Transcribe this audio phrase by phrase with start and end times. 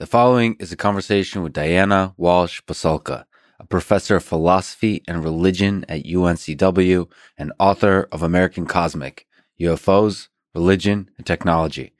[0.00, 3.26] The following is a conversation with Diana Walsh Pasulka,
[3.58, 9.26] a professor of philosophy and religion at UNCW and author of American Cosmic
[9.60, 11.92] UFOs, Religion, and Technology.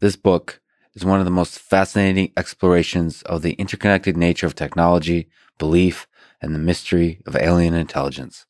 [0.00, 0.62] This book
[0.94, 5.28] is one of the most fascinating explorations of the interconnected nature of technology,
[5.58, 6.06] belief,
[6.40, 8.46] and the mystery of alien intelligence.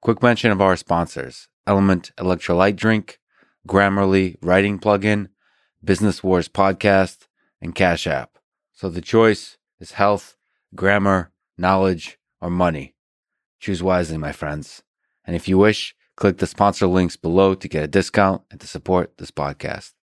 [0.00, 3.20] Quick mention of our sponsors Element Electrolyte Drink,
[3.68, 5.28] Grammarly Writing Plugin,
[5.84, 7.26] Business Wars Podcast,
[7.64, 8.38] and Cash App.
[8.74, 10.36] So the choice is health,
[10.74, 12.94] grammar, knowledge, or money.
[13.58, 14.82] Choose wisely, my friends.
[15.24, 18.66] And if you wish, click the sponsor links below to get a discount and to
[18.66, 19.94] support this podcast.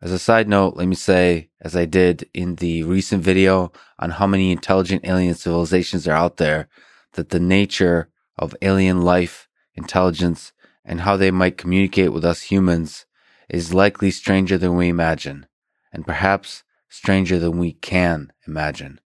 [0.00, 4.10] As a side note, let me say, as I did in the recent video on
[4.10, 6.68] how many intelligent alien civilizations are out there,
[7.14, 10.52] that the nature of alien life, intelligence,
[10.84, 13.06] and how they might communicate with us humans
[13.48, 15.46] is likely stranger than we imagine,
[15.92, 19.00] and perhaps stranger than we can imagine.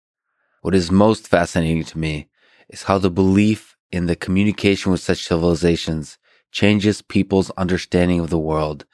[0.63, 2.29] What is most fascinating to me
[2.69, 6.19] is how the belief in the communication with such civilizations
[6.51, 8.85] changes people's understanding of the world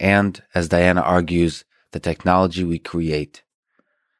[0.00, 3.42] and, as Diana argues, the technology we create.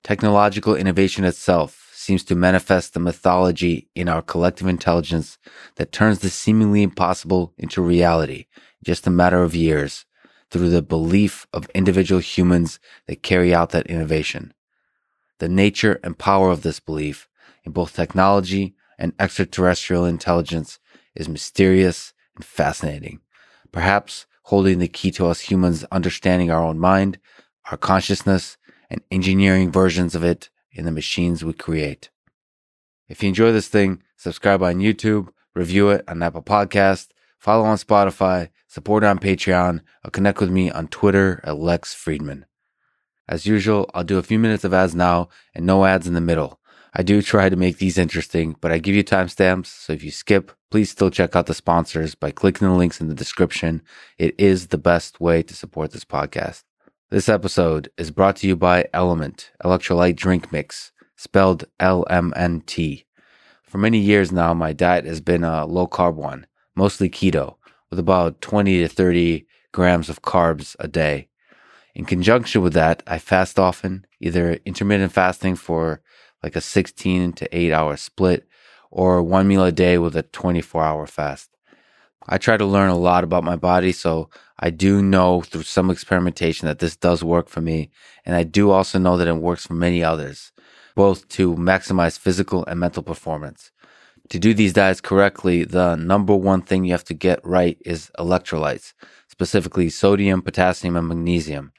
[0.05, 5.39] Technological innovation itself seems to manifest the mythology in our collective intelligence
[5.77, 8.47] that turns the seemingly impossible into reality
[8.85, 10.05] just a matter of years
[10.53, 14.53] through the belief of individual humans that carry out that innovation.
[15.39, 17.27] The nature and power of this belief
[17.65, 20.79] in both technology and extraterrestrial intelligence
[21.15, 23.21] is mysterious and fascinating,
[23.73, 27.19] perhaps holding the key to us humans understanding our own mind,
[27.71, 28.59] our consciousness,
[28.91, 32.11] and engineering versions of it in the machines we create.
[33.09, 37.09] If you enjoy this thing, subscribe on YouTube, review it on Apple Podcast,
[37.39, 42.45] follow on Spotify, support on Patreon, or connect with me on Twitter at Lex Fridman.
[43.29, 46.23] As usual, I'll do a few minutes of ads now and no ads in the
[46.23, 46.59] middle.
[46.95, 50.11] I do try to make these interesting, but I give you timestamps, so if you
[50.11, 53.83] skip, please still check out the sponsors by clicking the links in the description.
[54.17, 56.63] It is the best way to support this podcast.
[57.11, 63.05] This episode is brought to you by Element Electrolyte Drink Mix, spelled LMNT.
[63.65, 67.57] For many years now, my diet has been a low carb one, mostly keto,
[67.93, 71.29] with about 20 to 30 grams of carbs a day.
[71.95, 76.01] In conjunction with that, I fast often, either intermittent fasting for
[76.43, 78.49] like a 16 to 8 hour split
[78.91, 81.51] or one meal a day with a 24 hour fast.
[82.27, 85.91] I try to learn a lot about my body, so I do know through some
[85.91, 87.91] experimentation that this does work for me.
[88.25, 90.51] And I do also know that it works for many others,
[90.97, 93.71] both to maximize physical and mental performance.
[94.31, 98.11] To do these diets correctly, the number one thing you have to get right is
[98.19, 98.95] electrolytes,
[99.29, 101.73] specifically sodium, potassium, and magnesium.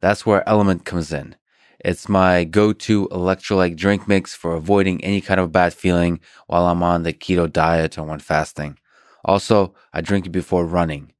[0.00, 1.36] That's where Element comes in.
[1.80, 6.82] It's my go-to electrolyte drink mix for avoiding any kind of bad feeling while I'm
[6.82, 8.78] on the keto diet or when fasting.
[9.24, 11.12] Also, I drink it before running.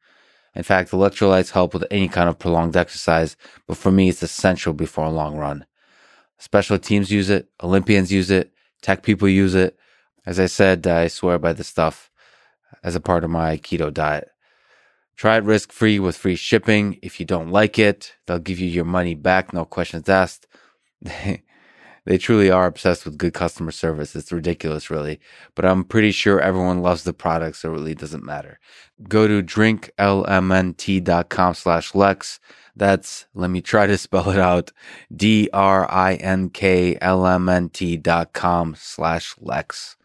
[0.54, 4.72] In fact, electrolytes help with any kind of prolonged exercise, but for me, it's essential
[4.72, 5.66] before a long run.
[6.38, 8.52] Special teams use it, Olympians use it,
[8.82, 9.78] tech people use it.
[10.26, 12.10] As I said, I swear by this stuff
[12.82, 14.28] as a part of my keto diet.
[15.16, 16.98] Try it risk free with free shipping.
[17.00, 20.46] If you don't like it, they'll give you your money back, no questions asked.
[22.06, 24.14] They truly are obsessed with good customer service.
[24.14, 25.18] It's ridiculous, really.
[25.56, 28.60] But I'm pretty sure everyone loves the product, so it really doesn't matter.
[29.08, 32.38] Go to drinklmnt.com slash Lex.
[32.76, 34.70] That's, let me try to spell it out,
[35.14, 35.56] D-R-I-N-K-L-M-N-T
[37.96, 39.96] dot com slash Lex.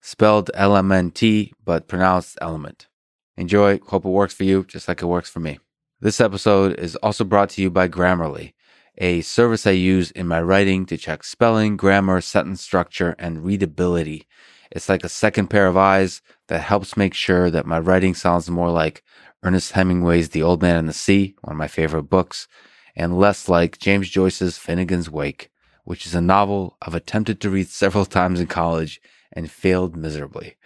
[0.00, 2.88] Spelled L-M-N-T, but pronounced element.
[3.36, 3.78] Enjoy.
[3.86, 5.58] Hope it works for you, just like it works for me.
[6.00, 8.52] This episode is also brought to you by Grammarly
[9.00, 14.26] a service I use in my writing to check spelling, grammar, sentence structure, and readability.
[14.70, 18.50] It's like a second pair of eyes that helps make sure that my writing sounds
[18.50, 19.02] more like
[19.42, 22.46] Ernest Hemingway's The Old Man and the Sea, one of my favorite books,
[22.94, 25.50] and less like James Joyce's Finnegans Wake,
[25.84, 29.00] which is a novel I've attempted to read several times in college
[29.32, 30.56] and failed miserably.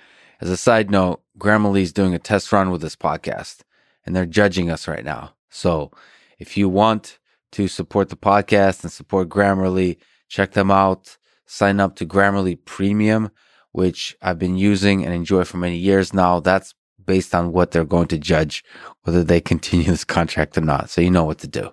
[0.40, 3.60] As a side note, Grammarly is doing a test run with this podcast,
[4.04, 5.34] and they're judging us right now.
[5.48, 5.90] So
[6.38, 7.18] if you want
[7.52, 9.96] to support the podcast and support Grammarly,
[10.28, 11.16] check them out.
[11.46, 13.30] Sign up to Grammarly Premium,
[13.72, 16.40] which I've been using and enjoy for many years now.
[16.40, 16.74] That's
[17.04, 18.64] based on what they're going to judge
[19.02, 20.90] whether they continue this contract or not.
[20.90, 21.72] So you know what to do.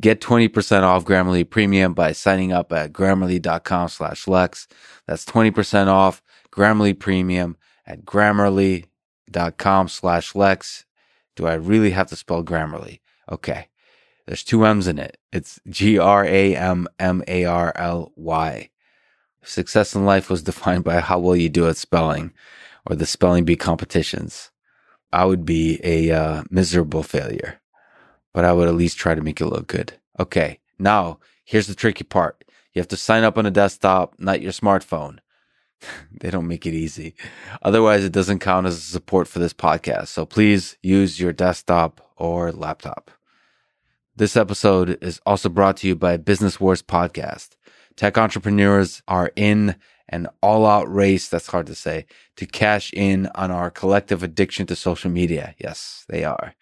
[0.00, 4.68] Get 20% off Grammarly Premium by signing up at grammarly.com slash Lex.
[5.06, 6.22] That's 20% off
[6.52, 7.56] Grammarly Premium
[7.86, 10.84] at grammarly.com slash Lex.
[11.34, 13.00] Do I really have to spell Grammarly?
[13.30, 13.68] Okay.
[14.26, 15.18] There's two M's in it.
[15.32, 18.70] It's G R A M M A R L Y.
[19.42, 22.32] Success in life was defined by how well you do at spelling
[22.84, 24.50] or the spelling bee competitions.
[25.12, 27.60] I would be a uh, miserable failure,
[28.36, 29.94] but I would at least try to make it look good.
[30.20, 32.44] Okay, now here's the tricky part.
[32.74, 35.20] You have to sign up on a desktop, not your smartphone.
[36.20, 37.14] they don't make it easy.
[37.62, 40.08] Otherwise, it doesn't count as support for this podcast.
[40.08, 43.10] So please use your desktop or laptop.
[44.14, 47.56] This episode is also brought to you by Business Wars Podcast.
[47.96, 49.76] Tech entrepreneurs are in
[50.10, 52.04] an all out race, that's hard to say,
[52.36, 55.54] to cash in on our collective addiction to social media.
[55.58, 56.54] Yes, they are.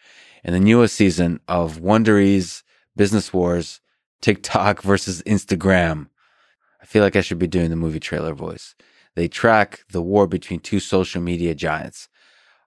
[0.45, 2.65] In the newest season of Wondery's
[2.95, 3.81] Business Wars,
[4.21, 6.09] TikTok versus Instagram.
[6.83, 8.75] I feel like I should be doing the movie trailer voice.
[9.15, 12.11] They track the war between two social media giants.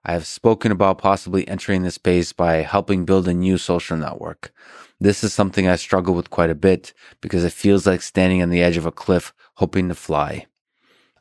[0.04, 4.52] I have spoken about possibly entering this space by helping build a new social network.
[4.98, 8.50] This is something I struggle with quite a bit because it feels like standing on
[8.50, 10.46] the edge of a cliff hoping to fly.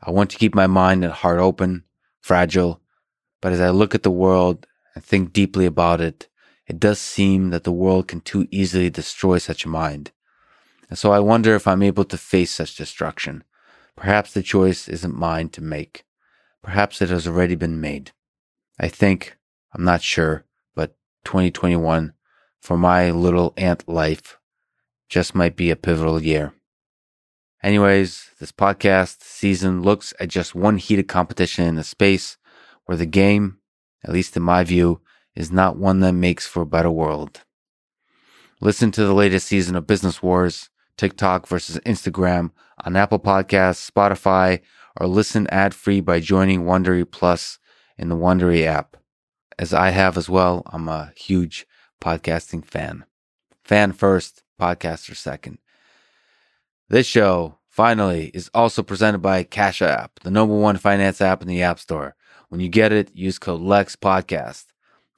[0.02, 1.84] I want to keep my mind and heart open,
[2.20, 2.82] fragile,
[3.42, 4.66] but as I look at the world
[4.96, 6.27] and think deeply about it,
[6.68, 10.12] it does seem that the world can too easily destroy such a mind.
[10.90, 13.44] And so I wonder if I'm able to face such destruction.
[13.96, 16.04] Perhaps the choice isn't mine to make.
[16.62, 18.12] Perhaps it has already been made.
[18.80, 19.38] I think,
[19.74, 22.14] I'm not sure, but 2021
[22.62, 24.38] for my little ant life
[25.10, 26.54] just might be a pivotal year.
[27.64, 32.38] Anyways, this podcast season looks at just one heated competition in a space
[32.86, 33.60] where the game,
[34.04, 35.02] at least in my view,
[35.38, 37.42] is not one that makes for a better world.
[38.60, 42.50] Listen to the latest season of Business Wars, TikTok versus Instagram
[42.84, 44.62] on Apple Podcasts, Spotify,
[45.00, 47.60] or listen ad free by joining Wondery Plus
[48.00, 48.98] in the Wondery app.
[49.60, 51.68] As I have as well, I'm a huge
[52.02, 53.06] podcasting fan.
[53.64, 55.60] Fan first, podcaster second.
[56.90, 61.48] This show, finally, is also presented by Cash App, the number one finance app in
[61.48, 62.16] the App Store.
[62.50, 64.66] When you get it, use code LEX Podcast.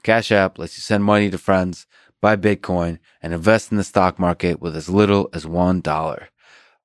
[0.03, 1.85] Cash App lets you send money to friends,
[2.21, 6.27] buy Bitcoin, and invest in the stock market with as little as $1.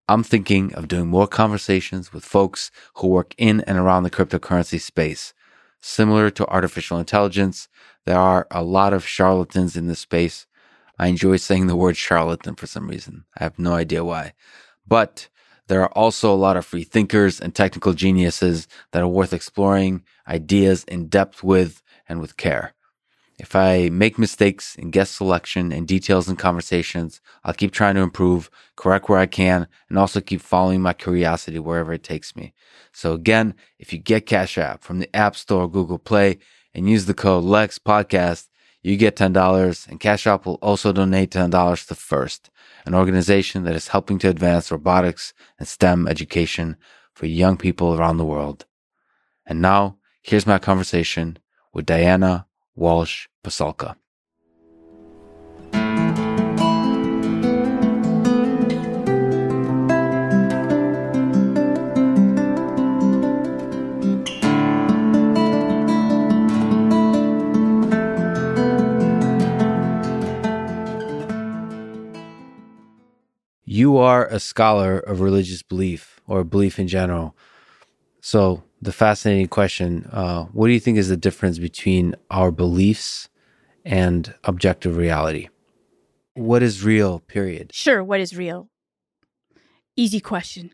[0.09, 4.81] I'm thinking of doing more conversations with folks who work in and around the cryptocurrency
[4.81, 5.33] space.
[5.81, 7.69] Similar to artificial intelligence,
[8.05, 10.47] there are a lot of charlatans in this space.
[10.99, 13.25] I enjoy saying the word charlatan for some reason.
[13.39, 14.35] I have no idea why.
[14.87, 15.29] But
[15.69, 20.03] there are also a lot of free thinkers and technical geniuses that are worth exploring
[20.29, 22.75] ideas in depth with and with care.
[23.39, 28.01] If I make mistakes in guest selection and details in conversations, I'll keep trying to
[28.01, 32.55] improve, correct where I can, and also keep following my curiosity wherever it takes me.
[32.93, 36.39] So again, if you get Cash App from the App Store, Google Play,
[36.75, 38.49] and use the code LEX Podcast,
[38.83, 42.51] you get $10 and Cash App will also donate $10 to FIRST,
[42.87, 46.77] an organization that is helping to advance robotics and STEM education
[47.15, 48.67] for young people around the world.
[49.47, 51.39] And now, here's my conversation
[51.73, 52.47] with Diana
[52.77, 53.97] Walsh Pasulka.
[73.67, 77.37] You are a scholar of religious belief or belief in general.
[78.21, 80.09] So the fascinating question.
[80.13, 83.29] Uh, what do you think is the difference between our beliefs
[83.85, 85.49] and objective reality?
[86.35, 87.73] What is real, period?
[87.73, 88.05] Sure.
[88.05, 88.69] What is real?
[89.97, 90.73] Easy question.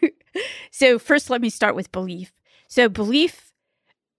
[0.70, 2.32] so, first, let me start with belief.
[2.68, 3.52] So, belief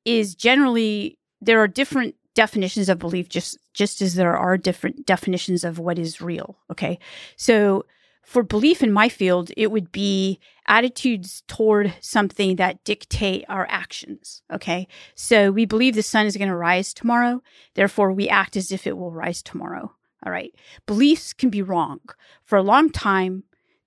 [0.03, 5.63] is generally, there are different definitions of belief, just, just as there are different definitions
[5.63, 6.57] of what is real.
[6.69, 6.99] Okay.
[7.37, 7.85] So,
[8.25, 14.41] for belief in my field, it would be attitudes toward something that dictate our actions.
[14.51, 14.87] Okay.
[15.13, 17.41] So we believe the sun is going to rise tomorrow.
[17.75, 19.93] Therefore, we act as if it will rise tomorrow.
[20.25, 20.53] All right.
[20.87, 21.99] Beliefs can be wrong.
[22.43, 23.43] For a long time,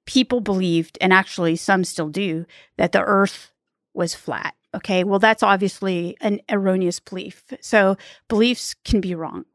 [0.07, 3.53] people believed, and actually some still do, that the earth
[3.93, 4.55] was flat.
[4.73, 5.03] Okay.
[5.03, 7.43] Well, that's obviously an erroneous belief.
[7.61, 7.97] So
[8.29, 9.47] beliefs can be wrong.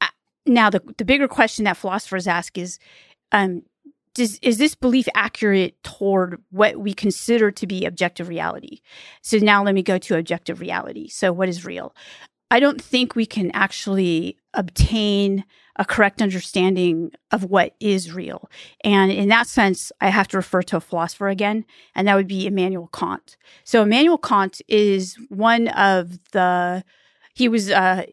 [0.00, 0.08] Uh,
[0.46, 2.80] now, the, the bigger question that philosophers ask is,
[3.30, 3.62] um,
[4.14, 8.80] does, is this belief accurate toward what we consider to be objective reality?
[9.22, 11.08] So now let me go to objective reality.
[11.08, 11.94] So what is real?
[12.50, 15.44] I don't think we can actually obtain
[15.76, 18.50] a correct understanding of what is real.
[18.82, 21.64] And in that sense, I have to refer to a philosopher again,
[21.94, 23.36] and that would be Immanuel Kant.
[23.62, 26.82] So Immanuel Kant is one of the,
[27.34, 28.06] he was uh,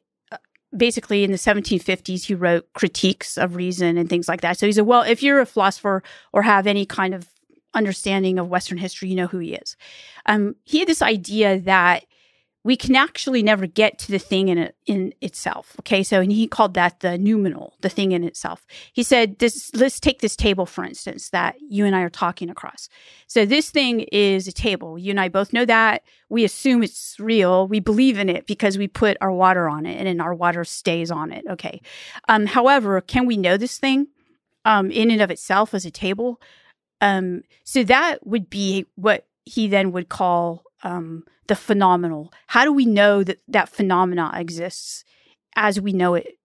[0.75, 4.57] basically in the 1750s he wrote critiques of reason and things like that.
[4.57, 7.29] So he said, well, if you're a philosopher or have any kind of
[7.74, 9.77] understanding of Western history, you know who he is.
[10.25, 12.05] Um, he had this idea that
[12.63, 15.75] we can actually never get to the thing in it, in itself.
[15.79, 18.65] Okay, so and he called that the noumenal, the thing in itself.
[18.91, 22.49] He said, "This let's take this table for instance that you and I are talking
[22.49, 22.89] across.
[23.27, 24.97] So this thing is a table.
[24.99, 26.03] You and I both know that.
[26.29, 27.67] We assume it's real.
[27.67, 31.09] We believe in it because we put our water on it, and our water stays
[31.09, 31.45] on it.
[31.49, 31.81] Okay.
[32.27, 34.07] Um, however, can we know this thing
[34.65, 36.41] um, in and of itself as a table?
[36.99, 42.31] Um, so that would be what he then would call um, the phenomenal?
[42.48, 45.03] How do we know that that phenomena exists
[45.55, 46.38] as we know it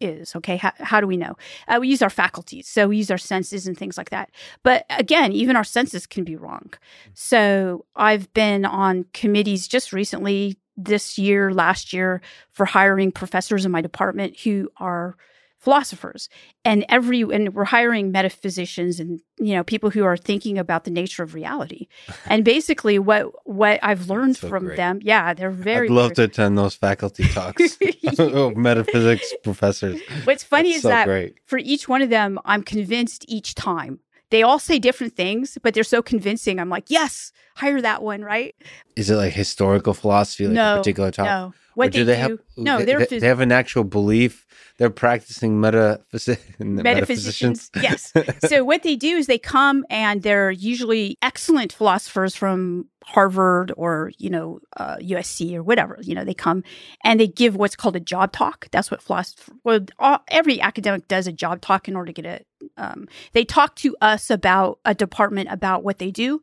[0.00, 0.34] is?
[0.36, 1.36] Okay, how, how do we know?
[1.68, 4.30] Uh, we use our faculties, so we use our senses and things like that.
[4.62, 6.72] But again, even our senses can be wrong.
[7.14, 13.70] So I've been on committees just recently, this year, last year, for hiring professors in
[13.70, 15.16] my department who are
[15.64, 16.28] philosophers.
[16.64, 20.90] And every and we're hiring metaphysicians and you know people who are thinking about the
[20.90, 21.88] nature of reality.
[22.26, 24.76] And basically what what i've learned so from great.
[24.76, 27.78] them yeah they're very i'd love very, to attend those faculty talks
[28.18, 30.00] of metaphysics professors.
[30.24, 31.36] What's funny That's is so that great.
[31.46, 34.00] for each one of them i'm convinced each time.
[34.30, 36.58] They all say different things but they're so convincing.
[36.58, 38.54] I'm like yes hire that one right?
[38.96, 41.30] Is it like historical philosophy like no, a particular topic?
[41.30, 42.38] no what do they, they do, have?
[42.56, 44.46] No, they're they, they have an actual belief.
[44.78, 47.70] They're practicing metaphys- metaphysicians.
[47.76, 48.12] yes.
[48.46, 54.12] so what they do is they come and they're usually excellent philosophers from Harvard or
[54.18, 55.98] you know uh, USC or whatever.
[56.02, 56.64] You know they come
[57.02, 58.68] and they give what's called a job talk.
[58.72, 59.52] That's what philosopher.
[59.62, 62.46] Well, all, every academic does a job talk in order to get it.
[62.76, 66.40] Um, they talk to us about a department about what they do,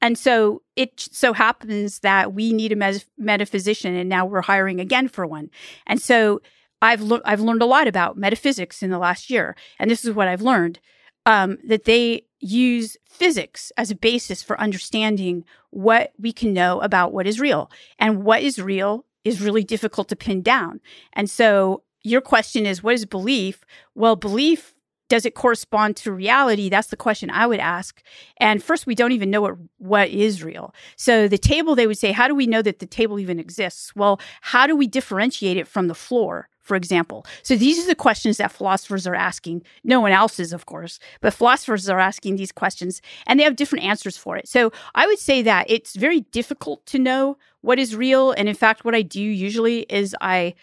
[0.00, 5.08] and so it so happens that we need a metaphysician, and now we're hiring again
[5.08, 5.50] for one.
[5.86, 6.40] And so
[6.82, 10.14] I've le- I've learned a lot about metaphysics in the last year, and this is
[10.14, 10.80] what I've learned
[11.26, 17.12] um, that they use physics as a basis for understanding what we can know about
[17.12, 17.70] what is real.
[17.98, 20.80] And what is real is really difficult to pin down.
[21.14, 23.62] And so your question is what is belief?
[23.94, 24.73] Well, belief
[25.08, 26.68] does it correspond to reality?
[26.68, 28.02] That's the question I would ask.
[28.38, 30.74] And first, we don't even know what, what is real.
[30.96, 33.94] So the table, they would say, how do we know that the table even exists?
[33.94, 36.48] Well, how do we differentiate it from the floor?
[36.64, 37.26] for example.
[37.42, 39.62] So these are the questions that philosophers are asking.
[39.84, 43.54] No one else is, of course, but philosophers are asking these questions and they have
[43.54, 44.48] different answers for it.
[44.48, 48.32] So I would say that it's very difficult to know what is real.
[48.32, 50.54] And in fact, what I do usually is I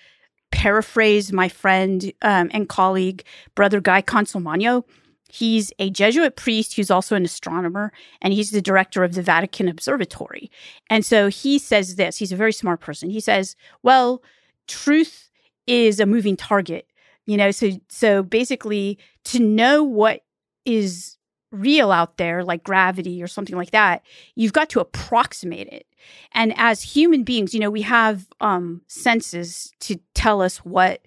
[0.52, 3.24] paraphrase my friend um, and colleague,
[3.56, 4.84] Brother Guy Consolmagno.
[5.30, 9.70] He's a Jesuit priest who's also an astronomer, and he's the director of the Vatican
[9.70, 10.52] Observatory.
[10.90, 13.10] And so he says this he's a very smart person.
[13.10, 14.22] He says, Well,
[14.68, 15.32] truth
[15.68, 16.88] is a moving target
[17.26, 20.22] you know so so basically to know what
[20.66, 21.18] is
[21.52, 24.04] real out there like gravity or something like that
[24.36, 25.86] you've got to approximate it
[26.34, 31.02] and as human beings you know we have um senses to tell us what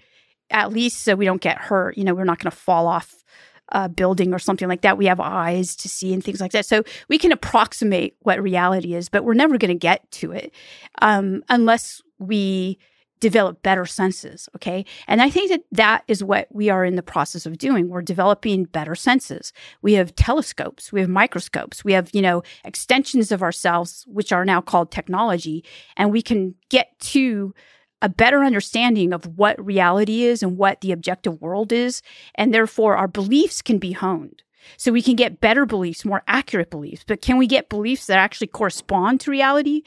[0.51, 3.25] at least so we don't get hurt you know we're not going to fall off
[3.71, 4.99] a building or something like that.
[4.99, 6.67] We have eyes to see and things like that.
[6.67, 10.53] So we can approximate what reality is but we're never going to get to it
[11.01, 12.79] um unless we
[13.25, 14.51] develop better senses.
[14.55, 14.85] Okay.
[15.09, 17.89] And I think that that is what we are in the process of doing.
[17.89, 19.51] We're developing better senses.
[19.81, 24.45] We have telescopes, we have microscopes, we have, you know, extensions of ourselves, which are
[24.45, 25.65] now called technology.
[25.97, 27.55] And we can get to
[28.03, 32.03] a better understanding of what reality is and what the objective world is.
[32.35, 34.43] And therefore, our beliefs can be honed.
[34.77, 37.05] So we can get better beliefs, more accurate beliefs.
[37.07, 39.81] But can we get beliefs that actually correspond to reality?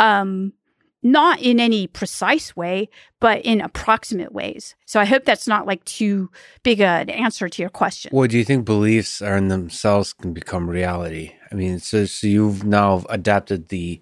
[0.00, 0.54] Um,
[1.02, 2.88] not in any precise way,
[3.20, 4.74] but in approximate ways.
[4.84, 6.30] So I hope that's not like too
[6.62, 8.10] big an answer to your question.
[8.12, 11.32] Well, do you think beliefs are in themselves can become reality?
[11.50, 14.00] I mean, so, so you've now adapted the,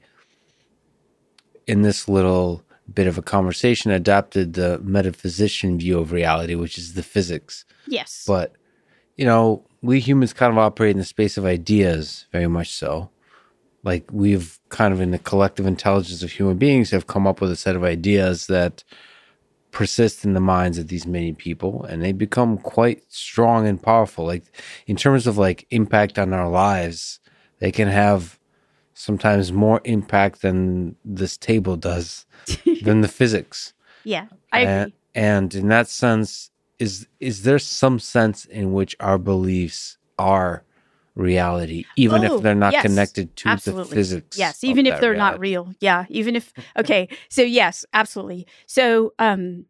[1.66, 6.94] in this little bit of a conversation, adapted the metaphysician view of reality, which is
[6.94, 7.64] the physics.
[7.86, 8.24] Yes.
[8.26, 8.54] But,
[9.16, 13.10] you know, we humans kind of operate in the space of ideas, very much so
[13.84, 17.50] like we've kind of in the collective intelligence of human beings have come up with
[17.50, 18.84] a set of ideas that
[19.70, 24.24] persist in the minds of these many people and they become quite strong and powerful.
[24.26, 24.44] Like
[24.86, 27.20] in terms of like impact on our lives
[27.60, 28.38] they can have
[28.94, 32.26] sometimes more impact than this table does
[32.82, 33.72] than the physics.
[34.04, 34.94] Yeah i and, agree.
[35.14, 40.64] and in that sense is is there some sense in which our beliefs are
[41.18, 43.90] reality, even oh, if they're not yes, connected to absolutely.
[43.90, 44.38] the physics.
[44.38, 45.32] Yes, even if they're reality.
[45.32, 45.72] not real.
[45.80, 47.08] Yeah, even if okay.
[47.28, 48.46] So yes, absolutely.
[48.66, 49.66] So um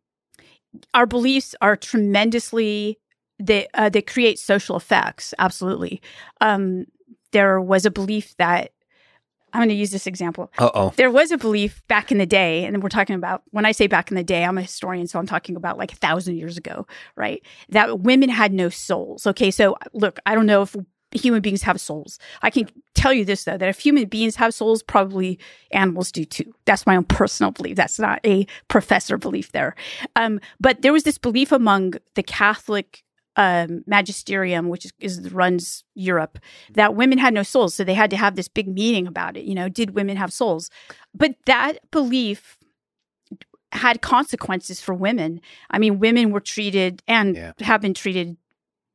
[0.94, 2.98] our beliefs are tremendously
[3.38, 5.32] they uh, they create social effects.
[5.38, 6.02] Absolutely.
[6.40, 6.86] Um,
[7.32, 8.72] there was a belief that
[9.52, 10.52] I'm going to use this example.
[10.58, 10.92] Uh oh.
[10.96, 13.86] There was a belief back in the day, and we're talking about when I say
[13.86, 16.56] back in the day, I'm a historian, so I'm talking about like a thousand years
[16.56, 16.86] ago,
[17.16, 17.42] right?
[17.70, 19.26] That women had no souls.
[19.26, 20.76] Okay, so look, I don't know if
[21.12, 22.18] human beings have souls.
[22.42, 25.38] I can tell you this though, that if human beings have souls, probably
[25.70, 26.52] animals do too.
[26.64, 27.76] That's my own personal belief.
[27.76, 29.74] That's not a professor belief there.
[30.16, 33.04] Um, but there was this belief among the Catholic
[33.36, 36.38] um, magisterium, which is, is, runs Europe,
[36.72, 37.72] that women had no souls.
[37.72, 39.44] So they had to have this big meeting about it.
[39.44, 40.70] You know, did women have souls?
[41.14, 42.58] But that belief
[43.72, 45.40] had consequences for women.
[45.70, 47.52] I mean, women were treated and yeah.
[47.60, 48.36] have been treated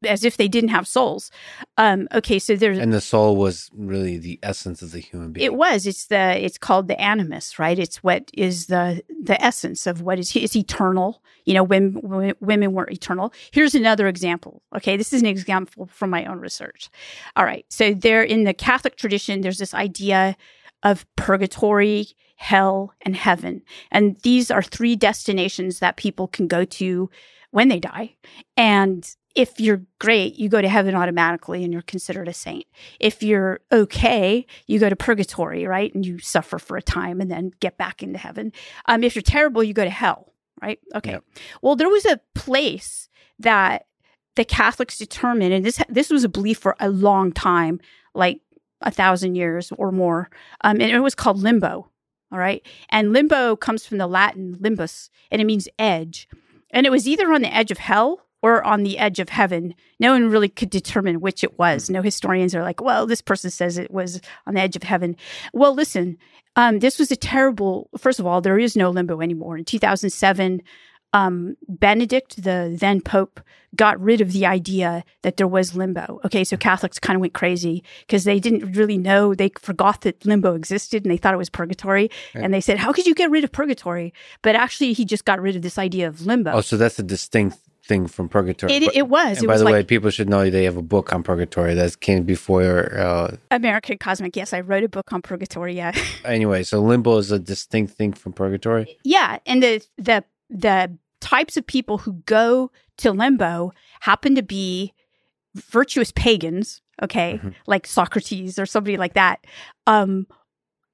[0.05, 1.31] as if they didn't have souls.
[1.77, 5.45] Um, okay, so there's and the soul was really the essence of the human being.
[5.45, 5.87] It was.
[5.87, 6.43] It's the.
[6.43, 7.77] It's called the animus, right?
[7.77, 10.35] It's what is the the essence of what is.
[10.35, 11.21] It's eternal.
[11.45, 13.33] You know, when, when women were eternal.
[13.51, 14.61] Here's another example.
[14.75, 16.89] Okay, this is an example from my own research.
[17.35, 20.37] All right, so there in the Catholic tradition, there's this idea
[20.83, 27.09] of purgatory, hell, and heaven, and these are three destinations that people can go to
[27.53, 28.15] when they die,
[28.57, 32.65] and if you're great, you go to heaven automatically and you're considered a saint.
[32.99, 35.93] If you're okay, you go to purgatory, right?
[35.93, 38.51] And you suffer for a time and then get back into heaven.
[38.87, 40.79] Um, if you're terrible, you go to hell, right?
[40.95, 41.11] Okay.
[41.11, 41.23] Yep.
[41.61, 43.87] Well, there was a place that
[44.35, 47.79] the Catholics determined, and this this was a belief for a long time,
[48.13, 48.41] like
[48.81, 50.29] a thousand years or more,
[50.61, 51.89] um, and it was called limbo.
[52.31, 56.27] All right, and limbo comes from the Latin limbus, and it means edge,
[56.73, 59.73] and it was either on the edge of hell or on the edge of heaven.
[60.01, 61.89] No one really could determine which it was.
[61.89, 65.15] No historians are like, well, this person says it was on the edge of heaven.
[65.53, 66.17] Well, listen,
[66.57, 69.57] um, this was a terrible, first of all, there is no limbo anymore.
[69.57, 70.61] In 2007,
[71.13, 73.39] um, Benedict, the then Pope,
[73.75, 76.19] got rid of the idea that there was limbo.
[76.25, 79.33] Okay, so Catholics kind of went crazy because they didn't really know.
[79.33, 82.09] They forgot that limbo existed and they thought it was purgatory.
[82.33, 84.13] And they said, How could you get rid of purgatory?
[84.41, 86.51] But actually, he just got rid of this idea of limbo.
[86.51, 88.73] Oh, so that's a distinct thing from purgatory.
[88.73, 89.37] It, it was.
[89.37, 91.23] And it by was the like, way, people should know they have a book on
[91.23, 92.97] purgatory that came before.
[92.97, 94.35] Uh, American Cosmic.
[94.35, 95.75] Yes, I wrote a book on purgatory.
[95.75, 95.93] Yeah.
[96.25, 98.97] anyway, so limbo is a distinct thing from purgatory.
[99.03, 104.93] Yeah, and the the the types of people who go to limbo happen to be
[105.55, 106.81] virtuous pagans.
[107.01, 107.49] Okay, mm-hmm.
[107.65, 109.45] like Socrates or somebody like that.
[109.87, 110.27] Um,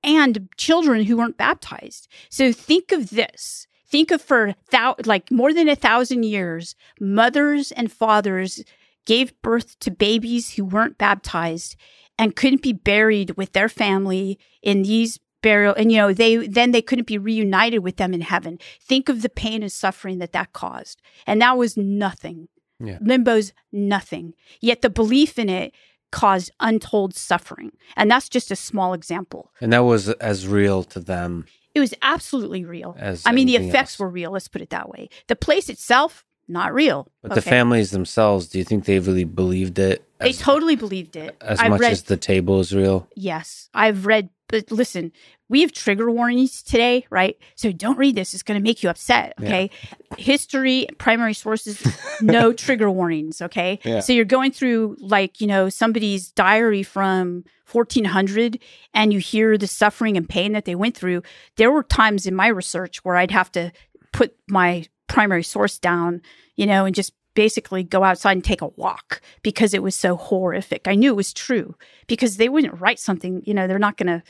[0.01, 2.07] and children who weren't baptized.
[2.29, 7.71] So think of this think of for thou- like more than a thousand years, mothers
[7.71, 8.63] and fathers
[9.05, 11.75] gave birth to babies who weren't baptized
[12.17, 16.71] and couldn't be buried with their family in these burial and you know they then
[16.71, 20.34] they couldn't be reunited with them in heaven think of the pain and suffering that
[20.34, 22.47] that caused and that was nothing
[22.80, 22.97] yeah.
[23.02, 25.73] limbo's nothing yet the belief in it
[26.12, 30.99] caused untold suffering and that's just a small example and that was as real to
[30.99, 32.95] them it was absolutely real.
[32.97, 33.99] As I mean, the effects else.
[33.99, 34.32] were real.
[34.32, 35.10] Let's put it that way.
[35.28, 37.07] The place itself, not real.
[37.21, 37.41] But okay.
[37.41, 40.03] the families themselves, do you think they really believed it?
[40.19, 41.38] As, they totally believed it.
[41.41, 43.07] As I've much read, as the table is real?
[43.15, 43.69] Yes.
[43.73, 45.12] I've read, but listen,
[45.47, 47.38] we have trigger warnings today, right?
[47.55, 48.33] So don't read this.
[48.33, 49.33] It's going to make you upset.
[49.39, 49.69] Okay.
[49.71, 50.17] Yeah.
[50.17, 51.85] History, primary sources,
[52.21, 53.41] no trigger warnings.
[53.41, 53.79] Okay.
[53.83, 53.99] Yeah.
[53.99, 58.59] So you're going through like, you know, somebody's diary from 1400
[58.93, 61.21] and you hear the suffering and pain that they went through.
[61.57, 63.71] There were times in my research where I'd have to
[64.12, 66.22] put my primary source down,
[66.56, 70.15] you know, and just basically go outside and take a walk because it was so
[70.15, 70.88] horrific.
[70.88, 71.76] I knew it was true
[72.08, 74.24] because they wouldn't write something, you know, they're not going to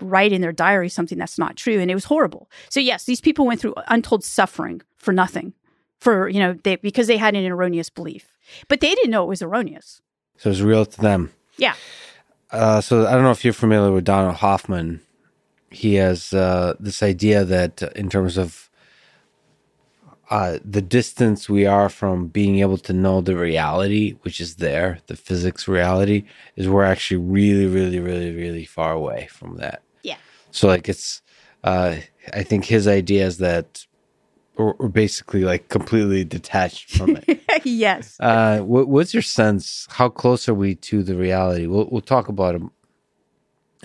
[0.00, 2.50] write in their diary something that's not true and it was horrible.
[2.68, 5.52] So yes, these people went through untold suffering for nothing.
[6.00, 8.32] For, you know, they because they had an erroneous belief.
[8.68, 10.00] But they didn't know it was erroneous.
[10.38, 11.30] So it was real to them.
[11.58, 11.74] Yeah.
[12.50, 15.02] Uh, so I don't know if you're familiar with Donald Hoffman.
[15.70, 18.69] He has uh, this idea that in terms of
[20.30, 25.00] uh, the distance we are from being able to know the reality, which is there,
[25.08, 29.82] the physics reality, is we're actually really, really, really, really far away from that.
[30.02, 30.16] Yeah.
[30.52, 31.20] So, like, it's,
[31.64, 31.96] uh,
[32.32, 33.86] I think his idea is that
[34.56, 37.42] we're, we're basically like completely detached from it.
[37.64, 38.16] yes.
[38.20, 39.88] Uh, what, what's your sense?
[39.90, 41.66] How close are we to the reality?
[41.66, 42.70] We'll, we'll talk about a,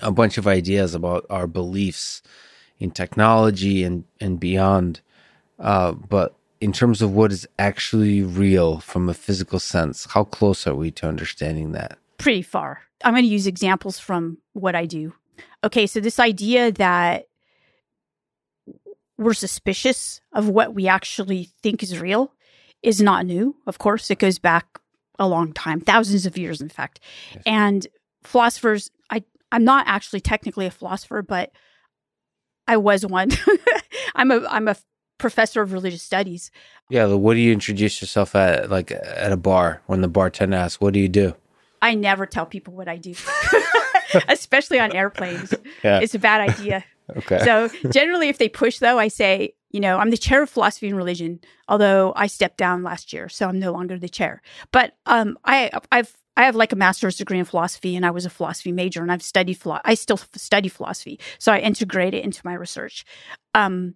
[0.00, 2.22] a bunch of ideas about our beliefs
[2.78, 5.00] in technology and, and beyond.
[5.58, 10.66] Uh, but in terms of what is actually real from a physical sense, how close
[10.66, 11.98] are we to understanding that?
[12.18, 12.82] Pretty far.
[13.04, 15.14] I'm going to use examples from what I do.
[15.62, 17.28] Okay, so this idea that
[19.18, 22.32] we're suspicious of what we actually think is real
[22.82, 23.56] is not new.
[23.66, 24.80] Of course, it goes back
[25.18, 27.00] a long time, thousands of years, in fact.
[27.34, 27.42] Yes.
[27.46, 27.86] And
[28.22, 31.52] philosophers, I, I'm not actually technically a philosopher, but
[32.68, 33.30] I was one.
[34.14, 34.76] I'm a I'm a
[35.18, 36.50] professor of religious studies.
[36.88, 40.80] Yeah, what do you introduce yourself at like at a bar when the bartender asks,
[40.80, 41.34] "What do you do?"
[41.82, 43.14] I never tell people what I do,
[44.28, 45.54] especially on airplanes.
[45.84, 46.00] Yeah.
[46.00, 46.84] It's a bad idea.
[47.18, 47.38] Okay.
[47.44, 50.88] So generally, if they push, though, I say, you know, I'm the chair of philosophy
[50.88, 51.38] and religion.
[51.68, 54.42] Although I stepped down last year, so I'm no longer the chair.
[54.72, 58.26] But um, I I've I have like a master's degree in philosophy, and I was
[58.26, 62.24] a philosophy major, and I've studied philo- I still study philosophy, so I integrate it
[62.24, 63.04] into my research.
[63.54, 63.94] Um,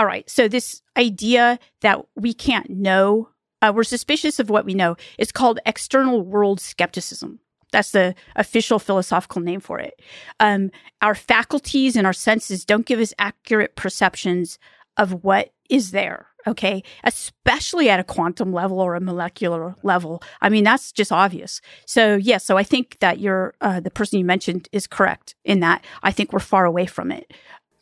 [0.00, 3.28] all right, so this idea that we can't know,
[3.60, 4.96] uh, we're suspicious of what we know.
[5.18, 7.38] is called external world skepticism.
[7.70, 10.00] That's the official philosophical name for it.
[10.40, 10.70] Um,
[11.02, 14.58] our faculties and our senses don't give us accurate perceptions
[14.96, 20.48] of what is there okay especially at a quantum level or a molecular level i
[20.48, 24.18] mean that's just obvious so yes yeah, so i think that you're uh, the person
[24.18, 27.32] you mentioned is correct in that i think we're far away from it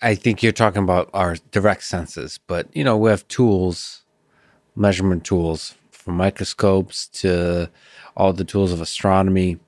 [0.03, 4.03] i think you're talking about our direct senses but you know we have tools
[4.77, 7.71] measurement tools from microscopes to
[8.17, 9.59] all the tools of astronomy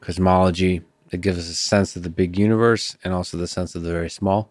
[0.00, 3.82] cosmology that give us a sense of the big universe and also the sense of
[3.82, 4.50] the very small.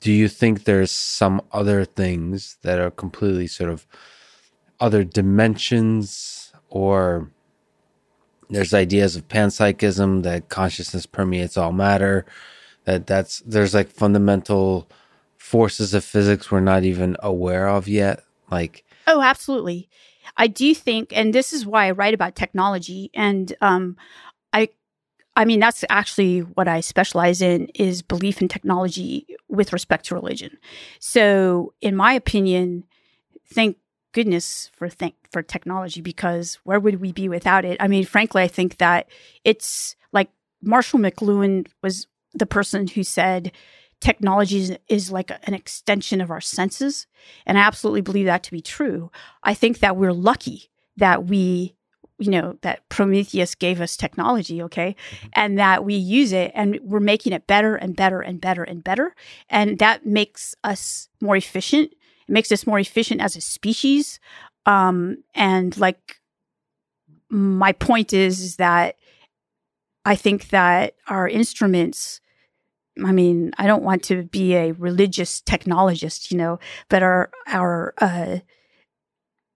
[0.00, 3.86] Do you think there's some other things that are completely sort of
[4.80, 7.30] other dimensions or
[8.50, 12.26] there's ideas of panpsychism that consciousness permeates all matter
[12.84, 14.88] that that's there's like fundamental
[15.36, 19.88] forces of physics we're not even aware of yet like oh absolutely
[20.36, 23.96] i do think and this is why i write about technology and um,
[24.52, 24.68] i
[25.36, 30.14] I mean, that's actually what I specialize in is belief in technology with respect to
[30.14, 30.58] religion.
[31.00, 32.84] So, in my opinion,
[33.52, 33.76] thank
[34.12, 37.76] goodness for thank for technology because where would we be without it?
[37.80, 39.08] I mean, frankly, I think that
[39.42, 40.30] it's like
[40.62, 43.52] Marshall McLuhan was the person who said
[44.00, 47.06] technology is, is like an extension of our senses,
[47.46, 49.10] and I absolutely believe that to be true.
[49.42, 51.74] I think that we're lucky that we
[52.18, 55.26] you know that prometheus gave us technology okay mm-hmm.
[55.32, 58.84] and that we use it and we're making it better and better and better and
[58.84, 59.14] better
[59.48, 64.20] and that makes us more efficient it makes us more efficient as a species
[64.66, 66.20] um and like
[67.28, 68.96] my point is is that
[70.04, 72.20] i think that our instruments
[73.02, 77.94] I mean, I don't want to be a religious technologist, you know, but our our
[77.98, 78.38] uh,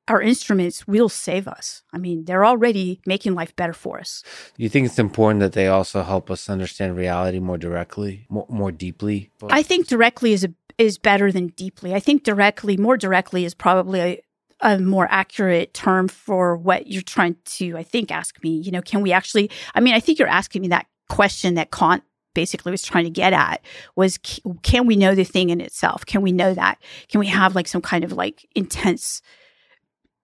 [0.09, 1.83] our instruments will save us.
[1.93, 4.25] I mean, they're already making life better for us.
[4.57, 8.73] You think it's important that they also help us understand reality more directly, more, more
[8.73, 9.31] deeply?
[9.51, 11.95] I think directly is a, is better than deeply.
[11.95, 14.23] I think directly, more directly, is probably a,
[14.61, 18.51] a more accurate term for what you're trying to, I think, ask me.
[18.51, 19.51] You know, can we actually?
[19.75, 22.03] I mean, I think you're asking me that question that Kant
[22.41, 23.61] basically was trying to get at
[23.97, 24.19] was
[24.63, 27.69] can we know the thing in itself can we know that can we have like
[27.69, 29.23] some kind of like intense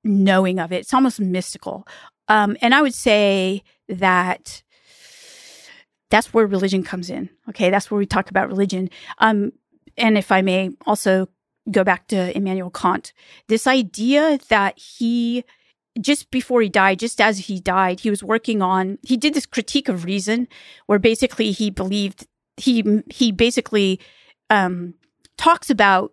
[0.05, 0.81] knowing of it.
[0.81, 1.89] It's almost mystical.
[2.29, 4.63] Um, and I would say that
[6.11, 7.31] that's where religion comes in.
[7.49, 8.91] Okay, that's where we talk about religion.
[9.19, 9.53] Um,
[9.97, 11.29] and if I may also
[11.71, 13.13] go back to Immanuel Kant,
[13.49, 15.45] this idea that he
[16.01, 19.47] just before he died, just as he died, he was working on he did this
[19.47, 20.49] critique of reason,
[20.87, 22.27] where basically he believed
[22.57, 24.01] he he basically
[24.51, 24.95] um,
[25.37, 26.13] talks about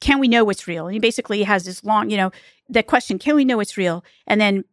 [0.00, 0.86] can we know what's real?
[0.86, 2.32] And he basically has this long, you know,
[2.68, 4.04] the question, can we know it's real?
[4.26, 4.64] And then,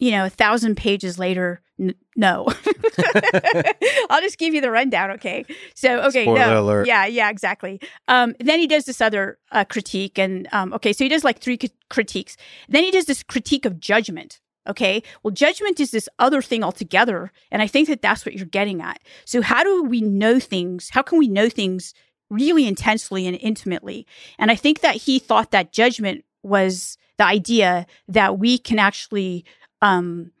[0.00, 2.46] you know, a thousand pages later, n- no.
[4.10, 5.44] I'll just give you the rundown, okay?
[5.74, 6.86] So, okay, Spoiler no, alert.
[6.86, 7.80] yeah, yeah, exactly.
[8.08, 11.38] Um, then he does this other uh, critique, and um, okay, so he does like
[11.40, 12.36] three c- critiques.
[12.68, 14.40] Then he does this critique of judgment.
[14.66, 18.46] Okay, well, judgment is this other thing altogether, and I think that that's what you're
[18.46, 18.98] getting at.
[19.26, 20.88] So, how do we know things?
[20.90, 21.92] How can we know things
[22.30, 24.06] really intensely and intimately?
[24.38, 29.44] And I think that he thought that judgment was the idea that we can actually
[29.84, 30.32] um,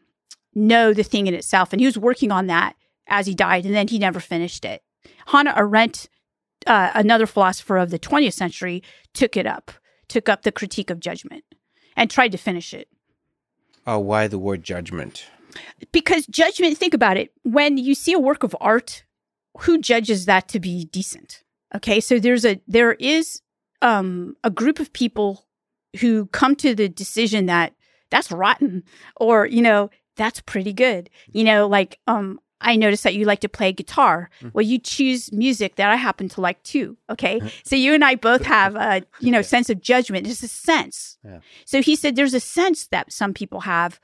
[0.54, 1.72] know the thing in itself.
[1.72, 2.74] And he was working on that
[3.06, 4.82] as he died, and then he never finished it.
[5.26, 6.08] Hannah Arendt,
[6.66, 9.70] uh, another philosopher of the 20th century, took it up,
[10.08, 11.44] took up the critique of judgment,
[11.94, 12.88] and tried to finish it.
[13.86, 15.26] Oh, why the word judgment?
[15.92, 17.30] Because judgment, think about it.
[17.42, 19.04] When you see a work of art,
[19.60, 21.42] who judges that to be decent?
[21.74, 23.42] Okay, so there's a there is
[23.82, 25.44] um, a group of people
[26.00, 27.74] who come to the decision that
[28.14, 28.82] that's rotten
[29.16, 33.40] or you know that's pretty good you know like um I noticed that you like
[33.40, 34.30] to play guitar.
[34.38, 34.48] Mm-hmm.
[34.54, 36.96] Well, you choose music that I happen to like too.
[37.10, 37.40] Okay.
[37.64, 40.26] so you and I both have a, you know, sense of judgment.
[40.26, 41.18] It's a sense.
[41.22, 41.40] Yeah.
[41.66, 44.00] So he said there's a sense that some people have.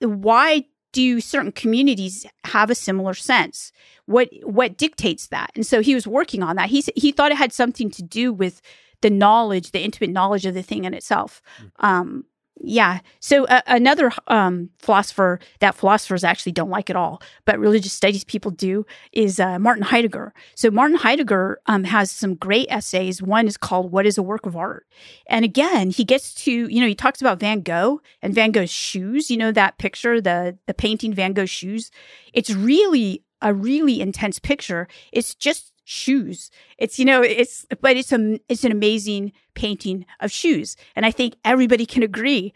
[0.00, 3.72] Why do certain communities have a similar sense?
[4.06, 5.50] What what dictates that?
[5.54, 6.68] And so he was working on that.
[6.70, 8.60] He he thought it had something to do with
[9.02, 11.40] the knowledge, the intimate knowledge of the thing in itself.
[11.78, 12.24] Um,
[12.62, 13.00] yeah.
[13.20, 18.22] So uh, another um, philosopher that philosophers actually don't like at all, but religious studies
[18.22, 20.34] people do, is uh, Martin Heidegger.
[20.54, 23.22] So Martin Heidegger um, has some great essays.
[23.22, 24.86] One is called "What is a Work of Art,"
[25.26, 28.70] and again, he gets to you know he talks about Van Gogh and Van Gogh's
[28.70, 29.30] shoes.
[29.30, 31.90] You know that picture, the the painting Van Gogh's shoes.
[32.34, 34.86] It's really a really intense picture.
[35.12, 36.50] It's just shoes.
[36.78, 41.10] It's you know it's but it's a it's an amazing painting of shoes, and I
[41.10, 42.54] think everybody can agree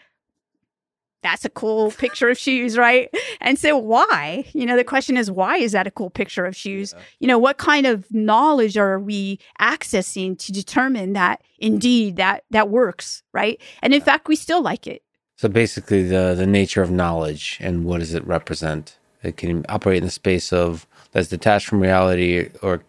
[1.24, 3.12] that's a cool picture of shoes, right?
[3.40, 4.44] And so why?
[4.52, 6.94] You know, the question is why is that a cool picture of shoes?
[6.94, 7.02] Yeah.
[7.18, 12.68] You know, what kind of knowledge are we accessing to determine that indeed that that
[12.68, 13.60] works, right?
[13.82, 15.02] And in fact, we still like it.
[15.36, 18.98] So basically, the the nature of knowledge and what does it represent?
[19.22, 22.82] It can operate in the space of that's detached from reality, or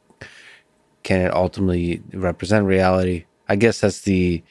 [1.05, 3.23] can it ultimately represent reality?
[3.47, 4.43] I guess that's the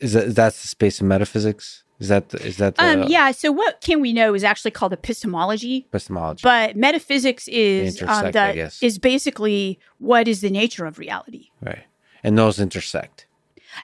[0.00, 1.84] is that that's the space of metaphysics.
[2.00, 3.30] Is that the, is that the Um, yeah.
[3.32, 6.42] So what can we know is actually called epistemology, epistemology?
[6.42, 11.48] but metaphysics is um, the, is basically what is the nature of reality.
[11.62, 11.84] right,
[12.22, 13.26] and those intersect.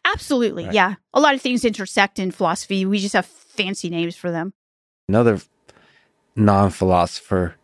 [0.04, 0.74] Absolutely, Right.
[0.74, 0.94] yeah.
[1.12, 2.84] A lot of things intersect in philosophy.
[2.86, 4.52] We just have fancy names for them.
[5.08, 5.40] Another
[6.36, 7.56] non-philosopher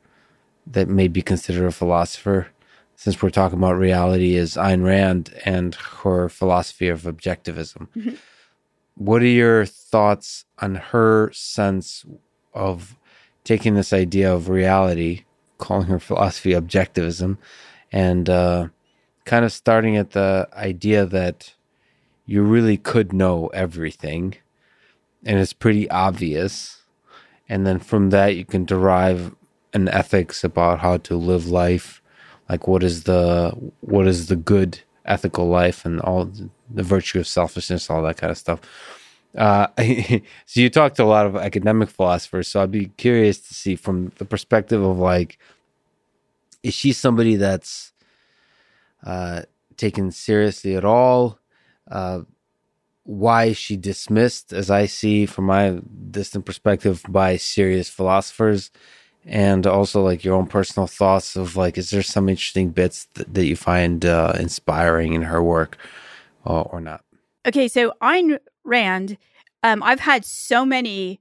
[0.66, 2.48] that may be considered a philosopher,
[3.00, 7.88] since we're talking about reality, is Ayn Rand and her philosophy of objectivism.
[7.96, 8.18] Mhm.
[8.94, 12.04] What are your thoughts on her sense
[12.52, 12.98] of
[13.42, 15.24] taking this idea of reality,
[15.56, 17.38] calling her philosophy objectivism,
[17.90, 18.68] and uh,
[19.24, 21.54] kind of starting at the idea that
[22.26, 24.34] you really could know everything
[25.24, 26.82] and it's pretty obvious
[27.48, 29.34] and then from that you can derive
[29.72, 31.99] an ethics about how to live life
[32.50, 36.30] like what is the what is the good ethical life and all
[36.78, 38.60] the virtue of selfishness all that kind of stuff?
[39.36, 39.68] Uh,
[40.46, 43.76] so you talked to a lot of academic philosophers so i'd be curious to see
[43.76, 45.38] from the perspective of like
[46.62, 47.92] is she somebody that's
[49.04, 49.42] uh,
[49.76, 51.38] taken seriously at all?
[51.90, 52.20] Uh,
[53.04, 58.70] why is she dismissed, as I see from my distant perspective, by serious philosophers,
[59.24, 63.32] and also like your own personal thoughts of like, is there some interesting bits that,
[63.34, 65.76] that you find uh, inspiring in her work,
[66.44, 67.04] or, or not?
[67.46, 69.16] Okay, so Ayn Rand,
[69.62, 71.20] um, I've had so many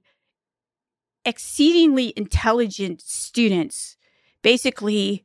[1.24, 3.96] exceedingly intelligent students
[4.42, 5.24] basically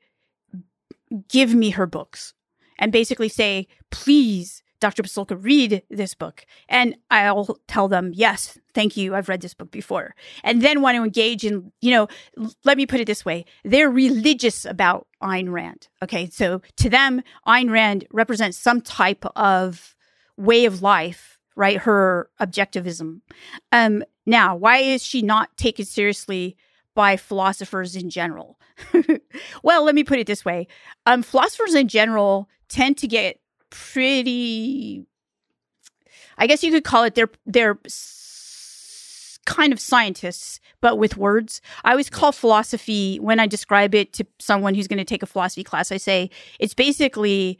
[1.30, 2.34] give me her books
[2.78, 5.04] and basically say, please, Dr.
[5.04, 6.46] Pasulka, read this book.
[6.70, 9.16] And I'll tell them, yes, thank you.
[9.16, 10.16] I've read this book before.
[10.44, 12.08] And then want to engage in, you know,
[12.64, 15.88] let me put it this way they're religious about Ayn Rand.
[16.04, 16.30] Okay.
[16.30, 19.96] So to them, Ayn Rand represents some type of
[20.38, 21.78] way of life, right?
[21.78, 23.22] Her objectivism.
[23.72, 26.58] Um, now, why is she not taken seriously
[26.94, 28.60] by philosophers in general?
[29.64, 30.68] well, let me put it this way
[31.06, 35.06] um, philosophers in general tend to get pretty
[36.38, 41.62] i guess you could call it they're they're s- kind of scientists but with words.
[41.84, 45.28] I always call philosophy when i describe it to someone who's going to take a
[45.28, 47.60] philosophy class i say it's basically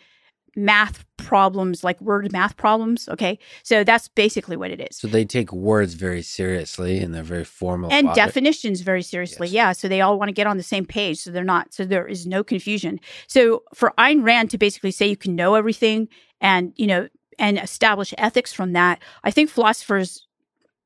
[0.56, 5.26] math problems like word math problems okay so that's basically what it is So they
[5.26, 8.26] take words very seriously, and they're very formal and about it.
[8.26, 9.48] definitions very seriously.
[9.48, 9.54] Yes.
[9.54, 9.72] Yeah.
[9.74, 11.20] So they all want to get on the same page.
[11.20, 13.00] So they're not, so there is no confusion.
[13.28, 16.08] So for Ayn Rand to basically say you can know everything
[16.42, 17.08] and, you know,
[17.40, 20.28] and establish ethics from that, I think philosophers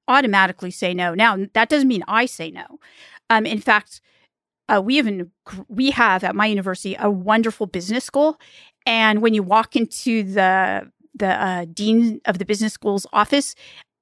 [0.08, 1.14] automatically say no.
[1.14, 2.80] Now, that doesn't mean I say no.
[3.30, 4.02] Um, in fact,
[4.68, 5.32] uh, we even
[5.68, 8.40] we have at my university a wonderful business school,
[8.90, 13.54] and when you walk into the the uh, dean of the business school's office,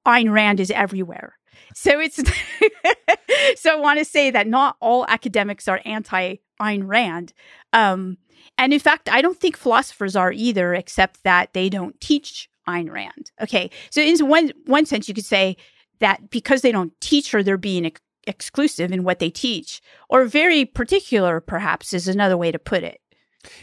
[0.06, 1.34] Ayn Rand is everywhere.
[1.74, 2.16] So it's
[3.60, 7.34] so I want to say that not all academics are anti Ayn Rand.
[7.74, 8.16] Um,
[8.56, 12.90] and in fact, I don't think philosophers are either, except that they don't teach Ayn
[12.90, 13.30] Rand.
[13.42, 15.58] Okay, so in one one sense, you could say
[15.98, 20.24] that because they don't teach her, they're being ex- exclusive in what they teach, or
[20.24, 23.02] very particular, perhaps, is another way to put it.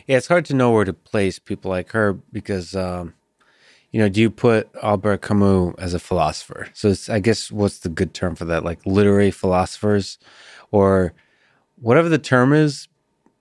[0.07, 3.13] Yeah, it's hard to know where to place people like her because, um,
[3.91, 6.67] you know, do you put Albert Camus as a philosopher?
[6.73, 8.63] So it's, I guess what's the good term for that?
[8.63, 10.17] Like literary philosophers,
[10.71, 11.13] or
[11.79, 12.87] whatever the term is,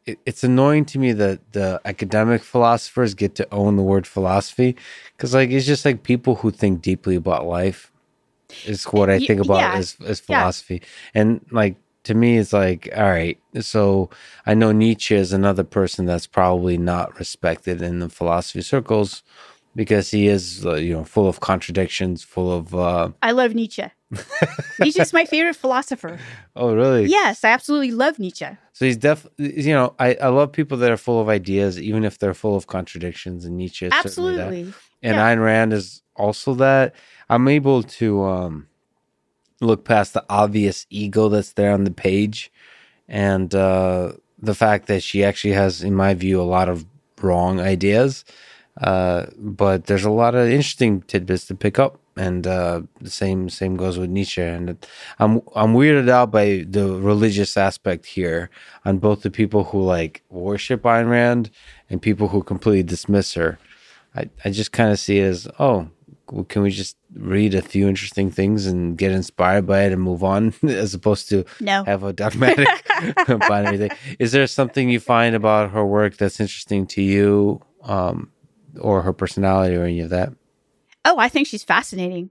[0.07, 4.77] it, it's annoying to me that the academic philosophers get to own the word philosophy
[5.17, 7.91] because, like, it's just like people who think deeply about life
[8.67, 9.75] is what I think about yeah.
[9.75, 10.39] as, as Yeah.
[10.39, 10.83] philosophy.
[11.15, 14.11] And, like, to me, it's like, all right, so
[14.47, 19.23] I know Nietzsche is another person that's probably not respected in the philosophy circles
[19.75, 23.85] because he is, uh, you know, full of contradictions, full of, uh, I love Nietzsche.
[24.81, 26.19] Nietzsche's my favorite philosopher.
[26.55, 27.07] oh, really?
[27.07, 28.47] Yes, I absolutely love Nietzsche.
[28.73, 32.05] So he's def, you know, I, I love people that are full of ideas, even
[32.05, 33.45] if they're full of contradictions.
[33.45, 34.43] And Nietzsche, is certainly that.
[34.43, 34.75] Absolutely.
[35.03, 35.35] and yeah.
[35.35, 36.95] Ayn Rand is also that.
[37.29, 38.69] I'm able to um,
[39.61, 42.53] look past the obvious ego that's there on the page,
[43.09, 46.85] and uh, the fact that she actually has, in my view, a lot of
[47.21, 48.25] wrong ideas.
[48.81, 53.49] Uh, but there's a lot of interesting tidbits to pick up, and uh, the same
[53.49, 54.43] same goes with Nietzsche.
[54.43, 54.85] And
[55.21, 58.51] I'm I'm weirded out by the religious aspect here
[58.85, 61.51] on both the people who like worship Ayn Rand
[61.89, 63.59] and people who completely dismiss her.
[64.17, 65.89] I, I just kind of see it as oh
[66.49, 70.25] can we just read a few interesting things and get inspired by it and move
[70.25, 71.85] on as opposed to No.
[71.85, 72.69] have a dogmatic
[73.49, 73.91] binary thing.
[74.19, 78.31] Is there something you find about her work that's interesting to you, um,
[78.81, 80.33] or her personality, or any of that?
[81.05, 82.31] Oh, I think she's fascinating.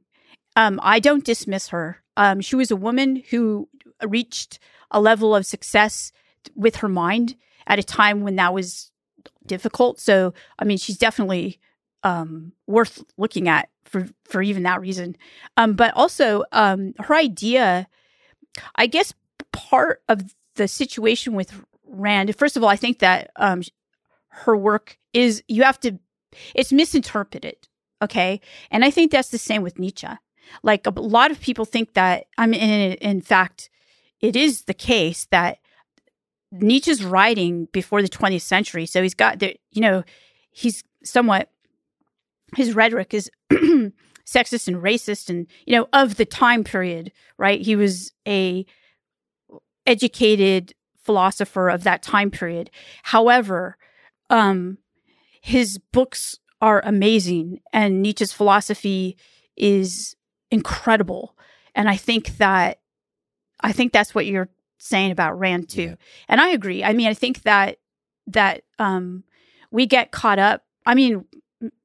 [0.56, 2.02] Um, I don't dismiss her.
[2.18, 3.70] Um, she was a woman who
[4.06, 4.60] reached
[4.92, 6.12] a level of success
[6.56, 7.36] with her mind
[7.68, 8.92] at a time when that was
[9.46, 10.00] difficult.
[10.00, 11.60] So, I mean, she's definitely
[12.04, 15.16] um, worth looking at for for even that reason.
[15.56, 17.88] Um, but also, um, her idea,
[18.76, 19.14] I guess,
[19.54, 21.54] part of the situation with
[21.88, 22.36] Rand.
[22.36, 23.62] First of all, I think that um,
[24.28, 25.98] her work is you have to.
[26.56, 27.68] It's misinterpreted
[28.04, 30.08] okay and i think that's the same with nietzsche
[30.62, 33.70] like a lot of people think that i mean in, in fact
[34.20, 35.58] it is the case that
[36.52, 40.04] nietzsche's writing before the 20th century so he's got the you know
[40.52, 41.50] he's somewhat
[42.56, 47.76] his rhetoric is sexist and racist and you know of the time period right he
[47.76, 48.66] was a
[49.86, 52.72] educated philosopher of that time period
[53.04, 53.78] however
[54.30, 54.78] um
[55.42, 59.18] his books are amazing and Nietzsche's philosophy
[59.58, 60.16] is
[60.50, 61.38] incredible.
[61.76, 62.80] And I think that
[63.60, 65.82] I think that's what you're saying about Rand too.
[65.82, 65.96] Yeah.
[66.30, 66.82] And I agree.
[66.82, 67.80] I mean, I think that
[68.28, 69.26] that um
[69.72, 70.63] we get caught up.
[70.86, 71.26] I mean,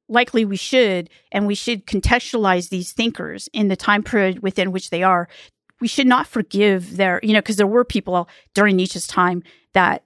[0.09, 4.89] likely we should and we should contextualize these thinkers in the time period within which
[4.89, 5.29] they are.
[5.79, 9.43] We should not forgive their, you know, because there were people during Nietzsche's time
[9.73, 10.03] that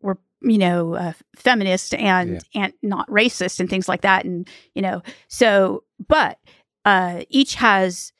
[0.00, 4.82] were you know, uh, feminist and and not racist and things like that, and you
[4.82, 6.38] know, so but
[6.84, 8.12] uh, each has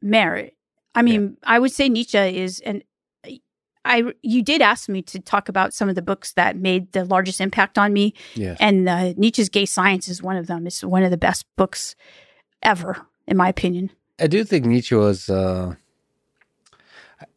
[0.00, 0.56] merit.
[0.94, 2.84] I mean, I would say Nietzsche is, and
[3.84, 7.04] I you did ask me to talk about some of the books that made the
[7.04, 8.56] largest impact on me, Yes.
[8.60, 10.66] and uh, Nietzsche's Gay Science is one of them.
[10.66, 11.94] It's one of the best books
[12.62, 13.90] ever, in my opinion.
[14.18, 15.28] I do think Nietzsche was.
[15.28, 15.74] Uh,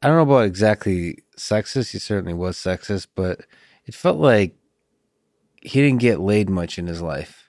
[0.01, 1.91] I don't know about exactly sexist.
[1.91, 3.41] He certainly was sexist, but
[3.85, 4.55] it felt like
[5.61, 7.46] he didn't get laid much in his life.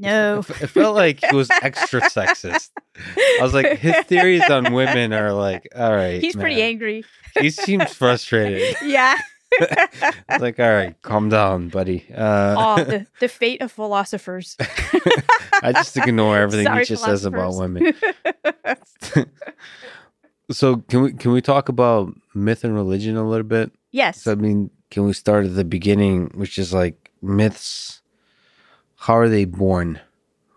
[0.00, 2.70] No, It, it felt like he was extra sexist.
[2.96, 6.22] I was like, his theories on women are like, all right.
[6.22, 7.04] he's pretty angry.
[7.38, 8.76] He seems frustrated.
[8.82, 9.16] Yeah.
[10.38, 12.06] Like, all right, calm down, buddy.
[12.14, 14.56] Uh, oh, the, the fate of philosophers.
[15.60, 17.92] I just ignore everything Sorry, just says about women.
[20.50, 23.72] So can we can we talk about myth and religion a little bit?
[23.92, 24.22] yes.
[24.22, 27.99] So I mean, can we start at the beginning, which is like myths?
[29.00, 29.98] How are they born?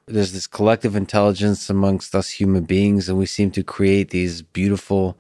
[0.05, 5.17] There's this collective intelligence amongst us human beings, and we seem to create these beautiful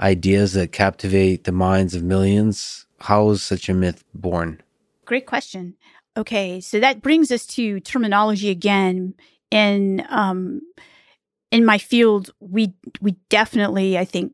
[0.00, 2.86] ideas that captivate the minds of millions.
[2.98, 4.60] How is such a myth born?
[5.04, 5.76] Great question.
[6.16, 9.14] Okay, so that brings us to terminology again.
[9.52, 10.60] In um,
[11.52, 14.32] in my field, we we definitely, I think,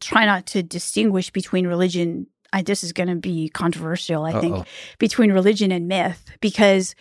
[0.00, 2.26] try not to distinguish between religion.
[2.54, 4.24] I, this is going to be controversial.
[4.24, 4.64] I think Uh-oh.
[4.98, 6.96] between religion and myth because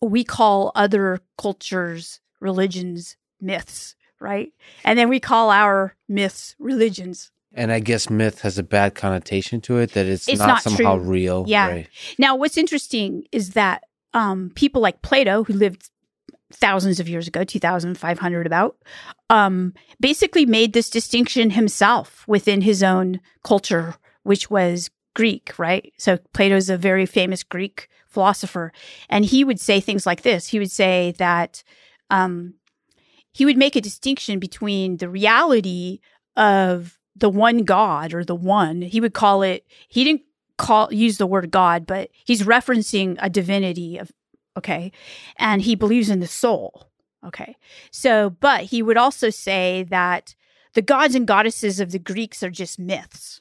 [0.00, 4.52] we call other cultures religions myths, right?
[4.84, 7.30] And then we call our myths religions.
[7.52, 10.62] And I guess myth has a bad connotation to it that it's, It's not, not
[10.62, 11.04] somehow true.
[11.04, 11.44] real.
[11.48, 11.68] Yeah.
[11.68, 11.88] Right.
[12.18, 13.84] Now, what's interesting is that
[14.14, 15.90] um, people like Plato, who lived
[16.52, 18.76] thousands of years ago, 2,500 about,
[19.30, 25.92] um, basically made this distinction himself within his own culture, which was Greek, right?
[25.98, 28.72] So Plato's a very famous Greek philosopher.
[29.08, 31.62] And he would say things like this He would say that
[32.10, 32.54] um,
[33.32, 36.00] he would make a distinction between the reality
[36.36, 38.82] of the one God or the one.
[38.82, 39.64] He would call it.
[39.88, 40.22] He didn't
[40.58, 44.12] call use the word God, but he's referencing a divinity of
[44.56, 44.92] okay,
[45.36, 46.88] and he believes in the soul.
[47.24, 47.56] Okay,
[47.90, 50.34] so but he would also say that
[50.74, 53.40] the gods and goddesses of the Greeks are just myths.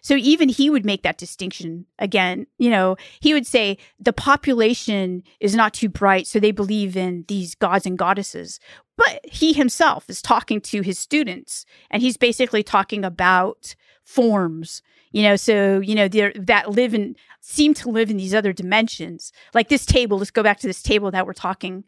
[0.00, 2.46] So even he would make that distinction again.
[2.58, 7.24] You know, he would say the population is not too bright, so they believe in
[7.28, 8.60] these gods and goddesses.
[8.96, 14.82] But he himself is talking to his students, and he's basically talking about forms.
[15.12, 19.32] You know, so you know that live in seem to live in these other dimensions.
[19.54, 20.18] Like this table.
[20.18, 21.84] Let's go back to this table that we're talking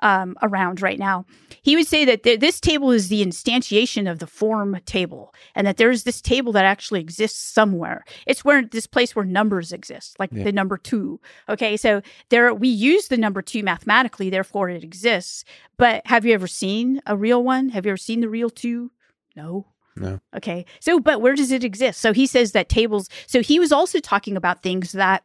[0.00, 1.24] um, around right now.
[1.62, 5.66] He would say that th- this table is the instantiation of the form table, and
[5.66, 8.04] that there's this table that actually exists somewhere.
[8.26, 10.44] It's where this place where numbers exist, like Yeah.
[10.44, 11.20] the number two.
[11.48, 15.44] Okay, so there we use the number two mathematically, therefore it exists.
[15.76, 17.70] But have you ever seen a real one?
[17.70, 18.90] Have you ever seen the real two?
[19.34, 19.66] No.
[19.98, 20.20] No.
[20.36, 20.66] Okay.
[20.80, 22.00] So, but where does it exist?
[22.02, 23.08] So he says that tables.
[23.26, 25.22] So he was also talking about things that,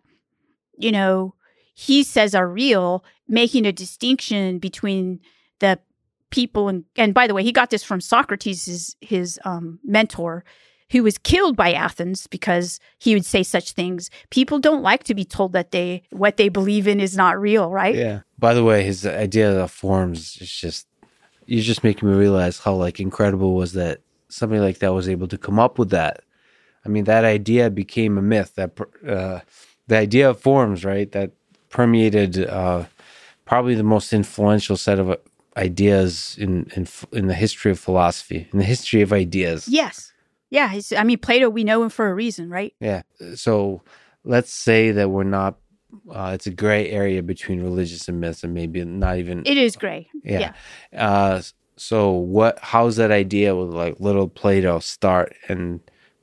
[0.77, 1.35] you know,
[1.73, 5.19] he says are real, making a distinction between
[5.59, 5.79] the
[6.29, 10.43] people and and by the way, he got this from Socrates, his his um, mentor,
[10.91, 14.09] who was killed by Athens because he would say such things.
[14.29, 17.69] People don't like to be told that they what they believe in is not real,
[17.69, 17.95] right?
[17.95, 18.21] Yeah.
[18.39, 20.87] By the way, his idea of forms is just
[21.45, 25.27] you're just making me realize how like incredible was that somebody like that was able
[25.27, 26.21] to come up with that.
[26.85, 28.55] I mean, that idea became a myth.
[28.55, 29.39] That uh,
[29.87, 31.11] the idea of forms, right?
[31.11, 31.31] That
[31.71, 32.85] permeated uh,
[33.45, 35.17] probably the most influential set of uh,
[35.57, 39.67] ideas in in in the history of philosophy, in the history of ideas.
[39.67, 40.13] Yes.
[40.49, 40.79] Yeah.
[40.97, 42.73] I mean, Plato, we know him for a reason, right?
[42.79, 43.01] Yeah.
[43.35, 43.81] So
[44.23, 45.55] let's say that we're not.
[46.09, 49.75] Uh, it's a gray area between religious and myths, and maybe not even It is
[49.75, 50.09] gray.
[50.23, 50.53] yeah.
[50.95, 51.41] Uh,
[51.75, 52.59] so what?
[52.61, 55.81] How's that idea with like little Plato start and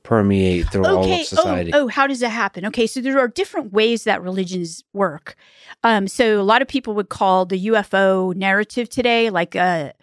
[0.09, 1.71] permeate through all of society?
[1.73, 5.35] Oh, oh how does that happen okay so there are different ways that religions work
[5.83, 9.93] um so a lot of people would call the ufo narrative today like a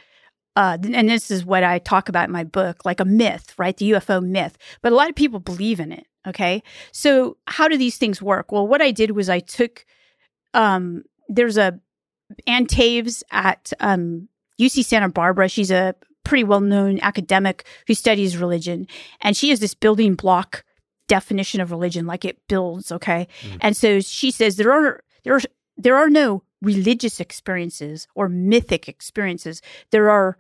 [0.57, 3.77] uh, and this is what I talk about in my book, like a myth, right?
[3.77, 4.57] The UFO myth.
[4.81, 6.07] But a lot of people believe in it.
[6.27, 6.63] Okay.
[6.93, 8.51] So, how do these things work?
[8.51, 9.85] Well, what I did was I took,
[10.55, 11.79] um, there's a
[12.47, 14.29] Ann Taves at um,
[14.59, 15.49] UC Santa Barbara.
[15.49, 15.95] She's a
[16.27, 18.87] pretty well known academic who studies religion.
[19.21, 20.65] And she has this building block
[21.09, 22.91] definition of religion, like it builds.
[22.91, 23.29] Okay.
[23.43, 23.59] Mhm.
[23.61, 25.41] And so she says there are, there are,
[25.77, 29.63] there are no religious experiences or mythic experiences.
[29.91, 30.37] There are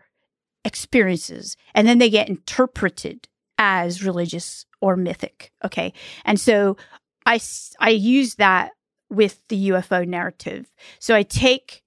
[0.64, 3.28] experiences and then they get interpreted
[3.59, 5.53] as religious or mythic.
[5.64, 5.93] Okay.
[6.24, 6.76] And so
[7.24, 7.39] I
[7.78, 8.72] I use that
[9.09, 10.66] with the UFO narrative.
[10.99, 11.82] So I take,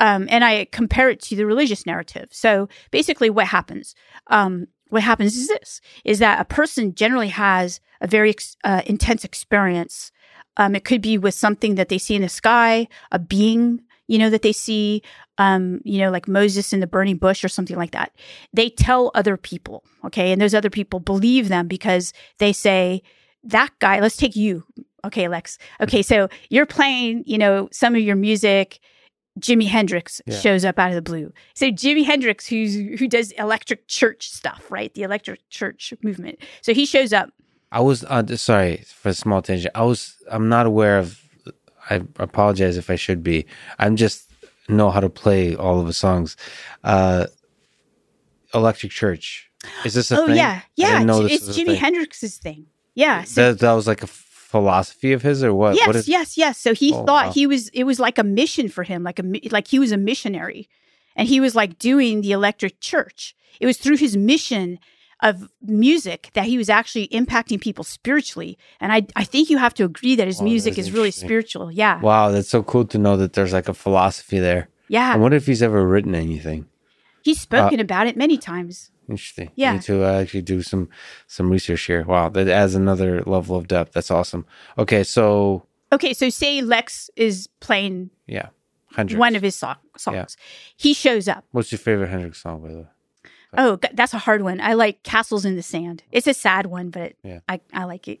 [0.00, 2.28] um, and I compare it to the religious narrative.
[2.30, 3.94] So basically what happens,
[4.28, 8.82] um, what happens is this, is that a person generally has a very ex- uh,
[8.86, 10.12] intense experience.
[10.56, 14.18] Um, it could be with something that they see in the sky, a being, you
[14.18, 15.02] know, that they see,
[15.36, 18.12] um, you know, like Moses in the burning bush or something like that.
[18.52, 23.02] They tell other people, okay, and those other people believe them because they say
[23.44, 24.00] that guy.
[24.00, 24.64] Let's take you,
[25.04, 25.58] okay, Lex.
[25.80, 28.80] Okay, so you're playing, you know, some of your music.
[29.38, 30.38] Jimi Hendrix Yeah.
[30.38, 31.32] shows up out of the blue.
[31.54, 34.92] So Jimi Hendrix, who's who does electric church stuff, right?
[34.94, 36.38] The electric church movement.
[36.62, 37.30] So he shows up.
[37.70, 39.72] I was uh, sorry for a small tangent.
[39.74, 41.20] I was I'm not aware of.
[41.90, 43.46] I apologize if I should be.
[43.78, 44.30] I'm just
[44.68, 46.36] know how to play all of the songs.
[46.84, 47.26] Uh,
[48.54, 49.50] Electric Church.
[49.84, 50.36] Is this a oh thing?
[50.36, 50.92] yeah, yeah.
[50.92, 51.76] didn't know J- this It's was Jimi thing.
[51.76, 52.66] Hendrix's thing.
[52.94, 53.24] Yeah.
[53.24, 54.06] So That, that was like a
[54.48, 55.76] philosophy of his, or what?
[55.76, 56.08] yes, what is?
[56.08, 56.58] yes, yes.
[56.58, 57.32] So he Oh, thought wow.
[57.32, 57.68] he was.
[57.68, 60.68] It was like a mission for him, like a like he was a missionary,
[61.16, 63.34] and he was like doing the electric church.
[63.60, 64.78] It was through his mission
[65.20, 68.56] of music that he was actually impacting people spiritually.
[68.80, 71.70] And I I think you have to agree that his music that's is really spiritual.
[71.70, 72.00] Yeah.
[72.00, 74.68] Wow, that's so cool to know that there's like a philosophy there.
[74.88, 75.12] Yeah.
[75.12, 76.66] I wonder if he's ever written anything.
[77.22, 78.90] He's uh, spoken about it many times.
[79.08, 79.50] Interesting.
[79.54, 79.72] Yeah.
[79.72, 80.88] Need to uh, actually do some
[81.26, 82.04] some research here.
[82.04, 83.92] Wow, that adds another level of depth.
[83.92, 84.44] That's awesome.
[84.76, 88.48] Okay, so Okay, so say Lex is playing yeah,
[88.94, 89.18] Hendrix.
[89.18, 90.36] one of his so- songs.
[90.76, 91.44] He shows up.
[91.52, 92.86] What's your favorite Hendrix song, by the way?
[93.56, 94.60] Oh, that's a hard one.
[94.60, 96.02] I like Castles in the Sand.
[96.12, 97.40] It's a sad one, but Yeah.
[97.48, 98.20] I, I like it.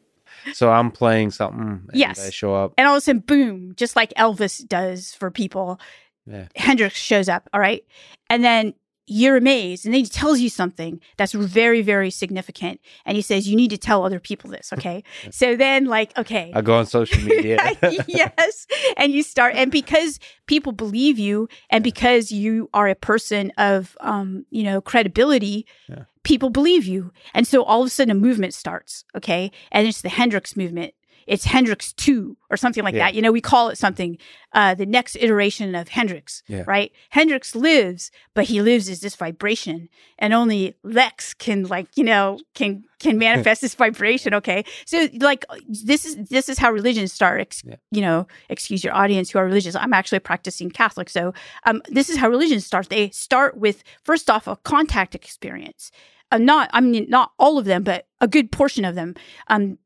[0.54, 1.60] So I'm playing something.
[1.86, 2.26] And Yes.
[2.26, 2.72] I show up.
[2.78, 5.78] And all of a sudden, boom, just like Elvis does for people,
[6.26, 6.46] Yeah.
[6.56, 7.46] Hendrix shows up.
[7.52, 7.84] All right.
[8.30, 8.72] And then
[9.08, 9.84] you're amazed.
[9.84, 12.80] And then he tells you something that's very, very significant.
[13.04, 14.72] And he says, you need to tell other people this.
[14.72, 15.02] Okay.
[15.30, 16.52] so then, like, okay.
[16.54, 17.58] I go on social media.
[18.06, 18.66] yes.
[18.96, 23.96] And you start, and because people believe you and because you are a person of,
[24.00, 26.04] um, you know, credibility, yeah.
[26.22, 27.12] people believe you.
[27.34, 29.04] And so all of a sudden a movement starts.
[29.16, 29.50] Okay.
[29.72, 30.94] And it's the Hendrix movement
[31.28, 33.06] it's Hendrix 2 or something like yeah.
[33.06, 33.14] that.
[33.14, 34.16] You know, we call it something,
[34.54, 36.64] uh, the next iteration of Hendrix, yeah.
[36.66, 36.90] right?
[37.10, 42.40] Hendrix lives, but he lives as this vibration and only Lex can like, you know,
[42.54, 44.32] can, can manifest this vibration.
[44.34, 44.64] Okay.
[44.86, 47.42] So like this is, this is how religions start.
[47.42, 47.76] Ex- yeah.
[47.90, 49.76] You know, excuse your audience who are religious.
[49.76, 51.10] I'm actually a practicing Catholic.
[51.10, 52.88] So, um, this is how religions start.
[52.88, 55.90] They start with first off a contact experience.
[56.30, 59.14] Uh, not, I mean, not all of them, but a good portion of them.
[59.48, 59.78] Um,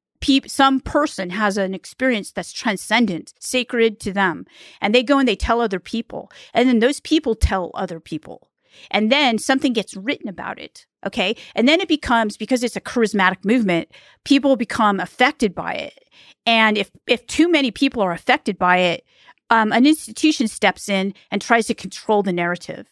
[0.46, 4.46] some person has an experience that's transcendent, sacred to them,
[4.80, 8.48] and they go and they tell other people, and then those people tell other people.
[8.90, 10.86] And then something gets written about it.
[11.06, 11.36] Okay.
[11.54, 13.90] And then it becomes, because it's a charismatic movement,
[14.24, 15.98] people become affected by it.
[16.46, 19.04] And if, if too many people are affected by it,
[19.50, 22.86] um, an institution steps in and tries to control the narrative.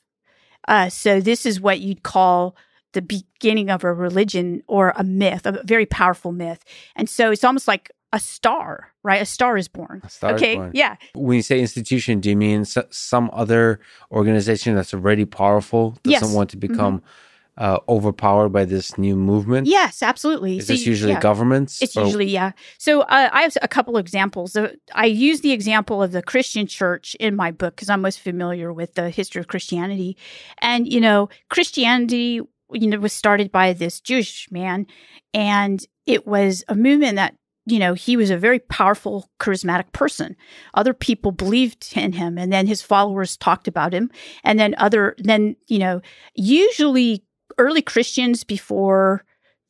[0.69, 2.57] Uh, so this is what you'd call
[2.93, 6.65] the beginning of a religion or a myth, a very powerful myth.
[6.97, 9.23] And so it's almost like a star, right?
[9.23, 10.03] A star is born.
[10.09, 10.71] Star okay, is born.
[10.75, 10.97] yeah.
[11.15, 13.81] When you say institution, do you mean some other
[14.11, 16.35] organization that's already powerful doesn't yes.
[16.35, 16.73] want to mm-hmm.
[16.73, 17.65] become mm-hmm.
[17.65, 19.69] uh, overpowered by this new movement?
[19.69, 20.59] Yes, absolutely.
[20.59, 21.21] Is so, this usually yeah.
[21.21, 21.81] governments?
[21.81, 22.05] It's or?
[22.05, 22.51] usually yeah.
[22.79, 24.57] So uh, I have a couple of examples.
[24.93, 28.73] I use the example of the Christian Church in my book because I'm most familiar
[28.73, 30.17] with the history of Christianity,
[30.59, 32.41] and you know, Christianity
[32.73, 34.87] you know, was started by this Jewish man.
[35.35, 37.35] And it was a movement that,
[37.67, 40.37] you know, he was a very powerful, charismatic person.
[40.75, 42.39] Other people believed in him.
[42.39, 44.11] And then his followers talked about him.
[44.45, 46.01] And then other, then, you know,
[46.35, 47.25] usually
[47.59, 49.25] early Christians before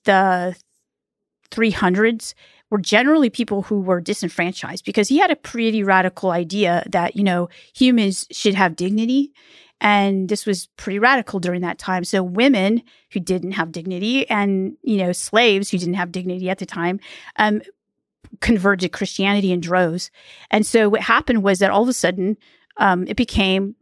[0.05, 0.57] the
[1.51, 2.35] 300s
[2.71, 7.25] were generally people who were disenfranchised because he had a pretty radical idea that, you
[7.25, 9.33] know, humans should have dignity
[9.81, 12.05] and this was pretty radical during that time.
[12.05, 16.59] So women who didn't have dignity and, you know, slaves who didn't have dignity at
[16.59, 17.01] the time,
[17.37, 17.63] um,
[18.41, 20.11] converted to Christianity in droves.
[20.51, 22.37] And so what happened was that all of a sudden,
[22.77, 23.75] um, it became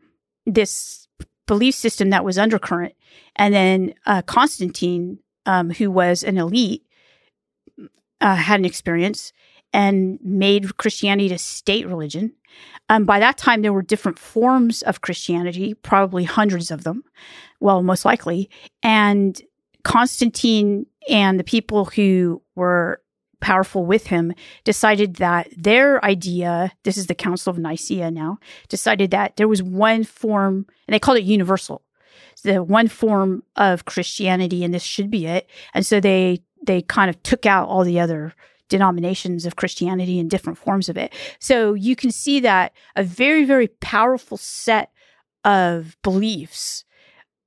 [0.47, 1.09] this
[1.47, 2.95] belief system that was undercurrent.
[3.37, 6.85] And then uh, Constantine, um, who was an elite,
[8.21, 9.33] uh, had an experience
[9.73, 12.33] and made Christianity a state religion.
[12.89, 17.05] Um, by that time, there were different forms of Christianity, probably hundreds of them,
[17.61, 18.49] well, most likely.
[18.83, 19.41] And
[19.85, 23.01] Constantine and the people who were
[23.41, 24.33] powerful with him
[24.65, 28.39] decided that their idea, this is the Council of Nicaea now,
[28.69, 31.83] decided that there was one form, and they called it universal,
[32.43, 35.49] the one form of Christianity, and this should be it.
[35.75, 38.35] And so they they kind of took out all the other
[38.69, 41.13] denominations of Christianity and different forms of it.
[41.39, 44.91] So you can see that a very, very powerful set
[45.45, 46.85] of beliefs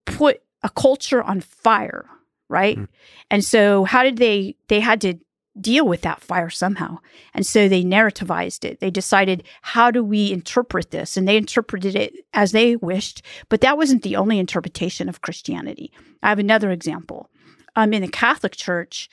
[0.06, 2.06] put a culture on fire,
[2.50, 2.78] right?
[2.78, 2.88] Mm.
[3.30, 5.20] And so how did they they had to
[5.60, 7.00] deal with that fire somehow.
[7.34, 8.80] And so they narrativized it.
[8.80, 11.18] They decided, how do we interpret this?
[11.18, 15.92] And they interpreted it as they wished, but that wasn't the only interpretation of Christianity.
[16.24, 17.30] I have another example.
[17.76, 19.10] Um, in the Catholic Church,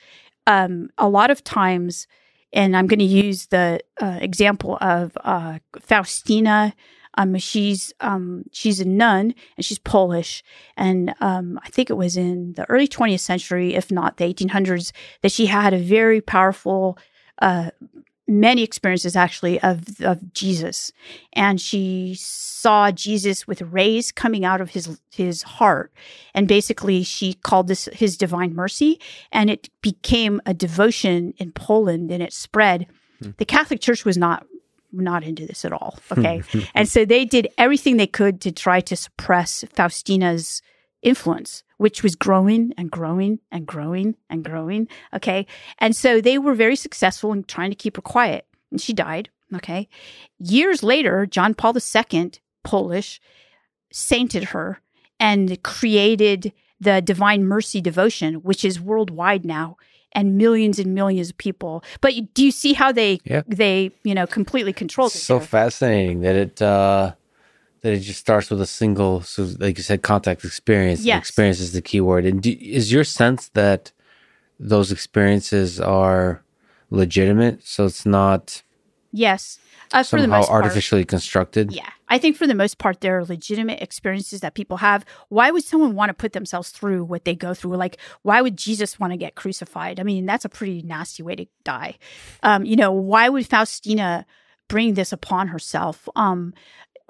[0.49, 2.07] um, a lot of times,
[2.51, 6.73] and I'm going to use the uh, example of uh, Faustina.
[7.13, 10.43] Um, she's um, she's a nun and she's Polish,
[10.75, 14.91] and um, I think it was in the early 20th century, if not the 1800s,
[15.21, 16.97] that she had a very powerful
[17.43, 17.69] uh,
[18.29, 20.93] many experiences actually of of Jesus,
[21.33, 25.91] and she saw Jesus with rays coming out of his his heart,
[26.33, 28.99] and basically she called this his divine mercy,
[29.31, 32.87] and it became a devotion in Poland, and it spread.
[33.21, 33.31] Hmm.
[33.37, 34.45] The Catholic Church was not
[34.91, 36.43] not into this at all, okay,
[36.75, 40.61] and so they did everything they could to try to suppress Faustina's
[41.01, 44.87] influence which was growing and growing and growing and growing.
[45.13, 45.47] Okay.
[45.79, 48.45] And so they were very successful in trying to keep her quiet.
[48.69, 49.29] And she died.
[49.55, 49.87] Okay.
[50.37, 52.31] Years later, John Paul II,
[52.63, 53.21] Polish,
[53.91, 54.81] sainted her
[55.19, 56.51] and created
[56.81, 59.77] the Divine Mercy Devotion, which is worldwide now
[60.11, 61.83] and millions and millions of people.
[62.01, 63.43] But do you see how they yeah.
[63.47, 65.09] they you know completely control?
[65.09, 67.13] So fascinating that it uh,
[67.81, 71.03] that it just starts with a single, so like you said, contact experience.
[71.03, 71.19] Yes.
[71.19, 72.25] Experience is the key word.
[72.25, 73.91] And do, is your sense that
[74.59, 76.43] those experiences are
[76.89, 77.65] legitimate?
[77.65, 78.63] So it's not.
[79.11, 79.59] Yes.
[79.91, 81.09] Uh, somehow artificially part.
[81.09, 81.71] constructed.
[81.71, 85.03] Yeah, I think for the most part, there are legitimate experiences that people have.
[85.29, 87.75] Why would someone want to put themselves through what they go through?
[87.75, 89.99] Like, why would Jesus want to get crucified?
[89.99, 91.97] I mean, that's a pretty nasty way to die.
[92.43, 94.27] Um, you know, why would Faustina
[94.67, 96.07] bring this upon herself?
[96.15, 96.53] Um,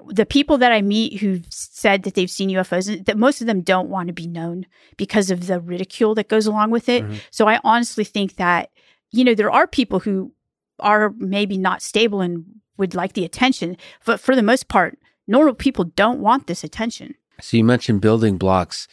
[0.08, 3.60] the people that I meet who've said that they've seen UFOs, that most of them
[3.60, 7.04] don't want to be known because of the ridicule that goes along with it.
[7.04, 7.20] Mhm.
[7.30, 8.70] So I honestly think that,
[9.10, 10.32] you know, there are people who
[10.78, 12.44] are maybe not stable and
[12.76, 17.14] would like the attention, but for the most part, normal people don't want this attention.
[17.40, 18.88] So you mentioned building blocks.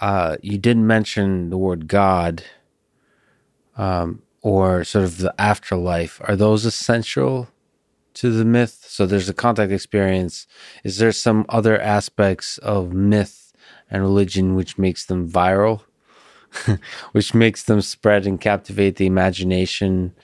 [0.00, 2.42] Uh, you didn't mention the word God
[3.76, 6.20] um, or sort of the afterlife.
[6.24, 7.48] Are those essential
[8.14, 8.84] to the myth?
[8.88, 10.46] So there's a contact experience.
[10.84, 13.52] Is there some other aspects of myth
[13.90, 15.82] and religion which makes them viral,
[17.12, 20.14] which makes them spread and captivate the imagination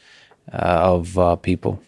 [0.53, 1.83] uh, of uh, people?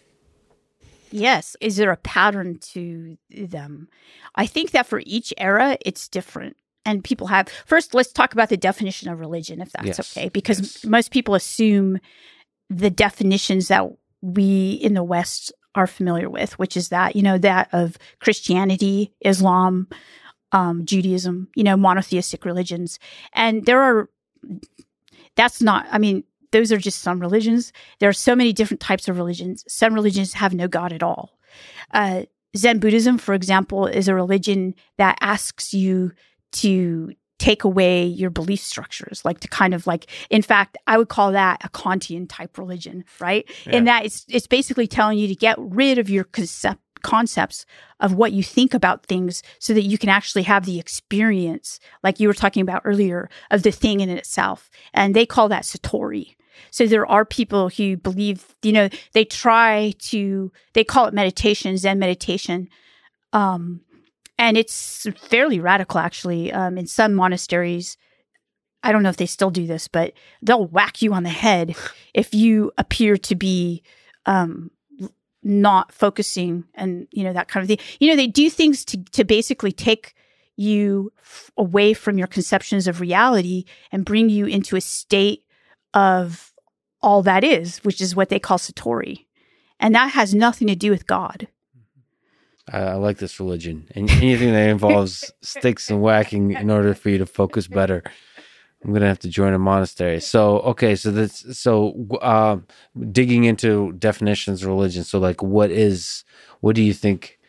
[1.11, 1.55] Yes.
[1.59, 3.87] Is there a pattern to them?
[4.35, 6.55] I think that for each era, it's different.
[6.85, 10.29] And people have, first, let's talk about the definition of religion, if that's Yes, okay,
[10.29, 10.85] because yes.
[10.85, 11.99] most people assume
[12.69, 13.89] the definitions that
[14.21, 19.13] we in the West are familiar with, which is that, you know, that of Christianity,
[19.21, 19.87] Islam,
[20.51, 22.99] um, Judaism, you know, monotheistic religions.
[23.33, 24.09] And there are,
[25.35, 27.71] that's not, I mean, those are just some religions.
[27.99, 29.63] There are so many different types of religions.
[29.67, 31.37] Some religions have no God at all.
[31.93, 32.23] Uh,
[32.57, 36.11] Zen Buddhism, for example, is a religion that asks you
[36.53, 41.09] to take away your belief structures, like to kind of like, in fact, I would
[41.09, 43.49] call that a Kantian type religion, right?
[43.77, 47.65] In that it's it's basically telling you to get rid of your concept concepts
[48.01, 52.19] of what you think about things so that you can actually have the experience like
[52.19, 54.69] you were talking about earlier of the thing in itself.
[54.93, 56.35] And they call that satori.
[56.71, 61.77] So there are people who believe you know they try to they call it meditation
[61.77, 62.67] zen meditation
[63.33, 63.81] um
[64.39, 66.51] and it's fairly radical actually.
[66.51, 67.97] Um in some monasteries
[68.81, 71.75] i don't know if they still do this but they'll whack you on the head
[72.13, 73.83] if you appear to be
[74.25, 74.71] um
[75.43, 77.85] not focusing and you know that kind of thing.
[77.99, 80.13] You know they do things to to basically take
[80.57, 85.45] you f- away from your conceptions of reality and bring you into a state
[85.93, 86.53] of
[87.01, 89.25] all that is which is what they call satori.
[89.79, 91.47] And that has nothing to do with god
[92.71, 93.87] I, I like this religion.
[93.95, 98.03] And anything that involves sticks and whacking in order for you to focus better.
[98.83, 100.21] I'm gonna have to join a monastery.
[100.21, 102.57] So okay, so that's so uh,
[103.11, 105.03] digging into definitions of religion.
[105.03, 106.23] So like, what is
[106.61, 107.39] what do you think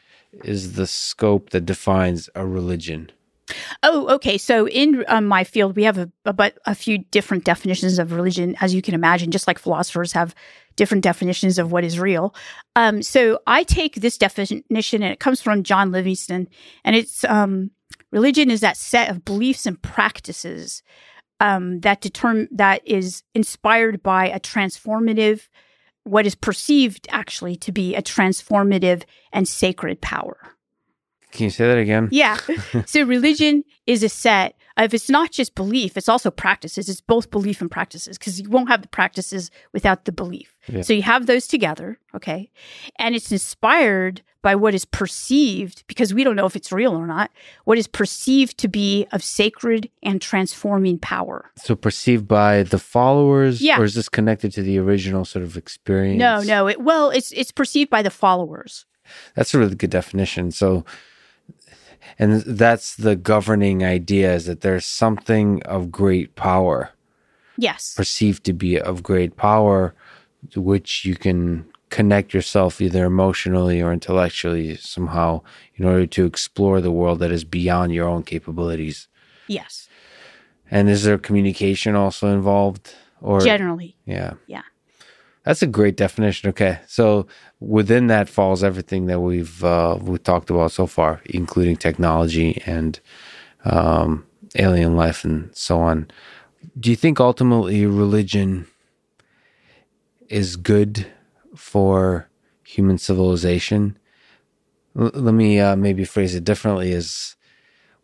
[0.44, 3.12] is the scope that defines a religion?
[3.82, 4.38] Oh, okay.
[4.38, 8.56] So in um, my field, we have a, a a few different definitions of religion,
[8.60, 9.30] as you can imagine.
[9.30, 10.34] Just like philosophers have
[10.76, 12.34] different definitions of what is real.
[12.76, 16.48] Um, so I take this definition, and it comes from John Livingston,
[16.84, 17.70] and it's um,
[18.10, 20.82] religion is that set of beliefs and practices
[21.40, 25.48] um, that determine that is inspired by a transformative,
[26.04, 30.38] what is perceived actually to be a transformative and sacred power.
[31.32, 32.08] Can you say that again?
[32.10, 32.38] Yeah.
[32.86, 36.88] so religion is a set of it's not just belief, it's also practices.
[36.88, 40.56] It's both belief and practices because you won't have the practices without the belief.
[40.68, 40.82] Yeah.
[40.82, 42.50] So you have those together, okay?
[42.98, 47.06] And it's inspired by what is perceived because we don't know if it's real or
[47.06, 47.30] not,
[47.64, 51.50] what is perceived to be of sacred and transforming power.
[51.56, 53.78] So perceived by the followers, Yeah.
[53.78, 56.18] or is this connected to the original sort of experience?
[56.18, 58.86] No, no, it well, it's it's perceived by the followers.
[59.34, 60.50] That's a really good definition.
[60.52, 60.84] So,
[62.18, 66.90] and that's the governing idea is that there's something of great power.
[67.56, 67.92] Yes.
[67.94, 69.94] perceived to be of great power,
[70.50, 75.42] to which you can connect yourself either emotionally or intellectually somehow
[75.74, 79.08] in order to explore the world that is beyond your own capabilities.
[79.46, 79.88] Yes.
[80.70, 82.94] And is there communication also involved?
[83.20, 83.96] Or Generally.
[84.06, 84.62] yeah, Yeah.
[85.50, 86.48] That's a great definition.
[86.50, 87.26] Okay, so
[87.58, 93.00] within that falls everything that we've uh, we talked about so far, including technology and
[93.64, 94.24] um,
[94.54, 96.08] alien life and so on.
[96.78, 98.68] Do you think ultimately religion
[100.28, 101.04] is good
[101.56, 102.28] for
[102.62, 103.98] human civilization?
[104.96, 107.34] L- let me uh, maybe phrase it differently: Is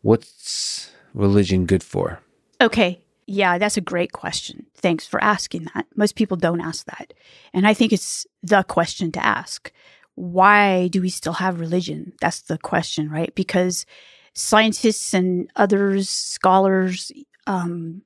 [0.03, 2.18] what's religion good for?
[2.61, 3.01] Okay.
[3.27, 4.66] Yeah, that's a great question.
[4.77, 5.87] Thanks for asking that.
[5.97, 7.12] Most people don't ask that.
[7.53, 9.72] And I think it's the question to ask.
[10.14, 12.12] Why do we still have religion?
[12.20, 13.35] That's the question, right?
[13.35, 13.85] Because
[14.33, 17.11] scientists and others, scholars,
[17.47, 18.03] um,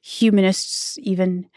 [0.00, 1.48] humanists even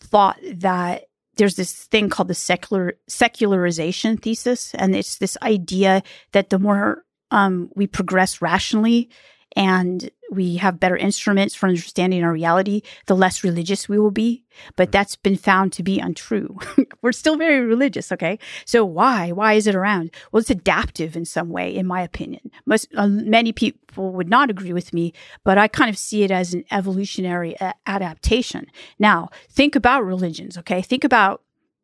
[0.00, 1.04] thought that
[1.36, 6.02] there's this thing called the secular secularization thesis, and it's this idea
[6.32, 9.08] that the more um, we progress rationally
[9.56, 14.44] and we have better instruments for understanding our reality, the less religious we will be.
[14.76, 16.58] But that's been found to be untrue.
[17.02, 18.38] We're still very religious, okay?
[18.64, 19.32] So why?
[19.32, 20.10] Why is it around?
[20.30, 22.50] Well, it's adaptive in some way, in my opinion.
[22.66, 25.12] Most uh, many people would not agree with me,
[25.44, 28.66] but I kind of see it as an evolutionary a- adaptation.
[28.98, 30.82] Now, think about religions, okay?
[30.82, 31.42] Think about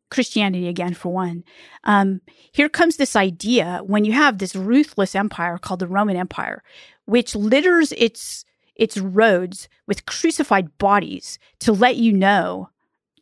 [0.09, 1.43] Christianity again, for one.
[1.83, 6.63] Um, here comes this idea when you have this ruthless empire called the Roman Empire,
[7.05, 8.45] which litters its
[8.75, 12.69] its roads with crucified bodies to let you know,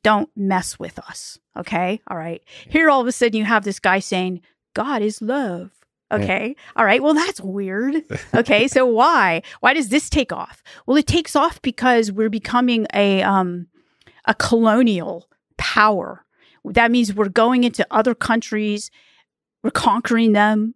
[0.01, 1.37] don't mess with us.
[1.55, 2.41] Okay, all right.
[2.67, 4.41] Here, all of a sudden, you have this guy saying,
[4.73, 5.71] "God is love."
[6.11, 6.49] Okay.
[6.49, 6.63] Yeah.
[6.75, 7.01] All right.
[7.01, 8.03] Well, that's weird.
[8.35, 8.67] Okay.
[8.67, 9.41] so why?
[9.61, 10.61] Why does this take off?
[10.85, 13.67] Well, it takes off because we're becoming a um
[14.25, 15.27] a colonial
[15.57, 16.25] power
[16.65, 18.89] that means we're going into other countries,
[19.63, 20.75] we're conquering them.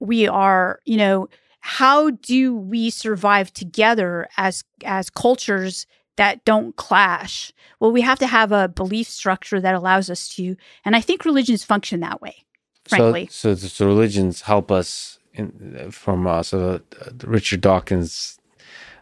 [0.00, 1.28] We are, you know,
[1.60, 5.86] how do we survive together as as cultures
[6.16, 7.52] that don't clash?
[7.80, 11.24] Well, we have to have a belief structure that allows us to, and I think
[11.24, 12.44] religions function that way.
[12.84, 16.80] Frankly, so so, so religions help us in, from uh, so
[17.24, 18.38] Richard Dawkins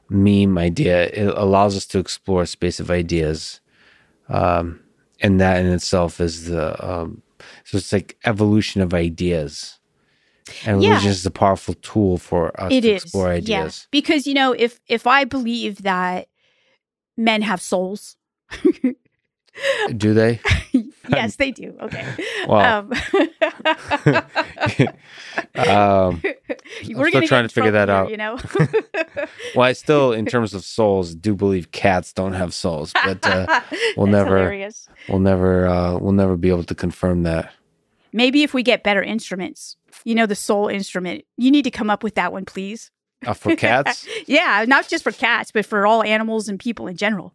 [0.09, 1.05] meme idea.
[1.07, 3.61] It allows us to explore a space of ideas.
[4.29, 4.81] Um,
[5.21, 7.23] and that in itself is the um,
[7.65, 9.79] so it's like evolution of ideas
[10.65, 10.91] and yeah.
[10.91, 13.03] religion is a powerful tool for us it to is.
[13.03, 13.89] explore ideas yeah.
[13.91, 16.29] because you know if if i believe that
[17.17, 18.17] men have souls
[19.97, 20.41] do they
[21.09, 22.07] yes they do okay
[22.49, 22.93] well um,
[25.69, 26.23] um,
[26.95, 28.39] we're still trying to figure that here, out you know
[29.55, 33.61] well i still in terms of souls do believe cats don't have souls but uh,
[33.97, 34.89] we'll never hilarious.
[35.09, 37.53] we'll never uh, we'll never be able to confirm that
[38.13, 41.91] maybe if we get better instruments you know the soul instrument you need to come
[41.91, 42.91] up with that one please
[43.25, 44.07] uh, for cats?
[44.27, 47.35] yeah, not just for cats, but for all animals and people in general.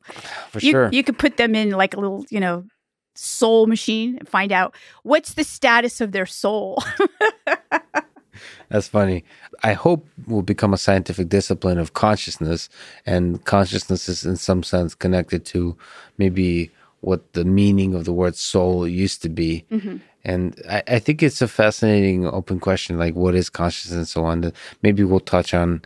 [0.49, 0.89] For you, sure.
[0.91, 2.65] You could put them in like a little, you know,
[3.21, 6.83] soul machine and find out what's the status of their soul.
[8.69, 9.23] That's funny.
[9.63, 12.69] I hope will become a scientific discipline of consciousness,
[13.05, 15.75] and consciousness is in some sense connected to
[16.17, 19.65] maybe what the meaning of the word soul used to be.
[19.71, 19.97] Mm-hmm.
[20.23, 24.23] And I, I, think it's a fascinating open question, like what is consciousness and so
[24.23, 24.41] on.
[24.41, 25.81] That maybe we'll touch on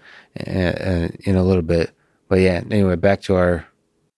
[0.46, 1.92] uh, uh, in a little bit.
[2.28, 3.66] But yeah, anyway, back to our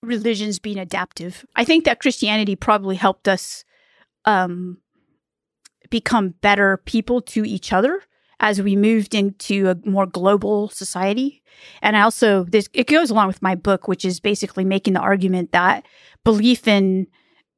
[0.04, 1.46] religions being adaptive.
[1.56, 3.64] I think that Christianity probably helped us
[4.26, 4.78] um,
[5.90, 8.02] become better people to each other
[8.40, 11.42] as we moved into a more global society.
[11.82, 15.00] And I also this it goes along with my book, which is basically making the
[15.00, 15.86] argument that
[16.24, 17.08] belief in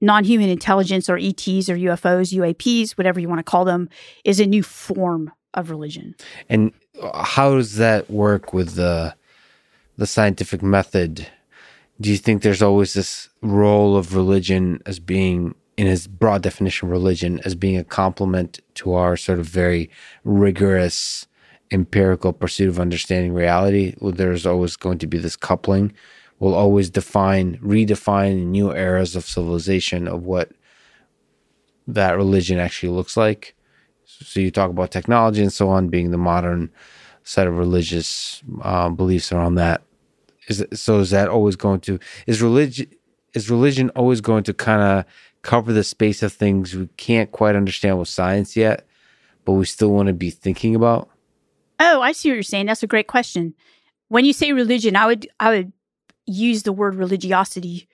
[0.02, 3.90] non-human intelligence or ETs or UFOs, UAPs, whatever you want to call them,
[4.24, 6.16] is a new form of religion.
[6.48, 6.72] And
[7.14, 9.16] how does that work with the
[9.98, 11.28] the scientific method?
[12.02, 16.90] Do you think there's always this role of religion as being in its broad definition
[16.90, 19.90] religion as being a complement to our sort of very
[20.24, 21.26] rigorous
[21.72, 23.96] empirical pursuit of understanding reality.
[24.00, 25.94] Well, there's always going to be this coupling.
[26.40, 30.52] We'll always define, redefine new eras of civilization of what
[31.88, 33.56] that religion actually looks like.
[34.06, 36.72] So you talk about technology and so on being the modern
[37.24, 39.82] set of religious um, beliefs around that.
[40.50, 41.00] Is so?
[41.00, 42.88] Is that always going to is religion
[43.34, 45.06] is religion always going to kind of
[45.42, 48.86] cover the space of things we can't quite understand with science yet,
[49.46, 51.10] but we still want to be thinking about?
[51.80, 52.66] Oh, I see what you're saying.
[52.66, 53.54] That's a great question.
[54.10, 55.72] When you say religion, I would I would
[56.26, 57.88] use the word religiosity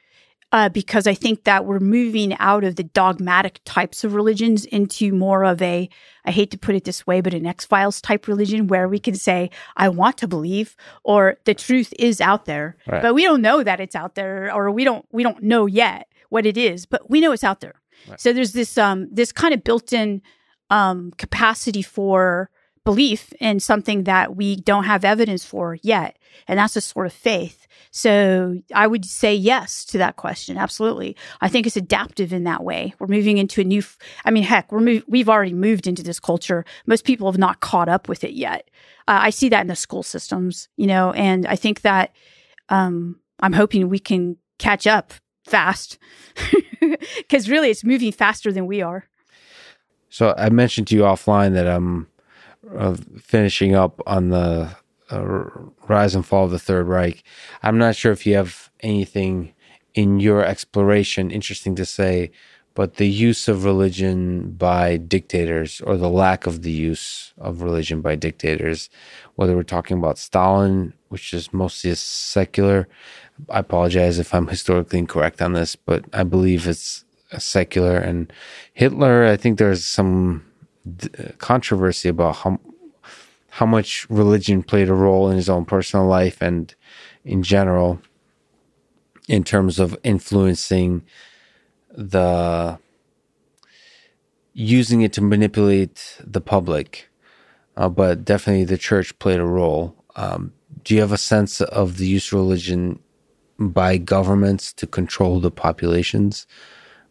[0.56, 5.12] uh, because I think that we're moving out of the dogmatic types of religions into
[5.12, 5.90] more of a,
[6.24, 8.98] I hate to put it this way, but an X Files type religion where we
[8.98, 13.02] can say, I want to believe, or the truth is out there, right.
[13.02, 16.08] but we don't know that it's out there, or we don't, we don't know yet
[16.30, 17.82] what it is, but we know it's out there.
[18.08, 18.22] Right.
[18.22, 20.22] So there's this um this kind of built-in
[20.70, 22.50] um capacity for
[22.86, 26.18] belief in something that we don't have evidence for yet.
[26.48, 27.68] And that's a sort of faith.
[27.92, 30.58] So I would say yes to that question.
[30.58, 31.16] Absolutely.
[31.42, 32.94] I think it's adaptive in that way.
[33.00, 36.04] We're moving into a new, f- I mean, heck, we're move, we've already moved into
[36.04, 36.64] this culture.
[36.86, 38.70] Most people have not caught up with it yet.
[39.08, 42.14] Uh, I see that in the school systems, you know, and I think that
[42.70, 45.14] um, I'm hoping we can catch up
[45.46, 45.98] fast
[47.18, 49.06] because really it's moving faster than we are.
[50.10, 52.08] So I mentioned to you offline that I'm
[52.78, 54.76] uh, finishing up on the
[55.12, 55.48] uh,
[55.88, 57.24] rise and fall of the Third Reich.
[57.64, 59.54] I'm not sure if you have anything
[59.94, 62.32] in your exploration interesting to say,
[62.74, 68.02] but the use of religion by dictators or the lack of the use of religion
[68.02, 68.90] by dictators,
[69.36, 72.88] whether we're talking about Stalin, which is mostly a secular,
[73.50, 77.98] I apologize if I'm historically incorrect on this, but I believe it's a secular.
[77.98, 78.32] And
[78.74, 80.46] Hitler, I think there's some
[81.38, 82.60] controversy about how
[83.50, 86.76] how much religion played a role in his own personal life and
[87.24, 88.02] in general
[89.28, 91.02] in terms of influencing
[91.90, 92.78] the
[94.54, 97.10] using it to manipulate the public,
[97.76, 99.96] uh, but definitely the church played a role.
[100.16, 103.00] Um, do you have a sense of the use of religion
[103.60, 106.48] by governments to control the populations,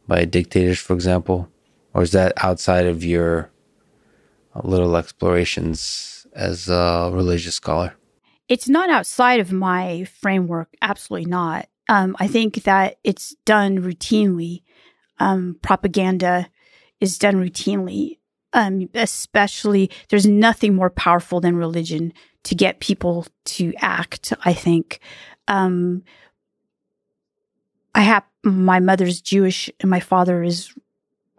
[0.07, 1.49] by dictators, for example,
[1.93, 3.49] or is that outside of your uh,
[4.63, 7.95] little explorations as a religious scholar?
[8.49, 10.69] It's not outside of my framework.
[10.83, 11.69] Absolutely not.
[11.89, 14.63] Um, I think that it's done routinely
[15.19, 16.49] um, propaganda
[17.01, 18.19] is done routinely.
[18.53, 22.13] Um, especially, there's nothing more powerful than religion
[22.45, 24.33] to get people to act.
[24.45, 25.01] I think.
[25.49, 26.05] Um,
[27.97, 30.75] I have my mother's Jewish and my father is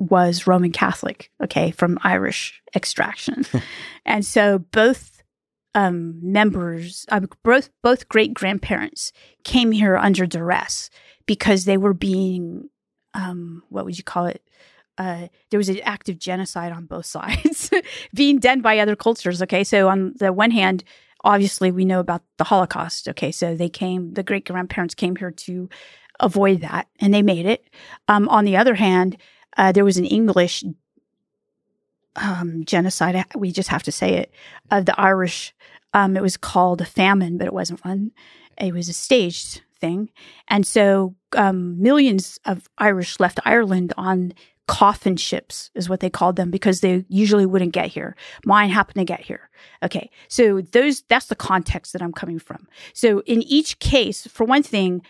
[0.09, 1.31] was Roman Catholic.
[1.43, 3.45] Okay, from Irish extraction,
[4.05, 5.23] and so both
[5.73, 9.11] um, members, uh, both both great grandparents
[9.43, 10.89] came here under duress
[11.25, 12.69] because they were being
[13.15, 14.41] um, what would you call it?
[14.97, 17.71] Uh, there was an active genocide on both sides
[18.13, 19.41] being done by other cultures.
[19.41, 20.83] Okay, so on the one hand,
[21.23, 23.07] obviously we know about the Holocaust.
[23.09, 25.69] Okay, so they came, the great grandparents came here to
[26.19, 27.69] avoid that, and they made it.
[28.07, 29.17] Um, on the other hand,
[29.57, 30.63] uh, there was an English
[32.15, 33.23] um, genocide.
[33.35, 34.31] We just have to say it
[34.71, 35.53] of the Irish.
[35.93, 38.11] Um, it was called a famine, but it wasn't one.
[38.57, 40.09] It was a staged thing.
[40.47, 44.33] And so um, millions of Irish left Ireland on
[44.67, 48.15] coffin ships, is what they called them, because they usually wouldn't get here.
[48.45, 49.49] Mine happened to get here.
[49.83, 50.09] Okay.
[50.27, 52.67] So those, that's the context that I'm coming from.
[52.93, 55.03] So in each case, for one thing,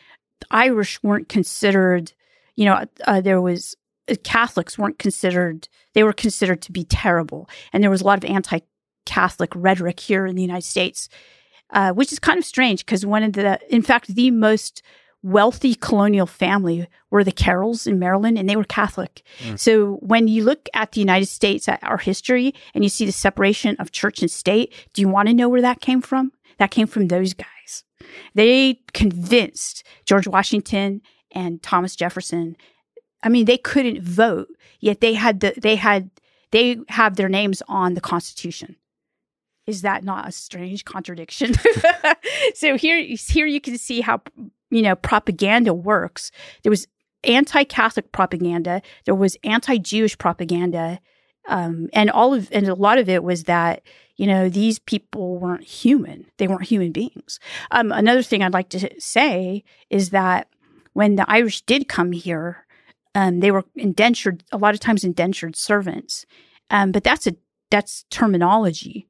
[0.51, 2.11] Irish weren't considered,
[2.55, 3.84] you know, uh, there was uh,
[4.23, 7.49] Catholics weren't considered, they were considered to be terrible.
[7.73, 8.59] And there was a lot of anti
[9.05, 11.09] Catholic rhetoric here in the United States
[11.71, 14.81] uh, which is kind of strange because one of the, in fact, the most
[15.23, 19.23] wealthy colonial family were the Carrolls in Maryland, and they were Catholic.
[19.39, 19.59] Mm.
[19.59, 23.11] So when you look at the United States, at our history, and you see the
[23.11, 26.31] separation of church and state, do you want to know where that came from?
[26.59, 27.83] That came from those guys.
[28.35, 31.01] They convinced George Washington
[31.31, 32.55] and Thomas Jefferson.
[33.25, 34.47] I mean, they couldn't vote,
[34.79, 36.09] yet they had the they had
[36.51, 38.77] they have their names on the Constitution
[39.67, 41.53] is that not a strange contradiction?
[42.53, 44.21] so here, here you can see how
[44.69, 46.31] you know propaganda works.
[46.63, 46.87] There was
[47.23, 50.99] anti-Catholic propaganda, there was anti-Jewish propaganda,
[51.47, 53.81] um, and all of and a lot of it was that
[54.15, 57.39] you know these people weren't human; they weren't human beings.
[57.71, 60.47] Um, another thing I'd like to say is that
[60.93, 62.64] when the Irish did come here,
[63.15, 66.25] um, they were indentured a lot of times indentured servants,
[66.69, 67.35] um, but that's a
[67.71, 69.07] that's terminology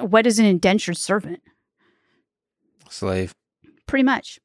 [0.00, 1.40] what is an indentured servant?
[2.88, 3.34] Slave.
[3.86, 4.38] Pretty much.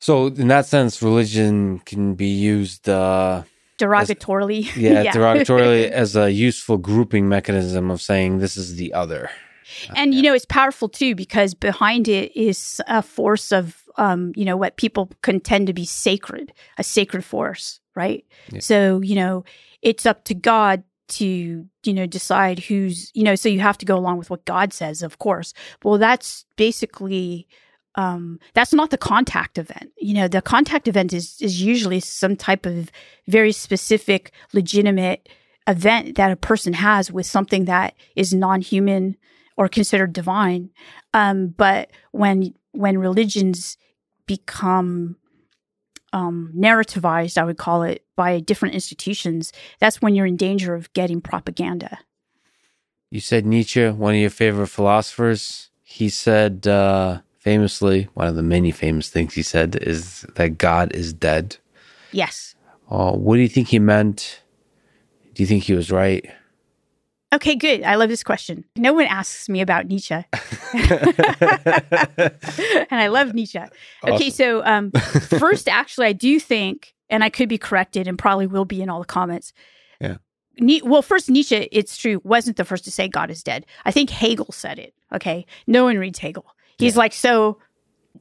[0.00, 3.42] So, in that sense, religion can be used uh,
[3.78, 4.68] derogatorily.
[4.68, 9.30] As, yeah, yeah, derogatorily as a useful grouping mechanism of saying this is the other.
[9.94, 14.44] And you know, it's powerful too because behind it is a force of, um, you
[14.44, 18.24] know, what people contend to be sacred, a sacred force, right?
[18.50, 18.60] Yeah.
[18.60, 19.44] So, you know,
[19.82, 23.86] it's up to God to you know decide who's you know so you have to
[23.86, 27.48] go along with what god says of course well that's basically
[27.94, 32.36] um that's not the contact event you know the contact event is is usually some
[32.36, 32.92] type of
[33.26, 35.28] very specific legitimate
[35.66, 39.16] event that a person has with something that is non-human
[39.58, 40.70] or considered divine
[41.12, 43.76] um but when when religions
[44.26, 45.16] become
[46.12, 50.92] um, narrativized, I would call it, by different institutions, that's when you're in danger of
[50.92, 51.98] getting propaganda.
[53.10, 55.70] You said Nietzsche, one of your favorite philosophers.
[55.82, 60.94] He said uh, famously, one of the many famous things he said is that God
[60.94, 61.56] is dead.
[62.12, 62.54] Yes.
[62.90, 64.42] Uh, what do you think he meant?
[65.34, 66.28] Do you think he was right?
[67.32, 67.82] Okay, good.
[67.82, 68.64] I love this question.
[68.74, 70.14] No one asks me about Nietzsche.
[70.14, 70.24] and
[72.90, 73.58] I love Nietzsche.
[73.58, 74.14] Awesome.
[74.14, 74.90] Okay, so um,
[75.38, 78.88] first, actually, I do think, and I could be corrected and probably will be in
[78.88, 79.52] all the comments.
[80.00, 80.16] Yeah.
[80.84, 83.66] well, first, Nietzsche, it's true, wasn't the first to say God is dead.
[83.84, 84.94] I think Hegel said it.
[85.12, 85.44] Okay.
[85.66, 86.46] No one reads Hegel.
[86.78, 86.98] He's yeah.
[86.98, 87.58] like so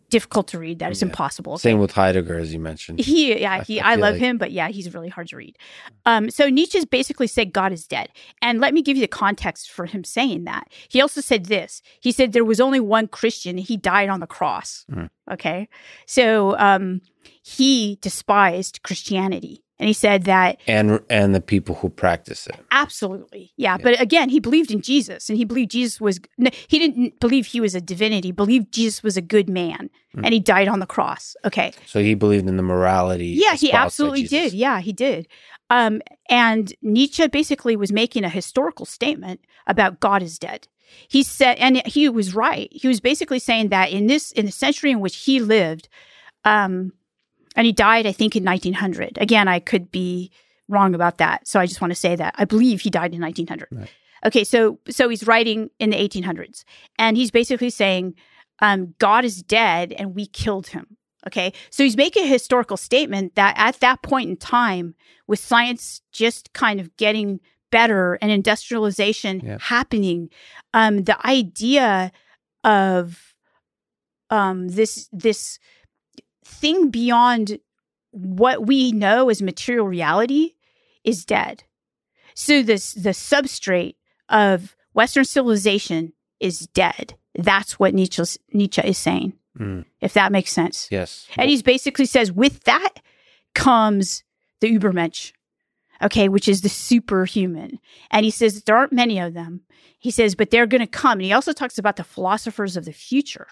[0.09, 0.79] difficult to read.
[0.79, 1.07] That is Yeah.
[1.09, 1.57] impossible.
[1.57, 2.99] Same with Heidegger, as you mentioned.
[2.99, 5.37] He, yeah, I- he, I I, love like- him, but yeah, he's really hard to
[5.37, 5.57] read.
[6.05, 8.09] Um, so Nietzsche's basically said God is dead,
[8.41, 10.67] and let me give you the context for him saying that.
[10.89, 11.81] He also said this.
[11.99, 13.57] He said there was only one Christian.
[13.57, 14.85] He died on the cross.
[14.91, 15.09] Mm.
[15.31, 15.67] Okay,
[16.05, 17.01] so um,
[17.43, 22.55] he despised Christianity, and he said that And and the people who practice it.
[22.71, 23.75] absolutely, yeah.
[23.77, 23.83] Yeah.
[23.83, 26.19] But again, he believed in Jesus, and he believed Jesus was.
[26.37, 28.29] No, he didn't believe he was a divinity.
[28.29, 30.21] He believed Jesus was a good man, Mm.
[30.25, 31.35] and he died on the cross.
[31.45, 33.27] Okay, So he believed in the morality.
[33.27, 34.53] yeah, he absolutely did.
[34.53, 35.27] Yeah, he did.
[35.69, 40.67] Um, and Nietzsche basically was making a historical statement about God is dead.
[41.09, 42.69] He said, and he was right.
[42.71, 45.89] He was basically saying that in this, in the century in which he lived,
[46.45, 46.93] um,
[47.57, 49.17] and he died, I think, in 1900.
[49.19, 50.31] Again, I could be
[50.69, 53.19] wrong about that, so I just want to say that I believe he died in
[53.21, 53.67] 1900.
[53.71, 53.89] Right.
[54.25, 56.63] Okay, so so he's writing in the 1800s,
[56.97, 58.15] and he's basically saying
[58.59, 60.97] um, God is dead, and we killed him.
[61.25, 61.51] Okay.
[61.71, 64.95] So he's making a historical statement that at that point in time,
[65.27, 67.39] with science just kind of getting
[67.69, 69.57] better and industrialization Yeah.
[69.59, 70.29] happening,
[70.73, 72.11] um, the idea
[72.63, 73.33] of
[74.29, 75.59] um, this this
[76.47, 77.59] thing beyond
[78.11, 80.53] what we know as material reality
[81.03, 81.63] is dead.
[82.33, 83.95] So this the substrate
[84.29, 87.15] of Western civilization is dead.
[87.35, 90.87] That's what Nietzsche's, Nietzsche is saying, Mm, if that makes sense.
[90.91, 91.25] yes.
[91.35, 92.89] And he basically says, with that
[93.55, 94.23] comes
[94.61, 95.31] the Übermensch,
[95.99, 97.79] okay, which is the superhuman.
[98.11, 99.61] And he says there aren't many of them.
[99.97, 101.13] He says, but they're going to come.
[101.13, 103.47] And he also talks about the philosophers of the future.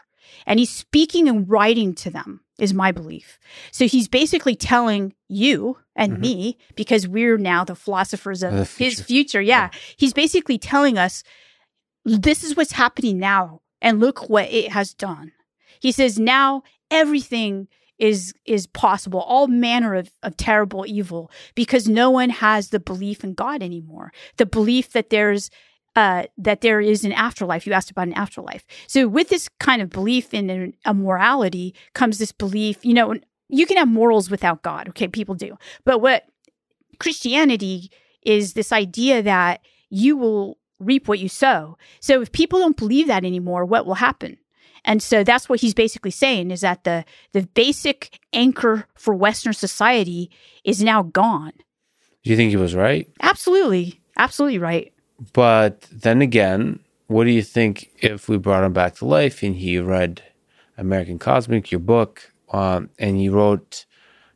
[0.46, 3.40] And he's speaking and writing to them, is my belief.
[3.72, 6.20] So he's basically telling you and Mhm.
[6.20, 9.04] me, because we're now the philosophers of the his future.
[9.04, 9.42] future.
[9.42, 9.70] Yeah.
[9.98, 11.24] He's basically telling us,
[12.04, 13.62] this is what's happening now.
[13.82, 15.32] And look what it has done.
[15.80, 17.68] He says, now everything
[17.98, 23.24] is is possible all manner of, of terrible evil because no one has the belief
[23.24, 25.50] in god anymore the belief that there's
[25.96, 29.82] uh, that there is an afterlife you asked about an afterlife so with this kind
[29.82, 33.16] of belief in a, a morality comes this belief you know
[33.50, 36.26] you can have morals without god okay people do but what
[37.00, 37.89] christianity
[38.24, 43.08] is this idea that you will reap what you sow so if people don't believe
[43.08, 44.38] that anymore what will happen
[44.86, 49.54] and so that's what he's basically saying is that the the basic anchor for Western
[49.54, 50.30] society
[50.64, 51.54] is now gone.
[52.24, 53.10] Do you think he was right?
[53.20, 54.00] Absolutely.
[54.18, 54.93] Absolutely right.
[55.34, 59.55] But then again, what do you think if we brought him back to life and
[59.55, 60.22] he read
[60.78, 63.86] American Cosmic, your book, um, and he wrote,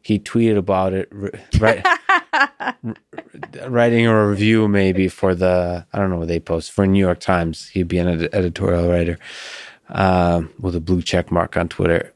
[0.01, 1.11] he tweeted about it,
[1.59, 1.85] right?
[3.67, 7.19] writing a review maybe for the I don't know what they post for New York
[7.19, 7.69] Times.
[7.69, 9.17] He'd be an ed- editorial writer
[9.89, 12.13] um, with a blue check mark on Twitter.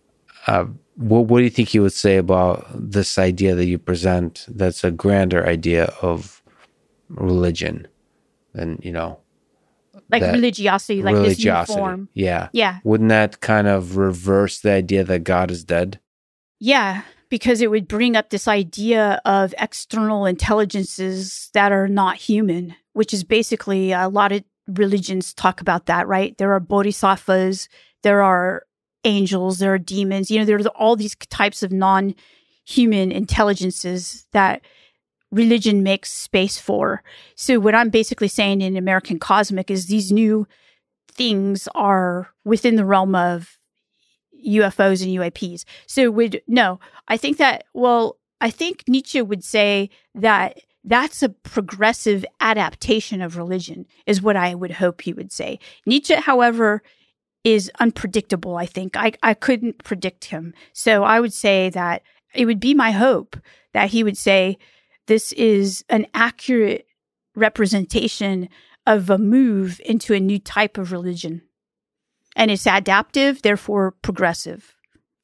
[0.47, 4.45] Uh, what what do you think he would say about this idea that you present?
[4.47, 6.41] That's a grander idea of
[7.09, 7.88] religion
[8.54, 9.20] than you know
[10.10, 12.10] Like religiosity, like this new form.
[12.14, 12.80] Yeah, Yeah.
[12.84, 15.99] wouldn't that kind of reverse the idea that God is dead?
[16.60, 17.01] Yeah.
[17.30, 23.14] Because it would bring up this idea of external intelligences that are not human, which
[23.14, 26.38] is basically a lot of religions talk about that, right?
[26.38, 27.70] There are bodhisattvas,
[28.04, 28.64] there are
[29.04, 32.16] angels, there are demons, you know, there are all these types of non
[32.66, 34.62] human intelligences that
[35.34, 37.04] religion makes space for.
[37.36, 40.48] So, what I'm basically saying in American Cosmic is these new
[41.12, 43.58] things are within the realm of
[44.46, 45.64] UFOs and UAPs.
[45.88, 51.30] So would no, I think that well, I think Nietzsche would say that that's a
[51.30, 55.60] progressive adaptation of religion is what I would hope he would say.
[55.86, 56.84] Nietzsche, however,
[57.46, 58.98] is unpredictable, I think.
[58.98, 60.54] I, I couldn't predict him.
[60.74, 62.02] So I would say that
[62.34, 63.38] it would be my hope
[63.74, 64.58] that he would say
[65.08, 66.88] this is an accurate
[67.36, 68.49] representation
[68.86, 71.41] of a move into a new type of religion
[72.36, 74.76] and it's adaptive, therefore progressive.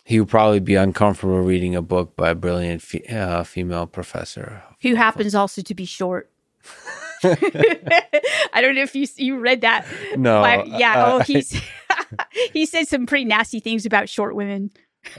[0.05, 4.63] He would probably be uncomfortable reading a book by a brilliant fe- uh, female professor.
[4.81, 6.31] Who happens also to be short.
[7.23, 9.85] I don't know if you you read that.
[10.15, 11.03] No, but yeah.
[11.03, 11.61] uh, oh, he's
[12.53, 14.71] he said some pretty nasty things about short women.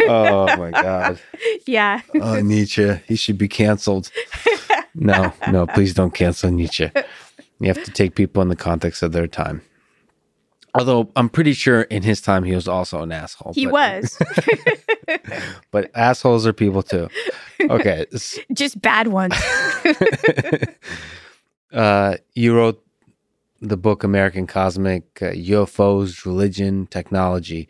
[0.09, 1.21] Oh my god.
[1.67, 2.01] Yeah.
[2.21, 2.95] Oh, Nietzsche.
[3.07, 4.11] He should be canceled.
[4.95, 6.91] No, no, please don't cancel Nietzsche.
[7.61, 9.63] You have to take people in the context of their time.
[10.75, 13.53] Although I'm pretty sure in his time he was also an asshole.
[13.55, 14.19] He but- was
[15.71, 17.09] But assholes are people too.
[17.61, 18.07] Okay.
[18.53, 19.35] just bad ones.
[21.73, 22.85] uh, you wrote
[23.61, 27.69] the book American Cosmic uh, UFOs, Religion, Technology.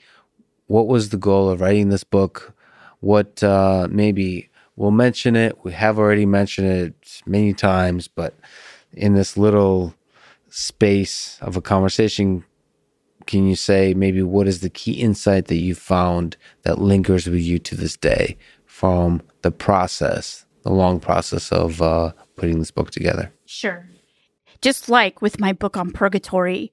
[0.70, 2.54] What was the goal of writing this book?
[3.00, 5.58] What uh, maybe we'll mention it.
[5.64, 8.34] We have already mentioned it many times, but
[8.92, 9.96] in this little
[10.48, 12.44] space of a conversation,
[13.26, 17.40] can you say maybe what is the key insight that you found that lingers with
[17.40, 22.92] you to this day from the process, the long process of uh, putting this book
[22.92, 23.32] together?
[23.44, 23.88] Sure.
[24.60, 26.72] Just like with my book on purgatory,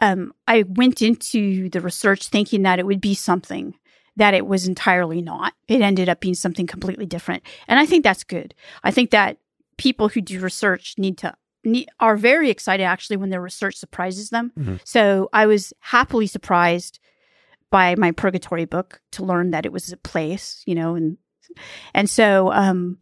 [0.00, 3.74] um, I went into the research thinking that it would be something
[4.16, 5.54] that it was entirely not.
[5.66, 7.42] It ended up being something completely different.
[7.66, 8.54] And I think that's good.
[8.82, 9.38] I think that
[9.76, 11.34] people who do research need to
[11.64, 14.52] need, are very excited actually when their research surprises them.
[14.56, 14.80] Mhm.
[14.84, 17.00] So I was happily surprised
[17.70, 21.16] by my purgatory book to learn that it was a place, you know, and
[21.92, 22.98] and so um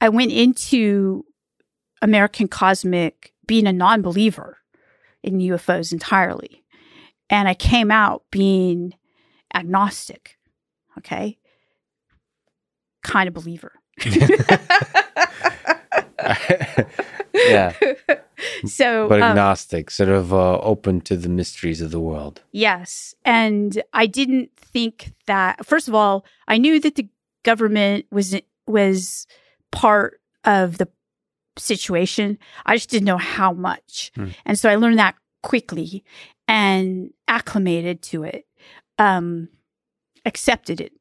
[0.00, 1.24] I went into
[2.00, 4.58] American Cosmic being a non-believer
[5.22, 6.64] in UFOs entirely.
[7.30, 8.94] And I came out being
[9.54, 10.38] agnostic.
[10.98, 11.38] Okay.
[13.02, 13.72] Kind of believer.
[17.34, 17.72] yeah,
[18.64, 22.42] so but um, agnostic, sort of uh, open to the mysteries of the world.
[22.52, 23.14] Yes.
[23.24, 27.08] And I didn't think that first of all, I knew that the
[27.42, 28.34] government was
[28.66, 29.26] was
[29.70, 30.88] part of the
[31.58, 32.38] situation.
[32.66, 34.12] I just didn't know how much.
[34.14, 34.28] Hmm.
[34.44, 36.04] And so I learned that quickly
[36.48, 38.46] and acclimated to it.
[38.98, 39.48] Um
[40.24, 40.92] accepted it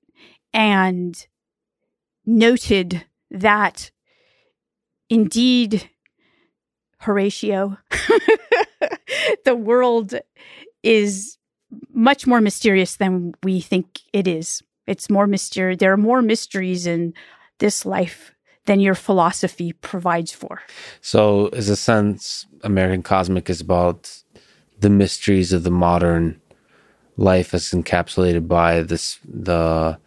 [0.53, 1.27] and
[2.25, 3.91] noted that
[5.09, 5.89] indeed
[6.99, 7.77] Horatio
[9.45, 10.15] the world
[10.83, 11.37] is
[11.93, 14.61] much more mysterious than we think it is.
[14.87, 15.79] It's more mysterious.
[15.79, 17.13] There are more mysteries in
[17.59, 18.33] this life
[18.65, 20.61] than your philosophy provides for.
[21.01, 24.21] So, is a sense American Cosmic is about
[24.79, 26.41] the mysteries of the modern
[27.17, 29.97] life as encapsulated by this the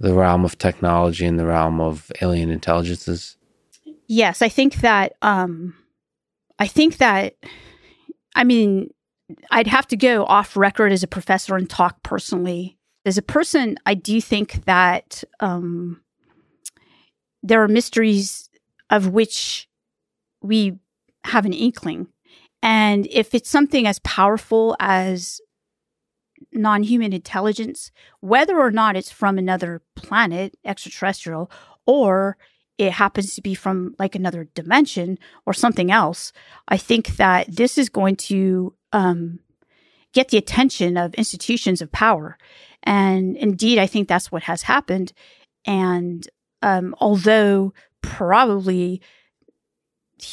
[0.00, 3.36] the realm of technology and the realm of alien intelligences.
[4.06, 5.74] Yes, I think that um
[6.58, 7.34] I think that
[8.34, 8.90] I mean
[9.50, 12.78] I'd have to go off record as a professor and talk personally.
[13.06, 16.00] As a person, I do think that um
[17.44, 18.48] there are mysteries
[18.90, 19.68] of which
[20.42, 20.78] we
[21.24, 22.08] have an inkling.
[22.62, 25.40] And if it's something as powerful as
[26.52, 31.50] non human intelligence, whether or not it's from another planet, extraterrestrial,
[31.86, 32.38] or
[32.78, 36.32] it happens to be from like another dimension or something else,
[36.66, 39.40] I think that this is going to um,
[40.14, 42.38] get the attention of institutions of power.
[42.82, 45.12] And indeed, I think that's what has happened.
[45.66, 46.26] And
[46.64, 49.02] um, although probably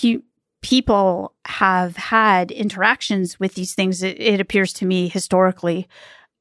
[0.02, 0.24] hu-
[0.62, 5.90] people have had interactions with these things, it, it appears to me historically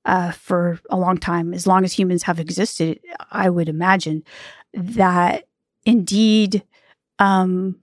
[0.05, 3.01] uh, for a long time, as long as humans have existed,
[3.33, 4.23] I would imagine
[4.75, 5.49] that
[5.85, 6.63] indeed
[7.19, 7.77] um,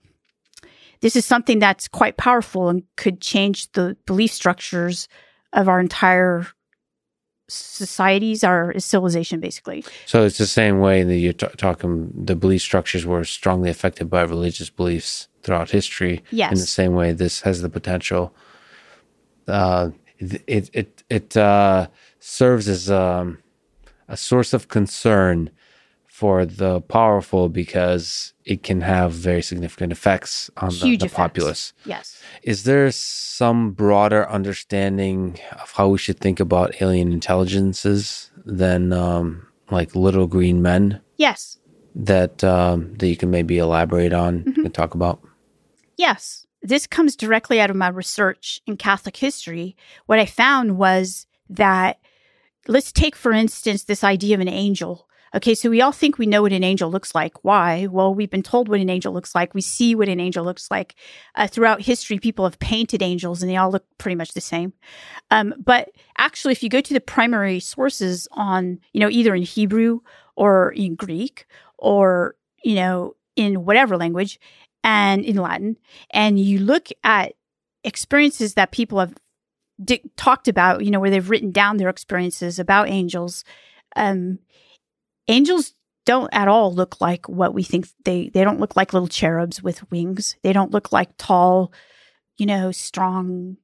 [1.01, 5.09] this is something that's quite powerful and could change the belief structures
[5.51, 6.47] of our entire
[7.47, 9.83] societies, our civilization, basically.
[10.05, 12.11] So it's the same way that you're t- talking.
[12.13, 16.23] The belief structures were strongly affected by religious beliefs throughout history.
[16.31, 16.51] Yes.
[16.51, 18.33] In the same way, this has the potential.
[19.47, 21.87] Uh, it it it uh,
[22.19, 23.37] serves as um,
[24.07, 25.49] a source of concern
[26.17, 31.13] for the powerful because it can have very significant effects on the, the effects.
[31.13, 31.73] populace.
[31.85, 32.19] Yes.
[32.41, 39.45] Is there some broader understanding of how we should think about alien intelligences than um,
[39.69, 41.59] like little green men Yes.
[41.93, 44.65] that um, that you can maybe elaborate on Mm-hmm.
[44.65, 45.19] and talk about?
[45.97, 46.47] Yes.
[46.63, 49.75] This comes directly out of my research in Catholic history.
[50.07, 51.99] What I found was that,
[52.67, 55.06] let's take, for instance, this idea of an angel.
[55.35, 57.43] Okay, so we all think we know what an angel looks like.
[57.43, 57.87] Why?
[57.87, 59.53] Well, we've been told what an angel looks like.
[59.53, 60.95] We see what an angel looks like.
[61.35, 64.73] Uh, throughout history, people have painted angels and they all look pretty much the same.
[65.29, 69.43] Um, but actually, if you go to the primary sources on, you know, either in
[69.43, 69.99] Hebrew
[70.35, 71.45] or in Greek
[71.77, 74.39] or, you know, in whatever language
[74.83, 75.77] and in Latin,
[76.11, 77.33] and you look at
[77.83, 79.13] experiences that people have
[79.83, 83.43] di- talked about, you know, where they've written down their experiences about angels,
[83.95, 84.39] um,
[85.27, 85.73] angels
[86.05, 89.61] don't at all look like what we think they they don't look like little cherubs
[89.61, 90.35] with wings.
[90.41, 91.73] They don't look like tall,
[92.37, 93.57] you know, strong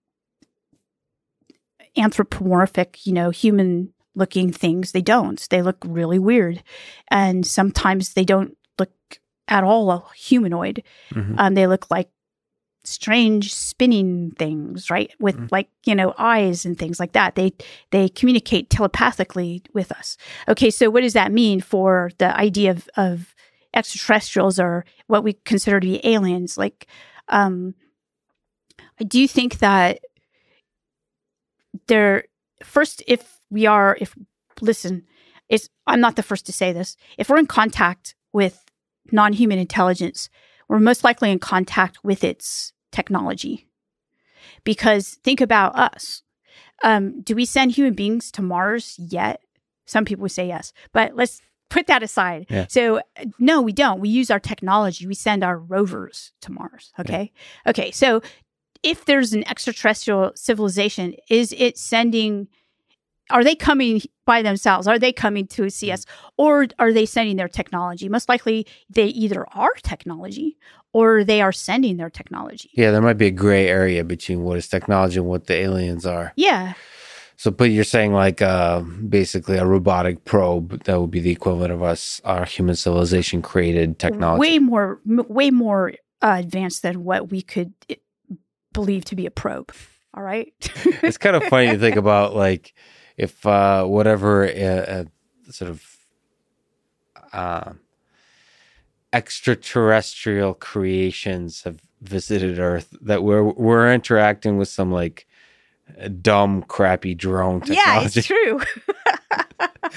[1.97, 4.91] anthropomorphic, you know, human looking things.
[4.91, 5.45] They don't.
[5.49, 6.63] They look really weird.
[7.09, 8.91] And sometimes they don't look
[9.47, 10.83] at all humanoid.
[11.11, 11.35] Mhm.
[11.37, 12.09] Um, they look like
[12.85, 15.11] strange spinning things, right?
[15.19, 15.51] With Mm.
[15.51, 17.35] like, you know, eyes and things like that.
[17.35, 17.53] They
[17.91, 20.17] they communicate telepathically with us.
[20.47, 23.33] Okay, so what does that mean for the idea of, of
[23.73, 26.57] extraterrestrials or what we consider to be aliens?
[26.57, 26.87] Like,
[27.29, 27.73] um,
[28.99, 29.99] I do think that
[31.87, 32.25] there
[32.63, 34.15] first if we are if
[34.61, 35.05] listen,
[35.49, 36.95] it's I'm not the first to say this.
[37.17, 38.63] If we're in contact with
[39.11, 40.29] non-human intelligence,
[40.67, 43.67] we're most likely in contact with its technology.
[44.63, 46.23] Because think about us.
[46.83, 49.41] Um, do we send human beings to Mars yet?
[49.85, 52.45] Some people would say yes, but let's put that aside.
[52.49, 52.67] Yeah.
[52.69, 53.99] So, uh, no, we don't.
[53.99, 55.07] We use our technology.
[55.07, 56.93] We send our rovers to Mars.
[56.99, 57.31] Okay.
[57.67, 57.91] Okay.
[57.91, 58.21] So,
[58.83, 62.47] if there's an extraterrestrial civilization, is it sending?
[63.33, 64.87] Are they coming by themselves?
[64.87, 66.05] Are they coming to see us,
[66.37, 68.07] or are they sending their technology?
[68.07, 70.57] Most likely, they either are technology
[70.93, 72.69] or they are sending their technology.
[72.73, 76.05] Yeah, there might be a gray area between what is technology and what the aliens
[76.05, 76.31] are.
[76.35, 76.73] Yeah.
[77.35, 81.73] So, but you're saying like uh, basically a robotic probe that would be the equivalent
[81.73, 84.39] of us, our human civilization created technology.
[84.39, 87.97] way more m- way more uh, advanced than what we could i-
[88.71, 89.71] believe to be a probe
[90.15, 90.53] all right
[91.03, 92.73] it's kind of funny to think about like
[93.17, 95.03] if uh, whatever uh, uh,
[95.49, 95.83] sort of
[97.31, 97.73] uh,
[99.11, 105.27] extraterrestrial creations have visited Earth that we're we're interacting with some like
[106.21, 107.81] dumb, crappy drone technology.
[107.85, 108.59] yeah it's true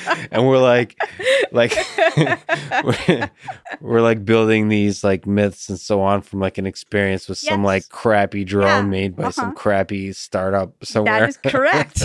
[0.30, 0.96] and we're like,
[1.52, 1.74] like
[2.84, 3.30] we're,
[3.80, 7.64] we're like building these like myths and so on from like an experience with some
[7.64, 9.54] like crappy drone Yeah, made by some uh-huh.
[9.54, 11.20] crappy startup somewhere.
[11.20, 12.04] that is correct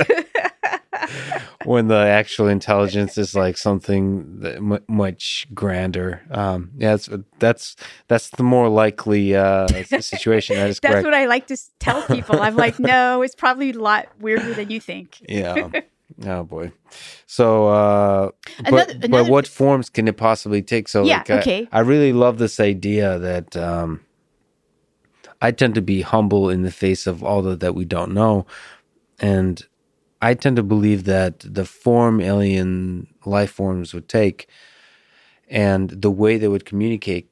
[1.66, 6.22] when the actual intelligence is like something that mu much grander.
[6.32, 7.10] Um, yeah, that's
[7.40, 7.76] that's
[8.08, 10.56] that's the more likely uh, situation.
[10.58, 11.06] That is that's correct.
[11.06, 14.70] what i like to tell people i'm like no it's probably a lot weirder than
[14.70, 15.70] you think yeah.
[16.26, 16.72] Oh boy.
[17.26, 18.32] So, uh,
[18.70, 20.88] but, Another- but what forms can it possibly take?
[20.88, 21.68] So, Yeah, like, I- okay.
[21.72, 24.02] I, really love this idea that um,
[25.42, 28.46] I tend to be humble in the face of all that, that we don't know,
[29.20, 29.66] and
[30.22, 34.48] I tend to believe that the form alien life forms would take,
[35.50, 37.30] and the way they would communicate,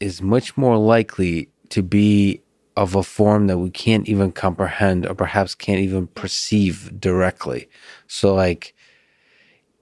[0.00, 2.42] is much more likely to be
[2.76, 7.68] of a form that we can't even comprehend or perhaps can't even perceive directly.
[8.08, 8.74] So, like,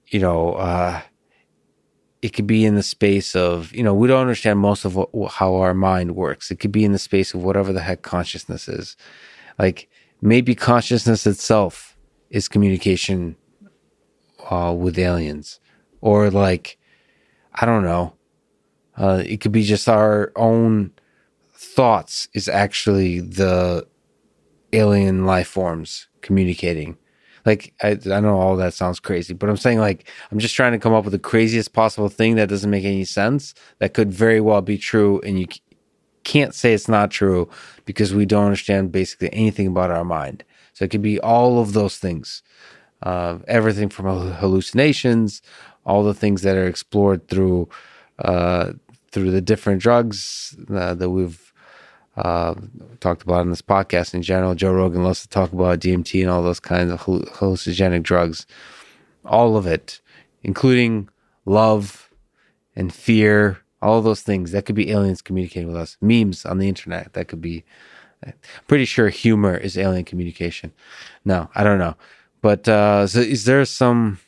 [0.09, 1.01] you know, uh,
[2.21, 5.33] it could be in the space of, you know, we don't understand most of what,
[5.33, 6.51] how our mind works.
[6.51, 8.97] It could be in the space of whatever the heck consciousness is.
[9.59, 9.89] Like,
[10.21, 11.92] maybe consciousness itself
[12.33, 13.37] is communication
[14.51, 15.61] uh, with aliens.
[16.01, 16.79] Or, like,
[17.55, 18.15] I don't know.
[18.97, 20.93] Uh, it could be just our own
[21.55, 23.87] thoughts is actually the
[24.73, 26.97] alien life forms communicating.
[27.45, 30.73] Like I, I know all that sounds crazy, but I'm saying like I'm just trying
[30.73, 34.13] to come up with the craziest possible thing that doesn't make any sense that could
[34.13, 35.47] very well be true, and you
[36.25, 37.49] can't say it's not true
[37.85, 40.45] because we don't understand basically anything about our mind.
[40.73, 42.43] So it could be all of those things,
[43.03, 45.43] uh, everything from hallucinations,
[45.85, 47.69] all the things that are explored through
[48.19, 48.73] uh,
[49.11, 51.53] through the different drugs uh, that we've
[52.17, 52.55] uh,
[53.01, 54.55] talked about in this podcast in general.
[54.55, 58.47] Joe Rogan loves to talk about DMT and all those kinds of hallucinogenic drugs.
[59.25, 60.01] All of it,
[60.43, 61.09] including
[61.45, 62.11] love
[62.75, 65.97] and fear, all those things that could be aliens communicating with us.
[66.01, 67.65] Memes on the internet that could be.
[68.25, 68.35] I'm
[68.67, 70.73] pretty sure humor is alien communication.
[71.25, 71.97] No, I don't know.
[72.41, 74.19] But uh, so is there some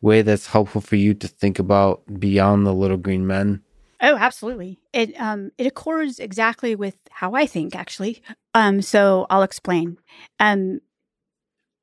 [0.00, 3.62] way that's helpful for you to think about beyond the little green men?
[4.02, 4.80] Oh, absolutely.
[4.94, 8.22] It um it accords exactly with how I think actually.
[8.54, 9.98] Um so I'll explain.
[10.38, 10.80] Um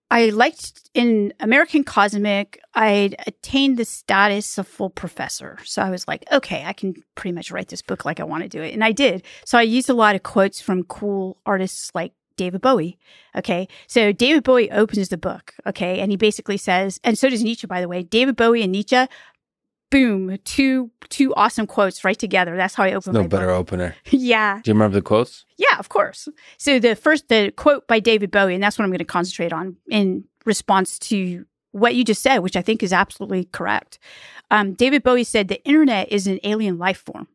[0.09, 5.57] I liked in American Cosmic, I'd attained the status of full professor.
[5.65, 8.43] So I was like, okay, I can pretty much write this book like I want
[8.43, 8.73] to do it.
[8.73, 9.23] And I did.
[9.45, 12.97] So I used a lot of quotes from cool artists like David Bowie.
[13.35, 13.67] Okay.
[13.87, 15.53] So David Bowie opens the book.
[15.65, 15.99] Okay.
[15.99, 18.03] And he basically says, and so does Nietzsche, by the way.
[18.03, 19.07] David Bowie and Nietzsche
[19.89, 22.55] boom, two two awesome quotes right together.
[22.57, 23.55] That's how I open No better book.
[23.55, 23.95] opener.
[24.09, 25.45] yeah, Do you remember the quotes?
[25.57, 26.27] yeah, of course.
[26.57, 29.53] So the first the quote by David Bowie, and that's what I'm going to concentrate
[29.53, 33.99] on in response to what you just said, which I think is absolutely correct.
[34.51, 37.27] Um, David Bowie said the internet is an alien life form.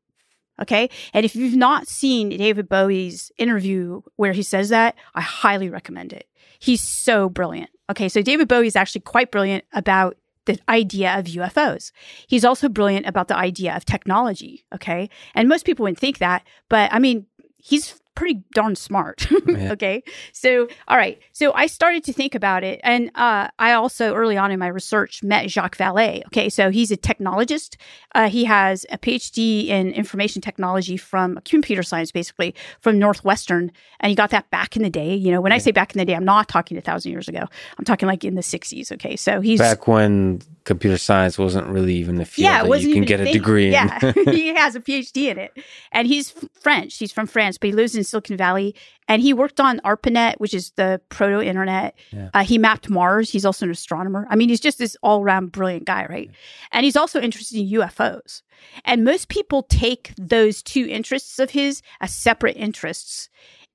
[0.60, 0.90] Okay.
[1.14, 6.12] And if you've not seen David Bowie's interview where he says that, I highly recommend
[6.12, 6.26] it.
[6.58, 7.70] He's so brilliant.
[7.90, 8.08] Okay.
[8.08, 10.16] So David Bowie is actually quite brilliant about
[10.46, 11.92] the idea of UFOs.
[12.26, 14.64] He's also brilliant about the idea of technology.
[14.74, 15.08] Okay.
[15.34, 19.26] And most people wouldn't think that, but I mean, he's pretty darn smart.
[19.52, 19.72] Yeah.
[19.72, 20.02] okay.
[20.32, 21.18] So, all right.
[21.32, 22.80] So I started to think about it.
[22.84, 26.24] And uh, I also, early on in my research, met Jacques Vallée.
[26.26, 26.48] Okay.
[26.48, 27.76] So he's a technologist.
[28.14, 33.72] Uh, he has a PhD in information technology from computer science, basically, from Northwestern.
[34.00, 35.14] And he got that back in the day.
[35.14, 37.28] You know, when I say back in the day, I'm not talking a thousand years
[37.28, 37.44] ago.
[37.78, 38.92] I'm talking like in the 60s.
[38.92, 39.16] Okay.
[39.16, 39.58] So he's.
[39.58, 43.04] Back when computer science wasn't really even the field yeah, it that wasn't you can
[43.04, 43.32] get a thing.
[43.32, 43.72] degree in.
[43.72, 45.52] Yeah, he has a PhD in it,
[45.90, 46.98] and he's French.
[46.98, 48.74] He's from France, but he lives in Silicon Valley,
[49.08, 51.94] and he worked on ARPANET, which is the proto-internet.
[52.10, 52.30] Yeah.
[52.32, 53.30] Uh, he mapped Mars.
[53.30, 54.26] He's also an astronomer.
[54.30, 56.30] I mean, he's just this all-around brilliant guy, right?
[56.70, 58.42] And he's also interested in UFOs.
[58.84, 63.28] And most people take those two interests of his as separate interests.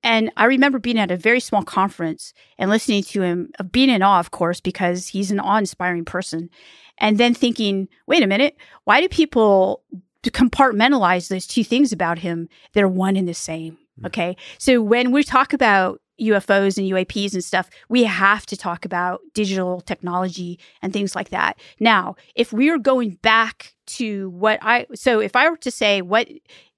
[0.07, 3.89] And I remember being at a very small conference and listening to him, of being
[3.89, 6.49] in awe, of course, because he's an awe-inspiring person
[6.97, 8.55] and then thinking, wait a minute,
[8.85, 9.83] why do people
[10.23, 12.47] compartmentalize those two things about him?
[12.71, 13.77] They're one and the same.
[13.99, 14.05] Hmm.
[14.05, 14.37] Okay.
[14.57, 19.19] So when we talk about UFOs and UAPs and stuff, we have to talk about
[19.33, 21.59] digital technology and things like that.
[21.81, 26.01] Now, if we are going back to what I, so if I were to say
[26.01, 26.29] what,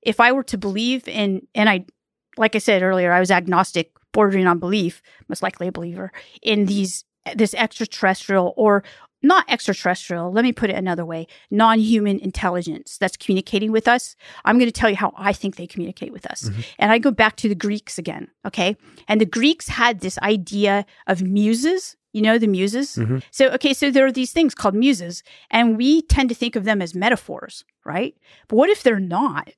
[0.02, 1.86] if I were to believe in, and I,
[2.38, 6.12] like I said earlier, I was agnostic, bordering on belief, most likely a believer
[6.42, 8.84] in these, this extraterrestrial or
[9.22, 14.16] not extraterrestrial, let me put it another way non human intelligence that's communicating with us.
[14.46, 16.44] I'm going to tell you how I think they communicate with us.
[16.50, 16.66] Mhm.
[16.80, 18.30] And I go back to the Greeks again.
[18.46, 18.78] Okay.
[19.10, 21.98] And the Greeks had this idea of muses.
[22.14, 22.96] You know, the muses.
[22.96, 23.22] Mhm.
[23.30, 26.64] So, okay, so there are these things called muses, and we tend to think of
[26.64, 28.16] them as metaphors, right?
[28.48, 29.50] But what if they're not?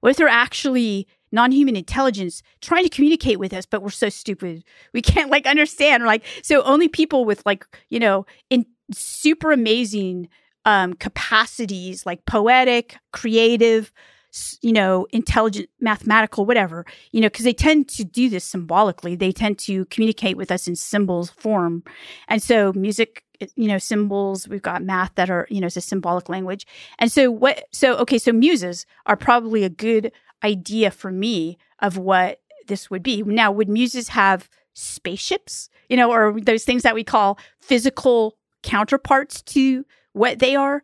[0.00, 4.08] What if they're actually non human intelligence trying to communicate with us, but we're so
[4.08, 4.64] stupid?
[4.92, 6.04] We can't like understand.
[6.04, 10.28] Like, so only people with like, you know, in super amazing
[10.64, 13.92] um, capacities like poetic, creative,
[14.62, 19.16] you know, intelligent, mathematical, whatever, you know, because they tend to do this symbolically.
[19.16, 21.82] They tend to communicate with us in symbols form.
[22.28, 23.24] And so music,
[23.56, 26.66] you know, symbols, we've got math that are, you know, it's a symbolic language.
[26.98, 31.96] And so what, so, okay, so muses are probably a good idea for me of
[31.96, 33.22] what this would be.
[33.22, 39.42] Now, would muses have spaceships, you know, or those things that we call physical counterparts
[39.42, 40.82] to what they are?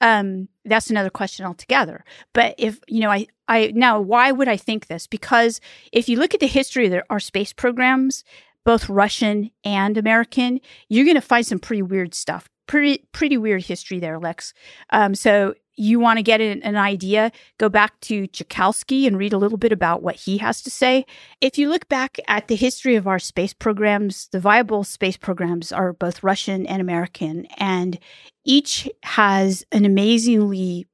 [0.00, 2.04] Um, that's another question altogether.
[2.32, 5.06] But if, you know, I, I, now why would I think this?
[5.06, 5.60] Because
[5.92, 8.24] if you look at the history of our space programs,
[8.64, 12.48] both Russian and American, you're going to find some pretty weird stuff.
[12.66, 14.54] Pretty, pretty weird history there, Lex.
[14.90, 19.32] Um, so you want to get an, an idea, go back to Tsiolkovsky and read
[19.32, 21.06] a little bit about what he has to say.
[21.40, 25.72] If you look back at the history of our space programs, the viable space programs
[25.72, 27.98] are both Russian and American, and
[28.44, 30.86] each has an amazingly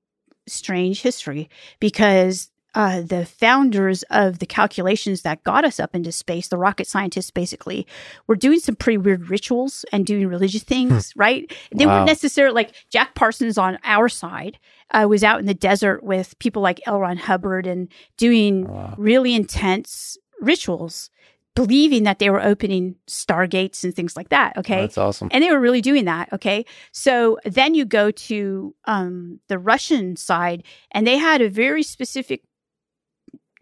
[0.47, 1.49] strange history
[1.81, 6.87] because uh, the founders of the calculations that got us up into space, the rocket
[6.87, 7.87] scientists basically,
[8.27, 11.51] were doing some pretty weird rituals and doing religious things, right?
[11.75, 11.95] They Wow.
[11.97, 14.59] weren't necessarily like Jack Parsons on our side
[14.93, 17.01] uh, was out in the desert with people like L.
[17.01, 18.95] Ron Hubbard and doing Wow.
[18.99, 21.11] really intense rituals,
[21.55, 24.57] believing that they were opening stargates and things like that.
[24.57, 24.83] Okay.
[24.83, 25.29] That's awesome.
[25.33, 26.33] And they were really doing that.
[26.33, 26.65] Okay.
[26.93, 30.63] So then you go to um, the Russian side,
[30.93, 32.43] and they had a very specific,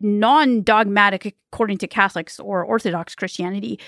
[0.00, 3.78] non dogmatic, according to Catholics or Orthodox Christianity,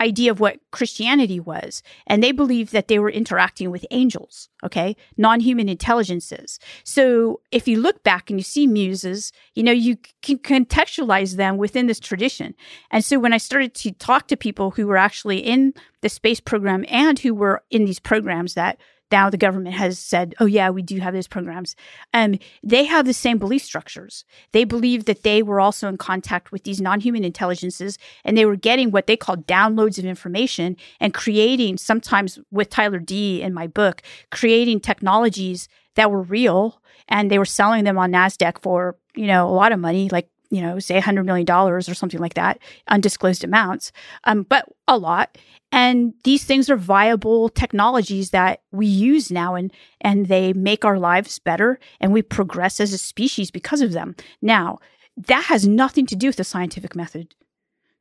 [0.00, 1.82] idea of what Christianity was.
[2.06, 6.58] And they believed that they were interacting with angels, okay, non human intelligences.
[6.84, 11.56] So if you look back and you see muses, you know, you can contextualize them
[11.56, 12.54] within this tradition.
[12.90, 16.40] And so when I started to talk to people who were actually in the space
[16.40, 18.78] program and who were in these programs that
[19.10, 21.74] now the government has said, oh, yeah, we do have those programs.
[22.12, 24.24] Um, they have the same belief structures.
[24.52, 28.44] They believe that they were also in contact with these non human intelligences and they
[28.44, 33.54] were getting what they call downloads of information and creating, sometimes with Tyler D in
[33.54, 38.96] my book, creating technologies that were real and they were selling them on NASDAQ for,
[39.14, 42.34] you know, a lot of money, like you know, say $100 million or something like
[42.34, 42.58] that,
[42.88, 43.92] undisclosed amounts,
[44.24, 45.36] um, but a lot.
[45.70, 50.98] And these things are viable technologies that we use now and, and they make our
[50.98, 54.16] lives better and we progress as a species because of them.
[54.40, 54.78] Now,
[55.26, 57.34] that has nothing to do with the scientific method.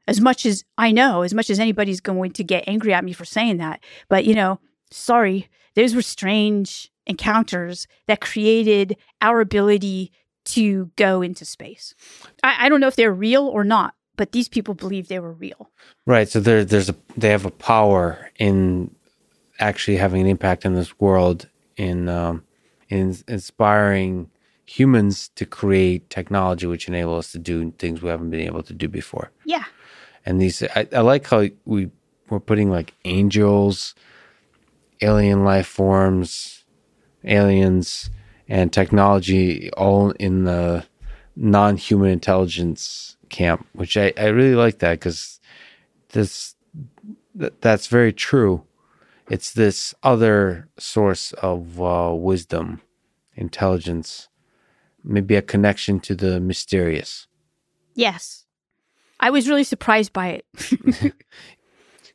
[0.07, 3.11] As much as I know, as much as anybody's going to get angry at me
[3.11, 4.59] for saying that, but you know,
[4.89, 10.11] sorry, those were strange encounters that created our ability
[10.47, 11.95] to go into space.
[12.43, 15.33] I, I don't know if they're real or not, but these people believe they were
[15.33, 15.69] real.
[16.05, 16.27] Right.
[16.27, 18.93] So there, there's a they have a power in
[19.59, 22.43] actually having an impact in this world in um,
[22.89, 24.29] in inspiring
[24.65, 28.73] humans to create technology which enable us to do things we haven't been able to
[28.73, 29.31] do before.
[29.45, 29.63] Yeah.
[30.25, 31.89] And these, I, I like how we
[32.29, 33.95] we're putting like angels,
[35.01, 36.65] alien life forms,
[37.23, 38.09] aliens,
[38.47, 40.85] and technology all in the
[41.35, 45.39] non-human intelligence camp, which I, I really like that because
[46.09, 46.55] this
[47.37, 48.63] th- that's very true.
[49.29, 52.81] It's this other source of uh, wisdom,
[53.35, 54.29] intelligence,
[55.03, 57.27] maybe a connection to the mysterious.
[57.93, 58.45] Yes.
[59.19, 60.45] I was really surprised by it.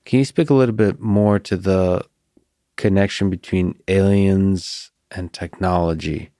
[0.04, 2.04] Can you speak a little bit more to the
[2.76, 6.30] connection between aliens and technology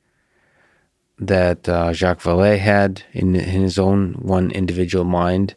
[1.18, 5.54] that uh, Jacques Vallée had in, in his own one individual mind?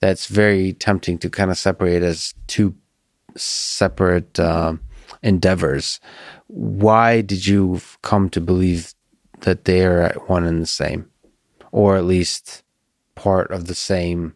[0.00, 2.74] That's very tempting to kind of separate as two
[3.36, 4.74] separate uh,
[5.22, 6.00] endeavors.
[6.48, 8.94] Why did you come to believe
[9.40, 11.10] that they are one and the same,
[11.72, 12.62] or at least
[13.14, 14.34] part of the same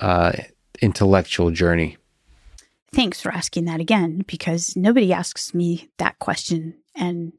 [0.00, 0.32] uh,
[0.80, 1.96] intellectual journey?
[2.92, 7.32] Thanks for asking that again, because nobody asks me that question, and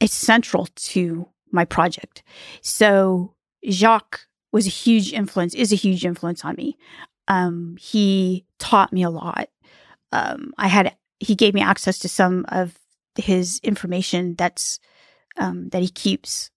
[0.00, 2.22] it's central to my project.
[2.60, 3.34] So,
[3.68, 6.76] Jacques was a huge influence, is a huge influence on me.
[7.28, 9.48] Um, he taught me a lot.
[10.12, 12.78] Um, I had he gave me access to some of
[13.16, 14.80] his information that's
[15.38, 16.50] um, that he keeps,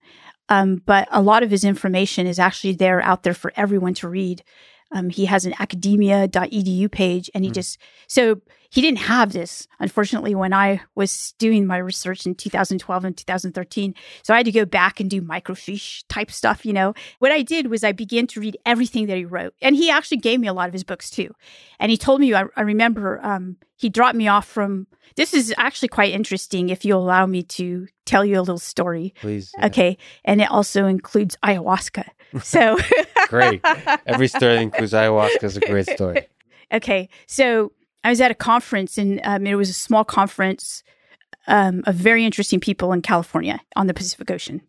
[0.49, 4.09] um, but a lot of his information is actually there out there for everyone to
[4.09, 4.43] read.
[4.93, 7.53] Um, he has an academia.edu page, and he mm.
[7.53, 8.41] just so
[8.73, 13.93] he didn't have this, unfortunately, when I was doing my research in 2012 and 2013.
[14.23, 16.95] So I had to go back and do microfiche type stuff, you know.
[17.19, 19.53] What I did was I began to read everything that he wrote.
[19.61, 21.35] And he actually gave me a lot of his books too.
[21.79, 24.87] And he told me, I, I remember um, he dropped me off from,
[25.17, 29.13] this is actually quite interesting if you allow me to tell you a little story.
[29.21, 29.51] Please.
[29.55, 29.67] Yeah.
[29.67, 29.99] Okay.
[30.25, 32.05] And it also includes ayahuasca.
[32.41, 32.79] So
[33.27, 33.61] great.
[34.05, 36.27] Every story includes ayahuasca is a great story.
[36.71, 37.07] Okay.
[37.27, 37.71] So
[38.03, 40.81] I was at a conference, and um, it was a small conference
[41.45, 44.61] um, of very interesting people in California on the Pacific Ocean,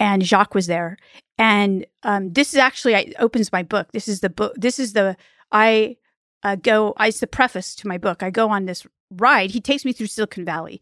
[0.00, 0.96] and Jacques was there.
[1.38, 3.92] And um, this is actually I, opens my book.
[3.92, 4.54] This is the book.
[4.56, 5.16] This is the
[5.52, 5.96] I
[6.42, 6.94] uh, go.
[6.96, 8.22] I, it's the preface to my book.
[8.22, 9.50] I go on this ride.
[9.50, 10.80] He takes me through Silicon Valley.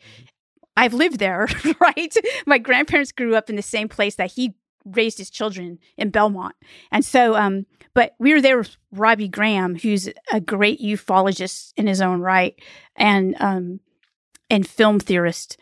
[0.77, 1.47] I've lived there,
[1.81, 2.17] right?
[2.47, 4.55] My grandparents grew up in the same place that he
[4.85, 6.55] raised his children in Belmont.
[6.91, 11.87] And so, um, but we were there with Robbie Graham, who's a great ufologist in
[11.87, 12.55] his own right
[12.97, 13.81] and, um,
[14.49, 15.57] and film theorist.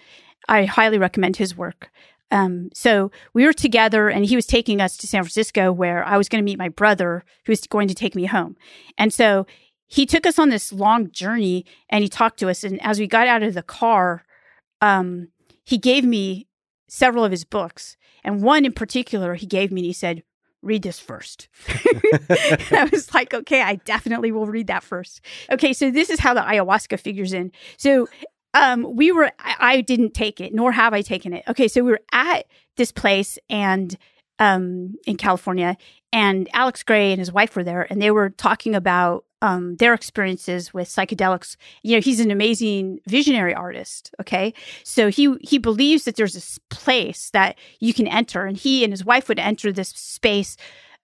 [0.48, 1.90] I highly recommend his work.
[2.30, 6.16] Um, so we were together and he was taking us to San Francisco where I
[6.16, 8.56] was going to meet my brother who was going to take me home.
[8.96, 9.46] And so
[9.88, 12.62] he took us on this long journey and he talked to us.
[12.62, 14.24] And as we got out of the car,
[14.80, 15.28] um,
[15.64, 16.46] he gave me
[16.88, 17.96] several of his books.
[18.24, 20.22] And one in particular, he gave me and he said,
[20.62, 21.48] read this first.
[21.68, 25.20] I was like, okay, I definitely will read that first.
[25.50, 27.52] Okay, so this is how the ayahuasca figures in.
[27.76, 28.08] So
[28.52, 31.44] um, we were, I, I didn't take it, nor have I taken it.
[31.48, 33.96] Okay, so we were at this place and
[34.38, 35.76] um, in California,
[36.12, 39.94] and Alex Grey and his wife were there, and they were talking about um, their
[39.94, 41.56] experiences with psychedelics.
[41.82, 44.14] You know, he's an amazing visionary artist.
[44.20, 44.54] Okay,
[44.84, 48.92] so he he believes that there's this place that you can enter, and he and
[48.92, 50.56] his wife would enter this space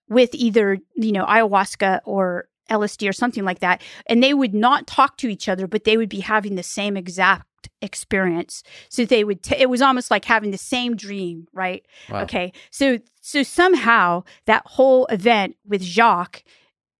[0.08, 4.86] with either you know ayahuasca or LSD or something like that, and they would not
[4.86, 7.46] talk to each other, but they would be having the same exact
[7.80, 8.62] experience.
[8.88, 9.42] So they would.
[9.42, 11.86] T- it was almost like having the same dream, right?
[12.10, 12.22] Wow.
[12.22, 16.44] Okay, so so somehow that whole event with Jacques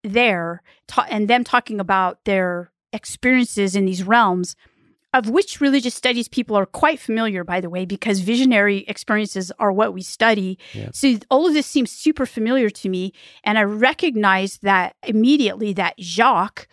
[0.03, 4.55] there ta- and them talking about their experiences in these realms
[5.13, 9.71] of which religious studies people are quite familiar by the way because visionary experiences are
[9.71, 10.89] what we study yeah.
[10.93, 13.13] so all of this seems super familiar to me
[13.43, 16.67] and i recognize that immediately that jacques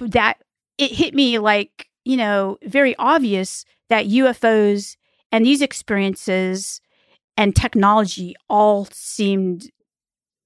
[0.00, 0.42] that
[0.78, 4.96] it hit me like you know very obvious that ufos
[5.32, 6.80] and these experiences
[7.36, 9.70] and technology all seemed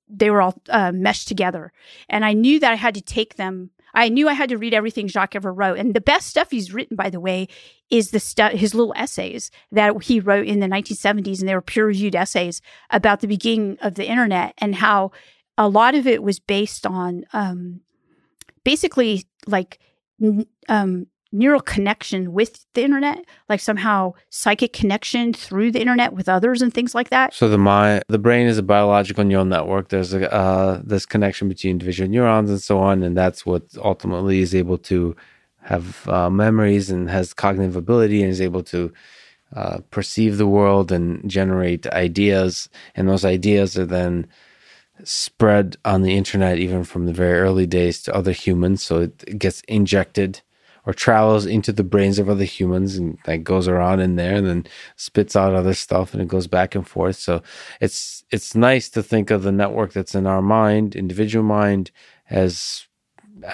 [0.09, 1.72] they were all uh, meshed together.
[2.09, 3.70] And I knew that I had to take them.
[3.94, 5.78] I knew I had to read everything Jacques ever wrote.
[5.78, 7.48] And the best stuff he's written, by the way,
[7.90, 11.40] is the his little essays that he wrote in the 1970s.
[11.40, 12.60] And they were peer reviewed essays
[12.90, 15.12] about the beginning of the internet and how
[15.56, 17.80] a lot of it was based on um,
[18.64, 19.78] basically like
[20.68, 26.62] um, neural connection with the internet, like somehow psychic connection through the internet with others
[26.62, 27.34] and things like that.
[27.34, 29.88] So the mind, the brain is a biological neural network.
[29.88, 34.40] There's a uh, this connection between individual neurons and so on, and that's what ultimately
[34.40, 35.14] is able to
[35.60, 38.92] have uh, memories and has cognitive ability and is able to
[39.55, 44.26] uh, perceive the world and generate ideas, and those ideas are then
[45.05, 48.82] spread on the internet even from the very early days to other humans.
[48.82, 50.40] So it gets injected
[50.89, 54.47] or travels into the brains of other humans and like goes around in there and
[54.47, 54.66] then
[54.97, 57.16] spits out other stuff and it goes back and forth.
[57.16, 57.43] So
[57.78, 61.90] it's it's nice to think of the network that's in our mind, individual mind,
[62.31, 62.86] as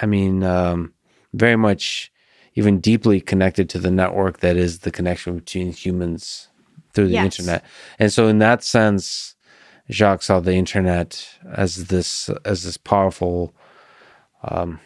[0.01, 0.93] I mean, um,
[1.33, 2.09] very much
[2.53, 6.47] even deeply connected to the network that is the connection between humans
[6.93, 7.25] through the yes.
[7.25, 7.65] internet.
[7.99, 9.35] And so in that sense,
[9.91, 13.53] Jacques saw the internet as this as this powerful
[14.45, 14.79] um,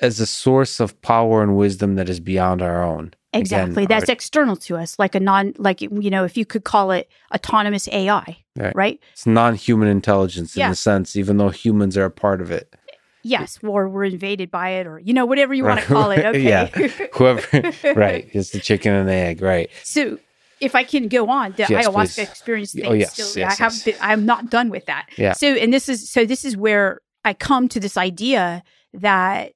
[0.00, 3.12] as a source of power and wisdom that is beyond our own.
[3.32, 3.84] Exactly.
[3.84, 6.64] Again, That's our, external to us, like a non, like, you know, if you could
[6.64, 8.74] call it autonomous AI, right?
[8.74, 9.00] right?
[9.12, 10.70] It's non human intelligence in yeah.
[10.70, 12.74] a sense, even though humans are a part of it.
[13.22, 16.24] Yes, or we're invaded by it, or, you know, whatever you want to call it.
[16.28, 16.40] Okay.
[16.40, 16.66] yeah.
[17.14, 18.28] Whoever, right.
[18.32, 19.68] It's the chicken and the egg, right.
[19.82, 20.18] So,
[20.60, 22.18] if I can go on, the yes, ayahuasca please.
[22.18, 22.90] experience oh, thing.
[22.90, 23.98] Oh, yes, still, yes, I have yes.
[24.00, 25.08] I'm not done with that.
[25.16, 25.32] Yeah.
[25.32, 28.62] So, and this is, so this is where I come to this idea
[28.94, 29.52] that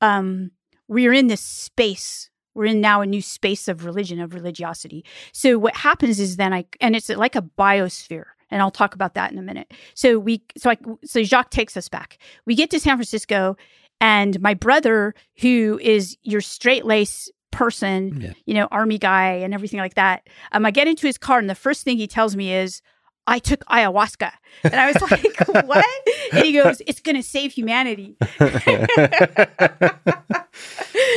[0.00, 0.50] um,
[0.86, 2.30] we're in this space.
[2.54, 5.04] We're in now a new space of religion, of religiosity.
[5.32, 9.14] So what happens is then I, and it's like a biosphere and I'll talk about
[9.14, 9.72] that in a minute.
[9.94, 12.18] So we, so I, so Jacques takes us back.
[12.46, 13.56] We get to San Francisco,
[14.00, 18.32] and my brother, who is your straight lace person, yeah.
[18.46, 20.28] you know, army guy and everything like that.
[20.52, 22.80] Um, I get into his car, and the first thing he tells me is,
[23.28, 24.32] I took ayahuasca.
[24.64, 25.84] And I was like, what?
[26.32, 28.16] And he goes, it's going to save humanity.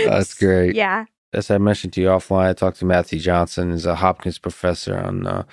[0.05, 0.75] That's great.
[0.75, 1.05] Yeah.
[1.33, 3.71] As I mentioned to you offline, I talked to Matthew Johnson.
[3.71, 5.43] He's a Hopkins professor on, uh,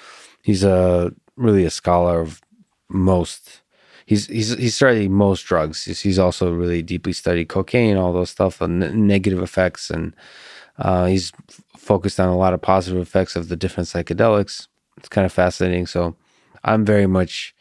[0.42, 2.42] he's a really a scholar of
[2.88, 3.62] most,
[4.04, 5.84] he's, he's, he's studied most drugs.
[5.84, 9.90] He's, he's also really deeply studied cocaine, all those stuff, and negative effects.
[9.90, 10.16] And
[10.76, 11.32] uh, he's
[11.76, 14.66] focused on a lot of positive effects of the different psychedelics.
[14.96, 15.86] It's kind of fascinating.
[15.86, 16.16] So,
[16.64, 17.54] I'm very much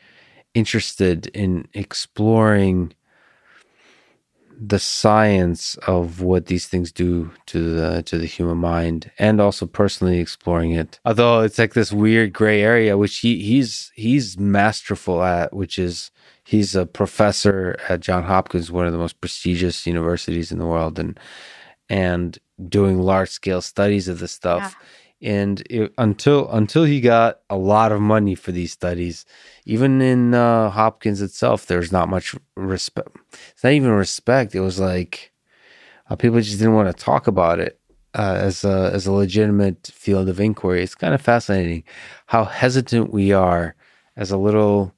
[0.53, 2.93] interested in exploring
[4.59, 9.67] the science of what these things do to the to the human mind and also
[9.67, 10.99] personally exploring it.
[11.05, 16.09] Although it's like this weird gray area which he he's he's masterful at which is
[16.43, 20.97] he's a professor at John Hopkins one of the most prestigious universities in the world
[20.97, 21.19] and
[21.87, 24.75] and doing large scale studies of this stuff.
[24.75, 24.85] Yeah
[25.22, 29.26] and it, until until he got a lot of money for these studies,
[29.65, 33.15] even in uh, Hopkins itself, there's not much respect.
[33.52, 34.53] It's not even respect.
[34.56, 35.31] It was like
[36.10, 37.80] uh, people just didn't want to talk about it
[38.14, 40.84] uh, as a as a legitimate field of inquiry.
[40.84, 41.84] It's kind of fascinating
[42.27, 43.76] how hesitant we are
[44.15, 44.94] as a little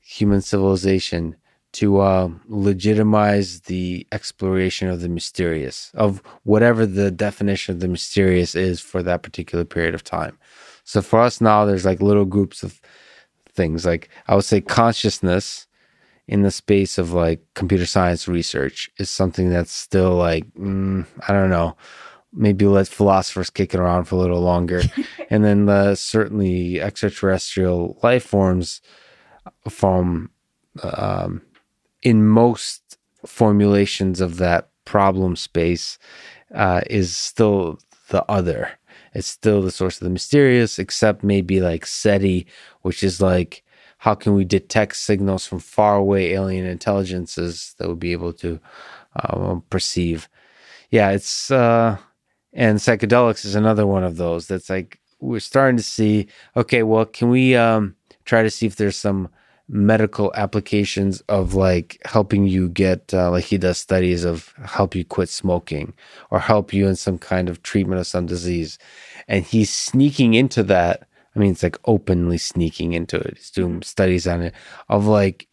[0.00, 1.36] human civilization
[1.74, 8.54] to uh, legitimize the exploration of the mysterious, of whatever the definition of the mysterious
[8.54, 10.38] is for that particular period of time.
[10.84, 12.80] So for us now, there's like little groups of
[13.48, 13.84] things.
[13.84, 15.66] Like I would say consciousness
[16.28, 21.32] in the space of like computer science research is something that's still like, mm, I
[21.32, 21.76] don't know.
[22.32, 24.82] Maybe let philosophers kick it around for a little longer.
[25.30, 28.80] and then uh, certainly extraterrestrial life forms
[29.68, 30.30] from
[30.82, 31.42] um,
[32.04, 35.98] in most formulations of that problem space
[36.54, 37.78] uh, is still
[38.10, 38.70] the other.
[39.14, 42.46] It's still the source of the mysterious, except maybe like SETI,
[42.82, 43.62] which is like
[43.98, 48.60] how can we detect signals from faraway alien intelligences that would be able to
[49.16, 50.28] uh, perceive?
[50.90, 51.96] Yeah, it's uh,
[52.52, 54.46] and psychedelics is another one of those.
[54.46, 56.28] That's like we're starting to see.
[56.56, 59.30] Okay, well, can we um, try to see if there's some
[59.68, 65.04] medical applications of like helping you get uh, like he does studies of help you
[65.04, 65.94] quit smoking
[66.30, 68.78] or help you in some kind of treatment of some disease.
[69.28, 71.08] And he's sneaking into that.
[71.34, 73.38] I mean it's like openly sneaking into it.
[73.38, 74.54] He's doing studies on it
[74.88, 75.48] of like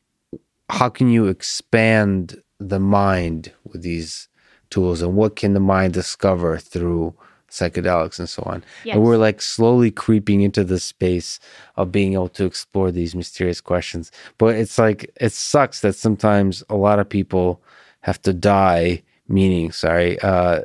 [0.70, 4.28] how can you expand the mind with these
[4.70, 5.02] tools?
[5.02, 7.16] And what can the mind discover through
[7.52, 8.64] psychedelics and so on.
[8.84, 8.96] Yes.
[8.96, 11.40] And we're like slowly creeping into the space
[11.76, 14.12] of being able to explore these mysterious questions.
[14.38, 17.62] But it's like, it sucks that sometimes a lot of people
[18.02, 20.62] have to die, meaning, sorry, uh,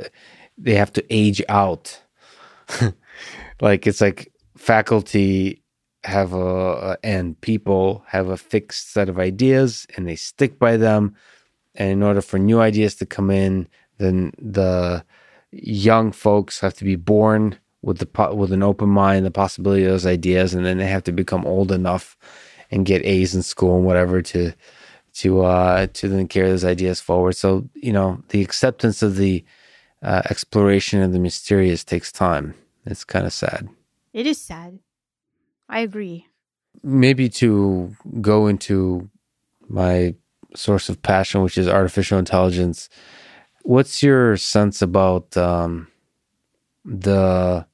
[0.57, 2.01] they have to age out.
[3.61, 5.63] like it's like faculty
[6.05, 11.15] have a, and people have a fixed set of ideas and they stick by them.
[11.75, 13.69] And in order for new ideas to come in,
[13.99, 15.05] then the
[15.63, 19.91] young folks have to be born with the with an open mind, the possibility of
[19.91, 22.17] those ideas, and then they have to become old enough
[22.71, 24.53] and get A's in school and whatever to
[25.15, 27.35] to uh, to then carry those ideas forward.
[27.37, 29.45] So you know, the acceptance of the
[30.03, 32.55] uh, exploration of the mysterious takes time,
[32.85, 33.69] It's kind of sad.
[34.13, 34.79] It is sad.
[35.69, 36.27] I agree.
[36.83, 39.11] Maybe to go into
[39.69, 40.15] my
[40.55, 42.89] source of passion, which is artificial intelligence.
[43.67, 45.89] What's your sense about um,
[46.85, 47.67] the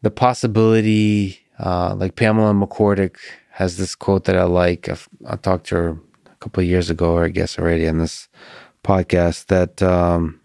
[0.00, 1.40] the possibility?
[1.58, 3.16] Uh, like Pamela McCorduck
[3.50, 4.88] has this quote that I like.
[4.88, 5.88] I've, I talked to her
[6.26, 8.28] a couple of years ago, or I guess already on this
[8.84, 10.40] podcast that um,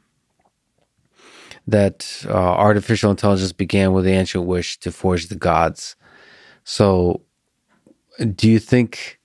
[1.68, 5.95] that uh, artificial intelligence began with the ancient wish to forge the gods.
[6.64, 7.22] So,
[8.19, 9.19] do you think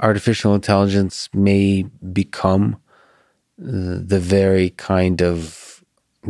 [0.00, 2.80] artificial intelligence may become
[3.60, 5.84] the very kind of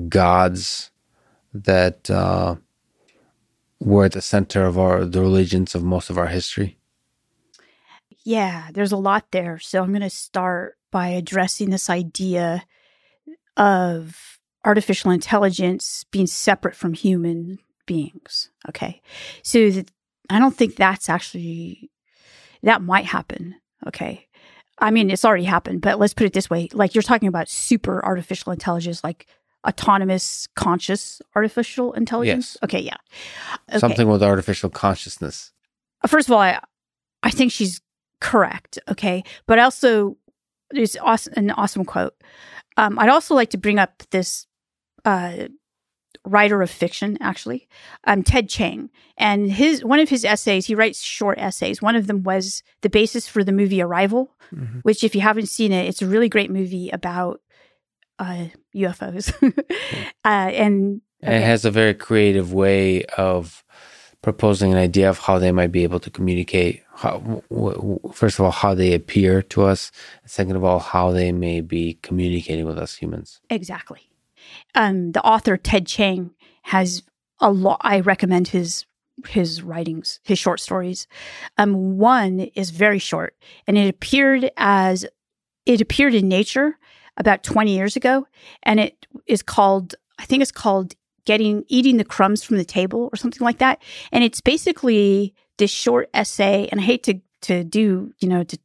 [0.08, 0.90] gods
[1.54, 2.56] that uh,
[3.78, 6.76] were at the center of our the religions of most of our history?
[8.24, 9.58] Yeah, there's a lot there.
[9.58, 12.64] So I'm going to start by addressing this idea
[13.56, 18.50] of artificial intelligence being separate from human beings.
[18.68, 19.00] Okay.
[19.42, 19.90] So that,
[20.28, 21.90] I don't think that's actually,
[22.62, 23.54] that might happen.
[23.86, 24.26] Okay.
[24.80, 26.68] I mean, it's already happened, but let's put it this way.
[26.72, 29.26] Like you're talking about super artificial intelligence, like
[29.66, 32.56] autonomous conscious artificial intelligence.
[32.56, 32.64] Yes.
[32.64, 32.80] Okay.
[32.80, 32.96] Yeah.
[33.68, 33.78] Okay.
[33.78, 35.52] Something with artificial consciousness.
[36.06, 36.60] First of all, I,
[37.22, 37.80] I think she's
[38.20, 38.78] correct.
[38.88, 39.22] Okay.
[39.46, 40.16] But also,
[40.70, 42.14] there's awesome, an awesome quote.
[42.76, 44.46] Um, I'd also like to bring up this
[45.04, 45.48] uh,
[46.24, 47.68] writer of fiction, actually,
[48.04, 50.66] um, Ted Chiang, and his one of his essays.
[50.66, 51.80] He writes short essays.
[51.80, 54.80] One of them was the basis for the movie Arrival, mm-hmm.
[54.80, 57.40] which, if you haven't seen it, it's a really great movie about
[58.18, 59.32] uh, UFOs,
[60.24, 61.36] uh, and okay.
[61.36, 63.64] it has a very creative way of
[64.22, 66.82] proposing an idea of how they might be able to communicate.
[66.94, 69.90] How, w- w- first of all, how they appear to us.
[70.26, 73.40] Second of all, how they may be communicating with us humans.
[73.48, 74.09] Exactly.
[74.74, 77.02] Um, the author Ted Chiang has
[77.40, 77.80] a lot.
[77.82, 78.86] I recommend his
[79.28, 81.06] his writings, his short stories.
[81.58, 83.34] Um, one is very short,
[83.66, 85.06] and it appeared as
[85.66, 86.78] it appeared in Nature
[87.16, 88.26] about 20 years ago,
[88.62, 90.94] and it is called I think it's called
[91.24, 93.82] getting eating the crumbs from the table or something like that.
[94.12, 98.58] And it's basically this short essay, and I hate to to do you know to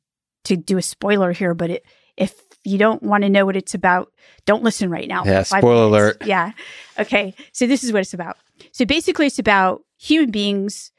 [0.46, 1.86] to do a spoiler here, but it
[2.18, 4.12] if you don't want to know what it's about,
[4.46, 5.24] don't listen right now.
[5.26, 6.26] Yeah, spoiler alert.
[6.26, 6.52] Yeah.
[7.00, 7.34] Okay.
[7.52, 8.38] So this is what it's about.
[8.72, 10.92] So basically, it's about human beings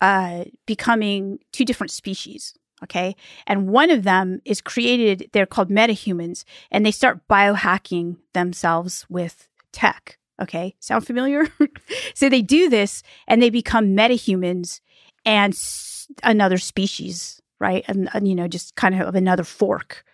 [0.00, 2.54] uh, becoming two different species.
[2.82, 3.16] Okay.
[3.46, 9.48] And one of them is created, they're called metahumans, and they start biohacking themselves with
[9.72, 10.18] tech.
[10.40, 10.74] Okay.
[10.80, 11.46] Sound familiar?
[12.14, 14.80] so they do this and they become metahumans
[15.24, 17.84] and s- another species, right?
[17.88, 20.04] And, and, you know, just kind of another fork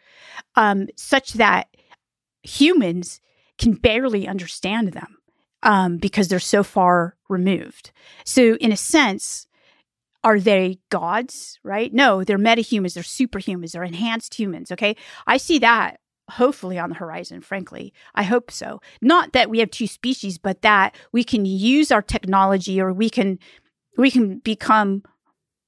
[0.56, 1.68] um, such that
[2.42, 3.20] humans
[3.58, 5.18] can barely understand them
[5.62, 7.92] um, because they're so far removed.
[8.24, 9.46] So, in a sense,
[10.22, 11.92] are they gods, right?
[11.92, 14.96] No, they're metahumans, they're superhumans, they're enhanced humans, okay?
[15.26, 16.00] I see that
[16.30, 17.92] hopefully on the horizon, frankly.
[18.14, 18.80] I hope so.
[19.02, 23.10] Not that we have two species, but that we can use our technology or we
[23.10, 23.38] can
[23.98, 25.02] we can become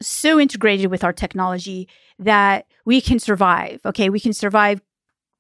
[0.03, 1.89] so integrated with our technology
[2.19, 3.81] that we can survive.
[3.85, 4.81] Okay, we can survive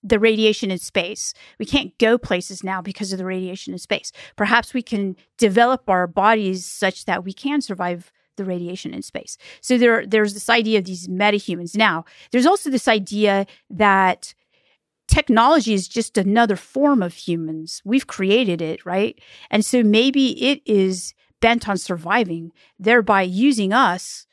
[0.02, 1.32] the radiation in space.
[1.58, 4.12] We can't go places now because of the radiation in space.
[4.36, 9.36] Perhaps we can develop our bodies such that we can survive the radiation in space.
[9.60, 11.76] So there, there's this idea of these metahumans.
[11.76, 14.34] Now, there's also this idea that
[15.06, 17.82] technology is just another form of humans.
[17.84, 19.20] We've created it, right?
[19.50, 24.26] And so maybe it is bent on surviving, thereby using us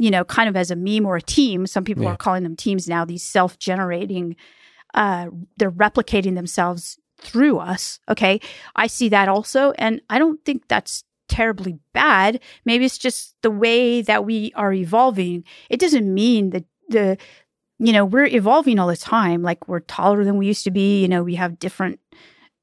[0.00, 1.66] you know, kind of as a meme or a team.
[1.66, 2.12] Some people yeah.
[2.12, 4.34] are calling them teams now, these self generating,
[4.94, 5.26] uh,
[5.58, 8.00] they're replicating themselves through us.
[8.08, 8.40] Okay.
[8.74, 9.72] I see that also.
[9.72, 12.40] And I don't think that's terribly bad.
[12.64, 15.44] Maybe it's just the way that we are evolving.
[15.68, 17.18] It doesn't mean that the,
[17.78, 19.42] you know, we're evolving all the time.
[19.42, 21.02] Like we're taller than we used to be.
[21.02, 22.00] You know, we have different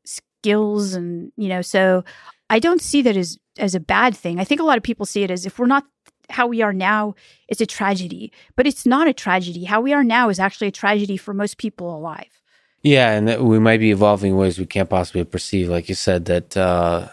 [0.06, 2.04] skills and, you know, so
[2.50, 4.40] I don't see that as as a bad thing.
[4.40, 5.86] I think a lot of people see it as if we're not
[6.30, 7.16] how we are now
[7.48, 9.66] is a tragedy, but it's not a tragedy.
[9.66, 12.42] How we are now is actually a tragedy for most people alive.
[12.84, 15.68] Yeah, and we might be evolving in ways we can't possibly perceive.
[15.68, 17.10] Like you said, that uh,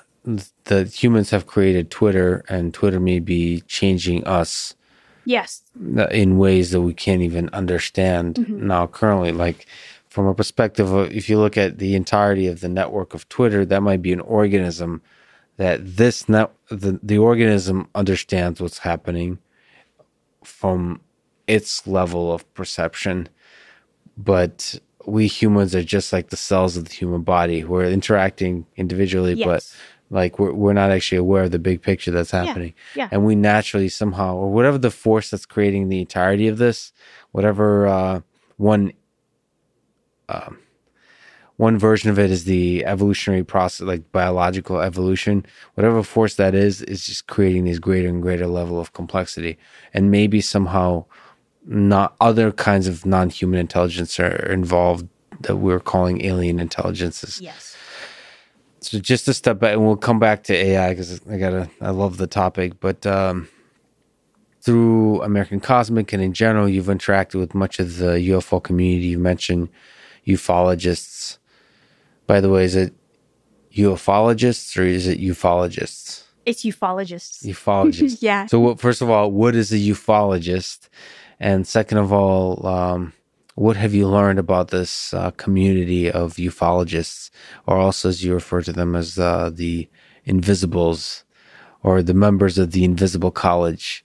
[0.64, 4.74] the humans have created Twitter, and Twitter may be changing us.
[5.24, 5.62] Yes.
[6.10, 8.66] In ways that we can't even understand mm-hmm.
[8.66, 9.32] now currently.
[9.32, 9.66] Like
[10.08, 13.64] from a perspective of, if you look at the entirety of the network of Twitter,
[13.64, 15.00] that might be an organism
[15.56, 19.38] that this net the, the organism understands what's happening
[20.42, 21.00] from
[21.46, 23.28] its level of perception
[24.16, 29.34] but we humans are just like the cells of the human body we're interacting individually
[29.34, 29.46] yes.
[29.46, 29.62] but
[30.10, 32.74] Like we're we're not actually aware of the big picture that's happening.
[32.94, 33.04] yeah.
[33.04, 33.08] yeah.
[33.10, 36.92] And we naturally somehow or whatever the force that's creating the entirety of this,
[37.32, 38.20] whatever uh
[38.56, 38.92] one
[40.28, 40.58] um
[41.56, 45.46] one version of it is the evolutionary process, like biological evolution.
[45.74, 49.56] Whatever force that is, is just creating these greater and greater level of complexity.
[49.92, 51.04] And maybe somehow
[51.66, 55.08] not other kinds of non-human intelligence are involved
[55.40, 57.40] that we're calling alien intelligences.
[57.40, 57.76] Yes.
[58.80, 61.90] So just to step back, and we'll come back to AI because I gotta, I
[61.90, 62.80] love the topic.
[62.80, 63.48] But um,
[64.60, 69.06] through American Cosmic and in general, you've interacted with much of the UFO community.
[69.06, 69.68] You mentioned
[70.26, 71.38] ufologists.
[72.26, 72.94] By the way, is it
[73.74, 76.24] ufologists or is it ufologists?
[76.46, 77.44] It's ufologists.
[77.44, 78.18] Ufologists.
[78.20, 78.46] yeah.
[78.46, 80.88] So, what, first of all, what is a ufologist?
[81.40, 83.12] And second of all, um,
[83.54, 87.30] what have you learned about this uh, community of ufologists,
[87.66, 89.88] or also as you refer to them as uh, the
[90.24, 91.24] invisibles,
[91.82, 94.04] or the members of the Invisible College,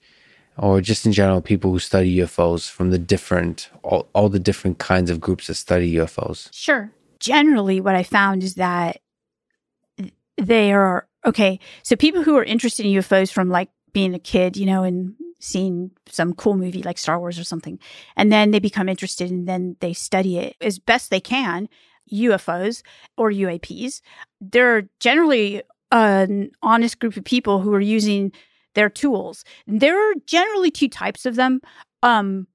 [0.58, 4.78] or just in general, people who study UFOs from the different, all, all the different
[4.78, 6.50] kinds of groups that study UFOs?
[6.52, 6.92] Sure.
[7.20, 9.02] Generally, what I found is that
[10.38, 11.60] they are okay.
[11.84, 15.16] So people who are interested in UFOs from like being a kid, you know, and
[15.40, 17.80] seeing some cool movie like Star Wars or something,
[18.16, 21.70] and then they become interested and then they study it as best they can,
[22.12, 22.84] UFOs
[23.18, 24.02] or UAPs.
[24.42, 28.32] They're generally an honest group of people who are using
[28.76, 29.44] their tools.
[29.68, 31.62] There are generally two types of them.
[32.04, 32.48] Um,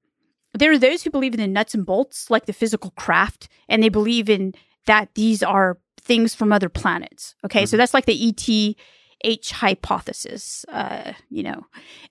[0.59, 3.81] there are those who believe in the nuts and bolts, like the physical craft, and
[3.81, 4.53] they believe in
[4.85, 7.35] that these are things from other planets.
[7.43, 7.67] Okay, mm-hmm.
[7.67, 8.75] so that's like the ET
[9.23, 10.65] H hypothesis.
[10.69, 11.65] Uh, you know,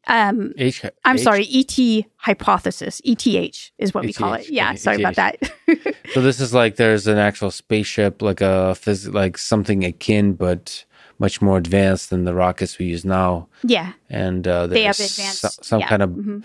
[0.07, 0.85] um, H.
[1.05, 1.23] I'm H?
[1.23, 3.01] sorry, ET hypothesis.
[3.05, 4.49] ETH is what we call it.
[4.49, 5.39] Yeah, sorry about that.
[6.13, 10.85] so this is like there's an actual spaceship, like a phys- like something akin, but
[11.21, 13.49] much more advanced than the rockets we use now.
[13.63, 15.89] Yeah, and uh, they have advanced so, some yeah.
[15.89, 16.11] kind of.
[16.11, 16.39] Mm-hmm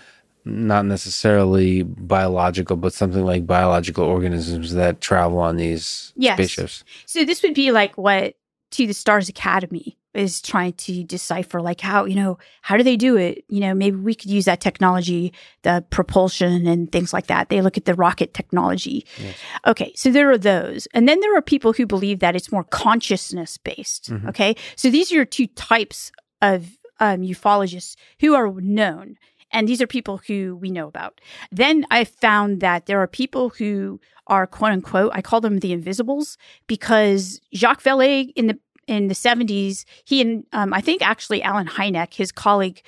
[0.44, 6.36] not necessarily biological, but something like biological organisms that travel on these yes.
[6.36, 6.84] spaceships.
[7.06, 8.34] So this would be like what
[8.72, 12.96] to the Stars Academy is trying to decipher like how you know how do they
[12.96, 17.28] do it you know maybe we could use that technology the propulsion and things like
[17.28, 19.36] that they look at the rocket technology yes.
[19.68, 22.64] okay so there are those and then there are people who believe that it's more
[22.64, 24.28] consciousness based Mhm.
[24.28, 26.10] okay so these are your two types
[26.42, 29.16] of um, ufologists who are known
[29.52, 31.20] and these are people who we know about
[31.50, 35.72] then i found that there are people who are quote unquote i call them the
[35.72, 36.36] invisibles
[36.66, 41.68] because jacques vallée in the in the 70s, he and um, I think actually Allen
[41.68, 42.82] Hynek, his colleague,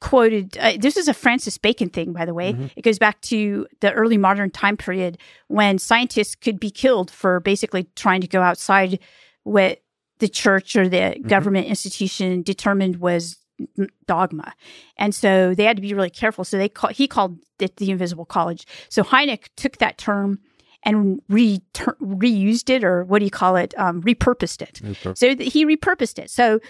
[0.00, 2.54] quoted uh, this is a Francis Bacon thing, by the way.
[2.54, 2.70] Mhm.
[2.76, 5.18] It goes back to the early modern time period
[5.48, 8.98] when scientists could be killed for basically trying to go outside
[9.42, 9.82] what
[10.18, 13.36] the church or the government institution determined was
[14.06, 14.54] dogma.
[14.96, 16.44] And so they had to be really careful.
[16.44, 18.66] So they call, he called it the invisible college.
[18.88, 20.40] So Hynek took that term
[20.82, 21.62] and re-
[22.00, 24.80] reused it or what do you call it um, repurposed it
[25.16, 26.60] so th- he repurposed it so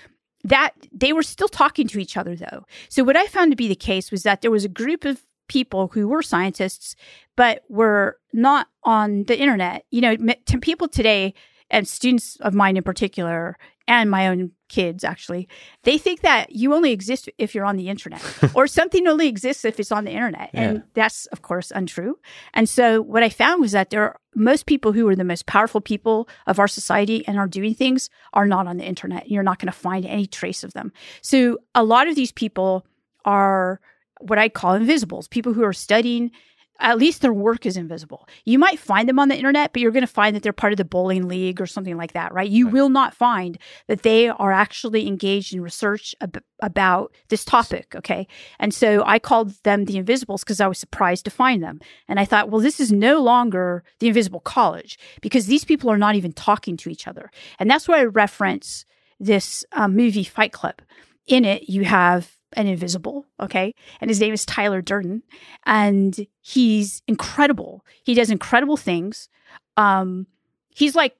[0.44, 3.66] that they were still talking to each other though so what i found to be
[3.66, 6.94] the case was that there was a group of people who were scientists
[7.36, 11.34] but were not on the internet you know m- to people today
[11.70, 13.56] and students of mine in particular
[13.86, 15.46] and my own kids actually
[15.84, 18.22] they think that you only exist if you're on the internet
[18.54, 20.50] or something only exists if it's on the internet.
[20.52, 22.18] And that's of course untrue.
[22.54, 25.46] And so what i found was that there are most people who are the most
[25.46, 29.30] powerful people of our society and are doing things are not on the internet.
[29.30, 30.92] You're not going to find any trace of them.
[31.20, 32.86] So a lot of these people
[33.24, 33.80] are
[34.20, 36.30] what i call invisibles people who are studying
[36.80, 38.28] at least their work is invisible.
[38.44, 40.72] You might find them on the internet, but you're going to find that they're part
[40.72, 42.48] of the bowling league or something like that, right?
[42.50, 42.72] You Right.
[42.74, 48.26] will not find that they are actually engaged in research ab- about this topic, okay?
[48.58, 51.80] And so I called them the invisibles because I was surprised to find them.
[52.08, 55.98] And I thought, well, this is no longer the invisible college because these people are
[55.98, 57.30] not even talking to each other.
[57.58, 58.84] And that's why I reference
[59.20, 60.82] this um, movie Fight Club.
[61.26, 63.74] In it, you have an invisible, okay?
[64.00, 65.22] And his name is Tyler Durden.
[65.66, 67.84] And he's incredible.
[68.02, 69.28] He does incredible things.
[69.76, 70.26] Um,
[70.74, 71.16] he's like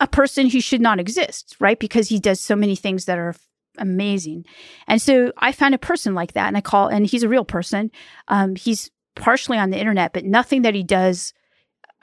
[0.00, 1.78] a person who should not exist, right?
[1.78, 3.34] Because he does so many things that are
[3.78, 4.44] amazing.
[4.86, 7.44] And so I found a person like that and I call, and he's a real
[7.44, 7.90] person.
[8.28, 11.32] Um, he's partially on the internet, but nothing that he does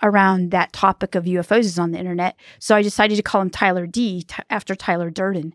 [0.01, 2.35] around that topic of UFOs is on the internet.
[2.59, 5.53] So I decided to call him Tyler D t- after Tyler Durden.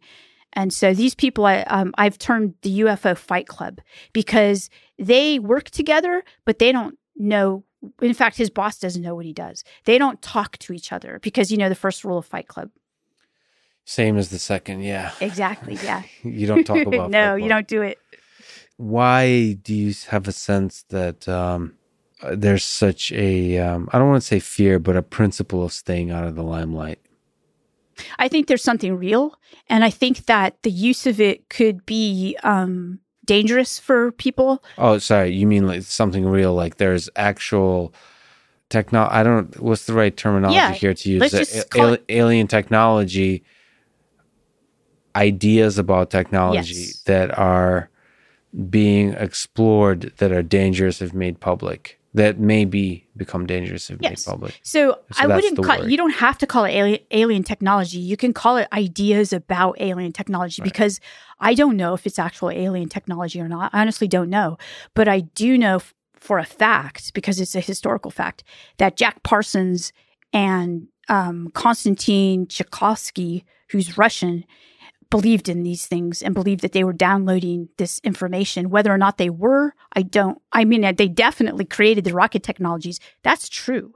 [0.54, 3.80] And so these people, I, um, I've termed the UFO Fight Club
[4.12, 7.64] because they work together, but they don't know.
[8.00, 9.64] In fact, his boss doesn't know what he does.
[9.84, 12.70] They don't talk to each other because you know the first rule of Fight Club.
[13.84, 15.12] Same as the second, yeah.
[15.20, 16.02] Exactly, yeah.
[16.22, 17.98] you don't talk about no, you don't do it.
[18.76, 21.74] Why do you have a sense that um,
[22.32, 26.10] there's such a um, I don't want to say fear, but a principle of staying
[26.10, 26.98] out of the limelight?
[28.18, 29.38] I think there's something real,
[29.68, 34.62] and I think that the use of it could be um, dangerous for people.
[34.78, 36.54] Oh, sorry, you mean like something real?
[36.54, 37.94] Like there's actual
[38.70, 39.08] techno.
[39.10, 39.58] I don't.
[39.60, 41.64] What's the right terminology Yeah, here to use?
[41.70, 43.44] call al- it- alien technology.
[45.16, 47.02] Ideas about technology Yes.
[47.02, 47.88] that are
[48.68, 52.00] being explored that are dangerous if made public.
[52.14, 54.26] That may be become dangerous if Yes.
[54.26, 54.58] made public.
[54.62, 57.98] So, So I wouldn't call you don't have to call it alien, alien technology.
[57.98, 60.70] You can call it ideas about alien technology Right.
[60.72, 61.00] because
[61.40, 63.70] I don't know if it's actual alien technology or not.
[63.74, 64.56] I honestly don't know,
[64.94, 68.44] but I do know f- for a fact because it's a historical fact
[68.78, 69.92] that Jack Parsons
[70.32, 74.44] and um, Konstantin Tsiolkovsky, who's Russian,
[75.14, 78.68] believed in these things and believed that they were downloading this information.
[78.68, 80.42] Whether or not they were, I don't.
[80.52, 82.98] I mean, they definitely created the rocket technologies.
[83.22, 83.94] That's true.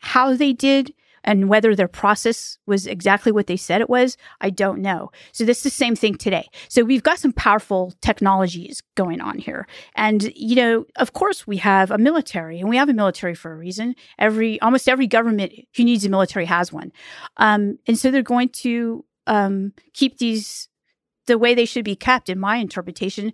[0.00, 0.92] How they did
[1.22, 5.12] and whether their process was exactly what they said it was, I don't know.
[5.30, 6.48] So this is the same thing today.
[6.68, 9.68] So we've got some powerful technologies going on here.
[9.94, 13.52] And you know, of course we have a military and we have a military for
[13.52, 13.94] a reason.
[14.18, 16.92] Every almost every government who needs a military has one.
[17.36, 20.68] Um, and so they're going to um, keep these
[21.26, 23.32] the way they should be kept in my interpretation.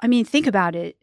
[0.00, 0.96] I mean, think about it.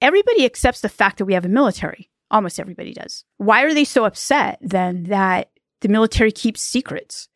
[0.00, 2.10] Everybody accepts the fact that we have a military.
[2.30, 3.24] Almost everybody does.
[3.38, 5.50] Why are they so upset then that
[5.80, 7.28] the military keeps secrets?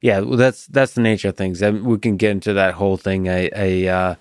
[0.00, 1.62] Yeah, well, that's that's the nature of things.
[1.62, 3.28] And we can get into that whole thing.
[3.28, 4.14] I I uh,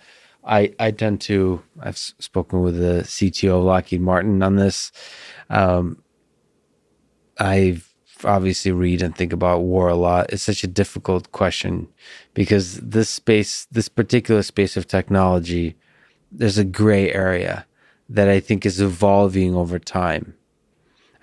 [0.46, 1.62] I, I tend to.
[1.82, 4.92] I've spoken with the CTO of Lockheed Martin on this.
[5.50, 6.04] Um,
[7.40, 7.82] I
[8.26, 10.32] obviously read and think about war a lot.
[10.32, 11.88] It's such a difficult question
[12.34, 15.76] because this space, this particular space of technology,
[16.32, 17.66] there's a gray area
[18.10, 20.36] that I think is evolving over time.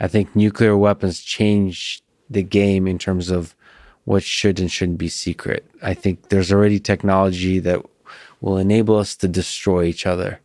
[0.01, 3.55] I think nuclear weapons change the game in terms of
[4.05, 5.65] what should and shouldn't be secret.
[5.83, 7.85] I think there's already technology that
[8.41, 10.41] will enable us to destroy each other.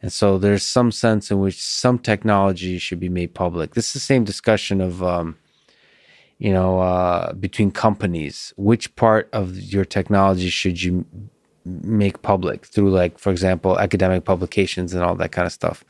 [0.00, 3.74] And so there's some sense in which some technology should be made public.
[3.74, 5.36] This is the same discussion of, um,
[6.38, 8.52] you know, uh, between companies.
[8.56, 11.04] Which part of your technology should you
[11.64, 15.84] make public through, like, for example, academic publications and all that kind of stuff?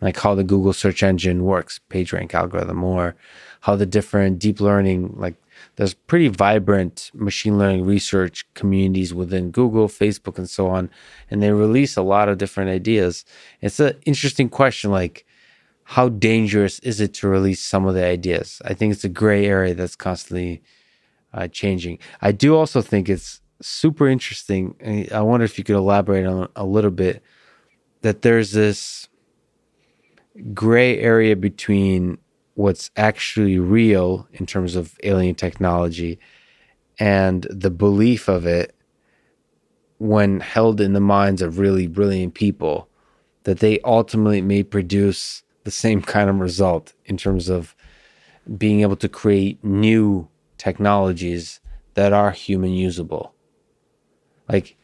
[0.00, 3.16] Like how the Google search engine works, PageRank algorithm, or
[3.60, 5.34] how the different deep learning, like
[5.76, 10.90] there's pretty vibrant machine learning research communities within Google, Facebook, and so on.
[11.30, 13.24] And they release a lot of different ideas.
[13.62, 15.24] It's an interesting question, like
[15.88, 18.60] how dangerous is it to release some of the ideas?
[18.64, 20.60] I think it's a gray area that's constantly
[21.32, 22.00] uh, changing.
[22.20, 24.74] I do also think it's super interesting.
[25.14, 27.22] I- wonder if you could elaborate on a little bit
[28.02, 29.08] that there's this
[30.52, 32.18] gray area between
[32.54, 36.18] what's actually real in terms of alien technology
[36.98, 38.74] and the belief of it
[39.98, 42.88] when held in the minds of really brilliant people
[43.44, 47.76] that they ultimately may produce the same kind of result in terms of
[48.56, 50.26] being able to create new
[50.56, 51.60] technologies
[51.94, 53.34] that are human usable
[54.48, 54.76] like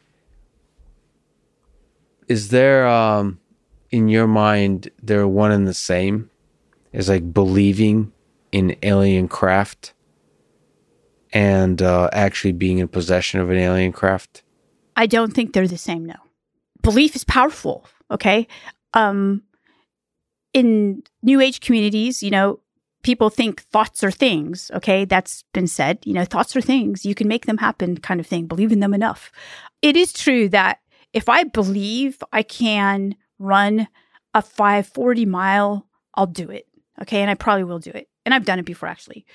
[2.27, 3.39] is there um
[3.89, 6.29] in your mind they're one and the same
[6.91, 8.11] is like believing
[8.51, 9.93] in alien craft
[11.35, 14.43] and uh, actually being in possession of an alien craft
[14.95, 16.05] I don't think they're the same.
[16.05, 16.15] No,
[16.81, 17.85] belief is powerful.
[18.11, 18.47] Okay,
[18.93, 19.43] um,
[20.53, 22.59] in New Age communities, you know,
[23.03, 24.71] people think thoughts are things.
[24.73, 25.99] Okay, that's been said.
[26.05, 27.05] You know, thoughts are things.
[27.05, 28.47] You can make them happen, kind of thing.
[28.47, 29.31] Believe in them enough.
[29.81, 30.79] It is true that
[31.11, 33.87] if I believe I can run
[34.33, 35.85] a 540 mile,
[36.15, 36.67] I'll do it.
[37.01, 39.25] Okay, and I probably will do it, and I've done it before actually.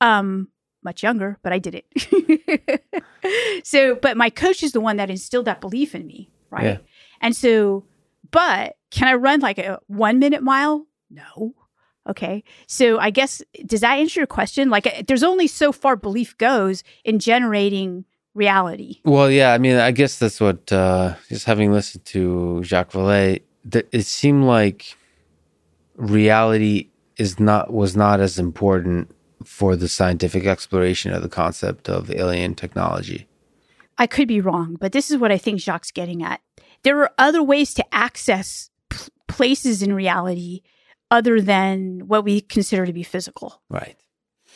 [0.00, 0.48] Um,
[0.82, 2.86] much younger, but I did it.
[3.64, 6.64] so, but my coach is the one that instilled that belief in me, right?
[6.64, 6.78] Yeah.
[7.20, 7.84] And so,
[8.30, 10.86] but can I run like a one minute mile?
[11.10, 11.54] No.
[12.08, 12.42] Okay.
[12.66, 14.70] So I guess, does that answer your question?
[14.70, 18.04] Like, uh, there's only so far belief goes in generating
[18.34, 19.00] reality.
[19.04, 23.40] well yeah i mean i guess that's what uh just having listened to jacques Vallée,
[23.64, 24.94] that it seemed like
[25.94, 29.10] reality is not was not as important
[29.42, 33.26] for the scientific exploration of the concept of alien technology
[33.98, 36.42] I could be wrong, but this is what I think Jacques getting at.
[36.82, 38.68] There are other ways to access
[39.28, 40.62] places in reality
[41.10, 43.62] other than what we consider to be physical.
[43.68, 43.96] right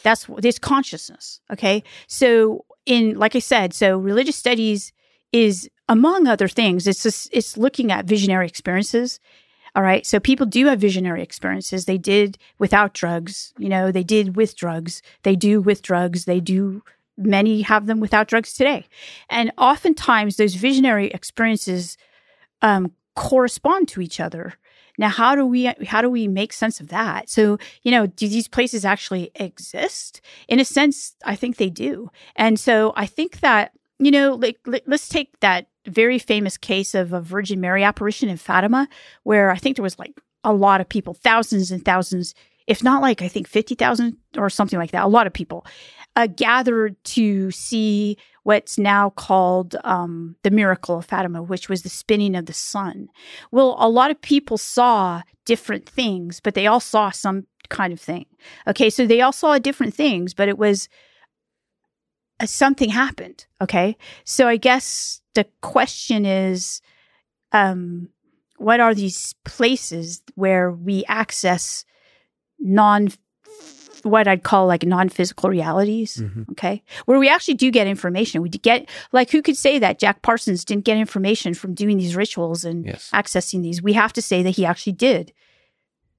[0.03, 1.41] That's this consciousness.
[1.53, 1.83] Okay.
[2.07, 4.93] So in like I said, so religious studies
[5.33, 9.21] is among other things, it's just, it's looking at visionary experiences.
[9.77, 10.05] All right.
[10.05, 11.85] So people do have visionary experiences.
[11.85, 15.03] They did without drugs, you know, they did with drugs.
[15.23, 16.25] They do with drugs.
[16.25, 16.83] They do
[17.17, 18.87] many have them without drugs today.
[19.29, 21.97] And oftentimes those visionary experiences
[22.63, 24.55] um, correspond to each other.
[25.01, 27.31] Now, how do we how do we make sense of that?
[27.31, 30.21] So, you know, do these places actually exist?
[30.47, 32.11] In a sense, I think they do.
[32.37, 37.15] And so, I think that you know, like let's take that very famous case of
[37.15, 38.89] a Virgin Mary apparition in Fatima,
[39.23, 42.35] where I think there was like a lot of people, thousands and thousands,
[42.67, 45.65] if not like I think fifty thousand or something like that, a lot of people
[46.15, 48.19] uh, gathered to see
[48.51, 53.07] what's now called um, the miracle of Fatima, which was the spinning of the sun.
[53.53, 58.01] Well, a lot of people saw different things, but they all saw some kind of
[58.01, 58.27] thing.
[58.67, 60.89] Okay, so they all saw different things, but it was
[62.41, 63.47] uh, something happened.
[63.63, 66.81] Okay, so I guess the question is,
[67.53, 68.09] um,
[68.57, 71.85] what are these places where we access
[72.59, 73.11] non
[74.03, 76.17] what I'd call like non-physical realities.
[76.17, 76.53] Mm-hmm.
[76.53, 76.83] Okay.
[77.07, 78.43] Where we actually do get information.
[78.43, 82.17] We get like who could say that Jack Parsons didn't get information from doing these
[82.17, 83.11] rituals and yes.
[83.13, 83.83] accessing these?
[83.83, 85.33] We have to say that he actually did.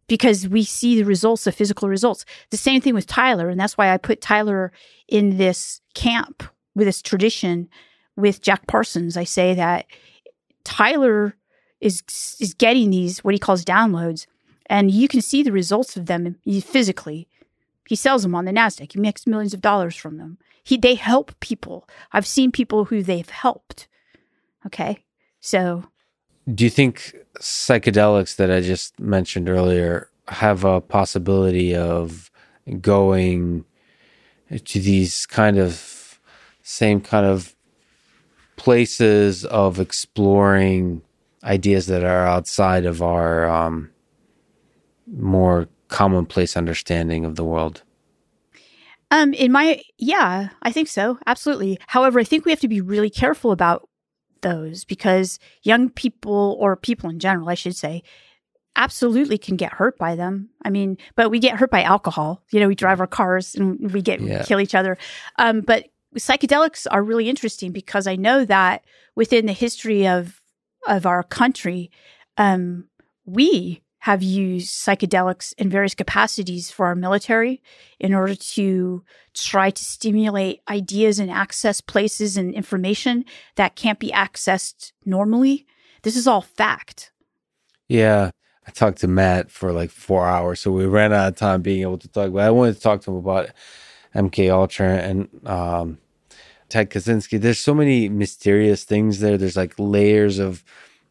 [0.07, 2.25] Because we see the results, the physical results.
[2.49, 4.73] The same thing with Tyler, and that's why I put Tyler
[5.07, 6.43] in this camp
[6.75, 7.69] with this tradition
[8.17, 9.15] with Jack Parsons.
[9.15, 9.85] I say that
[10.65, 11.37] Tyler
[11.79, 12.03] is
[12.39, 14.25] is getting these what he calls downloads,
[14.65, 17.29] and you can see the results of them physically
[17.91, 18.93] he sells them on the Nasdaq.
[18.93, 20.37] He makes millions of dollars from them.
[20.63, 21.89] He they help people.
[22.13, 23.89] I've seen people who they've helped.
[24.65, 25.03] Okay,
[25.41, 25.83] so
[26.55, 32.31] do you think psychedelics that I just mentioned earlier have a possibility of
[32.79, 33.65] going
[34.63, 36.17] to these kind of
[36.63, 37.57] same kind of
[38.55, 41.01] places of exploring
[41.43, 43.89] ideas that are outside of our um,
[45.07, 47.83] more commonplace understanding of the world?
[49.11, 51.19] Um, in my, yeah, I think so.
[51.27, 51.77] Absolutely.
[51.87, 53.87] However, I think we have to be really careful about
[54.41, 58.03] those because young people or people in general, I should say,
[58.77, 60.49] absolutely can get hurt by them.
[60.63, 62.41] I mean, but we get hurt by alcohol.
[62.51, 64.43] You know, we drive our cars and we get yeah.
[64.43, 64.97] kill each other.
[65.37, 65.87] Um, but
[66.17, 68.85] psychedelics are really interesting because I know that
[69.15, 70.41] within the history of
[70.87, 71.91] of our country,
[72.37, 72.87] um,
[73.25, 77.61] we have used psychedelics in various capacities for our military
[77.99, 79.03] in order to
[79.35, 83.23] try to stimulate ideas and access places and information
[83.57, 85.67] that can't be accessed normally.
[86.01, 87.11] This is all fact.
[87.87, 88.31] Yeah.
[88.67, 91.81] I talked to Matt for like four hours, so we ran out of time being
[91.83, 92.31] able to talk.
[92.31, 93.49] But I wanted to talk to him about
[94.15, 95.99] MK Ultra and um,
[96.69, 97.39] Ted Kaczynski.
[97.39, 99.37] There's so many mysterious things there.
[99.37, 100.63] There's like layers of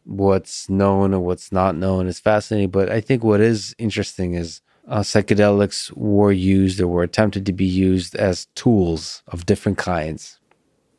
[0.05, 2.69] what's known and what's not known is fascinating.
[2.69, 7.53] But I think what is interesting is uh, psychedelics were used or were attempted to
[7.53, 10.39] be used as tools of different kinds.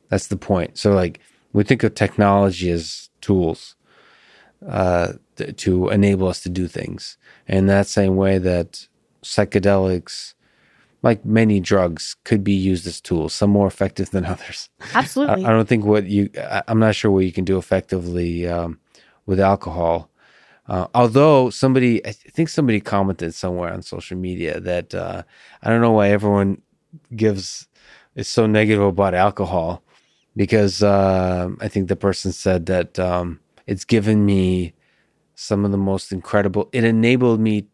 [0.09, 0.79] That's the point.
[0.79, 1.20] So, like,
[1.53, 3.77] we think of technology as tools
[4.66, 7.19] uh, th- to enable us to do things.
[7.49, 8.87] And that same way that
[9.23, 10.35] psychedelics,
[11.03, 14.69] like many drugs, could be used as tools, some more effective than others.
[14.95, 15.45] Absolutely.
[15.45, 18.47] I, I don't think what you, I, am not sure what you can do effectively
[18.47, 18.79] um,
[19.27, 20.11] with alcohol.
[20.69, 25.23] Uh, although somebody, I think somebody commented somewhere on social media that uh,
[25.62, 26.62] I don't know why everyone
[27.15, 27.69] gives
[28.15, 29.82] is so negative about alcohol
[30.36, 34.74] because uh, I think the person said that um, it's given me
[35.35, 36.69] some of the most incredible.
[36.73, 37.66] It enabled me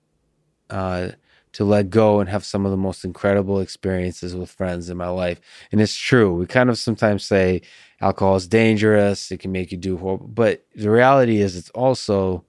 [0.71, 1.11] uh,
[1.53, 5.09] to let go and have some of the most incredible experiences with friends in my
[5.09, 5.41] life.
[5.73, 6.35] And it's true.
[6.35, 7.63] We kind of sometimes say
[8.01, 10.29] alcohol is dangerous, it can make you do horrible.
[10.29, 12.45] But the reality is, it's also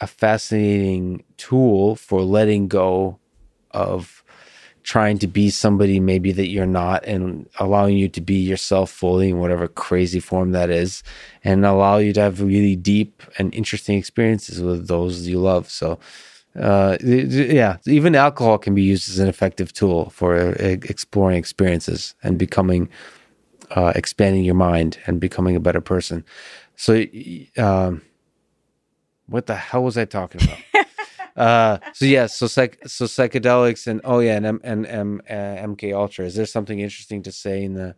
[0.00, 3.18] a fascinating tool for letting go
[3.72, 4.22] of
[4.88, 9.28] trying to be somebody maybe that you're not and allowing you to be yourself fully
[9.28, 11.02] in whatever crazy form that is
[11.44, 15.98] and allow you to have really deep and interesting experiences with those you love so
[16.58, 22.14] uh, yeah, even alcohol can be used as an effective tool for uh, exploring experiences
[22.22, 22.88] and becoming,
[23.70, 26.24] uh, expanding your mind and becoming a better person.
[26.76, 27.04] So,
[27.56, 28.02] um,
[29.26, 30.86] what the hell was I talking about?
[31.36, 35.32] uh, so yeah, so psych, so psychedelics and oh yeah, and M, and M, uh,
[35.32, 36.24] MK Ultra.
[36.24, 37.94] Is there something interesting to say in the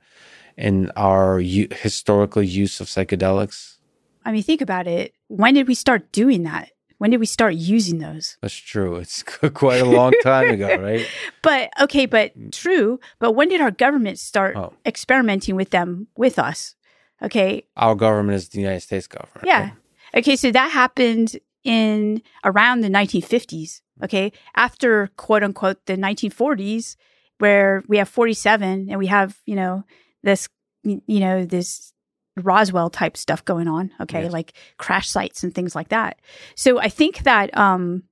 [0.56, 3.76] in our u- historical use of psychedelics?
[4.24, 5.14] I mean, think about it.
[5.28, 6.70] When did we start doing that?
[7.00, 8.36] When did we start using those?
[8.42, 8.96] That's true.
[8.96, 9.22] It's
[9.54, 11.06] quite a long time ago, right?
[11.42, 13.00] But okay, but true.
[13.18, 14.74] But when did our government start Oh.
[14.84, 16.74] experimenting with them with us?
[17.22, 19.46] Okay, Our government is the United States government.
[19.46, 19.70] yeah.
[20.14, 23.80] Okay, so that happened in around the 1950s.
[24.04, 26.96] Okay, after quote unquote the 1940s,
[27.38, 29.84] where we have 47 and we have you know
[30.22, 30.48] this
[30.84, 31.94] you know this
[32.40, 33.90] Roswell type stuff going on.
[34.00, 34.32] Okay, Yes.
[34.32, 36.18] like crash sites and things like that.
[36.54, 38.02] So I think that um,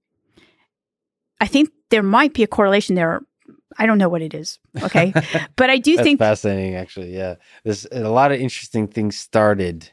[1.41, 3.21] I think there might be a correlation there.
[3.79, 4.59] I don't know what it is.
[4.83, 5.13] Okay,
[5.57, 7.15] but I do think fascinating, actually.
[7.15, 9.91] Yeah, there's a lot of interesting things started.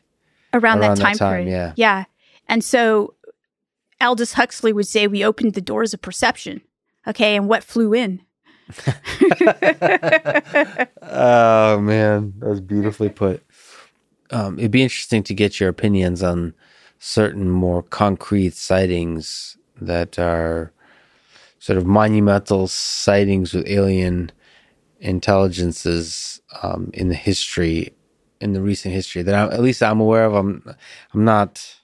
[0.53, 1.51] around, around that that time, time, period.
[1.51, 1.73] yeah.
[1.75, 2.05] Yeah.
[2.47, 3.13] And so
[4.01, 6.61] Aldous Huxley would say we opened the doors of perception.
[7.07, 7.35] Okay.
[7.35, 8.21] And what flew in?
[11.01, 13.43] oh man, that was beautifully put.
[14.31, 16.53] Um, it'd be interesting to get your opinions on
[16.99, 20.71] certain more concrete sightings that are
[21.59, 24.31] sort of monumental sightings with alien
[24.99, 27.93] intelligences um, in the history,
[28.41, 30.33] in the recent history that I, at least I'm aware of.
[30.33, 30.75] I'm
[31.13, 31.75] I'm not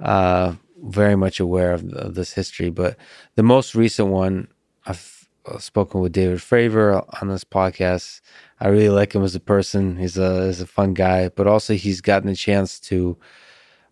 [0.00, 2.96] uh, very much aware of, of this history, but
[3.36, 4.48] the most recent one
[4.86, 5.15] I've
[5.58, 8.20] spoken with David Fravor on this podcast.
[8.60, 9.96] I really like him as a person.
[9.96, 13.16] He's a he's a fun guy, but also he's gotten a chance to.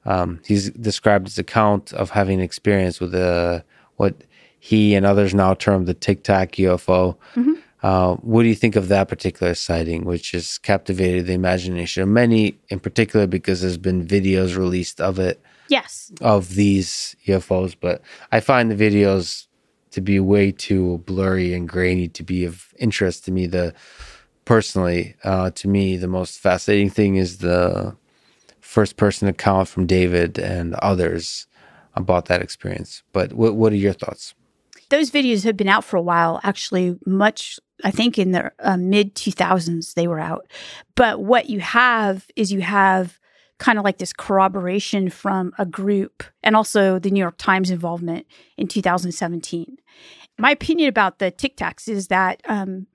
[0.07, 3.63] Um, he's described his account of having experience with uh,
[3.97, 4.25] what
[4.59, 7.17] he and others now term the Tic Tac UFO.
[7.83, 12.09] Uh, what do you think of that particular sighting, which has captivated the imagination of
[12.09, 16.11] many, in particular because there's been videos released of it yes.
[16.23, 18.01] of these UFOs, but
[18.33, 19.49] I find the videos
[19.95, 23.47] to be way too blurry and grainy to be of interest to me.
[23.47, 23.73] The
[24.45, 27.97] personally, uh, to me, the most fascinating thing is the
[28.61, 31.47] first person account from David and others
[31.95, 33.05] about that experience.
[33.13, 34.35] But what what are your thoughts?
[34.91, 38.77] Those videos have been out for a while, actually, much, I think in the uh,
[38.77, 40.47] mid 2000s they were out.
[40.97, 43.19] But what you have is you have
[43.59, 48.27] kind of like this corroboration from a group and also the New York Times involvement
[48.57, 49.79] in 2017.
[50.39, 52.87] My opinion about the Tic Tacs is that um,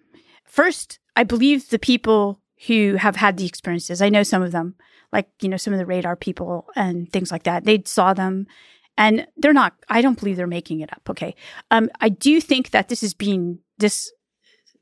[0.45, 4.01] first, I believe the people who have had the experiences.
[4.01, 4.75] I know some of them,
[5.13, 7.63] like you know some of the radar people and things like that.
[7.63, 8.47] They saw them,
[8.97, 9.73] and they're not.
[9.87, 11.01] I don't believe they're making it up.
[11.09, 11.35] Okay,
[11.71, 14.11] um, I do think that this is being this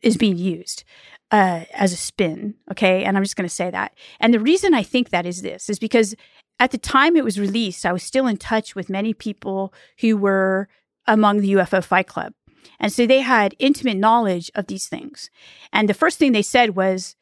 [0.01, 0.83] is being used
[1.31, 2.55] uh, as a spin.
[2.71, 3.93] Okay, and I'm just going to say that.
[4.19, 6.15] And the reason I think that is this is because
[6.59, 10.17] at the time it was released, I was still in touch with many people who
[10.17, 10.67] were
[11.05, 12.33] among the UFO Fight Club.
[12.79, 15.29] And so they had intimate knowledge of these things.
[15.71, 17.15] And the first thing they said was,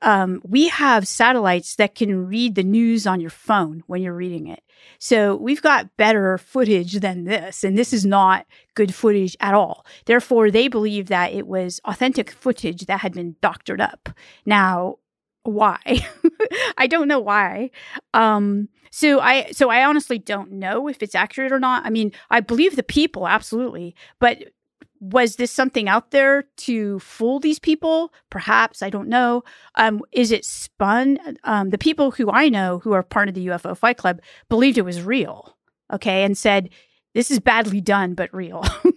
[0.00, 4.46] um, we have satellites that can read the news on your phone when you're reading
[4.46, 4.62] it.
[5.00, 9.84] So we've got better footage than this, and this is not good footage at all.
[10.06, 14.10] Therefore, they believe that it was authentic footage that had been doctored up.
[14.46, 14.98] Now,
[15.48, 16.06] why?
[16.78, 17.70] I don't know why.
[18.14, 21.84] Um, so I so I honestly don't know if it's accurate or not.
[21.84, 24.44] I mean, I believe the people absolutely, but
[25.00, 28.12] was this something out there to fool these people?
[28.30, 29.44] Perhaps I don't know.
[29.76, 31.18] Um, is it spun?
[31.44, 34.78] Um, the people who I know who are part of the UFO Fight Club believed
[34.78, 35.56] it was real.
[35.92, 36.70] Okay, and said
[37.14, 38.64] this is badly done but real.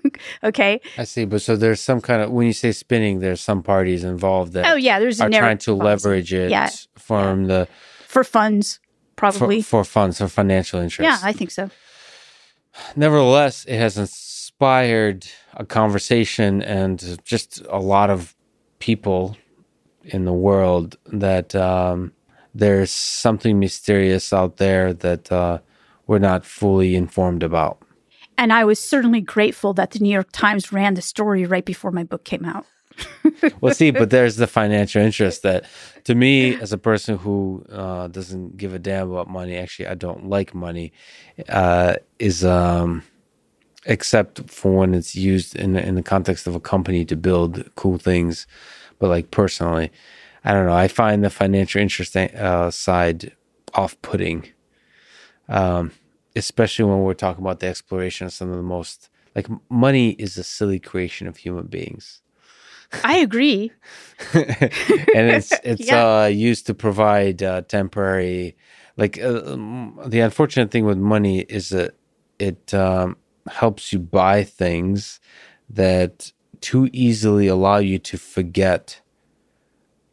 [0.44, 0.80] okay.
[0.98, 4.04] I see, but so there's some kind of when you say spinning, there's some parties
[4.04, 5.86] involved that Oh yeah, there's are trying to policy.
[5.86, 6.70] leverage it Yeah.
[6.98, 7.68] from the
[8.08, 8.80] for funds,
[9.16, 9.62] probably.
[9.62, 11.04] for funds for financial interest.
[11.10, 11.70] yeah, I think so.
[12.96, 15.26] Nevertheless, it has inspired
[15.56, 18.36] a conversation and just a lot of
[18.80, 19.38] people
[20.04, 22.12] in the world that um,
[22.56, 25.60] there's something mysterious out there that uh,
[26.08, 27.78] we're not fully informed about.
[28.42, 31.92] And I was certainly grateful that the New York Times ran the story right before
[31.92, 32.66] my book came out.
[33.62, 35.66] Well, see, but there's the financial interest that,
[36.06, 39.94] to me, as a person who uh, doesn't give a damn about money, actually, I
[39.94, 40.92] don't like money,
[41.50, 43.04] uh, is um,
[43.86, 47.70] except for when it's used in the, in the context of a company to build
[47.76, 48.48] cool things.
[48.98, 49.92] But like personally,
[50.44, 50.74] I don't know.
[50.74, 53.36] I find the financial interest uh, side
[53.76, 54.50] off-putting,
[55.48, 55.92] um,
[56.36, 60.38] especially when we're talking about the exploration of some of the most like money is
[60.38, 62.22] a silly creation of human beings.
[63.04, 63.72] I agree.
[64.34, 64.70] and
[65.14, 66.24] it's it's Yeah.
[66.24, 68.56] uh, used to provide uh, temporary.
[68.98, 69.56] Like uh,
[70.06, 71.96] the unfortunate thing with money is that
[72.40, 73.18] it um,
[73.50, 75.20] helps you buy things
[75.70, 79.02] that too easily allow you to forget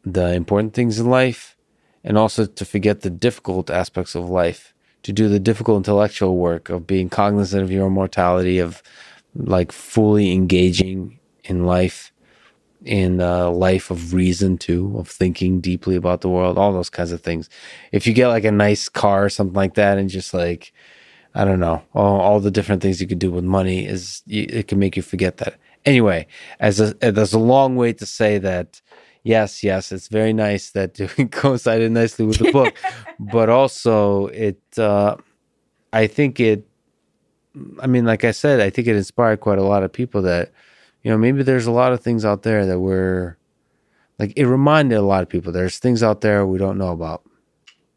[0.04, 1.56] the important things in life,
[2.04, 4.72] and also to forget the difficult aspects of life
[5.02, 8.82] to do the difficult intellectual work of being cognizant of your mortality, of
[9.34, 12.12] like fully engaging in life,
[12.84, 17.12] in a life of reason too, of thinking deeply about the world, all those kinds
[17.12, 17.48] of things.
[17.92, 20.72] If you get like a nice car or something like that, and just like
[21.34, 24.66] I don't know, all, all the different things you could do with money is it
[24.68, 25.54] can make you forget that.
[25.84, 26.26] Anyway,
[26.58, 28.80] as a, there's a long way to say that
[29.28, 32.74] yes, yes, it's very nice that it coincided nicely with the book,
[33.20, 35.16] but also it, uh,
[35.92, 36.66] I think it,
[37.80, 40.50] I mean, like I said, I think it inspired quite a lot of people that,
[41.02, 43.36] you know, maybe there's a lot of things out there that we're,
[44.18, 47.22] like, it reminded a lot of people there's things out there we don't know about.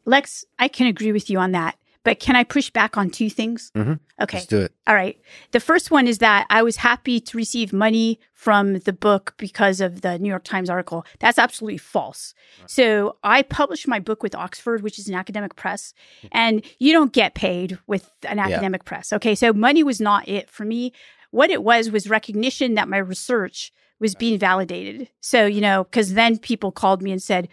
[0.06, 1.78] Lex, I can agree with you on that.
[2.04, 3.72] But can I push back on two things?
[3.76, 3.94] Mm-hmm.
[4.22, 4.38] Okay.
[4.38, 4.74] Let's do it.
[4.88, 5.20] All right.
[5.52, 9.80] The first one is that I was happy to receive money from the book because
[9.82, 11.06] of the New York Times article.
[11.20, 12.34] That's absolutely false.
[12.66, 15.94] So I published my book with Oxford, which is an academic press,
[16.32, 18.90] and you don't get paid with an academic yeah.
[18.90, 19.14] press.
[19.14, 19.36] Okay.
[19.36, 20.94] So money was not it for me.
[21.30, 25.10] What it was was recognition that my research was being validated.
[25.22, 27.48] So, you know, because then people called me and said,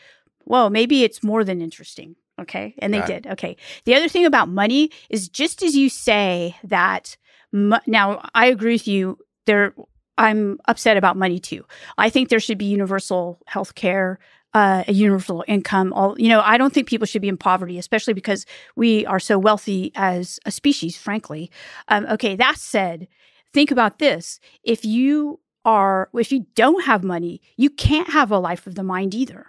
[0.47, 2.17] well, maybe it's more than interesting.
[2.39, 2.75] Okay.
[2.79, 3.27] And they did.
[3.27, 3.57] Okay.
[3.85, 7.17] The other thing about money is just as you say that
[7.53, 9.75] now I agree with you there
[10.19, 11.65] I'm upset about money too.
[11.97, 14.19] I think there should be universal health care,
[14.53, 15.93] uh, a universal income.
[15.93, 18.45] All you know, I don't think people should be in poverty, especially because
[18.77, 20.97] we are so wealthy as a species.
[20.97, 21.51] Frankly,
[21.87, 22.35] um, okay.
[22.35, 23.07] That said,
[23.55, 28.39] think about this: if you are, if you don't have money, you can't have a
[28.39, 29.47] life of the mind either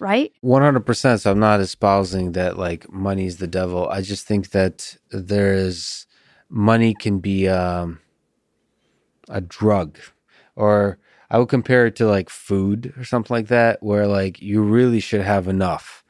[0.00, 0.32] right?
[0.44, 1.20] 100%.
[1.20, 3.88] So I'm not espousing that like money's the devil.
[3.88, 6.06] I just think that there is
[6.48, 8.00] money can be um,
[9.28, 9.98] a drug
[10.56, 10.98] or
[11.30, 15.00] I would compare it to like food or something like that where like you really
[15.00, 16.02] should have enough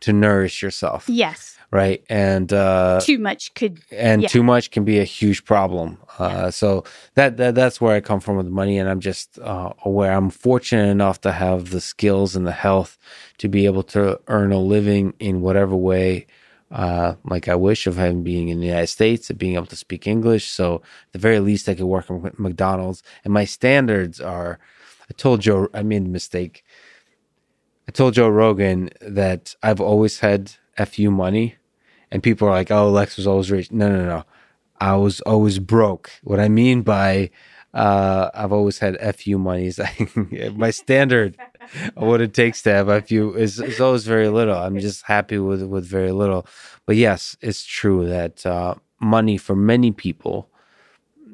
[0.00, 1.08] to nourish yourself.
[1.08, 2.04] Yes right?
[2.08, 4.28] And uh, too much could and yeah.
[4.28, 5.98] too much can be a huge problem.
[6.20, 6.52] Uh.
[6.52, 6.84] So
[7.14, 10.12] that, that that's where I come from with money, and I'm just uh, aware.
[10.12, 12.96] I'm fortunate enough to have the skills and the health
[13.38, 16.28] to be able to earn a living in whatever way.
[16.70, 19.76] Uh, like I wish of having being in the United States and being able to
[19.76, 20.46] speak English.
[20.46, 23.02] So at the very least, I could work at McDonald's.
[23.24, 24.60] And my standards are.
[25.10, 26.64] I told Joe I made a mistake.
[27.88, 30.52] I told Joe Rogan that I've always had
[30.86, 31.56] fu money
[32.14, 34.24] and people are like, "Oh, Lex was always rich." No, no, no.
[34.80, 36.10] I was always broke.
[36.22, 37.30] What I mean by
[37.74, 39.80] uh, I've always had fu money is
[40.54, 41.36] my standard
[41.96, 44.56] of what it takes to have fu is, is always very little.
[44.56, 46.46] I'm just happy with with very little.
[46.86, 50.48] But yes, it's true that uh, money for many people,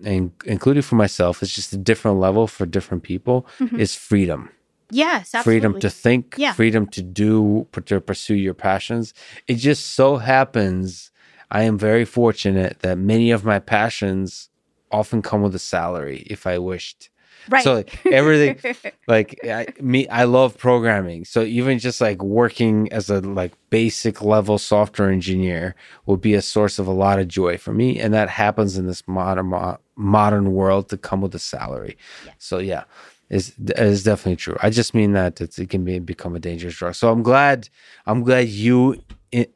[0.03, 3.47] and including for myself, is just a different level for different people.
[3.59, 3.79] Mm-hmm.
[3.79, 4.49] Is freedom.
[4.91, 5.61] Yes, absolutely.
[5.61, 6.53] freedom to think, yeah.
[6.53, 9.15] freedom to do, to pursue your passions.
[9.47, 11.11] It just so happens
[11.51, 14.51] I am very fortunate that many of my passions
[14.91, 17.11] often come with a salary if I wished.
[17.49, 17.65] Right.
[17.65, 18.75] So like, everything,
[19.09, 21.25] like I, me, I love programming.
[21.25, 25.75] So even just like working as a like basic level software engineer
[26.07, 28.87] would be a source of a lot of joy for me, and that happens in
[28.87, 29.53] this modern
[29.97, 31.97] modern world to come with a salary.
[32.27, 32.33] Yeah.
[32.39, 32.85] So yeah,
[33.31, 34.57] is is definitely true.
[34.61, 36.95] I just mean that it can be become a dangerous drug.
[36.95, 37.69] So I'm glad
[38.07, 39.03] I'm glad you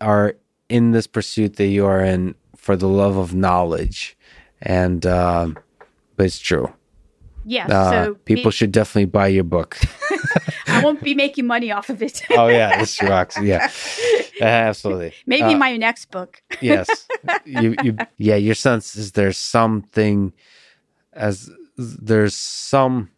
[0.00, 0.36] are
[0.68, 4.16] in this pursuit that you are in for the love of knowledge,
[4.62, 5.48] and uh,
[6.16, 6.72] but it's true.
[7.44, 9.78] Yeah, uh, so people should definitely buy your book.
[10.66, 12.22] I won't be making money off of it.
[12.30, 13.38] oh yeah, this rocks.
[13.40, 13.70] Yeah,
[14.40, 15.12] absolutely.
[15.26, 16.42] Maybe uh, my next book.
[16.60, 17.06] yes,
[17.44, 18.36] you, you, yeah.
[18.36, 20.32] Your sense is there's something
[21.12, 23.10] as there's some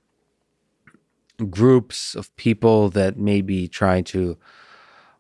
[1.51, 4.37] groups of people that may be trying to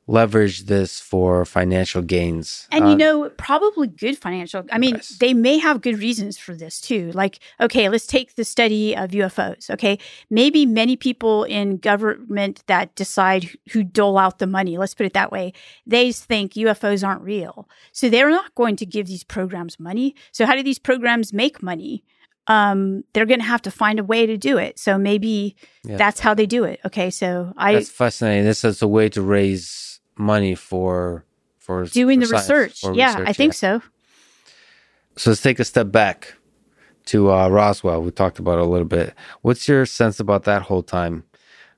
[0.08, 2.68] leverage this for financial gains.
[2.70, 4.64] And uh, you know, probably good financial.
[4.70, 5.18] I mean, yes.
[5.18, 7.10] they may have good reasons for this too.
[7.12, 9.68] Like, okay, let's take the study of UFOs.
[9.70, 9.98] Okay.
[10.30, 15.14] Maybe many people in government that decide who dole out the money, let's put it
[15.14, 15.52] that way,
[15.86, 17.68] they think UFOs aren't real.
[17.90, 20.14] So they're not going to give these programs money.
[20.30, 22.04] So how do these programs make money?
[22.46, 24.78] Um, they're going to have to find a way to do it.
[24.78, 25.96] So maybe yeah.
[25.96, 26.80] that's how they do it.
[26.84, 28.44] Okay, so I that's fascinating.
[28.44, 31.24] This is a way to raise money for
[31.58, 32.96] for doing for the science, research.
[32.96, 33.80] Yeah, research, I think yeah.
[33.80, 33.82] so.
[35.16, 36.34] So let's take a step back
[37.06, 38.02] to uh, Roswell.
[38.02, 39.14] We talked about it a little bit.
[39.42, 41.24] What's your sense about that whole time,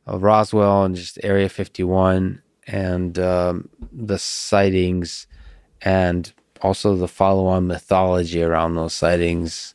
[0.06, 5.26] uh, Roswell and just Area Fifty One and um, the sightings,
[5.80, 9.74] and also the follow-on mythology around those sightings?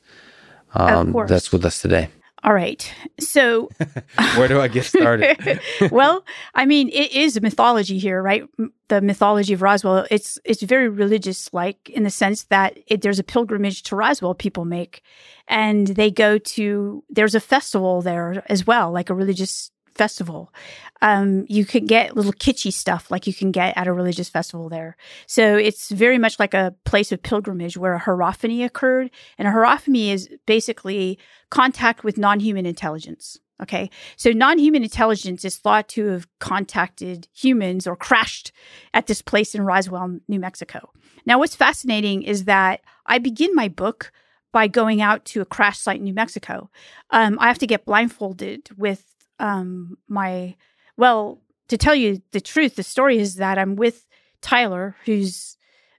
[0.73, 2.09] Um, that's with us today.
[2.43, 2.93] All right.
[3.21, 3.69] So,
[4.35, 5.61] where do I get started?
[5.91, 8.43] well, I mean, it is a mythology here, right?
[8.89, 10.05] The mythology of Roswell.
[10.11, 14.35] It's it's very religious, like in the sense that it, there's a pilgrimage to Roswell
[14.35, 15.01] people make,
[15.47, 17.03] and they go to.
[17.09, 20.53] There's a festival there as well, like a religious festival.
[21.01, 24.69] Um, you can get little kitschy stuff like you can get at a religious festival
[24.69, 24.95] there.
[25.27, 29.11] So it's very much like a place of pilgrimage where a hierophany occurred.
[29.37, 33.39] And a hierophany is basically contact with non human intelligence.
[33.61, 33.89] Okay.
[34.17, 38.51] So non human intelligence is thought to have contacted humans or crashed
[38.93, 40.91] at this place in Roswell, New Mexico.
[41.25, 44.11] Now, what's fascinating is that I begin my book
[44.51, 46.69] by going out to a crash site in New Mexico.
[47.09, 49.12] Um, I have to get blindfolded with
[49.43, 50.55] um, my
[50.97, 54.07] well to tell you the truth the story is that i'm with
[54.41, 55.57] tyler who's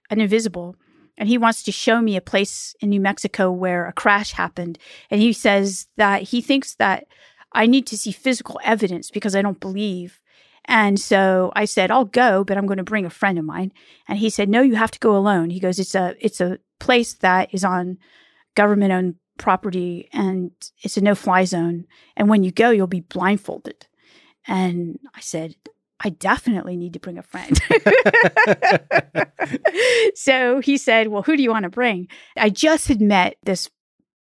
[0.09, 0.75] an invisible
[1.17, 4.77] and he wants to show me a place in new mexico where a crash happened.
[5.09, 7.05] And he says that he thinks that
[7.53, 10.19] i need to see physical evidence because i don't believe.
[10.65, 13.71] And so i said i'll go but i'm going to bring a friend of mine.
[14.07, 15.51] And he said no you have to go alone.
[15.51, 17.97] He goes it's a it's a place that is on
[18.55, 20.51] government owned property and
[20.81, 21.85] it's a no fly zone.
[22.15, 23.87] And when you go, you'll be blindfolded.
[24.47, 25.55] And I said,
[25.99, 27.59] I definitely need to bring a friend.
[30.15, 32.07] so he said, Well, who do you want to bring?
[32.35, 33.69] I just had met this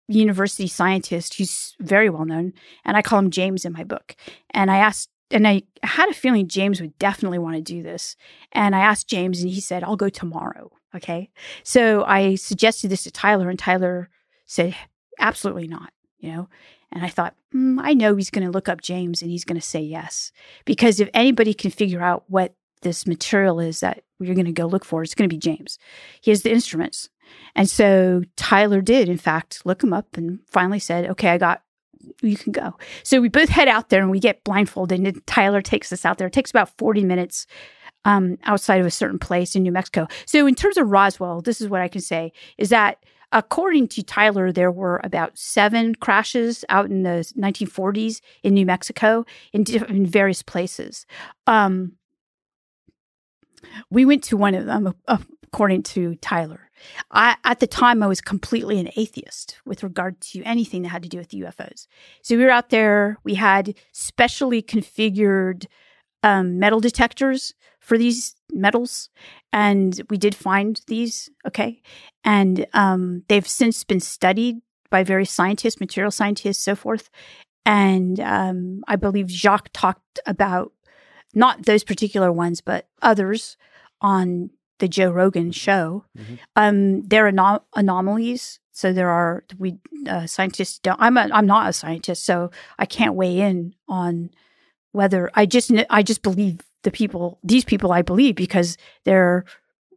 [0.08, 2.52] university scientist who's very well known,
[2.84, 4.14] and I call him James in my book.
[4.50, 8.16] And I asked, and I had a feeling James would definitely want to do this.
[8.52, 10.70] And I asked James, and he said, I'll go tomorrow.
[10.94, 11.30] Okay.
[11.64, 14.10] So I suggested this to Tyler, and Tyler
[14.46, 14.76] said,
[15.18, 16.48] Absolutely not, you know?
[16.92, 19.60] And I thought, mm, I know he's going to look up James and he's going
[19.60, 20.32] to say yes.
[20.64, 24.66] Because if anybody can figure out what this material is that we're going to go
[24.66, 25.78] look for, it's going to be James.
[26.20, 27.08] He has the instruments.
[27.56, 31.62] And so Tyler did, in fact, look him up and finally said, okay, I got,
[32.22, 32.74] you can go.
[33.02, 36.18] So we both head out there and we get blindfolded and Tyler takes us out
[36.18, 36.28] there.
[36.28, 37.46] It takes about 40 minutes
[38.04, 40.06] um, outside of a certain place in New Mexico.
[40.26, 42.98] So in terms of Roswell, this is what I can say is that
[43.32, 49.24] According to Tyler, there were about seven crashes out in the 1940s in New Mexico
[49.52, 51.06] in, in various places.
[51.46, 51.92] Um,
[53.90, 54.94] we went to one of them,
[55.42, 56.70] according to Tyler.
[57.10, 61.02] I, at the time, I was completely an atheist with regard to anything that had
[61.02, 61.86] to do with UFOs.
[62.22, 63.18] So we were out there.
[63.24, 65.66] We had specially configured
[66.24, 69.10] um, metal detectors for these metals,
[69.52, 71.30] and we did find these.
[71.46, 71.82] Okay,
[72.24, 74.56] and um, they've since been studied
[74.90, 77.10] by various scientists, material scientists, so forth.
[77.66, 80.72] And um, I believe Jacques talked about
[81.34, 83.56] not those particular ones, but others
[84.00, 86.04] on the Joe Rogan show.
[86.16, 86.34] Mm-hmm.
[86.56, 88.60] Um, they're anom- anomalies.
[88.72, 89.78] So there are we
[90.08, 91.00] uh, scientists don't.
[91.00, 94.30] I'm a, I'm not a scientist, so I can't weigh in on
[94.94, 99.44] whether I just I just believe the people these people I believe because they're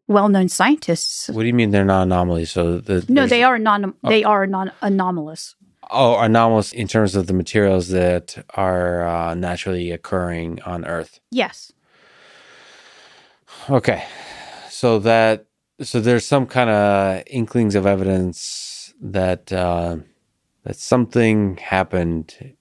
[0.08, 1.30] well-known scientists.
[1.30, 2.52] What do you mean they're not anomalies?
[2.52, 4.10] So the, no, they are non oh.
[4.10, 5.56] they are non anomalous.
[5.90, 11.20] Oh, anomalous in terms of the materials that are uh, naturally occurring on Earth.
[11.32, 11.72] Yes.
[13.70, 14.04] Okay,
[14.70, 15.46] so that
[15.82, 19.98] so there's some kind of inklings of evidence that uh,
[20.64, 22.56] that something happened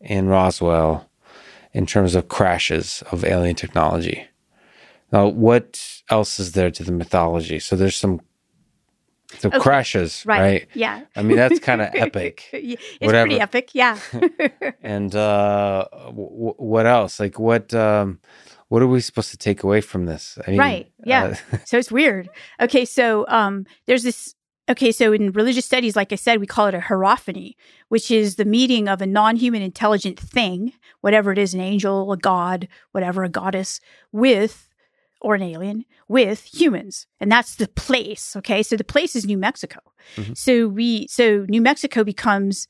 [0.00, 1.07] in Roswell
[1.78, 4.26] in terms of crashes of alien technology.
[5.12, 7.60] Now, what else is there to the mythology?
[7.60, 8.20] So there's some
[9.38, 9.60] some okay.
[9.60, 10.40] crashes, right.
[10.40, 10.68] right.
[10.74, 11.02] Yeah.
[11.14, 12.48] I mean, that's kind of epic.
[12.52, 13.28] it's Whatever.
[13.28, 13.96] pretty epic, yeah.
[14.82, 17.20] and uh, w- what else?
[17.20, 18.18] Like, what um,
[18.68, 20.36] what are we supposed to take away from this?
[20.44, 20.92] I mean, right.
[21.04, 21.36] Yeah.
[21.52, 22.28] Uh, so it's weird.
[22.60, 22.84] Okay.
[22.84, 24.34] So um, there's this
[24.68, 27.56] Okay, so in religious studies, like I said, we call it a hierophany,
[27.88, 32.12] which is the meeting of a non human intelligent thing, whatever it is, an angel,
[32.12, 33.80] a god, whatever, a goddess,
[34.12, 34.68] with,
[35.22, 37.06] or an alien, with humans.
[37.18, 38.36] And that's the place.
[38.36, 39.80] Okay, so the place is New Mexico.
[40.16, 40.34] Mm-hmm.
[40.34, 42.68] So we, so New Mexico becomes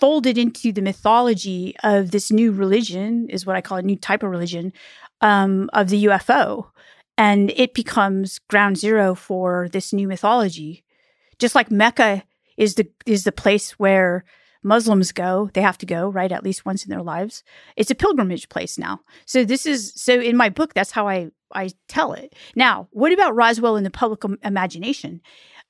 [0.00, 4.22] folded into the mythology of this new religion, is what I call a new type
[4.22, 4.72] of religion,
[5.20, 6.70] um, of the UFO.
[7.18, 10.84] And it becomes ground zero for this new mythology
[11.40, 12.22] just like Mecca
[12.56, 14.24] is the is the place where
[14.62, 16.30] Muslims go, they have to go, right?
[16.30, 17.42] At least once in their lives.
[17.76, 19.00] It's a pilgrimage place now.
[19.24, 22.34] So this is so in my book that's how I I tell it.
[22.54, 25.22] Now, what about Roswell in the public imagination?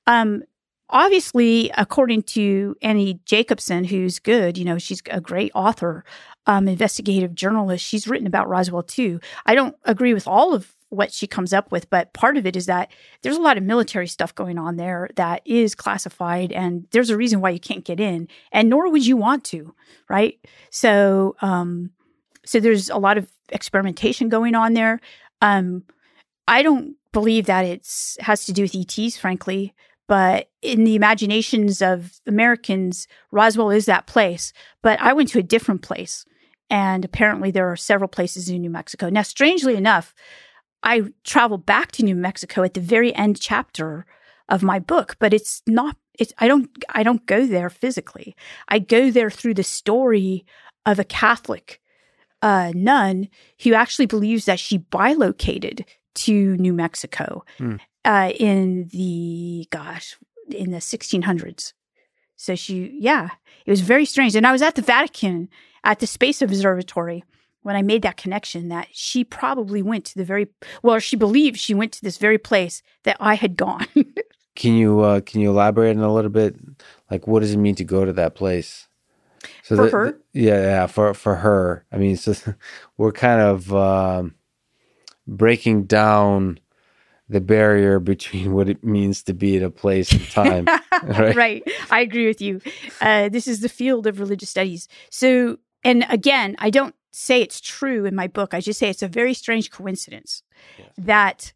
[0.05, 0.43] Um
[0.89, 6.03] obviously according to Annie Jacobsen, who's good, you know, she's a great author,
[6.45, 7.85] um investigative journalist.
[7.85, 9.21] She's written about Roswell too.
[9.45, 11.89] I don't agree with all of what she comes up with.
[11.89, 12.91] But part of it is that
[13.23, 17.17] there's a lot of military stuff going on there that is classified, and there's a
[17.17, 19.73] reason why you can't get in, and nor would you want to,
[20.09, 20.37] right?
[20.69, 21.91] So, um,
[22.45, 24.99] so there's a lot of experimentation going on there.
[25.41, 25.83] Um,
[26.47, 29.73] I don't believe that it's has to do with ETs, frankly.
[30.07, 34.51] But in the imaginations of Americans, Roswell is that place.
[34.81, 36.25] But I went to a different place.
[36.69, 39.09] And apparently, there are several places in New Mexico.
[39.09, 40.13] Now, strangely enough,
[40.83, 44.05] I travel back to New Mexico at the very end chapter
[44.49, 45.95] of my book, but it's not.
[46.19, 48.35] It's I don't I don't go there physically.
[48.67, 50.45] I go there through the story
[50.85, 51.79] of a Catholic
[52.41, 53.29] uh, nun
[53.63, 55.85] who actually believes that she bilocated
[56.15, 57.75] to New Mexico Hmm.
[58.03, 60.17] uh, in the gosh
[60.49, 61.73] in the 1600s.
[62.35, 63.29] So she, yeah,
[63.65, 64.35] it was very strange.
[64.35, 65.47] And I was at the Vatican
[65.83, 67.23] at the Space Observatory
[67.63, 70.47] when I made that connection that she probably went to the very
[70.83, 73.85] well, she believed she went to this very place that I had gone.
[74.55, 76.55] Can you uh, can you elaborate on a little bit?
[77.09, 78.87] Like, what does it mean to go to that place?
[79.63, 80.11] So For the- her?
[80.11, 81.85] the- yeah, yeah, for for her.
[81.91, 82.33] I mean, so
[82.97, 84.35] we're kind of um,
[85.25, 86.59] breaking down
[87.29, 90.67] the barrier between what it means to be at a place and time.
[91.03, 91.35] Right.
[91.35, 91.63] right.
[91.89, 92.61] I agree with you.
[92.99, 94.87] Uh, this is the field of religious studies.
[95.09, 98.53] So, and again, I don't say it's true in my book.
[98.53, 100.43] I just say it's a very strange coincidence
[100.77, 100.89] Yes.
[100.97, 101.53] that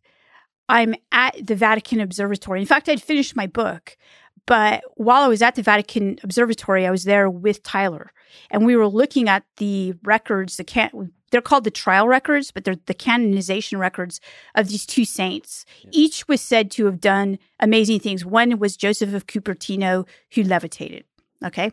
[0.68, 2.60] I'm at the Vatican Observatory.
[2.60, 3.98] In fact, I'd finished my book,
[4.46, 8.12] but while I was at the Vatican Observatory, I was there with Tyler,
[8.52, 10.58] and we were looking at the records.
[10.58, 14.22] The can they're called the trial records, but they're the canonization records
[14.54, 15.66] of these two saints.
[15.92, 18.24] Each was said to have done amazing things.
[18.26, 21.04] One was Joseph of Cupertino, who levitated.
[21.44, 21.72] Okay,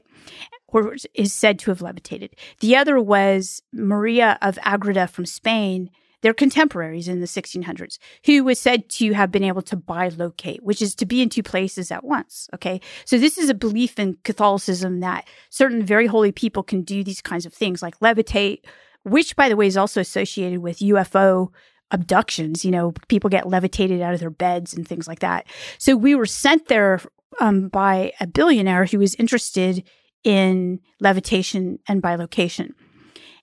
[0.73, 2.35] or is said to have levitated.
[2.61, 5.91] The other was Maria of Agreda from Spain.
[6.23, 10.81] They're contemporaries in the 1600s, who was said to have been able to bilocate, which
[10.81, 12.49] is to be in two places at once.
[12.55, 12.81] Okay.
[13.05, 17.21] So this is a belief in Catholicism that certain very holy people can do these
[17.21, 18.61] kinds of things like levitate,
[19.03, 21.49] which by the way is also associated with UFO
[21.91, 22.65] abductions.
[22.65, 25.47] You know, people get levitated out of their beds and things like that.
[25.79, 27.01] So we were sent there
[27.41, 29.83] um, by a billionaire who was interested
[30.25, 32.73] in levitation and bilocation.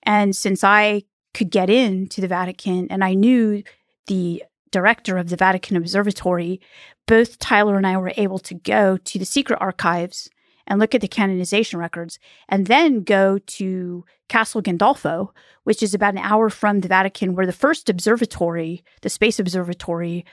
[0.04, 1.04] And since I
[1.34, 3.64] could get in to the Vatican and I knew
[4.08, 6.62] the director of the Vatican Observatory,
[7.08, 10.30] both Tyler and I were able to go to the secret archives
[10.68, 15.30] and look at the canonization records and then go to Castel Gandolfo,
[15.64, 20.26] which is about an hour from the Vatican, where the first observatory, the space observatory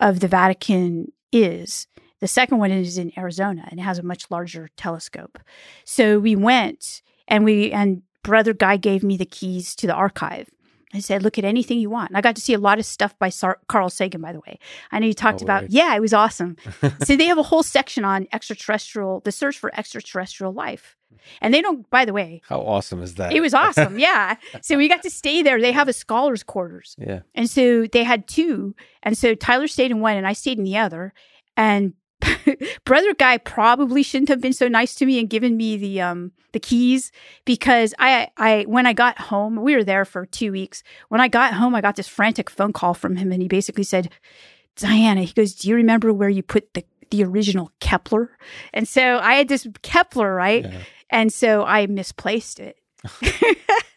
[0.00, 1.86] of the Vatican is.
[2.22, 5.38] The second one is in Arizona and it has a much larger telescope.
[5.84, 10.48] So we went and we, and brother Guy gave me the keys to the archive.
[10.94, 12.10] I said, look at anything you want.
[12.10, 14.40] And I got to see a lot of stuff by Sar- Carl Sagan, by the
[14.46, 14.58] way.
[14.92, 16.56] I know you talked Oh, about, yeah, it was awesome.
[17.04, 20.96] so they have a whole section on extraterrestrial, the search for extraterrestrial life.
[21.40, 23.32] And they don't, by the way, How awesome is that?
[23.32, 23.98] it was awesome.
[24.08, 24.36] Yeah.
[24.60, 25.60] So we got to stay there.
[25.60, 26.94] They have a scholars quarters.
[26.98, 27.20] yeah.
[27.34, 28.74] And so they had two.
[29.02, 31.14] And so Tyler stayed in one and I stayed in the other.
[31.56, 31.94] And
[32.84, 36.32] brother guy probably shouldn't have been so nice to me and given me the um
[36.52, 37.12] the keys
[37.44, 40.82] because I I when I got home, we were there for 2 weeks.
[41.08, 43.84] When I got home, I got this frantic phone call from him and he basically
[43.84, 44.10] said,
[44.76, 48.36] "Diana, he goes, "Do you remember where you put the the original Kepler?"
[48.72, 50.64] And so I had this Kepler, right?
[50.64, 50.78] Yeah.
[51.10, 52.76] And so I misplaced it.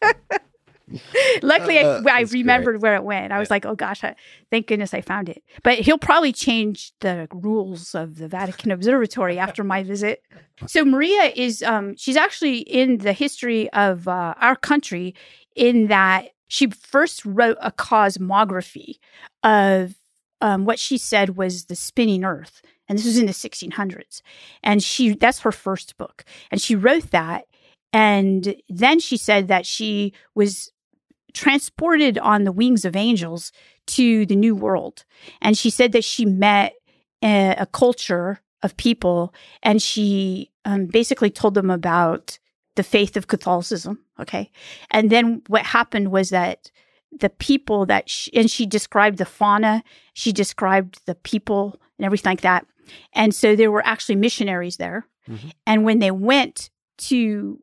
[1.42, 2.40] Luckily, Uh, I, I that's great.
[2.40, 3.32] remembered where it went.
[3.32, 3.54] I was Yeah.
[3.54, 4.14] like, oh gosh, I,
[4.50, 5.42] thank goodness I found it.
[5.62, 10.22] But he'll probably change the rules of the Vatican Observatory after my visit.
[10.66, 15.14] So Maria is, um, she's actually in the history of uh, our country
[15.54, 18.94] in that she first wrote a cosmography
[19.42, 19.96] of
[20.40, 24.22] um, what she said was the spinning Earth, and this was in the 1600s.
[24.62, 27.44] And she that's her first book, and she wrote that.
[27.92, 30.70] And then she said that she was
[31.36, 33.52] transported on the wings of angels
[33.86, 35.04] to the new world.
[35.42, 36.72] And she said that she met
[37.22, 42.38] a, a culture of people and she um, basically told them about
[42.74, 44.00] the faith of Catholicism.
[44.18, 44.50] Okay.
[44.90, 46.70] And then what happened was that
[47.12, 49.84] the people that she, and she described the fauna,
[50.14, 52.66] she described the people and everything like that.
[53.12, 55.06] And so there were actually missionaries there.
[55.28, 55.52] Mhm.
[55.66, 56.70] And when they went
[57.08, 57.60] to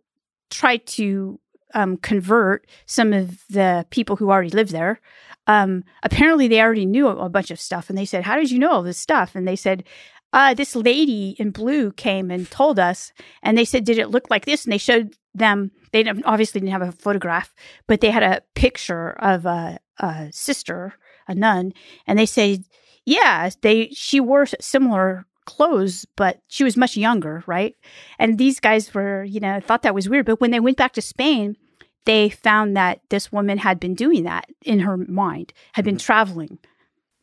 [0.52, 1.40] try to
[1.74, 5.00] um, convert some of the people who already lived there,
[5.48, 7.90] um, apparently they already knew a, a bunch of stuff.
[7.90, 9.36] And they said, How did you know all this stuff?
[9.36, 9.84] And they said,
[10.32, 13.12] uh, This lady in blue came and told us.
[13.41, 14.64] And they said, Did it look like this?
[14.64, 17.54] And they showed them, they didn't- obviously didn't have a photograph,
[17.88, 20.94] but they had a picture of a, a sister
[21.28, 21.74] a nun,
[22.06, 22.66] and they said,
[23.06, 27.76] yeah, they she wore similar clothes, but she was much younger, right?
[28.18, 30.26] And these guys were, you know, thought that was weird.
[30.26, 31.58] But when they went back to Spain,
[32.05, 36.05] they found that this woman had been doing that in her mind, had been mm-hmm.
[36.05, 36.59] traveling.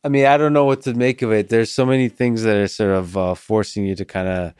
[0.03, 1.49] I mean, I don't know what to make of it.
[1.49, 4.53] There's so many things that are sort of uh, forcing you to kind of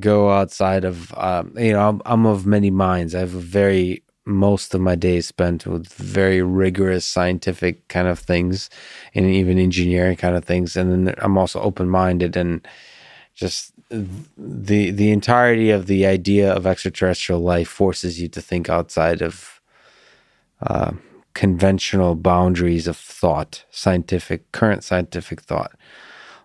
[0.00, 3.14] go outside of, um, you know, I'm, I'm of many minds.
[3.14, 8.18] I have a very most of my days spent with very rigorous scientific kind of
[8.18, 8.70] things
[9.14, 12.66] and even engineering kind of things and then i'm also open-minded and
[13.34, 13.71] just
[14.36, 19.60] the the entirety of the idea of extraterrestrial life forces you to think outside of
[20.62, 20.92] uh,
[21.34, 25.72] conventional boundaries of thought scientific current scientific thought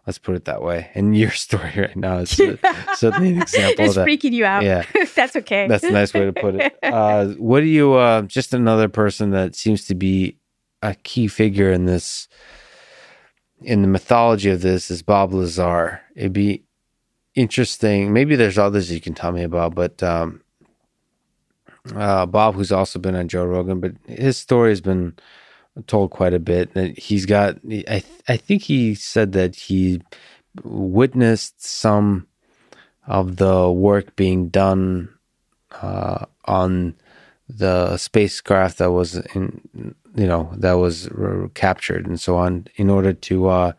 [0.08, 0.90] Let's put it that way.
[0.96, 4.08] And your story right now is certainly an example it's of that.
[4.08, 4.64] freaking you out.
[4.64, 4.86] Yeah.
[5.16, 5.68] That's okay.
[5.68, 6.74] That's a nice way to put it.
[6.88, 10.38] Uh, what do you, uh, just another person that seems to be
[10.82, 12.30] a key figure in this,
[13.62, 16.02] in the mythology of this is Bob Lazar.
[16.16, 16.64] It'd be
[17.38, 18.12] interesting.
[18.12, 20.42] Maybe there's others you can tell me about, but um,
[21.96, 25.16] uh, Bob, who's also been on Joe Rogan, but his story has been
[25.86, 26.76] told quite a bit.
[26.98, 30.02] He's got, I, I think he said that he
[30.64, 32.28] witnessed some
[33.06, 35.14] of the work being done
[35.80, 36.96] uh, on
[37.48, 41.08] the spacecraft that was in, you know, that was
[41.54, 43.72] captured and so on in order to uh,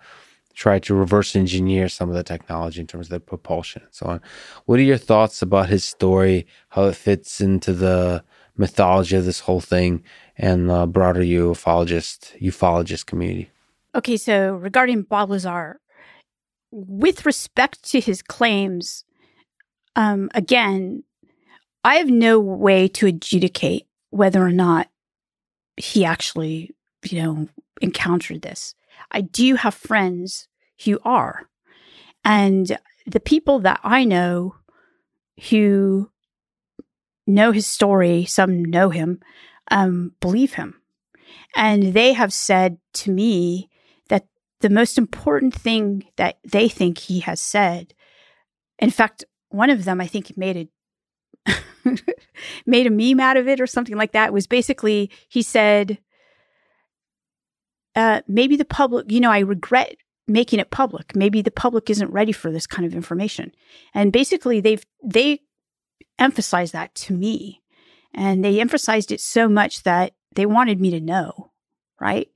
[0.59, 4.07] try to reverse engineer some of the technology in terms of the propulsion and so
[4.07, 4.21] on.
[4.67, 8.25] What are your thoughts about his story, how it fits into the
[8.59, 10.03] mythology of this whole thing,
[10.37, 13.51] and the broader ufologist ufologist community.
[13.95, 15.81] Okay, so regarding Bob Lazar,
[16.71, 19.05] with respect to his claims,
[19.97, 21.05] um, again,
[21.85, 24.89] I have no way to adjudicate whether or not
[25.77, 26.75] he actually,
[27.05, 27.49] you know,
[27.81, 28.75] encountered this.
[29.13, 30.48] I do have friends
[30.85, 31.49] who are.
[32.25, 34.57] And the people that I know
[35.51, 36.11] who
[37.27, 39.21] know his story, some know him,
[39.71, 40.81] um, believe him.
[41.57, 43.69] And they have said to me
[44.09, 44.27] that
[44.61, 47.95] the most important thing that they think he has said,
[48.79, 50.69] in fact, one of them, I think, made a
[52.67, 54.33] made a meme out of it or something like that.
[54.33, 55.99] Was basically he said,
[57.95, 59.97] uh, maybe the public, you know, I regret
[60.29, 61.17] making it public.
[61.17, 63.53] Maybe the public isn't ready for this kind of information.
[63.95, 65.41] And basically, they've they
[66.19, 67.63] emphasized that to me.
[68.15, 71.51] And they emphasized it so much that they wanted me to know,
[72.01, 72.29] right?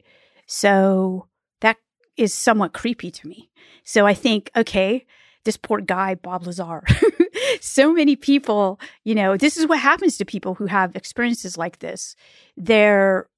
[0.46, 1.28] So
[1.60, 1.78] that
[2.16, 3.50] is somewhat creepy to me.
[3.84, 5.06] So I think, okay,
[5.44, 6.84] this poor guy, Bob Lazar.
[7.60, 11.78] so many people, you know, this is what happens to people who have experiences like
[11.80, 12.14] this.
[12.56, 13.28] They're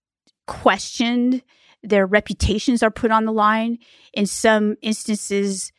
[0.47, 1.43] questioned,
[1.85, 3.79] their reputations are put on the line.
[4.13, 5.73] In some instances,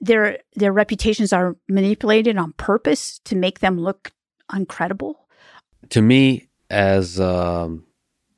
[0.00, 4.12] their their reputations are manipulated on purpose to make them look
[4.52, 5.16] uncredible
[5.90, 7.84] to me, as um,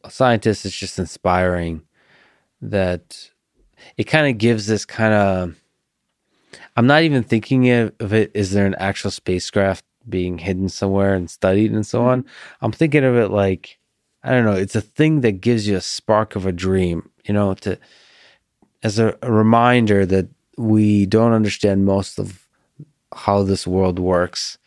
[0.05, 1.83] a scientist, it's just inspiring
[2.63, 3.31] that
[3.97, 5.57] it kind of gives this kind of.
[6.77, 8.31] I'm not even thinking of it.
[8.35, 12.23] Is there an actual spacecraft being hidden somewhere and studied and so on?
[12.23, 12.65] Mm-hmm.
[12.65, 13.79] I'm thinking of it like
[14.23, 14.53] I don't know.
[14.53, 17.11] It's a thing that gives you a spark of a dream.
[17.25, 17.79] You know, to
[18.83, 22.47] as a, a reminder that we don't understand most of
[23.15, 24.59] how this world works,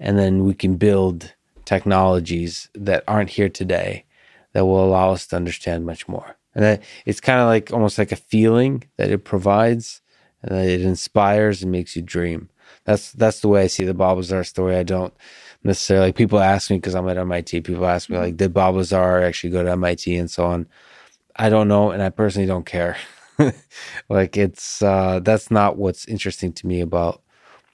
[0.00, 4.04] and then we can build technologies that aren't here today
[4.52, 6.36] that will allow us to understand much more.
[6.54, 10.00] And that it's kind of like almost like a feeling that it provides
[10.42, 12.48] and that it inspires and makes you dream.
[12.84, 14.76] That's that's the way I see the Bob Lazar story.
[14.76, 15.12] I don't
[15.66, 17.60] necessarily people ask me because I'm at MIT.
[17.62, 20.66] People ask me like, did Bob Lazar actually go to MIT and so on?
[21.36, 22.96] I don't know, and I personally don't care.
[24.08, 27.22] like it's uh, that's not what's interesting to me about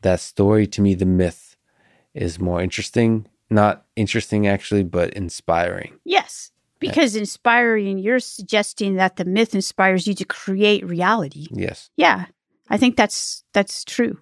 [0.03, 0.67] that story.
[0.67, 1.57] To me, the myth
[2.15, 5.93] is more interesting not interesting actually, but inspiring.
[6.05, 6.51] Yes.
[6.81, 11.47] Because inspiring, you're suggesting that the myth inspires you to create reality.
[11.53, 11.91] Yes.
[11.97, 12.27] Yeah.
[12.69, 14.19] I think that's that's true.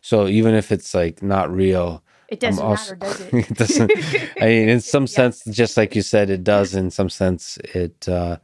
[0.00, 2.04] So even if it's like not real,
[2.34, 3.34] it doesn't also, matter, does it?
[3.50, 3.92] it doesn't.
[4.42, 5.06] I mean, in some yeah.
[5.06, 6.74] sense, just like you said, it does.
[6.74, 8.38] In some sense, it uh,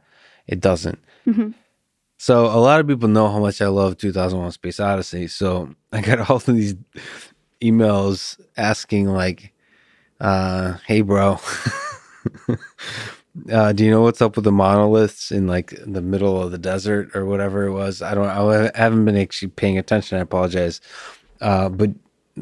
[0.47, 0.97] it doesn't.
[1.27, 1.49] Mm-hmm.
[2.17, 5.27] So a lot of people know how much I love 2001: Space Odyssey.
[5.27, 6.75] So I got all of these
[7.61, 9.51] emails asking like,
[10.21, 11.37] uh, hey, bro.
[13.51, 16.57] uh, do you know what's up with the monoliths in like the middle of the
[16.57, 18.01] desert or whatever it was?
[18.01, 18.27] I don't.
[18.27, 20.17] I haven't been actually paying attention.
[20.17, 20.79] I apologize.
[21.41, 21.89] Uh, but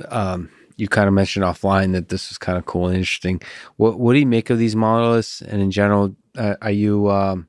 [0.10, 3.42] um, you kind of mentioned offline that this was kind of cool and interesting.
[3.76, 5.42] What What do you make of these monoliths?
[5.42, 7.48] And in general, uh, are you um,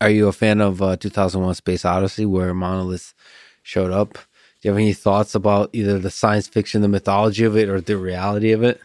[0.00, 3.14] Are you a fan of uh, 2001 Space Odyssey where monoliths
[3.62, 4.14] showed up?
[4.14, 7.80] Do you have any thoughts about either the science fiction, the mythology of it, or
[7.80, 8.80] the reality of it?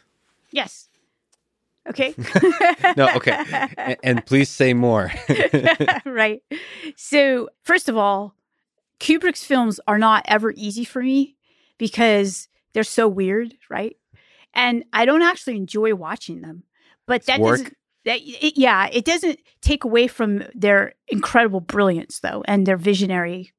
[0.52, 0.90] Yes.
[1.88, 2.14] Okay.
[2.98, 3.68] no, okay.
[3.78, 5.12] And, and please say more.
[6.06, 6.42] right.
[6.96, 8.36] So, first of all,
[9.00, 11.36] Kubrick's films are not ever easy for me
[11.78, 12.48] because
[12.78, 13.98] they're so weird, right?
[14.54, 16.62] And I don't actually enjoy watching them.
[17.08, 17.58] But that Work?
[17.58, 22.78] doesn't that it, yeah, it doesn't take away from their incredible brilliance though and their
[22.78, 23.52] visionary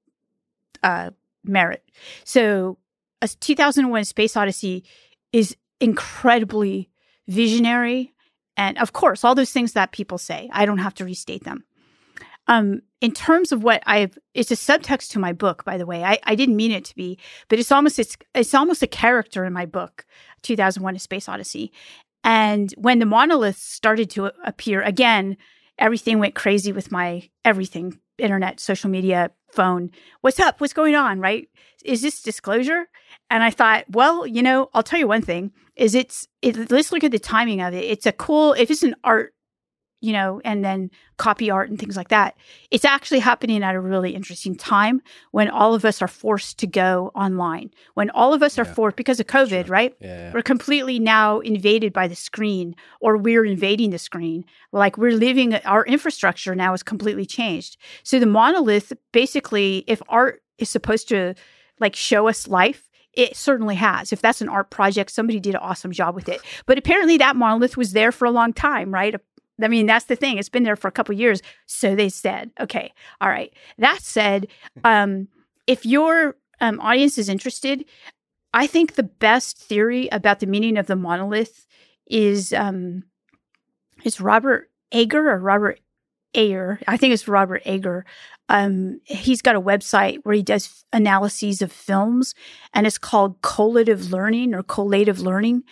[0.84, 1.10] uh
[1.42, 1.82] merit.
[2.22, 2.78] So,
[3.20, 4.84] a 2001 Space Odyssey
[5.32, 6.88] is incredibly
[7.26, 8.14] visionary
[8.56, 10.48] and of course all those things that people say.
[10.52, 11.64] I don't have to restate them.
[12.46, 16.02] Um, in terms of what I've, it's a subtext to my book, by the way.
[16.02, 17.18] I, I didn't mean it to be,
[17.48, 20.04] but it's almost it's it's almost a character in my book,
[20.42, 21.72] 2001: A Space Odyssey.
[22.24, 25.36] And when the monoliths started to appear again,
[25.78, 29.90] everything went crazy with my everything, internet, social media, phone.
[30.20, 30.60] What's up?
[30.60, 31.20] What's going on?
[31.20, 31.48] Right?
[31.84, 32.86] Is this disclosure?
[33.30, 36.90] And I thought, well, you know, I'll tell you one thing: is it's it, let's
[36.90, 37.84] look at the timing of it.
[37.84, 39.34] It's a cool if it's an art
[40.00, 42.36] you know, and then copy art and things like that.
[42.70, 45.02] It's actually happening at a really interesting time
[45.32, 47.70] when all of us are forced to go online.
[47.94, 49.72] When all of us are forced because of COVID, Sure.
[49.72, 49.94] right?
[50.00, 50.32] Yeah.
[50.32, 54.44] We're completely now invaded by the screen or we're invading the screen.
[54.70, 57.76] Like we're living our infrastructure now is completely changed.
[58.04, 61.34] So the monolith basically if art is supposed to
[61.80, 62.84] like show us life
[63.14, 64.12] it certainly has.
[64.12, 66.40] If that's an art project, somebody did an awesome job with it.
[66.66, 69.16] But apparently, that monolith was there for a long time, right?
[69.60, 70.38] I mean, that's the thing.
[70.38, 71.42] It's been there for a couple years.
[71.66, 73.52] So they said, okay, all right.
[73.78, 74.48] That said,
[74.84, 75.28] um,
[75.66, 77.84] if your um, audience is interested,
[78.54, 81.66] I think the best theory about the meaning of the monolith
[82.06, 83.04] is um,
[84.04, 85.80] is Robert Ager or Robert
[86.34, 86.80] Ayer.
[86.86, 88.04] I think it's Robert Ager.
[88.48, 92.34] Um, he's got a website where he does analyses of films,
[92.72, 95.64] and it's called collative learning or collative learning.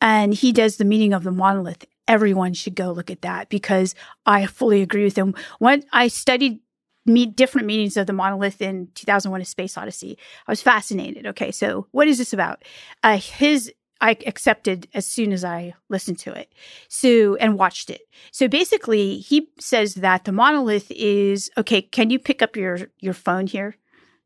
[0.00, 1.86] And he does the meaning of the monolith.
[2.06, 3.94] Everyone should go look at that because
[4.26, 5.34] I fully agree with him.
[5.58, 6.60] When I studied
[7.06, 10.16] meet different meanings of the monolith in 2001 a space odyssey
[10.46, 11.26] i was fascinated.
[11.26, 12.64] Okay so what is this about?
[13.02, 16.52] Uh, his i accepted as soon as i listened to it
[16.88, 18.02] so and watched it.
[18.32, 23.14] So basically he says that the monolith is okay can you pick up your your
[23.14, 23.76] phone here?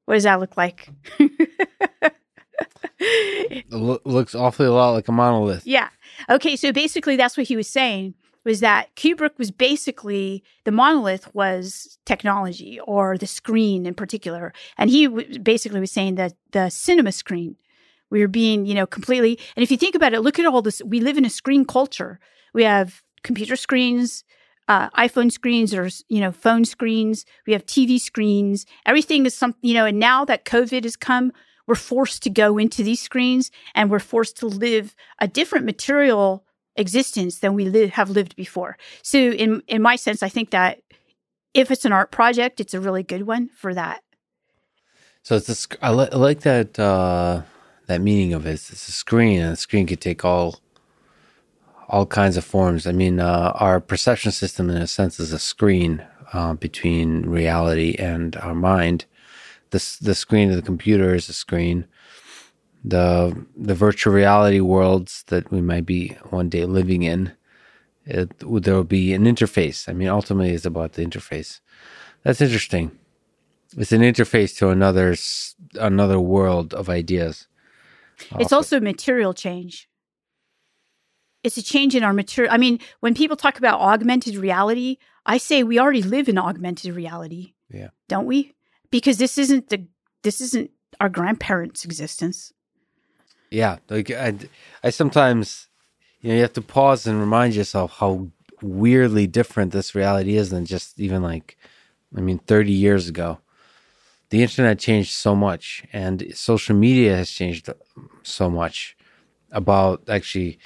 [0.04, 0.88] What does that look like
[3.70, 5.66] Looks awfully a lot like a monolith.
[5.66, 5.88] Yeah.
[6.28, 6.56] Okay.
[6.56, 8.14] So basically, that's what he was saying
[8.44, 14.90] was that Kubrick was basically the monolith was technology or the screen in particular, and
[14.90, 17.56] he w- basically was saying that the cinema screen
[18.10, 19.38] we were being you know completely.
[19.56, 20.82] And if you think about it, look at all this.
[20.84, 22.18] We live in a screen culture.
[22.54, 24.24] We have computer screens.
[24.66, 27.24] Uh, iPhone screens or you know phone screens.
[27.46, 28.66] We have TV screens.
[28.84, 29.86] Everything is some you know.
[29.86, 31.32] And now that COVID has come,
[31.68, 36.44] we're forced to go into these screens and we're forced to live a different material
[36.76, 38.76] existence than we have lived before.
[39.02, 40.80] So in in my sense, I think that
[41.54, 44.02] if it's an art project, it's a really good one for that.
[45.22, 47.42] So it's a, I, li- I like that uh,
[47.86, 48.52] that meaning of it.
[48.52, 50.60] It's, a screen, and the screen could take all
[51.88, 52.86] all kinds of forms.
[52.86, 57.94] I mean, uh, our perception system, in a sense, is a screen uh, between reality
[57.98, 59.04] and our mind.
[59.70, 61.86] The the screen of the computer is a screen.
[62.84, 67.32] The the virtual reality worlds that we might be one day living in,
[68.06, 69.88] there will be an interface.
[69.88, 71.60] I mean, ultimately, it's about the interface.
[72.22, 72.98] That's interesting.
[73.76, 75.14] It's an interface to another
[75.78, 77.46] another world of ideas.
[78.32, 79.88] Uh, it's also material change.
[81.44, 82.52] It's a change in our material.
[82.52, 86.94] I mean, when people talk about augmented reality, I say we already live in augmented
[86.94, 87.54] reality.
[87.70, 87.88] Yeah.
[88.08, 88.54] Don't we?
[88.90, 89.86] Because this isn't the
[90.22, 92.52] this isn't our grandparents' existence.
[93.50, 93.78] yeah.
[93.88, 94.34] Like I,
[94.82, 95.68] I sometimes,
[96.20, 98.28] you know, you have to pause and remind yourself how
[98.62, 101.56] weirdly different this reality is than just even like,
[102.16, 103.38] I mean, thirty years ago.
[104.30, 107.70] The internet changed so much, and social media has changed
[108.22, 108.94] so much
[109.52, 110.58] about actually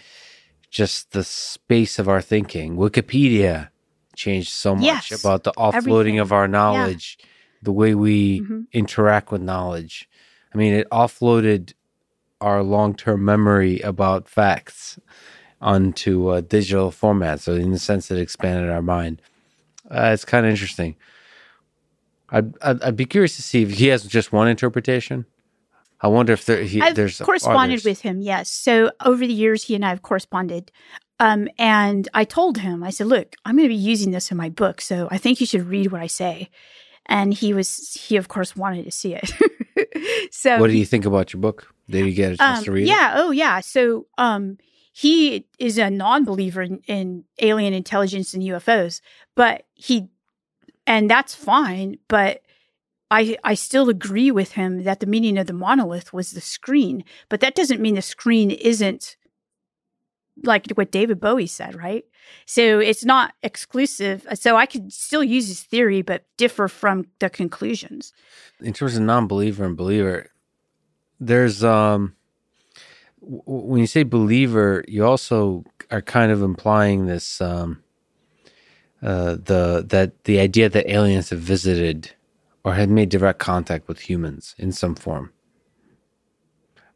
[0.68, 2.76] just the space of our thinking.
[2.76, 3.68] Wikipedia
[4.16, 5.20] changed so much Yes.
[5.24, 6.18] about the offloading Everything.
[6.18, 7.18] of our knowledge,
[7.62, 8.66] the way we Mhm.
[8.72, 10.08] interact with knowledge.
[10.54, 11.72] I mean, it offloaded
[12.40, 14.98] our long term memory about facts
[15.60, 17.40] onto a digital format.
[17.40, 19.22] So, in the sense, it expanded our mind.
[19.90, 20.96] Uh, it's kind of interesting.
[22.30, 25.26] I'd, I'd I'd be curious to see if he has just one interpretation.
[26.00, 27.84] I wonder if there he, I've there's corresponded others.
[27.84, 28.50] with him, yes.
[28.50, 30.72] So over the years, he and I have corresponded.
[31.20, 34.36] Um, and I told him, I said, look, I'm going to be using this in
[34.36, 34.80] my book.
[34.80, 36.50] So I think you should read what I say.
[37.06, 39.32] And he was, he of course wanted to see it.
[40.32, 41.74] so What do you think about your book?
[41.90, 43.14] Did you get a chance um, to read yeah.
[43.16, 43.60] Oh, yeah.
[43.60, 44.58] So, um,
[44.92, 49.00] he is a non-believer in, in alien intelligence and UFOs,
[49.34, 50.08] but he,
[50.86, 51.96] and that's fine.
[52.08, 52.42] But
[53.10, 57.04] I, I still agree with him that the meaning of the monolith was the screen,
[57.30, 59.16] but that doesn't mean the screen isn't
[60.44, 62.04] like what David Bowie said, right?
[62.46, 64.26] So it's not exclusive.
[64.34, 68.12] So I could still use his theory, but differ from the conclusions.
[68.60, 70.30] In terms of non-believer and believer,
[71.20, 72.14] there's um
[73.20, 77.82] w- when you say believer, you also are kind of implying this um
[79.02, 82.12] uh the that the idea that aliens have visited
[82.64, 85.32] or had made direct contact with humans in some form.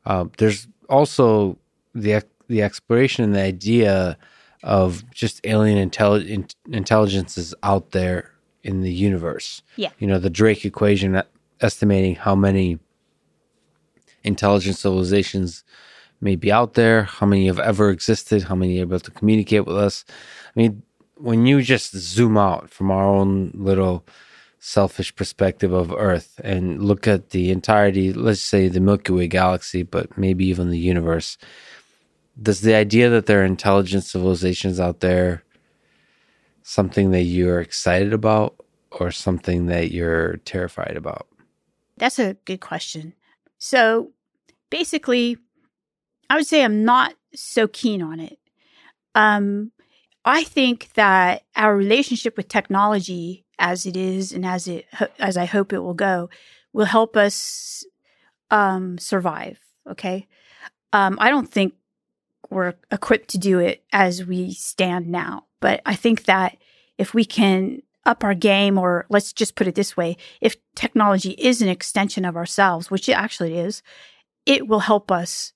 [0.04, 1.58] Uh, there's also
[1.94, 4.16] the the exploration and the idea
[4.66, 8.32] of just alien intelli- in- intelligences out there
[8.64, 9.62] in the universe.
[9.76, 9.90] Yeah.
[10.00, 11.22] You know, the Drake equation uh,
[11.60, 12.80] estimating how many
[14.24, 15.62] intelligent civilizations
[16.20, 19.66] may be out there, how many have ever existed, how many are able to communicate
[19.66, 20.04] with us.
[20.08, 20.82] I mean,
[21.14, 24.04] when you just zoom out from our own little
[24.58, 29.84] selfish perspective of Earth and look at the entirety, let's say the Milky Way galaxy,
[29.84, 31.38] but maybe even the universe,
[32.40, 35.42] does the idea that there are intelligent civilizations out there
[36.62, 38.56] something that you're excited about
[38.90, 41.28] or something that you're terrified about?
[41.96, 43.14] That's a good question.
[43.58, 44.10] So
[44.70, 45.38] basically,
[46.28, 48.38] I would say I'm not so keen on it.
[49.14, 49.72] Um,
[50.24, 54.86] I think that our relationship with technology, as it is and as it
[55.18, 56.28] as I hope it will go,
[56.72, 57.84] will help us
[58.50, 59.58] um, survive.
[59.88, 60.26] Okay,
[60.92, 61.74] um, I don't think
[62.50, 66.56] we're equipped to do it as we stand now, but I think that
[66.98, 71.30] if we can up our game, or let's just put it this way, if technology
[71.32, 73.82] is an extension of ourselves, which it actually is,
[74.46, 75.52] it will help us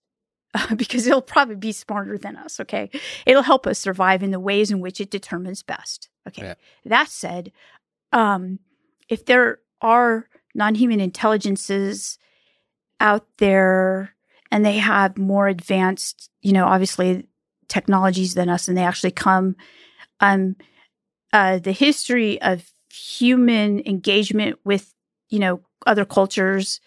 [0.54, 2.60] uh, because it'll probably be smarter than us.
[2.60, 2.90] Okay.
[3.24, 6.08] It'll help us survive in the ways in which it determines best.
[6.28, 6.42] Okay.
[6.42, 6.54] Yeah.
[6.84, 7.52] That said,
[8.12, 8.58] um,
[9.08, 12.18] if there are non human intelligences
[12.98, 14.14] out there
[14.50, 17.26] and they have more advanced, you know, obviously
[17.68, 19.56] technologies than us and they actually come,
[20.20, 20.56] um,
[21.32, 24.92] uh, the history of human engagement with,
[25.28, 26.80] you know, other cultures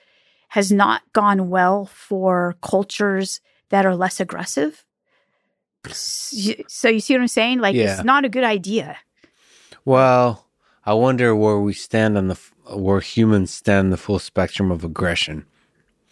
[0.50, 4.86] has not gone well for cultures that are less aggressive.
[5.90, 7.60] So you see what I'm saying?
[7.60, 7.94] Like Yeah.
[7.96, 8.98] it's not a good idea.
[9.86, 10.48] Well,
[10.86, 12.38] I wonder where we stand on the
[12.76, 15.46] where humans stand the full spectrum of aggression.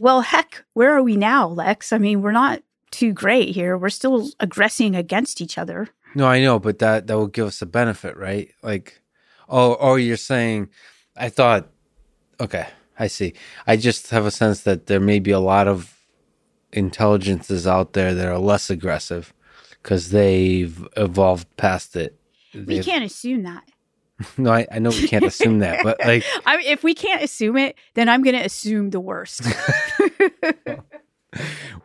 [0.01, 1.93] Well, heck, where are we now, Lex?
[1.93, 3.77] I mean, we're not too great here.
[3.77, 5.89] We're still aggressing against each other.
[6.15, 8.49] No, I know, but that that will give us a benefit, right?
[8.63, 8.99] Like,
[9.47, 10.69] oh, oh, you're saying,
[11.15, 11.69] I thought,
[12.39, 12.65] okay,
[12.97, 13.33] I see.
[13.67, 15.95] I just have a sense that there may be a lot of
[16.73, 19.33] intelligences out there that are less aggressive
[19.83, 22.19] because they've evolved past it.
[22.55, 23.65] We They've- can't assume that.
[24.37, 27.57] No, I, I know we can't assume that, but like, I if we can't assume
[27.57, 29.41] it, then I'm going to assume the worst.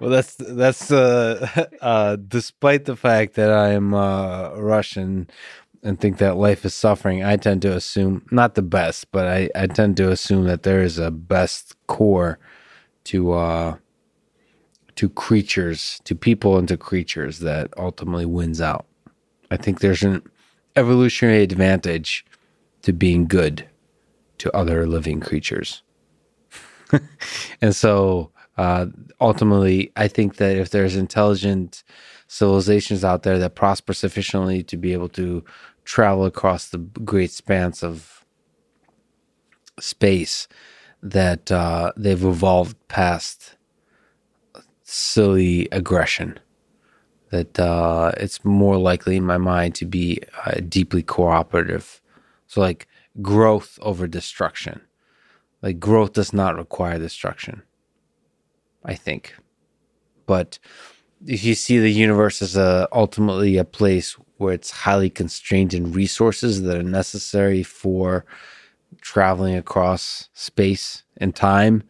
[0.00, 5.28] well, that's that's uh, uh, despite the fact that I am uh, Russian
[5.82, 7.22] and think that life is suffering.
[7.22, 10.82] I tend to assume not the best, but I, I tend to assume that there
[10.82, 12.38] is a best core
[13.04, 13.76] to uh,
[14.96, 18.86] to creatures, to people, and to creatures that ultimately wins out.
[19.50, 20.22] I think there's an
[20.76, 22.24] evolutionary advantage
[22.82, 23.68] to being good
[24.38, 25.82] to other living creatures.
[27.60, 28.86] and so uh,
[29.20, 31.82] ultimately, I think that if there's intelligent
[32.28, 35.44] civilizations out there that prosper sufficiently to be able to
[35.84, 38.24] travel across the great spans of
[39.78, 40.48] space,
[41.02, 43.56] that uh, they've evolved past
[44.82, 46.38] silly aggression.
[47.30, 52.00] That uh, it's more likely in my mind to be uh, deeply cooperative.
[52.46, 52.86] So, like
[53.20, 54.80] growth over destruction.
[55.62, 57.62] Like growth does not require destruction.
[58.84, 59.34] I think.
[60.26, 60.58] But
[61.26, 65.92] if you see the universe as a ultimately a place where it's highly constrained in
[65.92, 68.24] resources that are necessary for
[69.00, 71.82] traveling across space and time,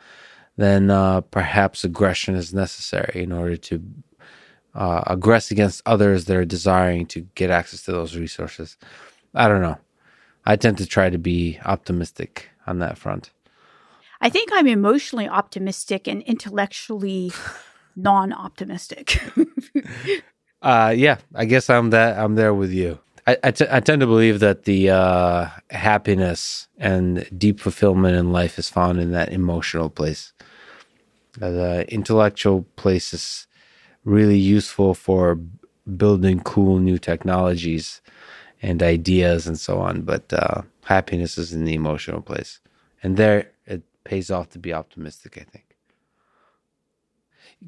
[0.56, 3.82] then uh, perhaps aggression is necessary in order to
[4.76, 8.76] uh, aggress against others that are desiring to get access to those resources.
[9.34, 9.78] I don't know.
[10.44, 13.30] I tend to try to be optimistic on that front.
[14.20, 17.32] I think I'm emotionally optimistic and intellectually
[17.96, 19.20] non optimistic.
[20.62, 22.18] uh, yeah, I guess I'm that.
[22.18, 22.98] I'm there with you.
[23.26, 28.30] I, I, t- I tend to believe that the uh, happiness and deep fulfillment in
[28.30, 30.32] life is found in that emotional place.
[31.38, 33.46] The intellectual place is
[34.06, 35.38] really useful for
[35.96, 38.00] building cool new technologies
[38.62, 40.02] and ideas and so on.
[40.02, 42.60] But uh, happiness is in the emotional place,
[43.02, 45.36] and there it pays off to be optimistic.
[45.36, 45.64] I think.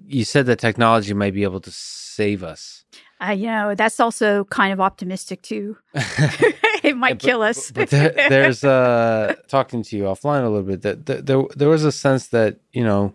[0.07, 2.85] You said that technology might be able to save us.
[3.21, 5.77] Uh, you know, that's also kind of optimistic too.
[5.95, 7.71] it might but, kill us.
[7.73, 10.83] but there, there's uh, talking to you offline a little bit.
[10.83, 13.13] That, that there there was a sense that you know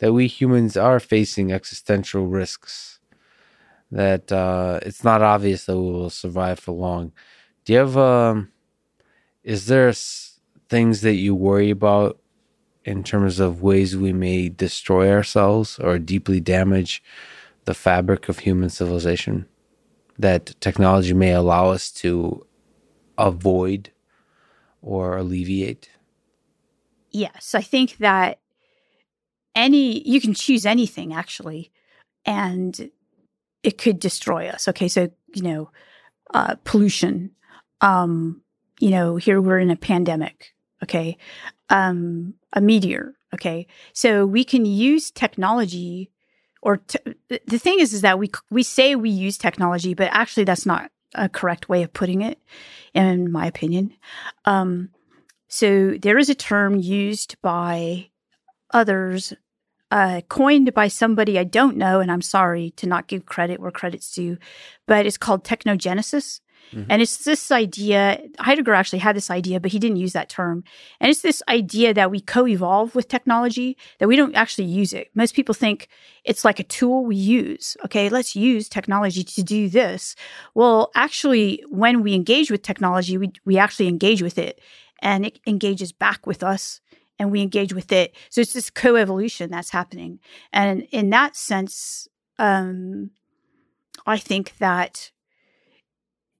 [0.00, 2.98] that we humans are facing existential risks.
[3.90, 7.12] That uh, it's not obvious that we will survive for long.
[7.64, 7.96] Do you have?
[7.96, 8.52] Um,
[9.42, 9.92] is there
[10.68, 12.18] things that you worry about
[12.84, 17.02] in terms of ways we may destroy ourselves or deeply damage
[17.64, 19.46] the fabric of human civilization
[20.18, 22.46] that technology may allow us to
[23.18, 23.90] avoid
[24.82, 25.90] or alleviate?
[27.10, 28.39] yes, I think that
[29.54, 31.70] any you can choose anything actually,
[32.24, 32.90] and
[33.62, 34.68] it could destroy us.
[34.68, 35.70] Okay, so you know,
[36.32, 37.30] uh, pollution.
[37.80, 38.42] Um,
[38.78, 40.54] you know, here we're in a pandemic.
[40.82, 41.16] Okay,
[41.68, 43.14] um, a meteor.
[43.34, 46.10] Okay, so we can use technology,
[46.62, 46.80] or
[47.28, 50.90] the thing is, is that we we say we use technology, but actually that's not
[51.14, 52.38] a correct way of putting it,
[52.94, 53.92] in my opinion.
[54.44, 54.90] Um,
[55.48, 58.09] so there is a term used by
[58.72, 59.32] others,
[59.90, 63.70] uh, coined by somebody I don't know, and I'm sorry to not give credit where
[63.70, 64.38] credit's due,
[64.86, 66.40] but it's called technogenesis.
[66.72, 66.86] Mhm.
[66.88, 70.62] And it's this idea, Heidegger actually had this idea, but he didn't use that term.
[71.00, 74.92] And it's this idea that we co evolve with technology, that we don't actually use
[74.92, 75.08] it.
[75.14, 75.88] Most people think
[76.24, 77.76] it's like a tool we use.
[77.84, 80.14] Okay, let's use technology to do this.
[80.54, 84.60] Well, actually, when we engage with technology, we, we actually engage with it
[85.02, 86.80] and it engages back with us
[87.20, 88.16] and we engage with it.
[88.30, 90.20] So it's this co-evolution that's happening.
[90.54, 92.08] And in that sense,
[92.38, 93.10] um,
[94.06, 95.10] I think that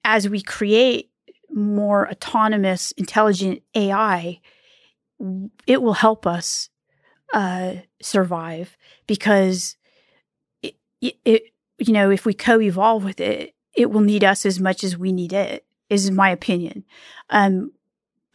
[0.05, 1.11] as we create
[1.51, 4.41] more autonomous, intelligent AI,
[5.67, 6.71] it will help us
[7.35, 9.77] uh, survive because
[10.63, 11.43] it, it,
[11.77, 15.13] you know, if we co-evolve with it, it will need us as much as we
[15.13, 15.67] need it.
[15.91, 16.85] Is my opinion.
[17.31, 17.73] Um,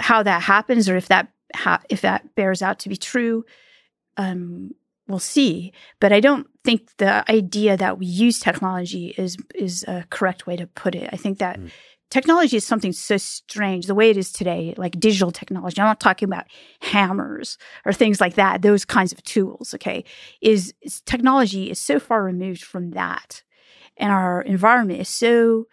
[0.02, 3.46] how that happens, or if that ha- if that bears out to be true,
[4.18, 4.72] um,
[5.08, 5.72] we'll see.
[6.00, 10.56] But I don't think the idea that we use technology is is a correct way
[10.56, 11.10] to put it.
[11.14, 11.70] I think that Mm.
[12.10, 15.80] technology is something so strange the way it is today, like digital technology.
[15.80, 16.46] I'm not talking about
[16.82, 18.62] hammers or things like that.
[18.62, 19.74] Those kinds of tools.
[19.74, 20.04] Okay,
[20.42, 23.44] is, is technology is so far removed from that,
[23.98, 25.68] and our environment is so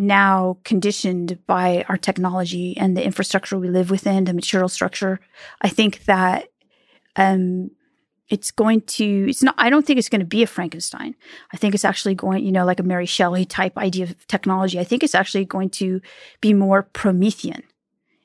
[0.00, 5.20] now conditioned by our technology and the infrastructure we live within, the material structure.
[5.60, 6.48] I think that
[7.16, 7.70] um,
[8.30, 11.14] it's going to, it's not, I don't think it's going to be a Frankenstein.
[11.52, 14.78] I think it's actually going, you know, like a Mary Shelley type idea of technology.
[14.80, 16.00] I think it's actually going to
[16.40, 17.62] be more Promethean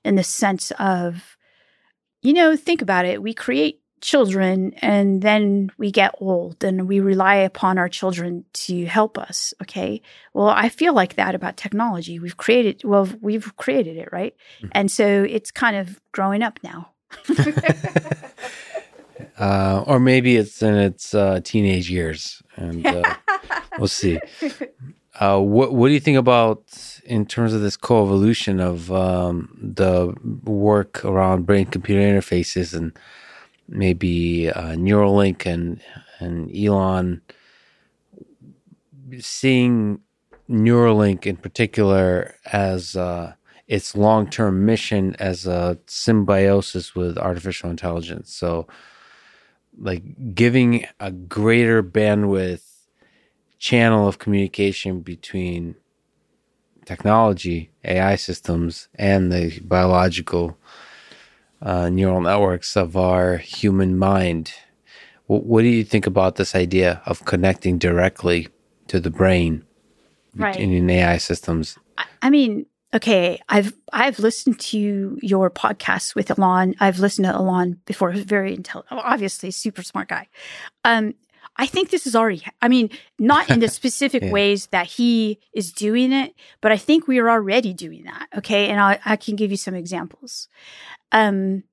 [0.06, 1.36] in the sense of,
[2.22, 3.22] you know, think about it.
[3.22, 8.86] We create children and then we get old and we rely upon our children to
[8.86, 9.54] help us.
[9.62, 10.02] Okay.
[10.34, 12.20] Well, I feel like that about technology.
[12.20, 14.36] We've created, well, we've created it, right?
[14.62, 14.70] Mhm.
[14.74, 16.92] And so it's kind of growing up now.
[19.40, 23.16] uh, or maybe it's in its uh, teenage years, and uh,
[23.78, 24.20] we'll see.
[25.20, 26.64] Uh, what What do you think about
[27.06, 32.92] in terms of this co-evolution of um, the work around brain-computer interfaces and
[33.68, 35.82] maybe uh, Neuralink and
[36.20, 37.22] and Elon
[39.20, 40.00] seeing
[40.50, 43.34] Neuralink in particular as uh,
[43.68, 48.34] its long-term mission as a symbiosis with artificial intelligence.
[48.34, 48.68] So,
[49.78, 52.64] like giving a greater bandwidth
[53.58, 55.76] channel of communication between
[56.86, 60.58] technology, AI systems, and the biological
[61.62, 64.54] uh, neural networks of our human mind.
[65.28, 68.48] What, what do you think about this idea of connecting directly
[68.88, 69.64] to the brain
[70.36, 70.56] Right.
[70.58, 71.78] in AI systems?
[71.98, 76.76] I- I mean, okay, I've I've listened to your podcast with Elon.
[76.80, 78.12] I've listened to Elon before.
[78.12, 80.28] He's very intelligent, obviously, super smart guy.
[80.84, 81.14] Um,
[81.58, 82.44] I think this is already.
[82.62, 84.32] I mean, not in the specific Yeah.
[84.32, 88.28] ways that he is doing it, but I think we are already doing that.
[88.38, 90.48] Okay, and I, I can give you some examples.
[91.12, 91.64] Um,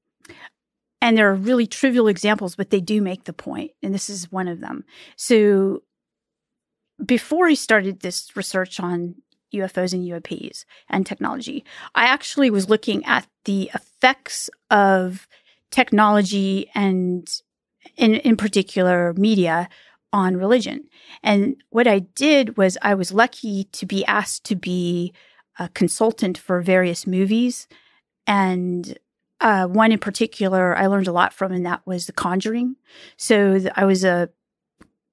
[1.00, 4.30] and there are really trivial examples, but they do make the point, and this is
[4.30, 4.84] one of them.
[5.16, 5.82] So
[7.04, 9.16] before I started this research on
[9.52, 15.26] UFOs and UAPs and technology, I actually was looking at the effects of
[15.70, 17.28] technology and
[17.96, 19.68] in, in particular media
[20.12, 20.88] on religion.
[21.22, 25.12] And what I did was I was lucky to be asked to be
[25.58, 27.66] a consultant for various movies.
[28.26, 28.98] And
[29.40, 32.76] uh, one in particular I learned a lot from, and that was The Conjuring.
[33.16, 34.28] So th- I was a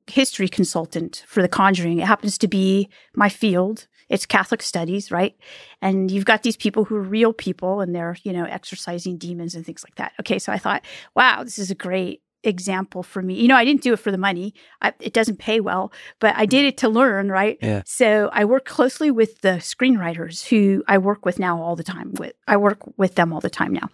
[0.08, 2.00] history consultant for The Conjuring.
[2.00, 3.88] It happens to be my field.
[4.10, 5.36] It's Catholic studies, right?
[5.82, 9.56] And you've got these people who are real people and they're, you know, exorcising demons
[9.56, 10.14] and things like that.
[10.20, 10.40] Okay.
[10.40, 10.84] So I thought,
[11.16, 13.36] wow, this is a great example for me.
[13.36, 14.54] You know, I didn't do it for the money.
[14.82, 17.58] I, it doesn't pay well, but I did it to learn, right?
[17.62, 17.84] Yeah.
[17.86, 22.14] So I work closely with the screenwriters who I work with now all the time.
[22.18, 23.90] With I work with them all the time now.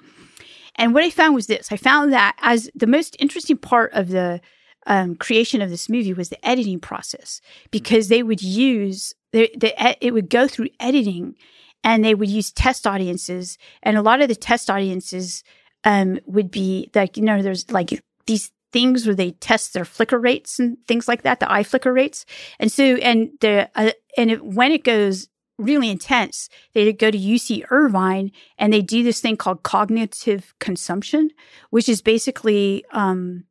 [0.75, 4.09] And what I found was this: I found that as the most interesting part of
[4.09, 4.41] the
[4.85, 7.41] um, creation of this movie was the editing process
[7.71, 11.35] because they would use the, the it would go through editing
[11.83, 15.43] and they would use test audiences and a lot of the test audiences
[15.83, 20.19] um, would be like you know there's like these things where they test their flicker
[20.19, 22.25] rates and things like that, the eye flicker rates.
[22.59, 27.17] And so, and the, uh, and it, when it goes really intense, they go to
[27.17, 31.29] UC Irvine and they do this thing called cognitive consumption,
[31.69, 33.45] which is basically, um,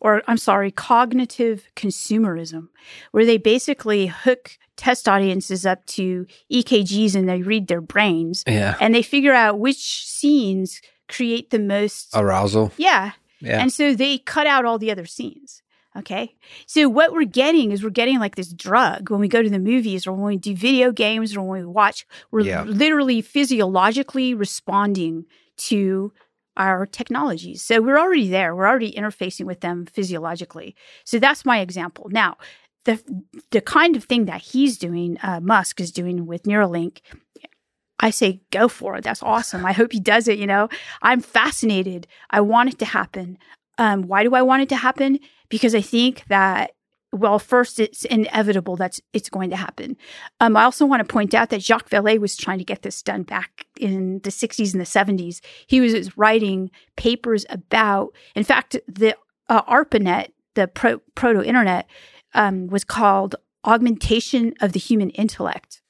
[0.00, 2.68] or I'm sorry, cognitive consumerism,
[3.12, 8.76] where they basically hook test audiences up to EKGs and they read their brains Yeah.
[8.80, 12.72] and they figure out which scenes create the most Arousal.
[12.76, 13.12] yeah
[13.44, 13.60] Yeah.
[13.60, 15.62] and so they cut out all the other scenes.
[15.96, 16.34] Okay.
[16.66, 19.60] So what we're getting is we're getting like this drug when we go to the
[19.60, 22.64] movies or when we do video games or when we watch, we're Yeah.
[22.64, 25.26] literally physiologically responding
[25.58, 26.12] to
[26.56, 27.62] our technologies.
[27.62, 28.56] So we're already there.
[28.56, 30.74] We're already interfacing with them physiologically.
[31.04, 32.08] So that's my example.
[32.10, 32.38] Now,
[32.84, 33.00] the
[33.50, 37.00] the kind of thing that he's doing, uh, Musk is doing with Neuralink,
[38.00, 39.04] I say go for it.
[39.04, 39.64] That's awesome.
[39.64, 40.38] I hope he does it.
[40.38, 40.68] You know,
[41.02, 42.06] I'm fascinated.
[42.30, 43.38] I want it to happen.
[43.78, 45.18] Um, why do I want it to happen?
[45.48, 46.72] Because I think that
[47.14, 49.96] well, first it's inevitable that it's going to happen.
[50.40, 53.02] Um, I also want to point out that Jacques Vallée was trying to get this
[53.02, 55.40] done back in the 60s and the 70s.
[55.68, 59.16] He was writing papers about, in fact, the
[59.48, 61.86] uh, ARPANET, the pro- proto internet,
[62.34, 65.80] um, was called Augmentation of the Human Intellect.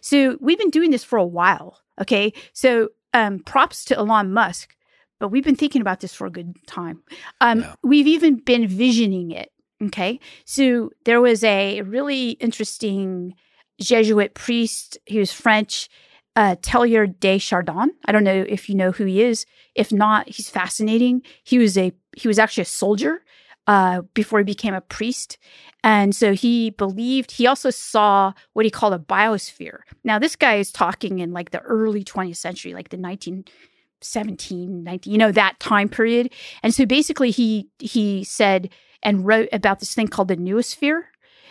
[0.00, 1.78] So we've been doing this for a while.
[2.00, 2.32] Okay.
[2.52, 4.74] So um, props to Elon Musk,
[5.20, 7.02] but we've been thinking about this for a good time.
[7.40, 7.74] Um, Yeah.
[7.82, 9.50] We've even been visioning it.
[9.84, 10.20] Okay.
[10.44, 13.34] So there was a really interesting
[13.80, 14.98] Jesuit priest.
[15.06, 15.88] He was French,
[16.36, 17.90] uh, Teilhard de Chardin.
[18.04, 19.44] I don't know if you know who he is.
[19.74, 21.22] If not, he's fascinating.
[21.42, 23.22] He was a he was actually a soldier
[23.66, 25.38] uh, before he became a priest.
[25.84, 29.80] And so he believed, he also saw what he called a biosphere.
[30.04, 35.12] Now, this guy is talking in like the early 20th century, like the 1917, 19,
[35.12, 36.32] you know, that time period.
[36.62, 38.70] And so basically he, he said
[39.02, 41.02] and wrote about this thing called the noosphere.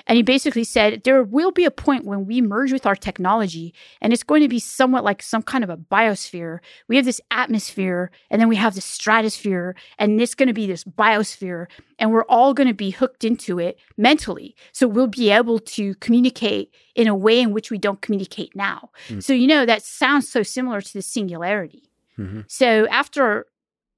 [0.08, 3.74] And he basically said there will be a point when we merge with our technology
[4.02, 6.60] and it's going to be somewhat like some kind of a biosphere.
[6.88, 10.68] We have this atmosphere and then we have the stratosphere and it's going to be
[10.68, 11.68] this biosphere
[12.00, 14.56] and we're all going to be hooked into it mentally.
[14.72, 18.90] So we'll be able to communicate in a way in which we don't communicate now.
[19.08, 19.24] Mm.
[19.24, 21.92] So, you know, that sounds so similar to the singularity.
[22.18, 22.46] Mhm.
[22.48, 23.46] So after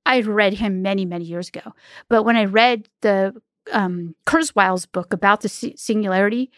[0.05, 1.73] I read him many, many years ago,
[2.09, 3.41] but when I read the
[3.71, 6.51] um, Kurzweil's book about the singularity,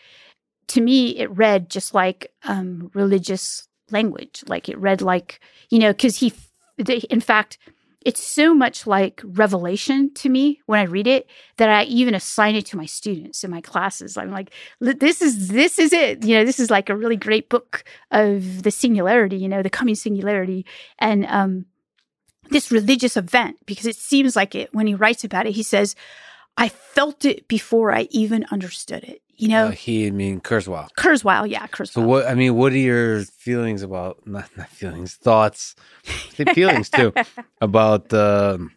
[0.67, 4.43] to me it read just like um, religious language.
[4.47, 6.33] Like it read like you know because he,
[6.77, 7.57] the, in fact,
[8.05, 11.27] it's so much like revelation to me when I read it
[11.57, 14.15] that I even assign it to my students in my classes.
[14.15, 16.23] I'm like, this is this is it.
[16.23, 19.37] You know, this is like a really great book of the singularity.
[19.37, 20.67] You know, the coming singularity
[20.99, 21.65] and um,
[22.51, 25.55] this religious event because it seems like it when he writes about it.
[25.55, 25.95] He says,
[26.57, 30.87] "I felt it before I even understood it." You know, Uh, he, I mean, Kurzweil.
[30.97, 31.87] Kurzweil, yeah, Kurzweil.
[31.93, 32.25] So what?
[32.25, 35.75] I mean, what are your feelings about not not feelings, thoughts,
[36.07, 37.13] I think feelings too
[37.61, 38.69] about the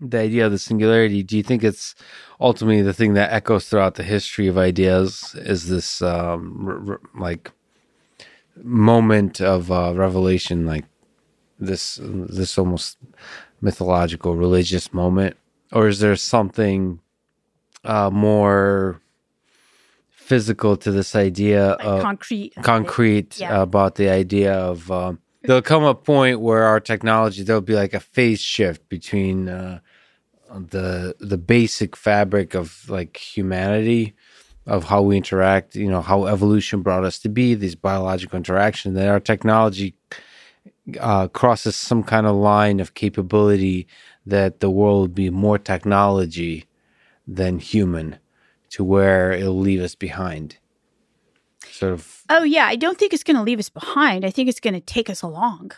[0.00, 1.22] the idea of the singularity?
[1.22, 1.94] Do you think it's
[2.40, 5.34] ultimately the thing that echoes throughout the history of ideas?
[5.38, 7.50] Is this um, r- r- like
[8.62, 10.84] moment of uh, revelation, like
[11.58, 12.98] this this almost
[13.62, 15.36] mythological religious moment,
[15.72, 17.00] or is there something
[17.84, 19.00] uh, more
[20.10, 23.62] physical to this idea Like of concrete, concrete Yeah.
[23.62, 27.94] about the idea of um, there'll come a point where our technology there'll be like
[27.94, 29.80] a phase shift between uh,
[30.52, 34.14] the the basic fabric of like humanity
[34.66, 38.94] of how we interact, you know, how evolution brought us to be, these biological interactions,
[38.94, 39.94] that our technology
[41.00, 43.86] uh, crosses some kind of line of capability
[44.30, 46.66] that the world would be more technology
[47.26, 48.18] than human
[48.70, 50.56] to where it'll leave us behind.
[51.70, 52.22] Sort of.
[52.28, 52.66] Oh, yeah.
[52.66, 54.24] I don't think it's going to leave us behind.
[54.24, 55.72] I think it's going to take us along.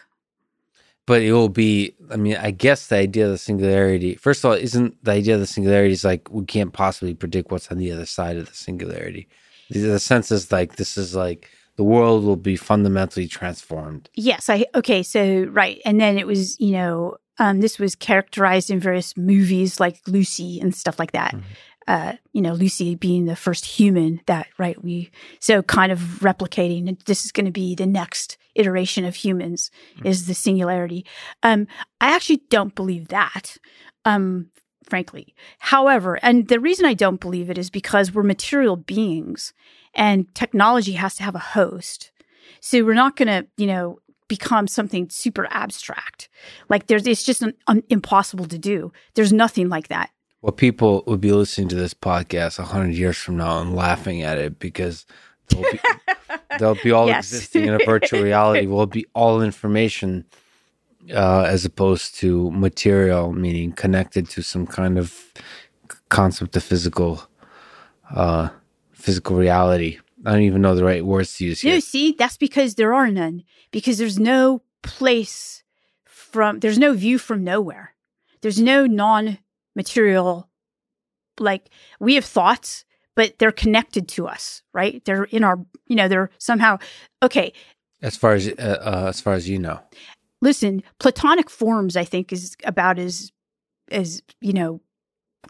[1.04, 4.50] But it will be, I mean, I guess the idea of the singularity, first of
[4.50, 7.78] all, isn't the idea of the singularity is like we can't possibly predict what's on
[7.78, 9.28] the other side of the singularity.
[9.70, 14.10] The sense is like this is like the world will be fundamentally transformed.
[14.14, 15.80] Yes, I okay, so right.
[15.84, 20.60] And then it was, you know, um, this was characterized in various movies like Lucy
[20.60, 21.34] and stuff like that.
[21.34, 21.46] Mm-hmm.
[21.88, 27.02] Uh, you know, Lucy being the first human that, right, we, so kind of replicating,
[27.06, 30.06] this is going to be the next iteration of humans mm-hmm.
[30.06, 31.04] is the singularity.
[31.42, 31.66] Um,
[32.00, 33.56] I actually don't believe that.
[34.04, 34.50] Um,
[34.88, 35.34] frankly.
[35.58, 39.54] However, and the reason I don't believe it is because we're material beings
[39.94, 42.10] and technology has to have a host.
[42.60, 44.00] So we're not going to, you know,
[44.32, 46.30] become something super abstract.
[46.70, 48.90] Like there's, it's just an, un, impossible to do.
[49.12, 50.08] There's nothing like that.
[50.40, 54.22] Well, people would be listening to this podcast a hundred years from now and laughing
[54.22, 55.04] at it because
[55.48, 55.80] they'll be,
[56.58, 57.30] they'll be all yes.
[57.30, 58.66] existing in a virtual reality.
[58.66, 60.24] Will be all information
[61.14, 65.30] uh, as opposed to material, meaning connected to some kind of
[66.08, 67.22] concept of physical,
[68.14, 68.48] uh,
[68.92, 69.98] physical reality.
[70.24, 71.74] I don't even know the right words to use here.
[71.74, 73.42] No, see, that's because there are none.
[73.70, 75.64] Because there's no place
[76.06, 77.94] from, there's no view from nowhere.
[78.40, 80.48] There's no non-material,
[81.38, 81.70] like
[82.00, 82.84] we have thoughts,
[83.14, 85.04] but they're connected to us, right?
[85.04, 86.78] They're in our, you know, they're somehow
[87.22, 87.52] okay.
[88.00, 89.80] As far as uh, uh, as far as you know,
[90.40, 93.32] listen, Platonic forms, I think, is about as
[93.90, 94.80] as you know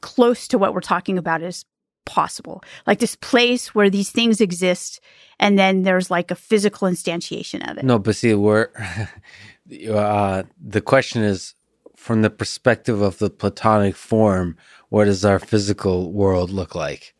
[0.00, 1.64] close to what we're talking about as
[2.04, 2.62] possible.
[2.86, 5.00] Like this place where these things exist,
[5.38, 7.84] and then there's like a physical instantiation of it.
[7.84, 8.68] No, but see, we're
[9.90, 11.54] uh, the question is
[11.96, 14.56] from the perspective of the Platonic form.
[14.88, 17.14] What does our physical world look like?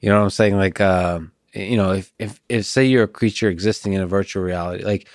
[0.00, 0.56] You know what I'm saying?
[0.56, 1.20] Like, uh,
[1.54, 5.08] you know, if, if, if say you're a creature existing in a virtual reality, like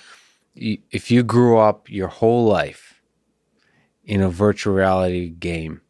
[0.54, 3.00] if you grew up your whole life
[4.04, 5.80] in a virtual reality game,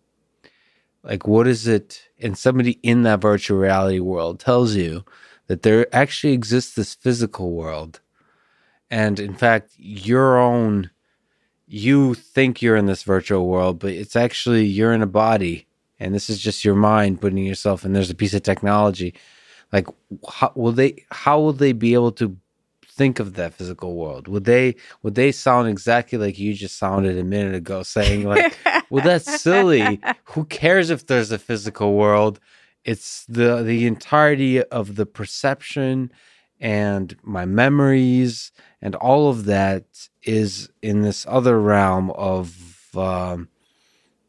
[1.02, 2.02] like what is it?
[2.20, 5.04] And somebody in that virtual reality world tells you
[5.48, 8.00] that there actually exists this physical world.
[8.90, 10.90] And in fact, your own,
[11.66, 15.66] you think you're in this virtual world, but it's actually you're in a body
[16.02, 19.14] and this is just your mind putting yourself and there's a piece of technology
[19.72, 19.86] like
[20.28, 22.36] how will they how will they be able to
[22.94, 27.18] think of that physical world would they would they sound exactly like you just sounded
[27.18, 28.56] a minute ago saying like
[28.90, 32.38] well that's silly who cares if there's a physical world
[32.84, 36.10] it's the the entirety of the perception
[36.60, 39.84] and my memories and all of that
[40.22, 42.56] is in this other realm of
[42.96, 43.48] um,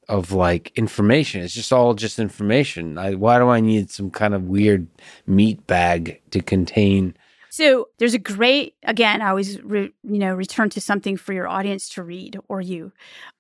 [0.10, 1.42] of like information.
[1.42, 2.98] It's just all just information.
[2.98, 4.88] I, why do I need some kind of weird
[5.26, 7.16] meat bag to contain?
[7.54, 9.22] So there's a great again.
[9.22, 12.92] I always re, you know return to something for your audience to read or you.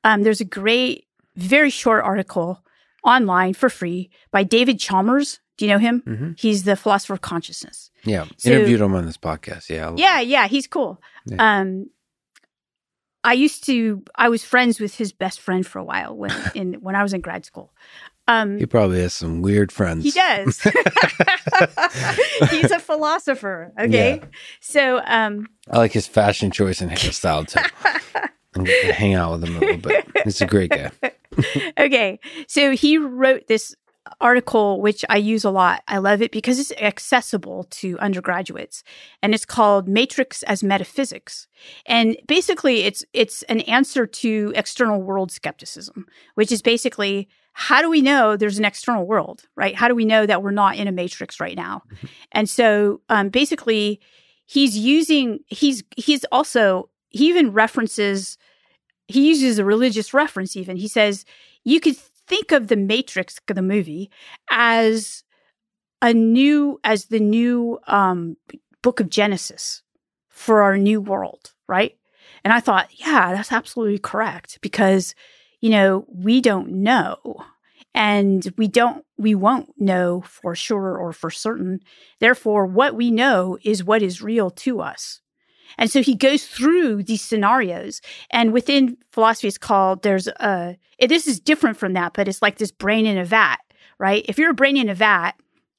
[0.04, 2.64] Um, there's a great, very short article
[3.04, 5.40] online for free by David Chalmers.
[5.58, 6.04] Do you know him?
[6.06, 6.32] Mm-hmm.
[6.38, 7.90] He's the philosopher of consciousness.
[8.04, 9.70] Yeah, so, interviewed him on this podcast.
[9.70, 10.48] Yeah, yeah, yeah.
[10.48, 11.02] He's cool.
[11.26, 11.62] Yeah.
[11.62, 11.90] Um,
[13.24, 16.74] I used to I was friends with his best friend for a while when in
[16.76, 17.74] when I was in grad school.
[18.28, 20.04] Um, he probably has some weird friends.
[20.06, 20.60] He does.
[22.50, 23.74] He's a philosopher.
[23.78, 24.26] Okay, yeah.
[24.62, 27.60] so um, I like his fashion choice and hairstyle too.
[28.56, 30.08] I'm gonna hang out with him a little bit.
[30.24, 30.92] He's a great guy.
[31.78, 33.76] okay, so he wrote this
[34.22, 35.82] article, which I use a lot.
[35.88, 38.84] I love it because it's accessible to undergraduates,
[39.22, 41.48] and it's called "Matrix as Metaphysics."
[41.86, 47.90] And basically, it's it's an answer to external world skepticism, which is basically how do
[47.90, 49.76] we know there's an external world, right?
[49.76, 51.84] How do we know that we're not in a matrix right now?
[51.94, 52.08] Mm-hmm.
[52.32, 54.00] And so, um, basically,
[54.46, 58.38] he's using he's he's also he even references
[59.08, 60.56] he uses a religious reference.
[60.56, 61.26] Even he says
[61.64, 61.96] you could
[62.28, 64.10] think of the Matrix, the movie,
[64.50, 65.24] as
[66.02, 68.38] a new, as the new um,
[68.82, 69.82] book of Genesis
[70.30, 71.98] for our new world, right?
[72.44, 75.16] And I thought, yeah, that's absolutely correct because,
[75.64, 77.18] you know, we don't know
[77.96, 81.80] and we don't, we won't know for sure or for certain.
[82.20, 85.22] Therefore, what we know is what is real to us.
[85.78, 88.02] And so he goes through these scenarios.
[88.30, 92.58] And within philosophy, it's called there's a, this is different from that, but it's like
[92.58, 93.60] this brain in a vat,
[94.00, 94.26] right?
[94.28, 95.32] If you're a brain in a vat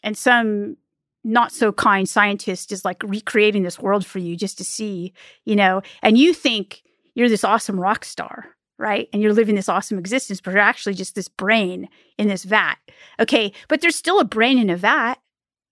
[0.02, 0.78] and some
[1.24, 5.12] not so kind scientist is like recreating this world for you just to see,
[5.44, 6.82] you know, and you think
[7.14, 9.08] you're this awesome rock star, right?
[9.12, 11.88] And you're living this awesome existence, but you're actually just this brain
[12.18, 12.76] in this vat.
[13.20, 13.52] Okay.
[13.68, 15.16] But there's still a brain in a vat.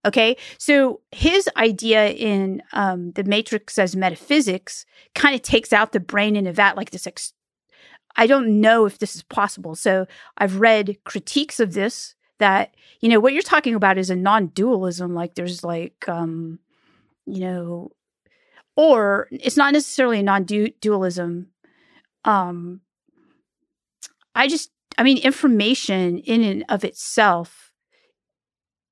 [0.05, 0.37] Okay.
[0.59, 6.37] So his idea in um, the Matrix as metaphysics kind of takes out the brain
[6.37, 7.07] in a vat like this.
[7.07, 7.35] Ex-
[8.17, 9.75] I don't know if this is possible.
[9.75, 10.07] So
[10.39, 14.49] I've read critiques of this that, you know, what you're talking about is a non
[14.49, 15.15] dualism.
[15.15, 16.59] Like there's like, um,
[17.27, 17.93] you know,
[18.77, 21.49] or it's not necessarily a non dualism.
[22.25, 22.81] Um,
[24.35, 27.73] I just, I mean, information in and of itself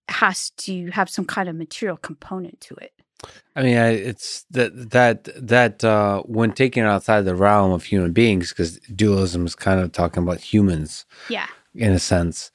[0.08, 2.92] has to have some kind of material component to it.
[3.54, 8.50] I mean, it's that that that uh, when taken outside the realm of human beings,
[8.50, 12.50] because dualism is kind of talking about humans, yeah, in a sense.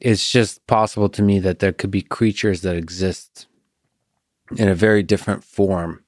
[0.00, 3.46] It's just possible to me that there could be creatures that exist
[4.56, 6.04] in a very different form,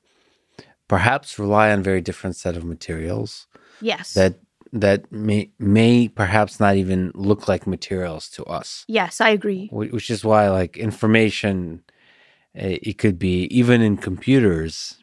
[0.88, 3.46] perhaps rely on very different set of materials.
[3.80, 4.40] Yes, that
[4.72, 8.84] that may may perhaps not even look like materials to us.
[8.88, 9.68] Yes, I agree.
[9.72, 11.82] Which is why, like information,
[12.54, 15.02] eh, it could be even in computers,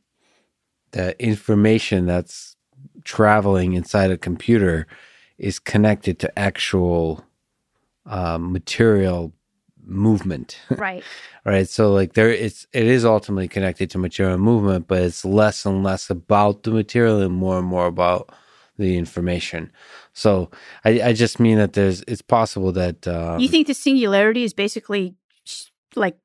[0.91, 2.55] the information that's
[3.03, 4.87] traveling inside a computer
[5.37, 7.23] is connected to actual
[8.05, 9.33] uh, material
[9.85, 10.59] movement.
[10.69, 11.03] Right.
[11.45, 11.67] right.
[11.67, 15.83] So like there it's it is ultimately connected to material movement, but it's less and
[15.83, 18.33] less about the material and more and more about
[18.77, 19.71] the information.
[20.13, 20.49] So
[20.83, 24.53] I, I just mean that there's it's possible that um, you think the singularity is
[24.53, 25.15] basically
[25.95, 26.17] like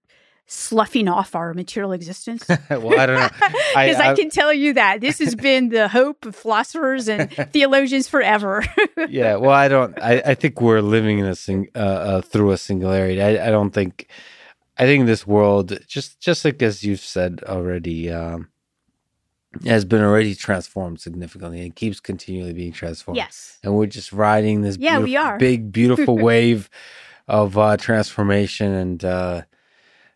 [0.48, 2.44] sloughing off our material existence?
[2.70, 3.28] well, I don't know.
[3.28, 7.08] Because I, I, I, can tell you that this has been the hope of philosophers
[7.08, 8.64] and theologians forever.
[9.08, 9.36] yeah.
[9.36, 9.96] Well, I don't.
[10.02, 13.22] I, I think we're living in a sing uh, uh, through a singularity.
[13.22, 14.08] I, I don't think.
[14.80, 18.48] I think this world, just just like as you've said already, um,
[19.64, 23.16] has been already transformed significantly and keeps continually being transformed.
[23.16, 23.58] Yes.
[23.62, 25.38] And we're just riding this yeah, we are.
[25.38, 26.68] big, beautiful wave
[27.26, 28.72] of uh, transformation.
[28.72, 29.42] And uh,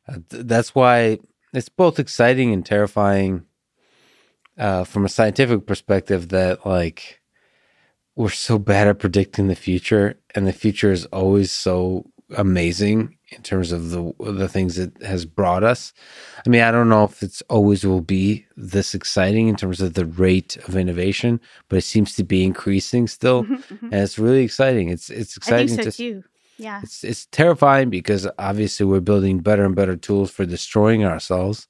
[0.08, 1.18] uh, th- that's why
[1.52, 3.46] it's both exciting and terrifying
[4.58, 7.20] uh, from a scientific perspective that, like,
[8.14, 13.42] we're so bad at predicting the future, and the future is always so amazing in
[13.42, 15.92] terms of the the things it has brought us.
[16.44, 19.94] I mean, I don't know if it's always will be this exciting in terms of
[19.94, 23.86] the rate of innovation, but it seems to be increasing still, mm-hmm, mm-hmm.
[23.86, 24.88] and it's really exciting.
[24.88, 26.24] It's it's exciting so to too.
[26.58, 31.66] Yeah, it's it's terrifying because obviously we're building better and better tools for destroying ourselves,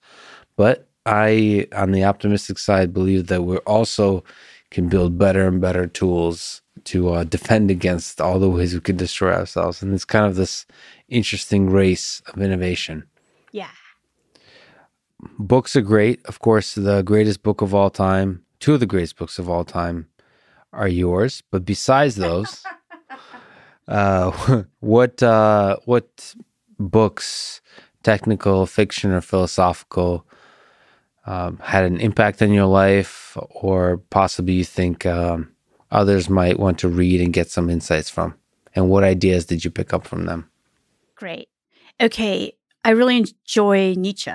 [0.56, 4.22] but I, on the optimistic side, believe that we're also
[4.72, 8.96] can build better and better tools to uh, defend against all the ways we can
[8.96, 9.82] destroy ourselves.
[9.82, 10.66] And it's kind of this
[11.08, 13.04] interesting race of innovation.
[13.52, 13.70] Yeah.
[15.38, 16.24] Books are great.
[16.24, 19.64] Of course, the greatest book of all time, two of the greatest books of all
[19.64, 20.08] time
[20.72, 21.42] are yours.
[21.50, 22.64] But besides those,
[23.88, 24.30] uh,
[24.80, 26.34] what uh, what
[26.78, 27.60] books,
[28.02, 30.26] technical, fiction, or philosophical,
[31.26, 35.52] um, had an impact on your life, or possibly you think um,
[35.90, 38.34] others might want to read and get some insights from?
[38.74, 40.50] And what ideas did you pick up from them?
[41.14, 41.48] Great.
[42.00, 42.56] Okay.
[42.84, 44.32] I really enjoy Nietzsche.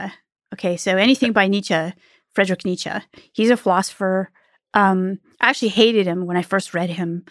[0.53, 0.77] Okay.
[0.77, 1.93] So anything by Nietzsche,
[2.33, 2.91] Friedrich Nietzsche,
[3.33, 4.31] he's a philosopher.
[4.73, 7.25] Um, I actually hated him when I first read him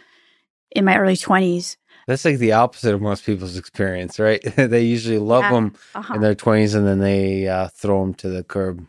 [0.73, 1.77] in my early 20s.
[2.07, 4.43] That's like the opposite of most people's experience, right?
[4.57, 5.53] they usually love yeah.
[5.53, 6.15] them uh-huh.
[6.15, 8.87] in their 20s and then they uh, throw them to the curb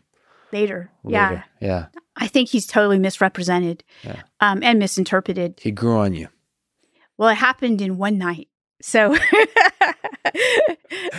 [0.52, 0.90] later.
[1.04, 1.44] later.
[1.60, 1.68] Yeah.
[1.68, 1.86] Yeah.
[2.16, 4.22] I think he's totally misrepresented yeah.
[4.40, 5.60] um, and misinterpreted.
[5.62, 6.28] He grew on you.
[7.16, 8.48] Well, it happened in one night.
[8.80, 9.08] So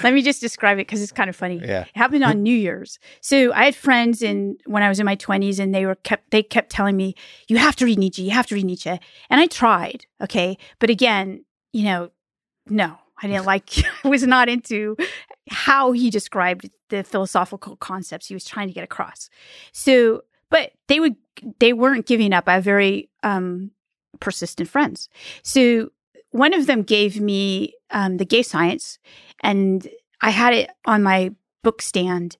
[0.03, 1.59] let me just describe it because it's kind of funny.
[1.63, 1.81] Yeah.
[1.81, 2.99] It happened on New Year's.
[3.21, 6.31] So I had friends in when I was in my twenties and they were kept
[6.31, 7.15] they kept telling me,
[7.49, 8.89] You have to read Nietzsche, you have to read Nietzsche.
[8.89, 10.57] And I tried, okay.
[10.79, 11.43] But again,
[11.73, 12.11] you know,
[12.67, 13.69] no, I didn't like
[14.03, 14.95] was not into
[15.49, 19.29] how he described the philosophical concepts he was trying to get across.
[19.71, 21.15] So but they would
[21.59, 22.45] they weren't giving up.
[22.47, 23.71] I have very um
[24.19, 25.09] persistent friends.
[25.43, 25.89] So
[26.31, 28.99] one of them gave me um, the gay science,
[29.41, 29.87] and
[30.21, 31.33] I had it on my
[31.63, 32.37] book stand.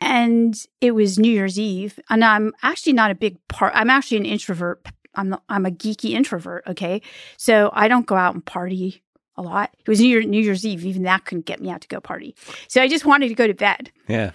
[0.00, 3.72] And it was New Year's Eve, and I'm actually not a big part.
[3.74, 4.86] I'm actually an introvert.
[5.14, 6.64] I'm I'm a geeky introvert.
[6.66, 7.00] Okay,
[7.38, 9.02] so I don't go out and party
[9.36, 9.70] a lot.
[9.78, 10.84] It was New, Year, New Year's Eve.
[10.84, 12.34] Even that couldn't get me out to go party.
[12.68, 13.90] So I just wanted to go to bed.
[14.08, 14.32] Yeah.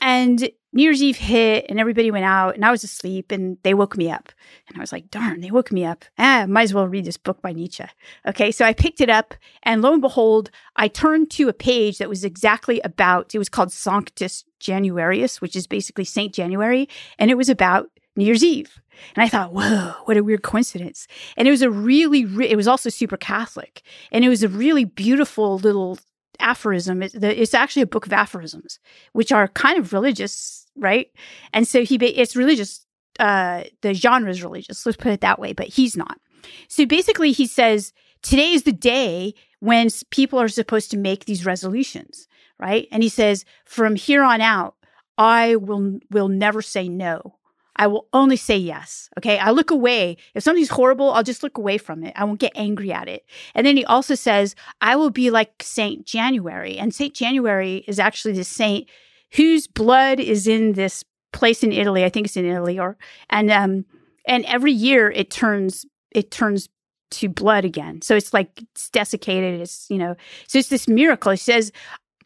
[0.00, 3.74] And New Year's Eve hit and everybody went out and I was asleep and they
[3.74, 4.30] woke me up.
[4.68, 6.04] And I was like, darn, they woke me up.
[6.18, 7.84] Ah, might as well read this book by Nietzsche.
[8.26, 8.52] Okay.
[8.52, 12.08] So I picked it up and lo and behold, I turned to a page that
[12.08, 16.88] was exactly about, it was called Sanctus Januarius, which is basically Saint January.
[17.18, 18.80] And it was about New Year's Eve.
[19.14, 21.06] And I thought, whoa, what a weird coincidence.
[21.36, 23.82] And it was a really, re- it was also super Catholic.
[24.10, 25.98] And it was a really beautiful little
[26.40, 27.02] aphorism.
[27.02, 28.80] It's actually a book of aphorisms,
[29.12, 31.10] which are kind of religious, right?
[31.52, 32.84] And so he, it's religious.
[33.20, 34.84] Uh, the genre is religious.
[34.84, 35.52] Let's put it that way.
[35.52, 36.18] But he's not.
[36.68, 41.46] So basically, he says today is the day when people are supposed to make these
[41.46, 42.88] resolutions, right?
[42.90, 44.74] And he says from here on out,
[45.16, 47.37] I will will never say no.
[47.78, 49.08] I will only say yes.
[49.16, 49.38] Okay.
[49.38, 50.16] I look away.
[50.34, 52.12] If something's horrible, I'll just look away from it.
[52.16, 53.24] I won't get angry at it.
[53.54, 56.76] And then he also says, I will be like Saint January.
[56.76, 58.88] And Saint January is actually the saint
[59.32, 62.04] whose blood is in this place in Italy.
[62.04, 62.96] I think it's in Italy or,
[63.30, 63.84] and, um,
[64.26, 66.68] and every year it turns, it turns
[67.10, 68.02] to blood again.
[68.02, 69.60] So it's like it's desiccated.
[69.60, 70.16] It's, you know,
[70.46, 71.30] so it's this miracle.
[71.30, 71.72] He says,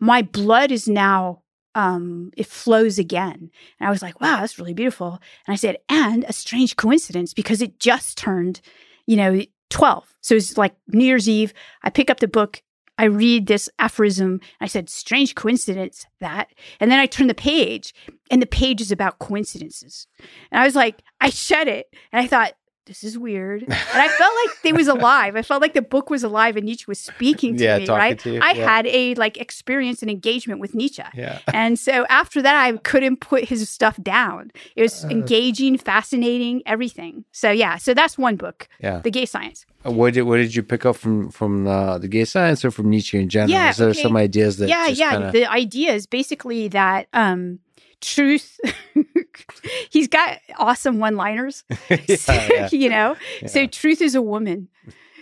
[0.01, 1.42] my blood is now
[1.75, 3.51] um, it flows again.
[3.79, 5.21] And I was like, wow, that's really beautiful.
[5.47, 8.61] And I said, and a strange coincidence because it just turned,
[9.07, 10.15] you know, 12.
[10.21, 11.55] So it's like New Year's Eve.
[11.83, 12.63] I pick up the book.
[12.99, 14.41] I read this aphorism.
[14.61, 16.49] I said, strange coincidence that.
[16.79, 17.95] And then I turn the page
[18.31, 20.07] and the page is about coincidences.
[20.51, 21.87] And I was like, I shut it.
[22.13, 22.53] And I thought,
[22.87, 23.63] this is weird.
[23.63, 25.37] And I felt like it was alive.
[25.37, 28.19] I felt like the book was alive and Nietzsche was speaking to yeah, me, right?
[28.21, 28.69] To I yeah.
[28.75, 31.03] had a like experience and engagement with Nietzsche.
[31.15, 31.39] Yeah.
[31.55, 34.51] And so after that I couldn't put his stuff down.
[34.77, 35.09] It was Uh.
[35.09, 37.25] engaging, fascinating, everything.
[37.33, 39.01] So yeah, so that's one book, Yeah.
[39.01, 39.65] The Gay Science.
[39.87, 42.71] Uh, What did what did you pick up from from uh, the gay science or
[42.71, 43.51] from Nietzsche in general?
[43.51, 44.03] Yeah, Is there okay.
[44.03, 45.11] some ideas that yeah, just yeah.
[45.13, 47.59] kinda- The idea is basically that um
[48.03, 48.59] truth
[49.91, 51.65] he's got awesome one-liners.
[51.91, 51.97] yeah,
[52.29, 52.69] yeah.
[52.73, 53.17] you know?
[53.47, 54.69] So truth is a woman.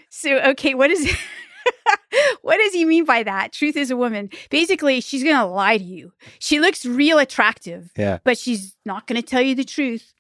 [0.09, 1.17] So okay, what is
[2.43, 3.53] what does he mean by that?
[3.53, 4.31] Truth is a woman.
[4.51, 6.13] Basically, she's gonna lie to you.
[6.39, 8.19] She looks real attractive, Yeah.
[8.25, 10.13] but she's not gonna tell you the truth.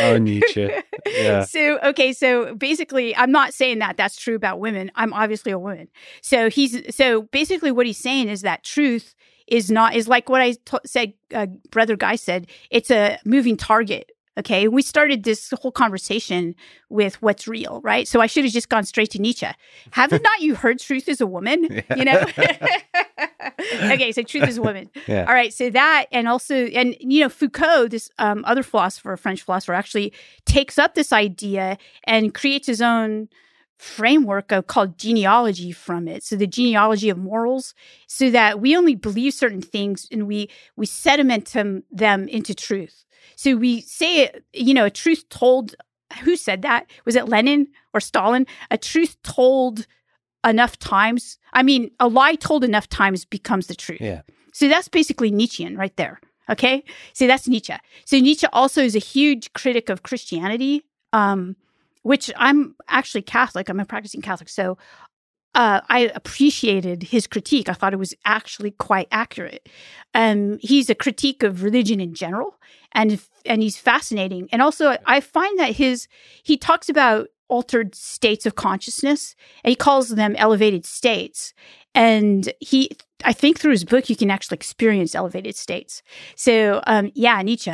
[0.00, 0.70] Oh, Nietzsche.
[1.06, 1.44] Yeah.
[1.44, 4.90] So okay, so basically, I'm not saying that that's true about women.
[4.94, 5.88] I'm obviously a woman.
[6.20, 9.14] So he's so basically what he's saying is that truth
[9.46, 11.12] is not is like what I t- said.
[11.34, 14.12] Uh, Brother Guy said it's a moving target.
[14.38, 16.54] Okay, we started this whole conversation
[16.88, 18.08] with what's real, right?
[18.08, 19.46] So I should have just gone straight to Nietzsche.
[19.90, 21.82] Haven't not you heard truth is a woman?
[21.96, 22.24] You know.
[23.92, 24.90] okay, so truth is a woman.
[25.06, 25.26] Yeah.
[25.26, 29.42] All right, so that and also and you know Foucault, this um, other philosopher, French
[29.42, 30.12] philosopher, actually
[30.46, 33.28] takes up this idea and creates his own
[33.82, 36.22] framework of, called genealogy from it.
[36.22, 37.74] So the genealogy of morals,
[38.06, 43.04] so that we only believe certain things and we we sediment them, them into truth.
[43.36, 45.74] So we say, you know, a truth told.
[46.24, 46.90] Who said that?
[47.06, 48.46] Was it Lenin or Stalin?
[48.70, 49.86] A truth told
[50.44, 51.38] enough times.
[51.54, 54.02] I mean, a lie told enough times becomes the truth.
[54.02, 54.20] Yeah.
[54.52, 56.20] So that's basically Nietzschean right there.
[56.50, 56.84] Okay.
[57.14, 57.74] So that's Nietzsche.
[58.04, 61.56] So Nietzsche also is a huge critic of Christianity, um,
[62.02, 63.68] which I'm actually Catholic.
[63.68, 64.48] I'm a practicing Catholic.
[64.48, 64.78] So
[65.54, 67.68] uh, I appreciated his critique.
[67.68, 69.68] I thought it was actually quite accurate.
[70.14, 72.56] Um, he's a critique of religion in general,
[72.92, 74.48] and and he's fascinating.
[74.50, 76.08] And also, I find that his
[76.42, 81.52] he talks about altered states of consciousness, and he calls them elevated states.
[81.94, 82.90] And he,
[83.24, 86.02] I think, through his book, you can actually experience elevated states.
[86.34, 87.72] So, um, yeah, Nietzsche.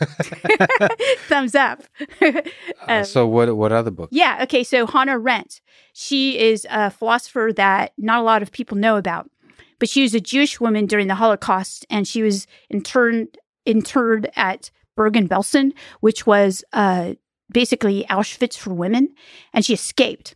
[1.28, 1.82] Thumbs up.
[2.22, 2.42] Uh,
[2.86, 4.12] Um, so what what other books?
[4.12, 4.40] yeah.
[4.42, 4.64] Okay.
[4.64, 5.60] So Hannah Arendt,
[5.92, 9.30] she is a philosopher that not a lot of people know about,
[9.78, 13.36] but she was a Jewish woman during the Holocaust, and she was interned
[13.66, 17.14] interred at Bergen-Belsen, which was uh,
[17.52, 19.08] basically Auschwitz for women,
[19.52, 20.34] and she escaped.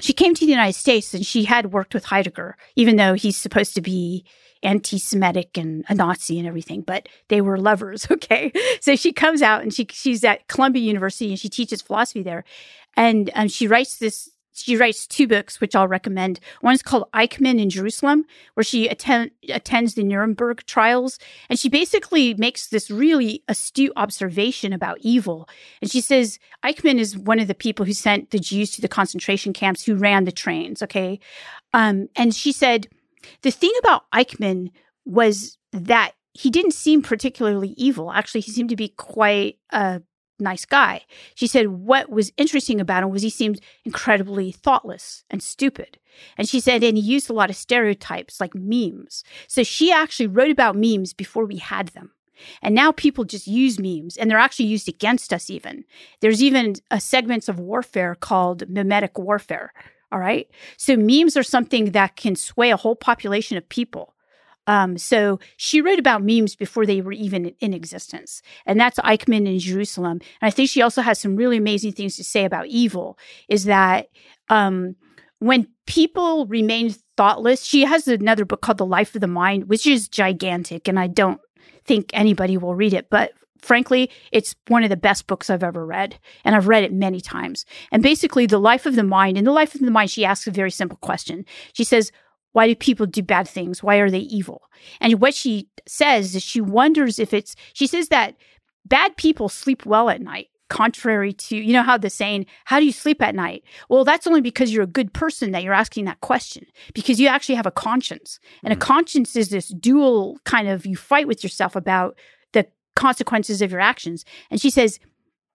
[0.00, 3.36] She came to the United States, and she had worked with Heidegger, even though he's
[3.36, 4.24] supposed to be
[4.62, 8.06] anti-Semitic and a Nazi and everything, but they were lovers.
[8.20, 12.22] Okay, so she comes out and she she's at Columbia University and she teaches philosophy
[12.22, 12.44] there,
[12.96, 14.30] and um, she writes this.
[14.52, 16.38] She writes two books, which I'll recommend.
[16.60, 21.68] One is called Eichmann in Jerusalem, where she attend, attends the Nuremberg trials, and she
[21.70, 25.48] basically makes this really astute observation about evil.
[25.80, 28.88] And she says Eichmann is one of the people who sent the Jews to the
[28.88, 30.82] concentration camps, who ran the trains.
[30.82, 31.20] Okay,
[31.72, 32.88] um, and she said
[33.42, 34.70] the thing about Eichmann
[35.04, 38.12] was that he didn't seem particularly evil.
[38.12, 40.02] Actually, he seemed to be quite a
[40.38, 41.02] nice guy.
[41.34, 45.98] She said what was interesting about him was he seemed incredibly thoughtless and stupid.
[46.36, 49.22] And she said, and he used a lot of stereotypes like memes.
[49.46, 52.12] So she actually wrote about memes before we had them.
[52.62, 55.84] And now people just use memes and they're actually used against us even.
[56.20, 59.72] There's even a segments of warfare called memetic warfare.
[60.12, 60.48] All right.
[60.76, 64.14] So memes are something that can sway a whole population of people.
[64.66, 68.42] Um, so she wrote about memes before they were even in existence.
[68.66, 70.20] And that's Eichmann in Jerusalem.
[70.40, 73.64] And I think she also has some really amazing things to say about evil is
[73.64, 74.08] that
[74.48, 74.96] um,
[75.38, 79.86] when people remain thoughtless, she has another book called The Life of the Mind, which
[79.86, 80.86] is gigantic.
[80.86, 81.40] And I don't
[81.84, 83.08] think anybody will read it.
[83.10, 83.32] But
[83.62, 86.18] frankly, it's one of the best books I've ever read.
[86.44, 87.64] And I've read it many times.
[87.92, 90.46] And basically, The Life of the Mind, in The Life of the Mind, she asks
[90.46, 91.44] a very simple question.
[91.72, 92.12] She says,
[92.52, 93.82] why do people do bad things?
[93.82, 94.62] Why are they evil?
[95.00, 98.34] And what she says is she wonders if it's, she says that
[98.84, 102.86] bad people sleep well at night, contrary to, you know, how the saying, how do
[102.86, 103.62] you sleep at night?
[103.88, 107.28] Well, that's only because you're a good person that you're asking that question, because you
[107.28, 108.40] actually have a conscience.
[108.64, 108.82] And mm-hmm.
[108.82, 112.16] a conscience is this dual kind of, you fight with yourself about
[113.00, 114.24] consequences of your actions.
[114.50, 115.00] And she says,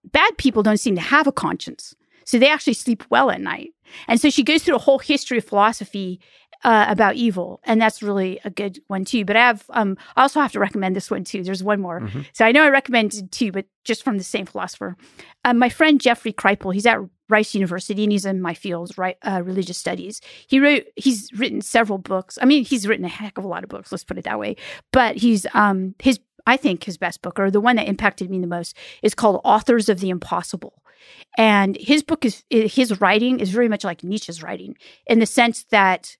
[0.04, 1.96] bad people don't seem to have a conscience.
[2.26, 3.72] So they actually sleep well at night.
[4.08, 6.20] And so she goes through a whole history of philosophy
[6.64, 9.24] uh, about evil, and that's really a good one too.
[9.24, 11.44] But I have, um, I also have to recommend this one too.
[11.44, 12.22] There's one more, mm-hmm.
[12.34, 14.96] so I know I recommended two, but just from the same philosopher.
[15.44, 16.98] Um, my friend Jeffrey Kripal, he's at
[17.30, 20.22] Rice University, and he's in my field, right, uh, religious studies.
[20.48, 22.40] He wrote, he's written several books.
[22.42, 23.92] I mean, he's written a heck of a lot of books.
[23.92, 24.56] Let's put it that way.
[24.92, 28.40] But he's, um, his, I think his best book, or the one that impacted me
[28.40, 30.82] the most, is called Authors of the Impossible.
[31.38, 34.76] And his book is his writing is very much like Nietzsche's writing
[35.06, 36.18] in the sense that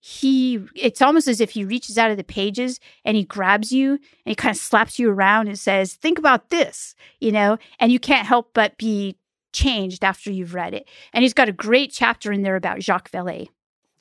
[0.00, 3.92] he it's almost as if he reaches out of the pages and he grabs you
[3.92, 7.58] and he kind of slaps you around and says think about this you know?
[7.80, 9.16] And you can't help but be
[9.52, 10.88] changed after you've read it.
[11.12, 13.48] And he's got a great chapter in there about jacques vallée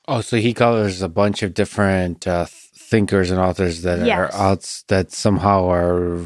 [0.07, 4.17] oh so he covers a bunch of different uh, thinkers and authors that yes.
[4.17, 6.19] are out that somehow are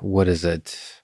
[0.00, 0.95] what is it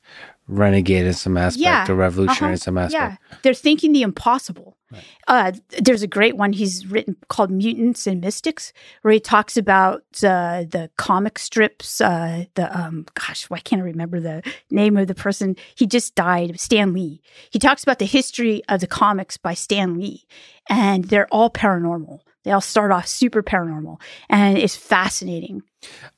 [0.49, 1.87] renegade in some aspect yeah.
[1.89, 2.53] or revolutionary uh-huh.
[2.53, 3.19] in some aspect.
[3.31, 4.77] Yeah, they're thinking the impossible.
[4.91, 5.05] Right.
[5.27, 10.03] Uh, there's a great one he's written called Mutants and Mystics, where he talks about
[10.23, 12.01] uh, the comic strips.
[12.01, 15.57] Uh, the um, gosh, why can't I remember the name of the person?
[15.75, 17.23] He just died, Stan Lee.
[17.51, 20.27] He talks about the history of the comics by Stan Lee,
[20.69, 22.21] and they're all paranormal.
[22.45, 25.63] They all start off super paranormal, and it's fascinating.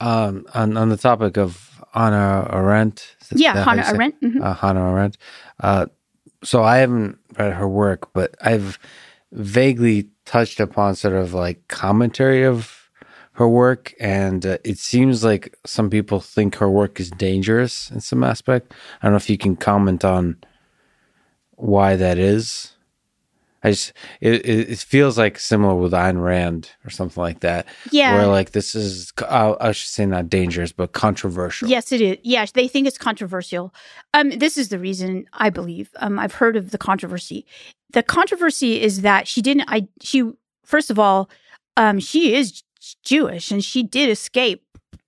[0.01, 3.17] Um, on on the topic of Hannah Arendt.
[3.35, 4.21] Yeah, Hannah Arendt.
[4.21, 4.43] Mm-hmm.
[4.43, 5.17] Uh, Hannah Arendt.
[5.61, 5.87] Uh,
[6.43, 8.79] so I haven't read her work, but I've
[9.31, 12.91] vaguely touched upon sort of like commentary of
[13.33, 18.01] her work, and uh, it seems like some people think her work is dangerous in
[18.01, 18.73] some aspect.
[19.01, 20.37] I don't know if you can comment on
[21.53, 22.73] why that is.
[23.65, 27.67] I just it, it feels like similar with Ayn Rand or something like that.
[27.91, 31.69] Yeah, where like this is uh, I should say not dangerous but controversial.
[31.69, 32.19] Yes, it is.
[32.23, 33.75] Yes, they think it's controversial.
[34.13, 35.91] Um, this is the reason I believe.
[35.97, 37.47] Um, I've heard of the controversy.
[37.95, 39.65] The controversy is that she didn't.
[39.69, 40.31] I she
[40.65, 41.31] first of all,
[41.79, 42.63] um, she is
[43.03, 44.63] Jewish and she did escape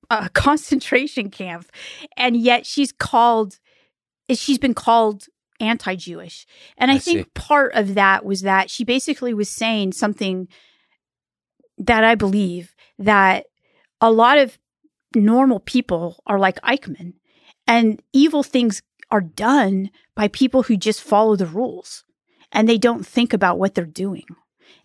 [0.09, 1.71] a concentration camp,
[2.17, 3.59] and yet she's called.
[4.31, 5.27] She's been called
[5.61, 6.47] anti-Jewish.
[6.77, 7.31] And I, I think see.
[7.35, 10.49] part of that was that she basically was saying something
[11.79, 13.47] that I believe that
[14.01, 14.59] a lot of
[15.15, 17.15] normal people are like Eichmann
[17.67, 22.05] and evil things are done by people who just follow the rules
[22.53, 24.25] and they don't think about what they're doing.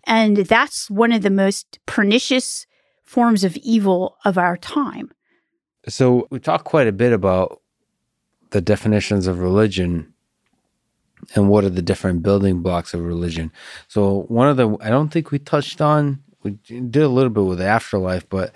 [0.04, 2.66] And that's one of the most pernicious
[3.04, 5.10] forms of evil of our time.
[5.88, 7.60] So we talked quite a bit about
[8.50, 10.11] the definitions of religion
[11.34, 13.52] and what are the different building blocks of religion.
[13.88, 17.44] So one of the I don't think we touched on we did a little bit
[17.44, 18.52] with the afterlife, but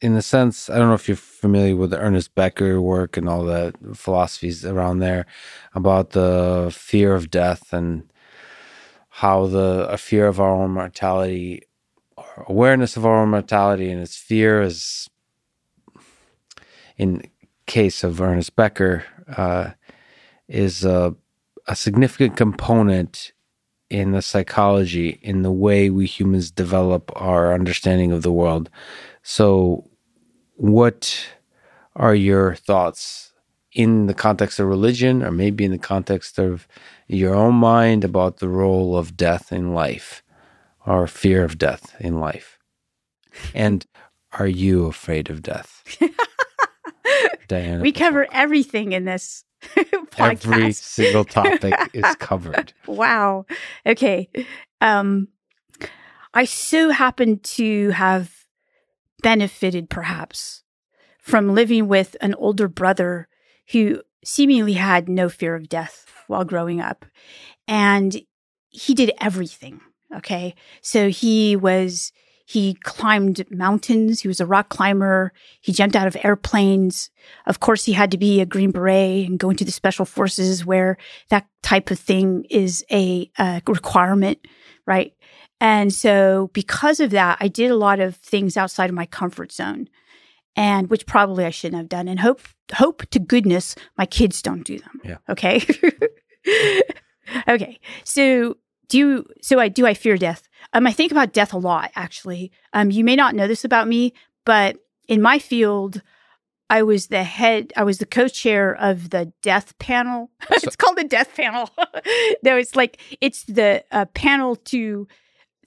[0.00, 3.28] in the sense I don't know if you're familiar with the Ernest Becker work and
[3.28, 5.26] all the philosophies around there
[5.74, 8.10] about the fear of death and
[9.08, 11.62] how the a fear of our own mortality
[12.16, 15.08] or awareness of our own mortality and its fear is
[16.96, 17.22] in
[17.66, 19.04] case of Ernest Becker
[19.36, 19.70] uh,
[20.48, 21.10] is uh,
[21.70, 23.30] a significant component
[23.88, 28.68] in the psychology, in the way we humans develop our understanding of the world.
[29.22, 29.88] So,
[30.56, 31.28] what
[31.94, 33.32] are your thoughts
[33.72, 36.66] in the context of religion, or maybe in the context of
[37.06, 40.24] your own mind about the role of death in life,
[40.84, 42.58] or fear of death in life?
[43.54, 43.86] And
[44.32, 45.84] are you afraid of death?
[47.48, 47.80] Diana.
[47.80, 49.44] We cover everything in this
[50.18, 52.72] Every single topic is covered.
[52.86, 53.46] wow.
[53.86, 54.28] Okay.
[54.80, 55.28] Um,
[56.32, 58.46] I so happen to have
[59.22, 60.62] benefited perhaps
[61.20, 63.28] from living with an older brother
[63.72, 67.04] who seemingly had no fear of death while growing up.
[67.68, 68.20] And
[68.68, 69.80] he did everything.
[70.14, 70.54] Okay.
[70.82, 72.12] So he was,
[72.50, 74.20] he climbed mountains.
[74.20, 75.32] He was a rock climber.
[75.60, 77.08] He jumped out of airplanes.
[77.46, 80.66] Of course, he had to be a Green Beret and go into the special forces
[80.66, 80.96] where
[81.28, 84.44] that type of thing is a, a requirement,
[84.84, 85.12] right?
[85.60, 89.52] And so because of that, I did a lot of things outside of my comfort
[89.52, 89.88] zone
[90.56, 92.08] and which probably I shouldn't have done.
[92.08, 92.40] And hope,
[92.72, 95.00] hope to goodness my kids don't do them.
[95.04, 95.18] Yeah.
[95.28, 95.64] Okay.
[97.48, 97.78] okay.
[98.02, 98.56] So
[98.88, 100.48] do you, so I do, I fear death.
[100.72, 102.52] Um, I think about death a lot, actually.
[102.72, 104.12] Um, you may not know this about me,
[104.44, 104.76] but
[105.08, 106.02] in my field,
[106.68, 110.30] I was the head, I was the co chair of the death panel.
[110.50, 111.68] it's called the death panel.
[112.42, 115.08] no, it's like, it's the uh, panel to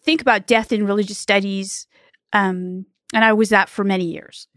[0.01, 1.88] think about death in religious studies.
[2.31, 4.47] Um, and I was that for many years.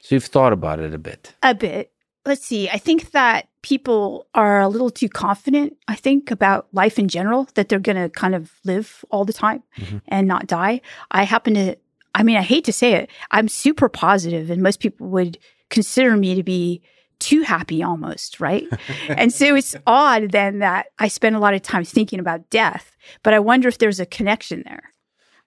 [0.00, 1.34] So you've thought about it a bit.
[1.42, 1.92] A bit.
[2.26, 2.68] Let's see.
[2.68, 7.48] I think that people are a little too confident, I think, about life in general,
[7.54, 10.02] that they're going to kind of live all the time Mhm.
[10.08, 10.80] and not die.
[11.10, 11.76] I happen to,
[12.14, 15.38] I mean, I hate to say it, I'm super positive, and most people would
[15.70, 16.82] consider me to be
[17.20, 18.66] too happy almost, right?
[19.08, 22.96] and so it's odd then that I spend a lot of time thinking about death,
[23.22, 24.92] but I wonder if there's a connection there.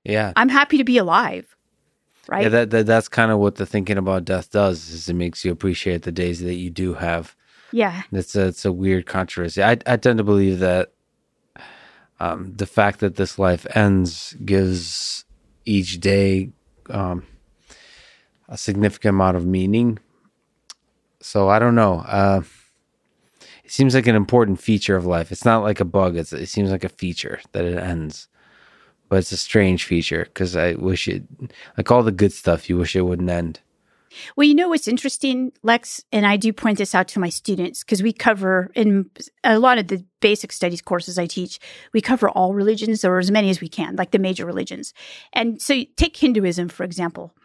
[0.03, 0.34] Yeah.
[0.35, 1.56] I'm happy to be alive,
[2.27, 2.43] right?
[2.43, 4.90] Yeah, that, that that's kind of what the thinking about death does.
[4.90, 7.35] Is it makes you appreciate the days that you do have.
[7.72, 8.03] yeah.
[8.11, 9.64] It's a, it's a weird controversy.
[9.64, 10.93] I I tend to believe that
[12.19, 15.26] um, the fact that this life ends gives
[15.66, 16.52] each day
[16.90, 17.26] um,
[18.48, 20.00] a significant amount of meaning.
[21.19, 22.00] So I don't know.
[22.00, 22.42] Uh,
[23.64, 25.32] it seems like an important feature of life.
[25.32, 26.18] It's not like a bug.
[26.18, 28.27] It's it seems like a feature that it ends.
[29.14, 31.22] But it's a strange feature because I wish it,
[31.77, 33.59] like all the good stuff, you wish it wouldn't end.
[34.35, 37.83] Well, you know what's interesting, Lex, and I do point this out to my students
[37.83, 39.11] because we cover in
[39.43, 41.59] a lot of the basic studies courses I teach,
[41.93, 44.95] we cover all religions or as many as we can, like the major religions.
[45.32, 47.35] And so take Hinduism, for example.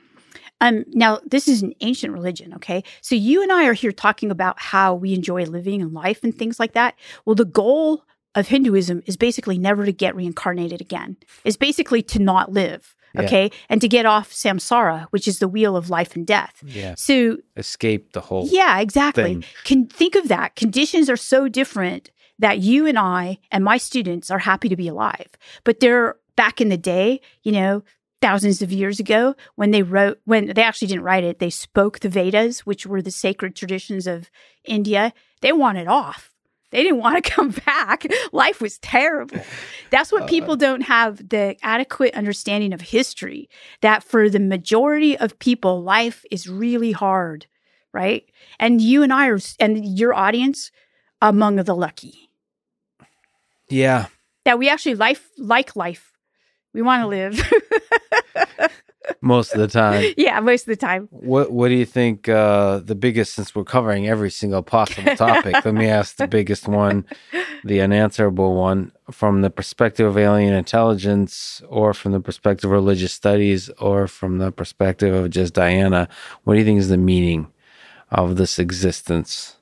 [0.63, 2.83] Um, now, this is an ancient religion, okay?
[3.03, 6.35] So you and I are here talking about how we enjoy living and life and
[6.35, 6.95] things like that.
[7.27, 8.05] Well, the goal
[8.39, 11.17] of Hinduism is basically never to get reincarnated again.
[11.45, 13.23] It's basically to not live, Yeah.
[13.23, 13.51] okay?
[13.69, 16.63] And to get off samsara, which is the wheel of life and death.
[16.65, 18.47] Yeah, So escape the whole.
[18.51, 19.25] yeah, exactly.
[19.25, 19.45] thing.
[19.65, 20.57] Can think of that.
[20.57, 24.89] Conditions are so different that you and I and my students are happy to be
[24.89, 25.29] alive.
[25.65, 27.83] But they're back in the day, you know,
[28.21, 32.01] thousands of years ago when they wrote when they actually didn't write it, they spoke
[32.01, 34.31] the Vedas, which were the sacred traditions of
[34.65, 35.13] India.
[35.41, 36.33] They wanted off.
[36.71, 38.07] They didn't want to come back.
[38.33, 39.41] Life was terrible.
[39.91, 43.49] That's what uh, people don't have the adequate understanding of history
[43.81, 47.47] that for the majority of people, life is really hard,
[47.93, 48.25] right?
[48.59, 50.71] And you and I are, and your audience,
[51.21, 52.31] among the lucky
[53.69, 54.07] Yeah,
[54.45, 56.13] that we actually life like life.
[56.73, 57.35] We want to live.
[59.29, 60.13] most of the time.
[60.17, 61.07] yeah, most of the time.
[61.11, 62.29] What What do you think?
[62.29, 66.67] Uh, the biggest, since we're covering every single possible topic, let me ask the biggest
[66.67, 67.05] one,
[67.63, 73.13] the unanswerable one, from the perspective of alien intelligence, or from the perspective of religious
[73.13, 76.09] studies, or from the perspective of just Diana.
[76.43, 77.47] What do you think is the meaning
[78.11, 79.57] of this existence,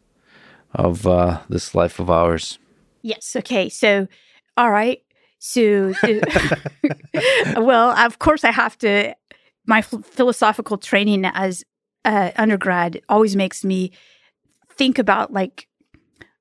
[0.73, 2.59] of uh, this life of ours?
[3.03, 3.37] Yes.
[3.37, 3.69] Okay.
[3.69, 4.09] So,
[4.57, 5.03] all right.
[5.39, 5.95] So,
[7.57, 9.15] well, of course, I have to.
[9.67, 11.65] My ph- philosophical training as
[12.05, 13.91] uh, undergrad always makes me
[14.71, 15.67] think about like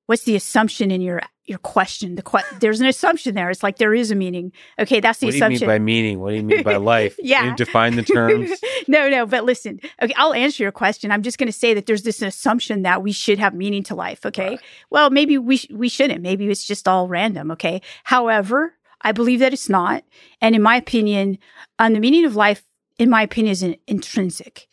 [0.06, 2.16] what's the assumption in your your question.
[2.16, 3.52] The que- there's an assumption there.
[3.52, 4.52] It's like there is a meaning.
[4.80, 5.68] Okay, that's the What do you mean assumption.
[5.68, 6.20] by meaning?
[6.20, 7.16] What do you mean by life?
[7.20, 7.46] Yeah.
[7.46, 8.50] You define the terms.
[8.88, 9.80] no, no, but listen.
[10.02, 11.12] Okay, I'll answer your question.
[11.12, 13.96] I'm just going to say that there's this assumption that we should have meaning to
[13.96, 14.26] life.
[14.26, 14.60] Okay, Right.
[14.90, 16.22] well, maybe we sh- we shouldn't.
[16.24, 17.52] Maybe it's just all random.
[17.52, 17.80] Okay.
[18.06, 20.04] However, I believe that it's not,
[20.42, 21.38] and in my opinion,
[21.78, 22.64] on the meaning of life,
[22.98, 24.68] in my opinion, is in- intrinsic.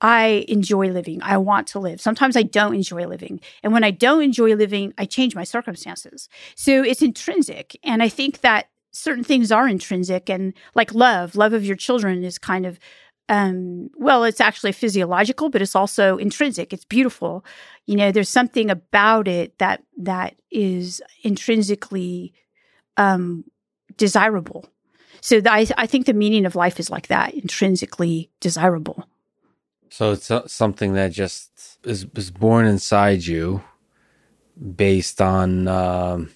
[0.00, 1.22] I enjoy living.
[1.22, 2.00] I want to live.
[2.00, 3.40] Sometimes I don't enjoy living.
[3.62, 6.28] And when I don't enjoy living, I change my circumstances.
[6.56, 7.76] So it's intrinsic.
[7.82, 12.22] And I think that certain things are intrinsic and like love, love of your children
[12.22, 12.78] is kind of
[13.30, 17.42] um well it's actually physiological but it's also intrinsic it's beautiful
[17.86, 22.34] you know there's something about it that that is intrinsically
[22.98, 23.42] um
[23.96, 24.66] desirable
[25.24, 28.98] so th- I, I think the meaning of life is like that intrinsically desirable
[29.90, 31.50] So it's so- something that just
[31.92, 33.62] is is born inside you,
[34.56, 36.30] based on um,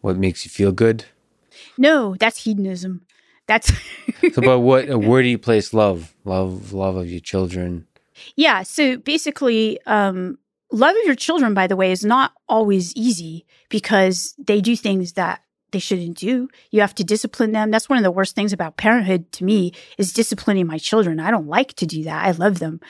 [0.00, 1.04] what makes you feel good?
[1.78, 3.02] No, that's hedonism.
[3.46, 3.72] That's
[4.34, 4.88] So, but what?
[4.88, 6.14] Where do you place love?
[6.24, 7.86] Love, love of your children.
[8.36, 8.62] yeah.
[8.62, 10.38] So basically, um,
[10.72, 15.12] love of your children, by the way, is not always easy because they do things
[15.14, 15.40] that
[15.72, 16.48] they shouldn't do.
[16.70, 17.70] You have to discipline them.
[17.70, 21.20] That's one of the worst things about parenthood to me is disciplining my children.
[21.20, 22.24] I don't like to do that.
[22.24, 22.80] I love them.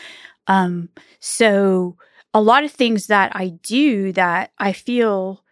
[0.47, 0.91] Um,
[1.21, 1.97] so
[2.35, 5.43] a lot of things that I do that I feel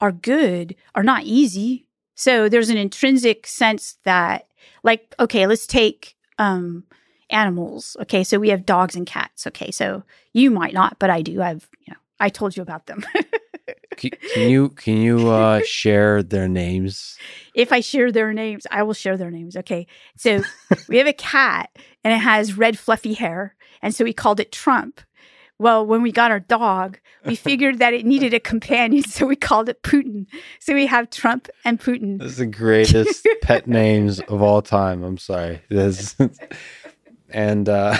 [0.00, 1.86] are good are not easy.
[2.14, 4.46] So there's an intrinsic sense that
[4.82, 6.84] like, okay, let's take, um,
[7.30, 7.96] animals.
[8.02, 8.24] Okay.
[8.24, 9.46] So we have dogs and cats.
[9.46, 9.70] Okay.
[9.70, 11.42] So you might not, but I do.
[11.42, 13.04] I've, you know, I told you about them.
[13.96, 17.16] Can, can you can you uh, share their names?
[17.54, 19.56] if I share their names, I will share their names.
[19.56, 19.86] Okay.
[20.16, 20.42] So
[20.88, 21.70] we have a cat
[22.02, 23.54] and it has red fluffy hair.
[23.80, 25.00] And so we called it Trump.
[25.58, 29.04] Well, when we got our dog, we figured that it needed a companion.
[29.04, 30.26] So we called it Putin.
[30.58, 32.18] So we have Trump and Putin.
[32.18, 35.04] This is the greatest pet names of all time.
[35.04, 35.62] I'm sorry.
[35.68, 36.16] This
[37.30, 37.96] and uh,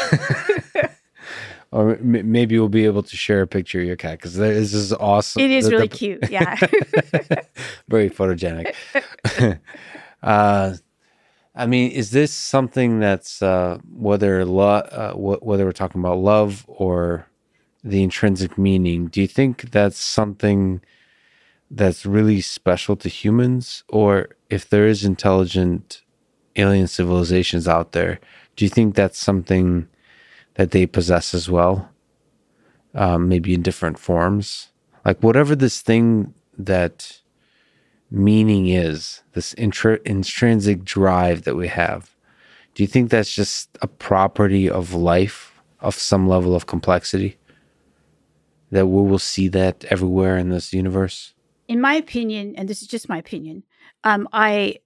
[1.75, 4.73] or m- maybe we'll be able to share a picture of your cat because this
[4.73, 5.43] is awesome.
[5.43, 6.31] It is The- really the- cute.
[6.31, 6.55] Yeah.
[7.89, 8.75] very photogenic.
[10.23, 10.75] uh,
[11.57, 16.19] I mean, is this something that's uh, whether lo- uh, wh- whether we're talking about
[16.19, 17.27] love or
[17.83, 19.07] the intrinsic meaning?
[19.09, 20.81] Do you think that's something
[21.71, 26.03] that's really special to humans, or if there is intelligent
[26.57, 28.21] alien civilizations out there,
[28.57, 29.89] do you think that's something
[30.55, 31.89] that they possess as well?
[32.95, 34.69] Um, maybe in different forms,
[35.05, 37.21] like whatever this thing that
[38.11, 42.15] meaning is, this intr- intrinsic drive that we have.
[42.75, 47.37] Do you think that's just a property of life of some level of complexity?
[48.71, 51.35] That we will see that everywhere in this universe?
[51.69, 53.63] in my opinion, and this is just my opinion,
[54.05, 54.77] um, I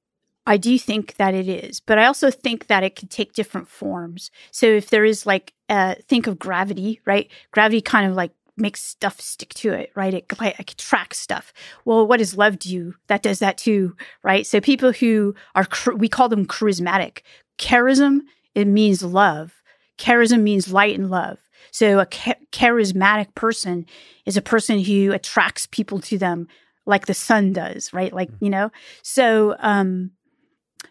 [0.48, 3.68] I do think that it is, but I also think that it can take different
[3.68, 4.30] forms.
[4.50, 7.30] So if there is like, uh, think of gravity, right?
[7.50, 10.14] Gravity kind of like makes stuff stick to it, right?
[10.14, 11.52] It, attracts stuff.
[11.84, 12.94] Well, what does love do?
[13.08, 14.46] That does that too, right?
[14.46, 17.18] So people who are, we call them charismatic.
[17.58, 18.20] Charism,
[18.54, 19.62] it means love.
[19.98, 21.38] Charism means light and love.
[21.72, 23.84] So a charismatic person
[24.24, 26.48] is a person who attracts people to them
[26.86, 28.14] like the sun does, right?
[28.14, 30.12] Like, you know, so, um,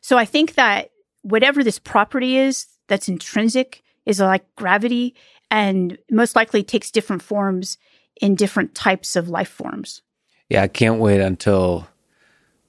[0.01, 0.91] so I think that
[1.21, 5.15] whatever this property is that's intrinsic is like gravity
[5.51, 7.77] and most likely takes different forms
[8.21, 10.01] in different types of life forms.
[10.49, 11.87] Yeah, I can't wait until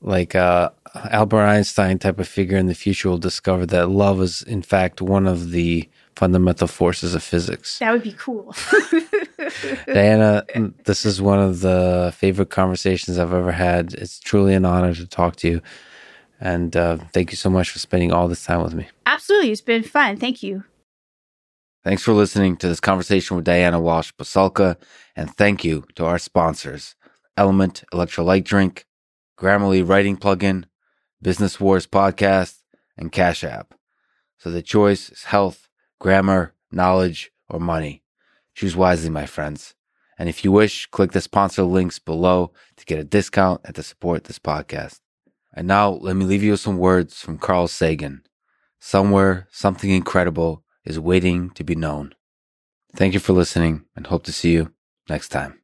[0.00, 0.70] like uh
[1.10, 5.00] Albert Einstein type of figure in the future will discover that love is in fact
[5.00, 7.78] one of the fundamental forces of physics.
[7.78, 8.54] That would be cool.
[9.86, 10.44] Diana,
[10.84, 13.94] this is one of the favorite conversations I've ever had.
[13.94, 15.62] It's truly an honor to talk to you.
[16.40, 18.88] And uh, thank you so much for spending all this time with me.
[19.06, 19.50] Absolutely.
[19.50, 20.16] It's been fun.
[20.16, 20.64] Thank you.
[21.84, 24.76] Thanks for listening to this conversation with Diana Walsh Pasulka.
[25.16, 26.94] And thank you to our sponsors
[27.36, 28.84] Element Electrolyte Drink,
[29.38, 30.64] Grammarly Writing Plugin,
[31.22, 32.62] Business Wars Podcast,
[32.96, 33.74] and Cash App.
[34.38, 35.68] So the choice is health,
[36.00, 38.02] grammar, knowledge, or money.
[38.54, 39.74] Choose wisely, my friends.
[40.18, 43.82] And if you wish, click the sponsor links below to get a discount and to
[43.82, 44.98] support this podcast.
[45.54, 48.22] And now let me leave you with some words from Carl Sagan.
[48.80, 52.14] Somewhere, something incredible is waiting to be known.
[52.94, 54.72] Thank you for listening and hope to see you
[55.08, 55.60] next time.